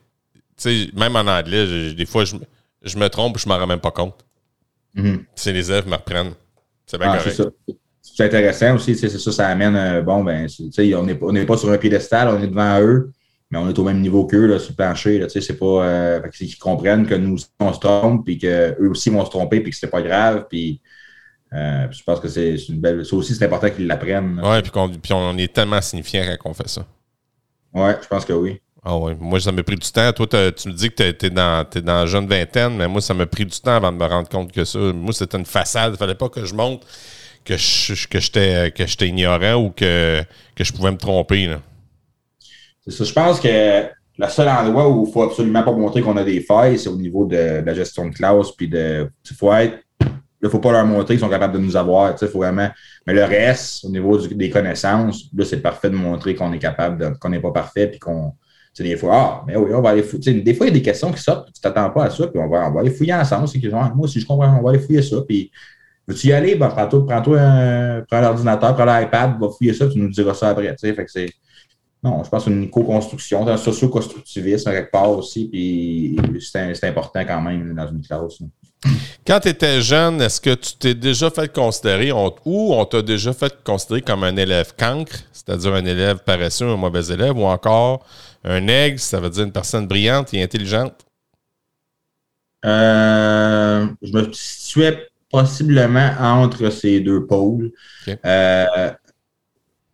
Tu 0.56 0.86
sais, 0.86 0.90
même 0.94 1.18
en 1.18 1.28
anglais, 1.28 1.94
des 1.94 2.06
fois, 2.06 2.24
je, 2.24 2.38
me 2.98 3.08
trompe 3.10 3.36
et 3.36 3.40
je 3.42 3.50
ne 3.50 3.54
m'en 3.54 3.60
rends 3.60 3.68
même 3.68 3.82
pas 3.82 3.92
compte. 3.92 4.24
Mm-hmm. 4.96 5.20
C'est 5.36 5.52
les 5.52 5.70
élèves 5.70 5.90
me 5.90 5.96
reprennent. 5.96 6.36
C'est 6.86 6.98
bien 6.98 7.12
ah, 7.12 7.18
correct. 7.18 7.42
C'est 8.16 8.26
intéressant 8.26 8.76
aussi, 8.76 8.96
c'est 8.96 9.10
ça, 9.10 9.32
ça 9.32 9.48
amène, 9.48 9.76
euh, 9.76 10.04
bon, 10.04 10.24
ben, 10.24 10.48
on 10.78 11.04
n'est 11.04 11.18
on 11.20 11.46
pas 11.48 11.58
sur 11.58 11.72
un 11.72 11.80
piédestal, 11.80 12.28
on 12.28 12.44
est 12.44 12.48
devant 12.48 12.80
eux, 12.80 13.12
mais 13.50 13.58
on 13.58 13.68
est 13.68 13.80
au 13.80 13.84
même 13.84 14.02
niveau 14.02 14.28
qu'eux, 14.28 14.46
là, 14.46 14.60
sur 14.60 14.70
le 14.70 14.76
plancher, 14.76 15.26
c'est 15.30 15.58
pas, 15.58 15.66
euh, 15.66 16.22
qu'ils 16.30 16.56
comprennent 16.60 17.08
que 17.08 17.16
nous, 17.16 17.38
on 17.60 17.74
se 17.74 17.80
trompe, 17.80 18.24
puis 18.24 18.38
qu'eux 18.38 18.88
aussi 18.88 19.10
vont 19.10 19.26
se 19.26 19.32
tromper, 19.32 19.62
puis 19.62 19.72
que 19.72 19.78
c'est 19.78 19.90
pas 19.90 20.04
grave, 20.04 20.46
puis 20.48 20.80
euh, 21.54 21.88
je 21.90 22.04
pense 22.04 22.20
que 22.20 22.28
c'est 22.28 22.56
une 22.70 22.80
belle. 22.80 23.04
Ça 23.04 23.16
aussi, 23.16 23.34
c'est 23.34 23.46
important 23.46 23.72
qu'ils 23.72 23.88
l'apprennent. 23.88 24.40
Oui, 24.44 24.62
puis, 24.62 25.00
puis 25.02 25.14
on 25.14 25.36
est 25.38 25.52
tellement 25.52 25.82
signifiant 25.82 26.24
quand 26.40 26.52
on 26.52 26.54
fait 26.54 26.70
ça. 26.70 26.86
Oui, 27.74 27.92
je 28.00 28.08
pense 28.08 28.26
que 28.26 28.34
oui. 28.34 28.62
Ah 28.86 28.96
ouais. 28.96 29.16
Moi, 29.20 29.40
ça 29.40 29.52
m'a 29.52 29.64
pris 29.64 29.78
du 29.78 29.92
temps. 29.92 30.12
Toi, 30.14 30.28
tu 30.52 30.68
me 30.68 30.74
dis 30.74 30.92
que 30.92 31.12
tu 31.12 31.26
es 31.26 31.30
dans, 31.32 31.66
es 31.74 31.82
dans 31.82 32.02
la 32.02 32.06
jeune 32.06 32.28
vingtaine, 32.28 32.76
mais 32.76 32.88
moi, 32.88 33.02
ça 33.02 33.16
m'a 33.16 33.26
pris 33.26 33.46
du 33.46 33.60
temps 33.60 33.76
avant 33.76 33.92
de 33.92 33.98
me 33.98 34.06
rendre 34.06 34.30
compte 34.30 34.52
que 34.52 34.66
ça. 34.66 34.78
Moi, 34.78 35.14
c'était 35.14 35.38
une 35.38 35.46
façade. 35.46 35.90
Il 35.90 35.92
ne 35.94 35.98
fallait 35.98 36.16
pas 36.16 36.30
que 36.30 36.46
je 36.46 36.54
montre 36.54 36.86
que 37.44 37.58
je 37.58 38.08
que 38.08 38.20
j'étais 38.20 39.08
ignorant 39.08 39.56
ou 39.56 39.70
que, 39.70 40.24
que 40.56 40.64
je 40.64 40.74
pouvais 40.74 40.92
me 40.92 40.98
tromper. 40.98 41.56
C'est 42.86 42.92
ça. 42.92 43.04
Je 43.04 43.14
pense 43.14 43.40
que 43.40 43.84
le 44.18 44.28
seul 44.28 44.48
endroit 44.48 44.90
où 44.90 45.06
il 45.08 45.12
faut 45.12 45.24
absolument 45.24 45.64
pas 45.64 45.72
montrer 45.72 46.02
qu'on 46.02 46.18
a 46.18 46.24
des 46.24 46.42
failles, 46.42 46.78
c'est 46.78 46.90
au 46.90 46.98
niveau 46.98 47.26
de, 47.26 47.64
la 47.66 47.74
gestion 47.74 48.08
de 48.08 48.14
classe. 48.14 48.52
Puis 48.52 48.68
de. 48.68 49.10
Il 49.30 49.36
faut 49.36 49.54
être 49.54 49.80
il 50.44 50.48
ne 50.48 50.50
faut 50.50 50.60
pas 50.60 50.74
leur 50.74 50.86
montrer 50.86 51.14
qu'ils 51.14 51.22
sont 51.22 51.30
capables 51.30 51.54
de 51.54 51.60
nous 51.60 51.78
avoir. 51.78 52.20
Faut 52.20 52.40
vraiment... 52.40 52.68
Mais 53.08 53.14
le 53.14 53.24
reste, 53.24 53.86
au 53.86 53.90
niveau 53.90 54.18
des 54.18 54.50
connaissances, 54.50 55.30
là, 55.34 55.46
c'est 55.46 55.62
parfait 55.62 55.90
de 55.90 55.96
montrer 55.96 56.36
qu'on 56.36 56.52
est 56.52 56.60
capable, 56.60 57.18
qu'on 57.18 57.30
n'est 57.30 57.40
pas 57.40 57.52
parfait, 57.52 57.88
puis 57.88 58.00
qu'on. 58.00 58.34
Des 58.78 58.98
fois, 58.98 59.16
ah, 59.16 59.44
mais 59.48 59.56
oui, 59.56 59.72
on 59.74 59.82
va 59.82 59.92
aller 59.92 60.02
fouiller. 60.02 60.42
Des 60.42 60.54
fois, 60.56 60.66
il 60.66 60.70
y 60.70 60.72
a 60.72 60.74
des 60.74 60.82
questions 60.82 61.12
qui 61.12 61.22
sortent, 61.22 61.48
tu 61.54 61.62
t'attends 61.62 61.92
pas 61.92 62.06
à 62.06 62.10
ça, 62.10 62.26
puis 62.26 62.42
on 62.42 62.50
va, 62.50 62.68
on 62.68 62.74
va 62.74 62.80
aller 62.80 62.90
fouiller 62.90 63.14
ensemble. 63.14 63.48
C'est 63.48 63.60
que, 63.60 63.68
moi 63.68 63.94
aussi, 64.00 64.20
je 64.20 64.26
comprends, 64.26 64.58
on 64.60 64.64
va 64.64 64.72
aller 64.72 64.80
fouiller 64.80 65.04
ça. 65.04 65.18
Puis, 65.28 65.52
veux-tu 66.08 66.28
y 66.28 66.34
aller? 66.34 66.56
Ben, 66.56 66.70
prends-toi 66.70 67.06
prends 67.06 67.34
un, 67.38 68.02
prends 68.10 68.22
l'ordinateur, 68.22 68.76
prends 68.76 68.86
l'iPad, 68.86 69.40
va 69.40 69.50
fouiller 69.50 69.74
ça, 69.74 69.88
tu 69.88 70.00
nous 70.00 70.10
diras 70.10 70.34
ça 70.34 70.50
après. 70.50 70.76
Fait 70.78 70.96
que 70.96 71.12
c'est. 71.12 71.30
Non, 72.04 72.22
je 72.22 72.30
pense 72.30 72.44
que 72.44 72.50
c'est 72.50 72.56
une 72.56 72.70
co-construction, 72.70 73.48
un 73.48 73.56
socio-constructivisme 73.56 74.72
quelque 74.72 74.92
part 74.92 75.10
aussi, 75.10 75.48
puis 75.48 76.18
c'est 76.42 76.84
important 76.84 77.22
quand 77.26 77.42
même 77.42 77.74
dans 77.74 77.88
une 77.88 78.02
classe. 78.02 78.40
Quand 79.26 79.40
tu 79.40 79.48
étais 79.48 79.82
jeune, 79.82 80.22
est-ce 80.22 80.42
que 80.42 80.54
tu 80.54 80.76
t'es 80.76 80.96
déjà 80.96 81.30
fait 81.30 81.48
considérer 81.48 82.12
ou 82.12 82.74
on 82.74 82.84
t'a 82.84 83.02
déjà 83.02 83.32
fait 83.32 83.56
considérer 83.64 84.02
comme 84.02 84.26
un 84.26 84.36
élève 84.36 84.74
cancre, 84.78 85.16
c'est-à-dire 85.32 85.74
un 85.74 85.86
élève 85.86 86.18
paresseux, 86.26 86.68
un 86.68 86.76
mauvais 86.76 87.06
élève, 87.06 87.38
ou 87.38 87.46
encore 87.46 88.06
un 88.44 88.68
aigle, 88.68 89.00
ça 89.00 89.22
veut 89.22 89.30
dire 89.30 89.46
une 89.46 89.54
personne 89.54 89.88
brillante 89.88 90.34
et 90.34 90.44
intelligente? 90.44 91.06
Euh, 92.66 93.88
je 94.02 94.12
me 94.12 94.30
situais 94.34 95.08
possiblement 95.34 96.12
entre 96.20 96.70
ces 96.70 97.00
deux 97.00 97.26
pôles. 97.26 97.72
Euh, 98.24 98.92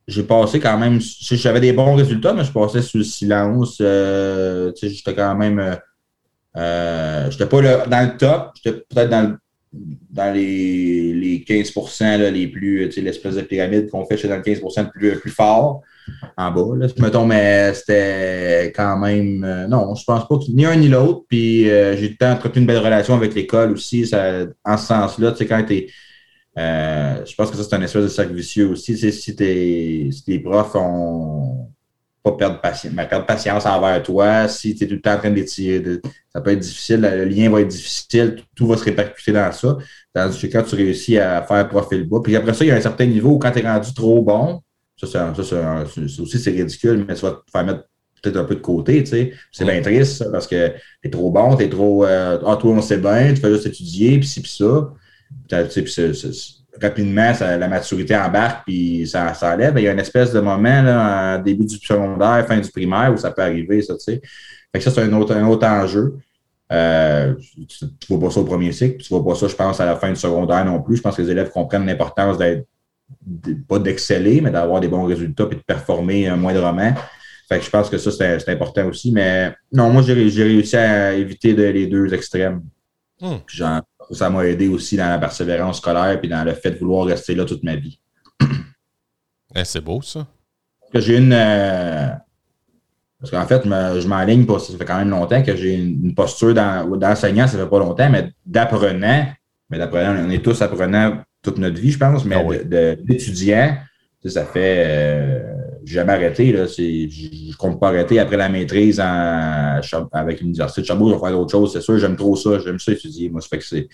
j'ai 0.05 0.23
passé 0.23 0.59
quand 0.59 0.77
même, 0.77 0.99
j'avais 1.01 1.61
des 1.61 1.71
bons 1.71 1.95
résultats, 1.95 2.33
mais 2.33 2.43
je 2.43 2.51
passais 2.51 2.81
sous 2.81 2.97
le 2.97 3.03
silence. 3.05 3.77
Euh, 3.79 4.73
j'étais 4.75 5.15
quand 5.15 5.35
même 5.35 5.79
euh, 6.57 7.29
je 7.29 7.37
n'étais 7.37 7.45
pas 7.45 7.85
dans 7.85 8.11
le 8.11 8.17
top, 8.17 8.51
j'étais 8.55 8.79
peut-être 8.89 9.09
dans, 9.09 9.37
dans 9.71 10.33
les, 10.33 11.13
les 11.13 11.45
15% 11.47 12.31
les 12.31 12.47
plus, 12.47 12.89
l'espèce 12.97 13.35
de 13.35 13.41
pyramide 13.41 13.89
qu'on 13.89 14.05
fait, 14.05 14.17
j'étais 14.17 14.29
dans 14.29 14.37
le 14.37 14.41
15 14.41 14.61
le 14.61 14.89
plus, 14.89 15.19
plus 15.19 15.31
fort 15.31 15.81
en 16.37 16.51
bas. 16.51 16.77
Là. 16.77 16.87
Mettons, 16.97 17.25
mais 17.25 17.73
c'était 17.73 18.71
quand 18.75 18.97
même. 18.97 19.43
Euh, 19.43 19.67
non, 19.67 19.95
je 19.95 20.03
pense 20.03 20.27
pas 20.27 20.35
ni 20.49 20.65
un 20.65 20.75
ni 20.75 20.87
l'autre. 20.87 21.23
Puis 21.27 21.69
euh, 21.69 21.95
j'ai 21.97 22.09
le 22.09 22.15
temps 22.15 22.31
entretenu 22.31 22.61
une 22.61 22.67
belle 22.67 22.79
relation 22.83 23.15
avec 23.15 23.33
l'école 23.33 23.71
aussi. 23.71 24.07
Ça, 24.07 24.45
en 24.65 24.77
ce 24.77 24.87
sens-là, 24.87 25.31
tu 25.31 25.37
sais, 25.39 25.45
quand 25.47 25.63
tu 25.65 25.73
es. 25.75 25.87
je 26.55 27.35
pense 27.35 27.51
que 27.51 27.57
ça, 27.57 27.63
c'est 27.63 27.75
un 27.75 27.81
espèce 27.81 28.03
de 28.03 28.07
cercle 28.07 28.33
vicieux 28.33 28.69
aussi. 28.69 28.97
Si, 28.97 29.35
tes, 29.35 30.11
si 30.11 30.23
tes 30.23 30.39
profs 30.39 30.75
ont 30.75 31.69
pas 32.23 32.33
perdre 32.33 32.59
patience, 32.59 32.93
mais 32.93 33.07
perdre 33.07 33.25
patience 33.25 33.65
envers 33.65 34.01
toi. 34.03 34.47
Si 34.47 34.75
tu 34.75 34.83
es 34.83 34.87
tout 34.87 34.95
le 34.95 35.01
temps 35.01 35.13
en 35.13 35.17
train 35.17 35.31
d'étirer, 35.31 35.99
ça 36.33 36.41
peut 36.41 36.51
être 36.51 36.59
difficile, 36.59 37.01
le 37.01 37.25
lien 37.25 37.49
va 37.49 37.61
être 37.61 37.67
difficile, 37.67 38.41
tout 38.55 38.67
va 38.67 38.77
se 38.77 38.83
répercuter 38.83 39.31
dans 39.31 39.51
ça. 39.51 39.77
Tandis 40.13 40.39
que 40.41 40.47
quand 40.47 40.63
tu 40.63 40.75
réussis 40.75 41.17
à 41.17 41.41
faire 41.43 41.67
profil 41.69 42.07
bas, 42.07 42.19
puis 42.23 42.35
après 42.35 42.53
ça, 42.53 42.65
il 42.65 42.67
y 42.67 42.71
a 42.71 42.75
un 42.75 42.81
certain 42.81 43.05
niveau 43.05 43.31
où 43.31 43.39
quand 43.39 43.51
tu 43.51 43.59
es 43.59 43.61
rendu 43.67 43.93
trop 43.93 44.21
bon, 44.21 44.61
ça, 45.07 45.33
ça, 45.35 45.83
aussi 46.21 46.39
c'est 46.39 46.51
ridicule, 46.51 47.05
mais 47.07 47.15
ça 47.15 47.29
va 47.29 47.33
te 47.35 47.51
faire 47.51 47.65
mettre 47.65 47.83
peut-être 48.21 48.37
un 48.37 48.43
peu 48.43 48.55
de 48.55 48.61
côté, 48.61 49.03
tu 49.03 49.11
sais. 49.11 49.33
C'est 49.51 49.65
bien 49.65 49.81
triste, 49.81 50.29
parce 50.31 50.47
que 50.47 50.69
tu 50.69 51.07
es 51.07 51.09
trop 51.09 51.31
bon, 51.31 51.55
tu 51.55 51.63
es 51.63 51.69
trop. 51.69 52.05
Euh, 52.05 52.37
ah, 52.45 52.57
toi, 52.57 52.71
on 52.71 52.81
sait 52.81 52.97
bien, 52.97 53.33
tu 53.33 53.39
fais 53.39 53.51
juste 53.51 53.67
étudier, 53.67 54.19
puis 54.19 54.27
ci, 54.27 54.41
puis 54.41 54.51
ça. 54.51 54.89
Tu 55.47 55.71
sais, 55.71 55.81
puis 55.83 56.65
rapidement, 56.81 57.33
la 57.39 57.67
maturité 57.67 58.15
embarque, 58.15 58.63
puis 58.65 59.07
ça, 59.07 59.33
ça 59.33 59.53
enlève. 59.53 59.73
Il 59.77 59.83
y 59.83 59.87
a 59.87 59.91
une 59.91 59.99
espèce 59.99 60.31
de 60.31 60.39
moment, 60.39 60.81
là, 60.81 61.37
en 61.37 61.41
début 61.41 61.65
du 61.65 61.77
secondaire, 61.77 62.45
fin 62.47 62.59
du 62.59 62.69
primaire, 62.69 63.11
où 63.13 63.17
ça 63.17 63.31
peut 63.31 63.41
arriver, 63.41 63.81
ça, 63.81 63.95
tu 63.95 64.01
sais. 64.01 64.21
Fait 64.71 64.79
que 64.79 64.81
ça, 64.81 64.91
c'est 64.91 65.01
un 65.01 65.13
autre, 65.13 65.35
un 65.35 65.47
autre 65.47 65.65
enjeu. 65.65 66.17
Euh, 66.71 67.33
tu 67.67 67.85
ne 67.85 67.89
vois 68.09 68.27
pas 68.27 68.33
ça 68.33 68.41
au 68.41 68.45
premier 68.45 68.71
cycle, 68.71 68.97
tu 68.97 69.11
ne 69.11 69.19
vois 69.19 69.33
pas 69.33 69.39
ça, 69.39 69.47
je 69.47 69.55
pense, 69.55 69.79
à 69.79 69.85
la 69.85 69.95
fin 69.95 70.09
du 70.09 70.15
secondaire 70.15 70.63
non 70.65 70.81
plus. 70.81 70.97
Je 70.97 71.01
pense 71.01 71.15
que 71.15 71.21
les 71.21 71.31
élèves 71.31 71.49
comprennent 71.49 71.85
l'importance 71.85 72.37
d'être, 72.37 72.67
pas 73.67 73.79
d'exceller, 73.79 74.41
mais 74.41 74.51
d'avoir 74.51 74.79
des 74.79 74.87
bons 74.87 75.05
résultats 75.05 75.47
et 75.51 75.55
de 75.55 75.61
performer 75.61 76.29
moindrement. 76.35 76.93
Fait 77.47 77.57
que 77.57 77.65
je 77.65 77.69
pense 77.69 77.89
que 77.89 77.97
ça, 77.97 78.11
c'est 78.11 78.49
important 78.49 78.85
aussi. 78.85 79.11
Mais 79.11 79.55
non, 79.73 79.89
moi, 79.91 80.03
j'ai 80.03 80.13
réussi 80.13 80.77
à 80.77 81.13
éviter 81.13 81.53
les 81.53 81.87
deux 81.87 82.13
extrêmes. 82.13 82.61
Hmm. 83.19 83.37
Genre, 83.47 83.81
ça 84.11 84.29
m'a 84.29 84.45
aidé 84.45 84.67
aussi 84.67 84.95
dans 84.95 85.09
la 85.09 85.17
persévérance 85.17 85.77
scolaire 85.77 86.19
et 86.21 86.27
dans 86.27 86.43
le 86.43 86.53
fait 86.53 86.71
de 86.71 86.77
vouloir 86.77 87.07
rester 87.07 87.35
là 87.35 87.45
toute 87.45 87.63
ma 87.63 87.75
vie. 87.75 87.99
Eh, 89.55 89.65
c'est 89.65 89.81
beau, 89.81 89.99
ça. 90.03 90.27
j'ai 90.93 91.17
une. 91.17 91.33
Euh, 91.33 92.09
parce 93.19 93.31
qu'en 93.31 93.47
fait, 93.47 93.63
je 93.63 94.07
m'enligne 94.07 94.45
pour. 94.45 94.61
Ça 94.61 94.77
fait 94.77 94.85
quand 94.85 94.99
même 94.99 95.09
longtemps 95.09 95.41
que 95.41 95.55
j'ai 95.55 95.73
une 95.73 96.13
posture 96.13 96.53
d'enseignant, 96.53 97.47
ça 97.47 97.57
fait 97.57 97.67
pas 97.67 97.79
longtemps, 97.79 98.11
mais 98.11 98.31
d'apprenant. 98.45 99.25
Mais 99.71 99.79
d'apprenant, 99.79 100.23
on 100.23 100.29
est 100.29 100.45
tous 100.45 100.61
apprenants 100.61 101.23
toute 101.41 101.57
notre 101.57 101.79
vie, 101.79 101.91
je 101.91 101.97
pense, 101.97 102.25
mais 102.25 102.35
ah 102.35 102.95
d'étudiant, 103.01 103.77
ça 104.25 104.45
fait. 104.45 104.83
Euh, 104.85 105.39
j'ai 105.85 105.95
jamais 105.95 106.13
arrêté. 106.13 106.51
Là. 106.51 106.65
je 106.65 106.81
ne 106.81 107.55
compte 107.55 107.79
pas 107.79 107.87
arrêter 107.87 108.19
après 108.19 108.37
la 108.37 108.49
maîtrise 108.49 108.99
avec 108.99 110.41
l'Université 110.41 110.81
de 110.81 110.85
Chabot. 110.85 111.09
Je 111.09 111.15
vais 111.15 111.19
faire 111.19 111.31
d'autres 111.31 111.51
choses, 111.51 111.73
c'est 111.73 111.81
sûr. 111.81 111.97
J'aime 111.97 112.17
trop 112.17 112.35
ça. 112.35 112.59
J'aime 112.59 112.79
ça 112.79 112.91
étudier. 112.91 113.29
Moi, 113.29 113.41
ça 113.41 113.47
fait 113.47 113.59
que 113.59 113.65
c'est. 113.65 113.87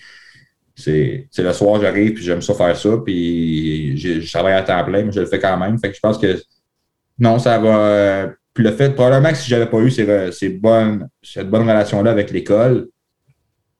C'est 0.78 1.42
le 1.42 1.52
soir, 1.54 1.80
j'arrive, 1.80 2.12
puis 2.12 2.22
j'aime 2.22 2.42
ça 2.42 2.52
faire 2.52 2.76
ça, 2.76 2.98
puis 3.02 3.96
je 3.96 4.30
travaille 4.30 4.52
à 4.52 4.60
temps 4.60 4.84
plein, 4.84 5.04
mais 5.04 5.12
je 5.12 5.20
le 5.20 5.26
fais 5.26 5.38
quand 5.38 5.56
même. 5.56 5.78
Fait 5.78 5.88
que 5.88 5.94
je 5.96 6.00
pense 6.00 6.18
que 6.18 6.38
non, 7.18 7.38
ça 7.38 7.58
va. 7.58 8.28
Puis 8.52 8.64
le 8.64 8.72
fait, 8.72 8.90
probablement 8.94 9.30
que 9.30 9.38
si 9.38 9.48
je 9.48 9.54
n'avais 9.54 9.70
pas 9.70 9.78
eu 9.78 9.90
ces, 9.90 10.48
bonnes, 10.48 11.08
cette 11.22 11.48
bonne 11.48 11.62
relation-là 11.62 12.10
avec 12.10 12.30
l'école, 12.30 12.88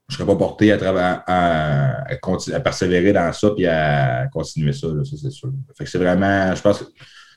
je 0.09 0.14
serais 0.14 0.26
pas 0.26 0.36
porté 0.36 0.72
à, 0.72 0.78
à, 1.26 2.04
à, 2.12 2.61
persévérer 2.61 3.12
dans 3.12 3.32
ça 3.32 3.50
puis 3.50 3.66
à 3.66 4.28
continuer 4.32 4.72
ça, 4.72 4.88
ça 5.04 5.16
c'est 5.20 5.30
sûr. 5.30 5.52
Fait 5.76 5.84
que 5.84 5.90
c'est 5.90 5.98
vraiment, 5.98 6.54
je 6.54 6.62
pense 6.62 6.78
que 6.78 6.84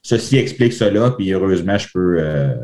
ceci 0.03 0.37
explique 0.37 0.73
cela, 0.73 1.11
puis 1.11 1.31
heureusement, 1.33 1.77
je 1.77 1.87
peux. 1.91 2.17
Euh, 2.19 2.55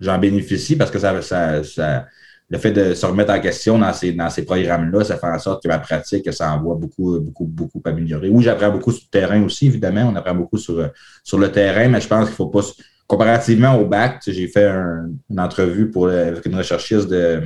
j'en 0.00 0.18
bénéficie 0.18 0.76
parce 0.76 0.90
que 0.90 0.98
ça, 0.98 1.22
ça, 1.22 2.06
le 2.50 2.58
fait 2.58 2.72
de 2.72 2.94
se 2.94 3.06
remettre 3.06 3.32
en 3.32 3.40
question 3.40 3.78
dans 3.78 3.92
ces, 3.92 4.12
dans 4.12 4.30
ces 4.30 4.44
programmes-là, 4.44 5.04
ça 5.04 5.18
fait 5.18 5.26
en 5.26 5.38
sorte 5.38 5.62
que 5.62 5.68
ma 5.68 5.78
pratique 5.78 6.30
s'envoie 6.32 6.74
beaucoup, 6.74 7.18
beaucoup, 7.20 7.44
beaucoup 7.44 7.82
améliorer. 7.84 8.28
Oui, 8.28 8.42
j'apprends 8.42 8.70
beaucoup 8.70 8.92
sur 8.92 9.04
le 9.06 9.10
terrain 9.10 9.42
aussi, 9.42 9.66
évidemment. 9.66 10.10
On 10.12 10.16
apprend 10.16 10.34
beaucoup 10.34 10.58
sur, 10.58 10.90
sur 11.22 11.38
le 11.38 11.52
terrain, 11.52 11.88
mais 11.88 12.00
je 12.00 12.08
pense 12.08 12.26
qu'il 12.26 12.34
faut 12.34 12.48
pas. 12.48 12.60
Comparativement 13.06 13.74
au 13.78 13.84
bac, 13.84 14.22
j'ai 14.26 14.48
fait 14.48 14.66
une 14.66 15.38
entrevue 15.38 15.90
pour, 15.90 16.08
avec 16.08 16.46
une 16.46 16.56
recherchiste 16.56 17.06
de, 17.06 17.42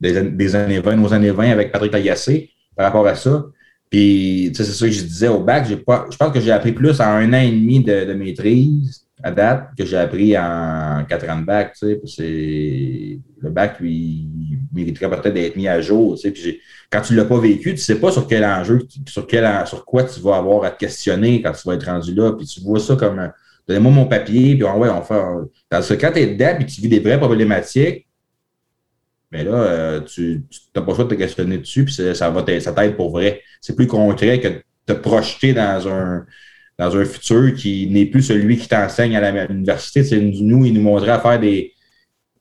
des, 0.00 0.54
années 0.54 0.80
20, 0.80 0.96
nos 0.96 1.12
années 1.12 1.30
20 1.30 1.50
avec 1.50 1.72
Patrick 1.72 1.92
Lagacé 1.92 2.50
par 2.76 2.86
rapport 2.86 3.06
à 3.06 3.14
ça. 3.14 3.46
Puis, 3.90 4.52
c'est 4.54 4.64
ça 4.64 4.86
que 4.86 4.92
je 4.92 5.02
disais 5.02 5.28
au 5.28 5.40
bac. 5.40 5.72
Pas, 5.84 6.06
je 6.10 6.16
pense 6.16 6.32
que 6.32 6.40
j'ai 6.40 6.50
appris 6.50 6.72
plus 6.72 7.00
en 7.00 7.04
un 7.04 7.32
an 7.32 7.40
et 7.40 7.50
demi 7.50 7.82
de, 7.82 8.12
maîtrise 8.14 9.02
à 9.22 9.30
date 9.30 9.70
que 9.78 9.86
j'ai 9.86 9.96
appris 9.96 10.36
en 10.36 11.04
quatre 11.08 11.28
ans 11.30 11.40
de 11.40 11.46
bac. 11.46 11.74
Le 11.82 13.50
bac, 13.50 13.80
lui, 13.80 13.94
il 13.94 14.58
mériterait 14.74 15.08
peut-être 15.08 15.34
d'être 15.34 15.56
mis 15.56 15.68
à 15.68 15.80
jour. 15.80 16.18
Puis 16.22 16.60
quand 16.90 17.00
tu 17.00 17.12
ne 17.12 17.18
l'as 17.18 17.24
pas 17.24 17.38
vécu, 17.38 17.70
tu 17.70 17.70
ne 17.70 17.76
sais 17.76 18.00
pas 18.00 18.10
sur 18.10 18.26
quel 18.26 18.44
enjeu, 18.44 18.80
sur, 19.06 19.26
quel, 19.26 19.48
sur 19.66 19.84
quoi 19.84 20.02
tu 20.02 20.20
vas 20.20 20.36
avoir 20.36 20.64
à 20.64 20.70
te 20.70 20.78
questionner 20.78 21.40
quand 21.40 21.52
tu 21.52 21.66
vas 21.66 21.74
être 21.74 21.86
rendu 21.86 22.12
là. 22.12 22.32
Puis 22.32 22.46
tu 22.46 22.60
vois 22.60 22.80
ça 22.80 22.96
comme 22.96 23.30
donnez-moi 23.68 23.92
mon 23.92 24.06
papier, 24.06 24.54
puis 24.54 24.64
on, 24.64 24.78
ouais, 24.78 24.90
on 24.90 25.02
fait. 25.02 25.22
Parce 25.68 25.88
que 25.88 25.94
quand 25.94 26.12
tu 26.12 26.20
es 26.20 26.32
et 26.32 26.66
tu 26.66 26.80
vis 26.80 26.88
des 26.88 27.00
vraies 27.00 27.18
problématiques, 27.18 28.06
mais 29.32 29.44
là, 29.44 29.54
euh, 29.54 30.00
tu 30.00 30.42
n'as 30.74 30.82
pas 30.82 30.92
le 30.92 30.94
choix 30.94 31.04
de 31.04 31.10
te 31.10 31.14
questionner 31.14 31.58
dessus, 31.58 31.84
puis 31.84 31.94
ça, 31.94 32.30
va 32.30 32.60
ça 32.60 32.72
t'aide 32.72 32.96
pour 32.96 33.10
vrai. 33.10 33.42
C'est 33.60 33.74
plus 33.74 33.86
concret 33.86 34.40
que 34.40 34.48
de 34.48 34.62
te 34.86 34.92
projeter 34.92 35.52
dans 35.52 35.88
un, 35.88 36.24
dans 36.78 36.96
un 36.96 37.04
futur 37.04 37.54
qui 37.54 37.88
n'est 37.88 38.06
plus 38.06 38.22
celui 38.22 38.56
qui 38.56 38.68
t'enseigne 38.68 39.16
à 39.16 39.46
l'université. 39.46 40.02
Nous, 40.20 40.64
il 40.66 40.74
nous 40.74 40.82
montrait 40.82 41.10
à 41.10 41.20
faire 41.20 41.40
des, 41.40 41.72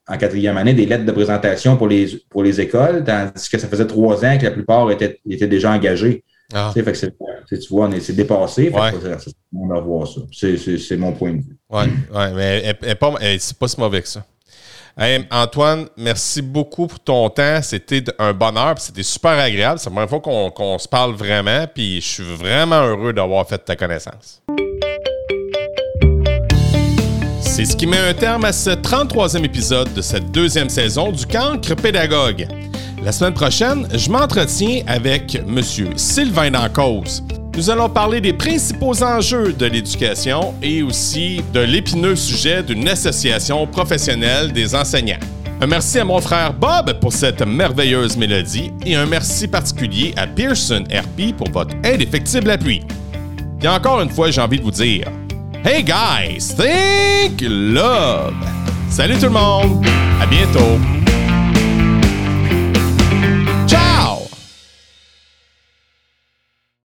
en 0.08 0.18
quatrième 0.18 0.58
année, 0.58 0.74
des 0.74 0.86
lettres 0.86 1.06
de 1.06 1.12
présentation 1.12 1.78
pour 1.78 1.88
les, 1.88 2.24
pour 2.30 2.44
les 2.44 2.62
écoles, 2.62 3.04
tandis 3.04 3.50
que 3.50 3.58
ça 3.58 3.68
faisait 3.68 3.88
trois 3.88 4.24
ans 4.24 4.38
que 4.38 4.44
la 4.46 4.52
plupart 4.52 4.92
étaient, 4.92 5.20
étaient 5.28 5.48
déjà 5.48 5.72
engagés. 5.72 6.24
Ah. 6.54 6.72
Fait 6.72 6.84
que 6.84 7.56
tu 7.56 7.68
vois, 7.70 7.90
c'est 8.00 8.16
dépassé. 8.16 8.72
on 8.72 9.68
va 9.68 9.80
voir 9.80 10.08
ça. 10.08 10.22
C'est 10.32 10.98
mon 10.98 11.14
point 11.14 11.32
de 11.32 11.38
vue. 11.38 11.58
Oui, 11.70 11.86
ouais, 12.14 12.34
mais 12.36 12.78
c'est 13.40 13.58
pas 13.58 13.68
si 13.68 13.80
mauvais 13.80 14.02
que 14.04 14.08
ça. 14.08 14.24
Antoine, 14.98 15.88
merci 15.98 16.42
beaucoup 16.42 16.88
pour 16.88 17.00
ton 17.00 17.30
temps. 17.30 17.60
C'était 17.62 18.04
un 18.18 18.34
bonheur, 18.34 18.76
c'était 18.78 19.04
super 19.04 19.32
agréable. 19.32 19.80
C'est 19.80 19.90
la 19.90 19.92
première 19.92 20.10
fois 20.10 20.52
qu'on 20.52 20.80
se 20.80 20.88
parle 20.88 21.14
vraiment, 21.14 21.66
puis 21.74 22.00
je 22.00 22.08
suis 22.08 22.24
vraiment 22.24 22.82
heureux 22.82 23.12
d'avoir 23.12 23.48
fait 23.48 23.58
ta 23.58 23.76
connaissance. 23.76 24.42
C'est 27.42 27.66
ce 27.66 27.76
qui 27.76 27.88
met 27.88 27.98
un 27.98 28.14
terme 28.14 28.46
à 28.46 28.54
ce 28.54 28.70
33e 28.70 29.44
épisode 29.44 29.94
de 29.94 30.02
cette 30.02 30.32
deuxième 30.32 30.70
saison 30.70 31.12
du 31.12 31.26
Cancre 31.26 31.76
Pédagogue. 31.76 32.48
La 33.04 33.12
semaine 33.12 33.34
prochaine, 33.34 33.88
je 33.94 34.10
m'entretiens 34.10 34.82
avec 34.88 35.36
M. 35.36 35.62
Sylvain 35.96 36.52
Dancause. 36.52 37.24
Nous 37.56 37.70
allons 37.70 37.88
parler 37.88 38.20
des 38.20 38.34
principaux 38.34 39.02
enjeux 39.02 39.54
de 39.54 39.66
l'éducation 39.66 40.54
et 40.62 40.84
aussi 40.84 41.42
de 41.54 41.62
l'épineux 41.62 42.18
sujet 42.18 42.62
d'une 42.62 42.88
association 42.90 43.66
professionnelle 43.66 44.52
des 44.52 44.76
enseignants. 44.76 45.20
Un 45.62 45.68
merci 45.68 46.00
à 46.00 46.04
mon 46.04 46.20
frère 46.20 46.54
Bob 46.54 47.00
pour 47.00 47.14
cette 47.14 47.42
merveilleuse 47.42 48.18
mélodie 48.18 48.74
et 48.86 48.98
un 48.98 49.06
merci 49.06 49.48
particulier 49.48 50.14
à 50.18 50.28
Pearson 50.28 50.84
RP 50.92 51.34
pour 51.38 51.50
votre 51.50 51.74
indéfectible 51.86 52.50
appui. 52.50 52.82
Et 53.62 53.68
encore 53.70 54.02
une 54.02 54.10
fois, 54.10 54.32
j'ai 54.32 54.42
envie 54.42 54.60
de 54.60 54.64
vous 54.64 54.72
dire 54.72 55.08
Hey 55.64 55.82
guys, 55.82 56.54
think 56.58 57.42
love! 57.42 58.36
Salut 58.90 59.16
tout 59.16 59.28
le 59.28 59.30
monde! 59.30 59.86
À 60.22 60.26
bientôt! 60.26 60.95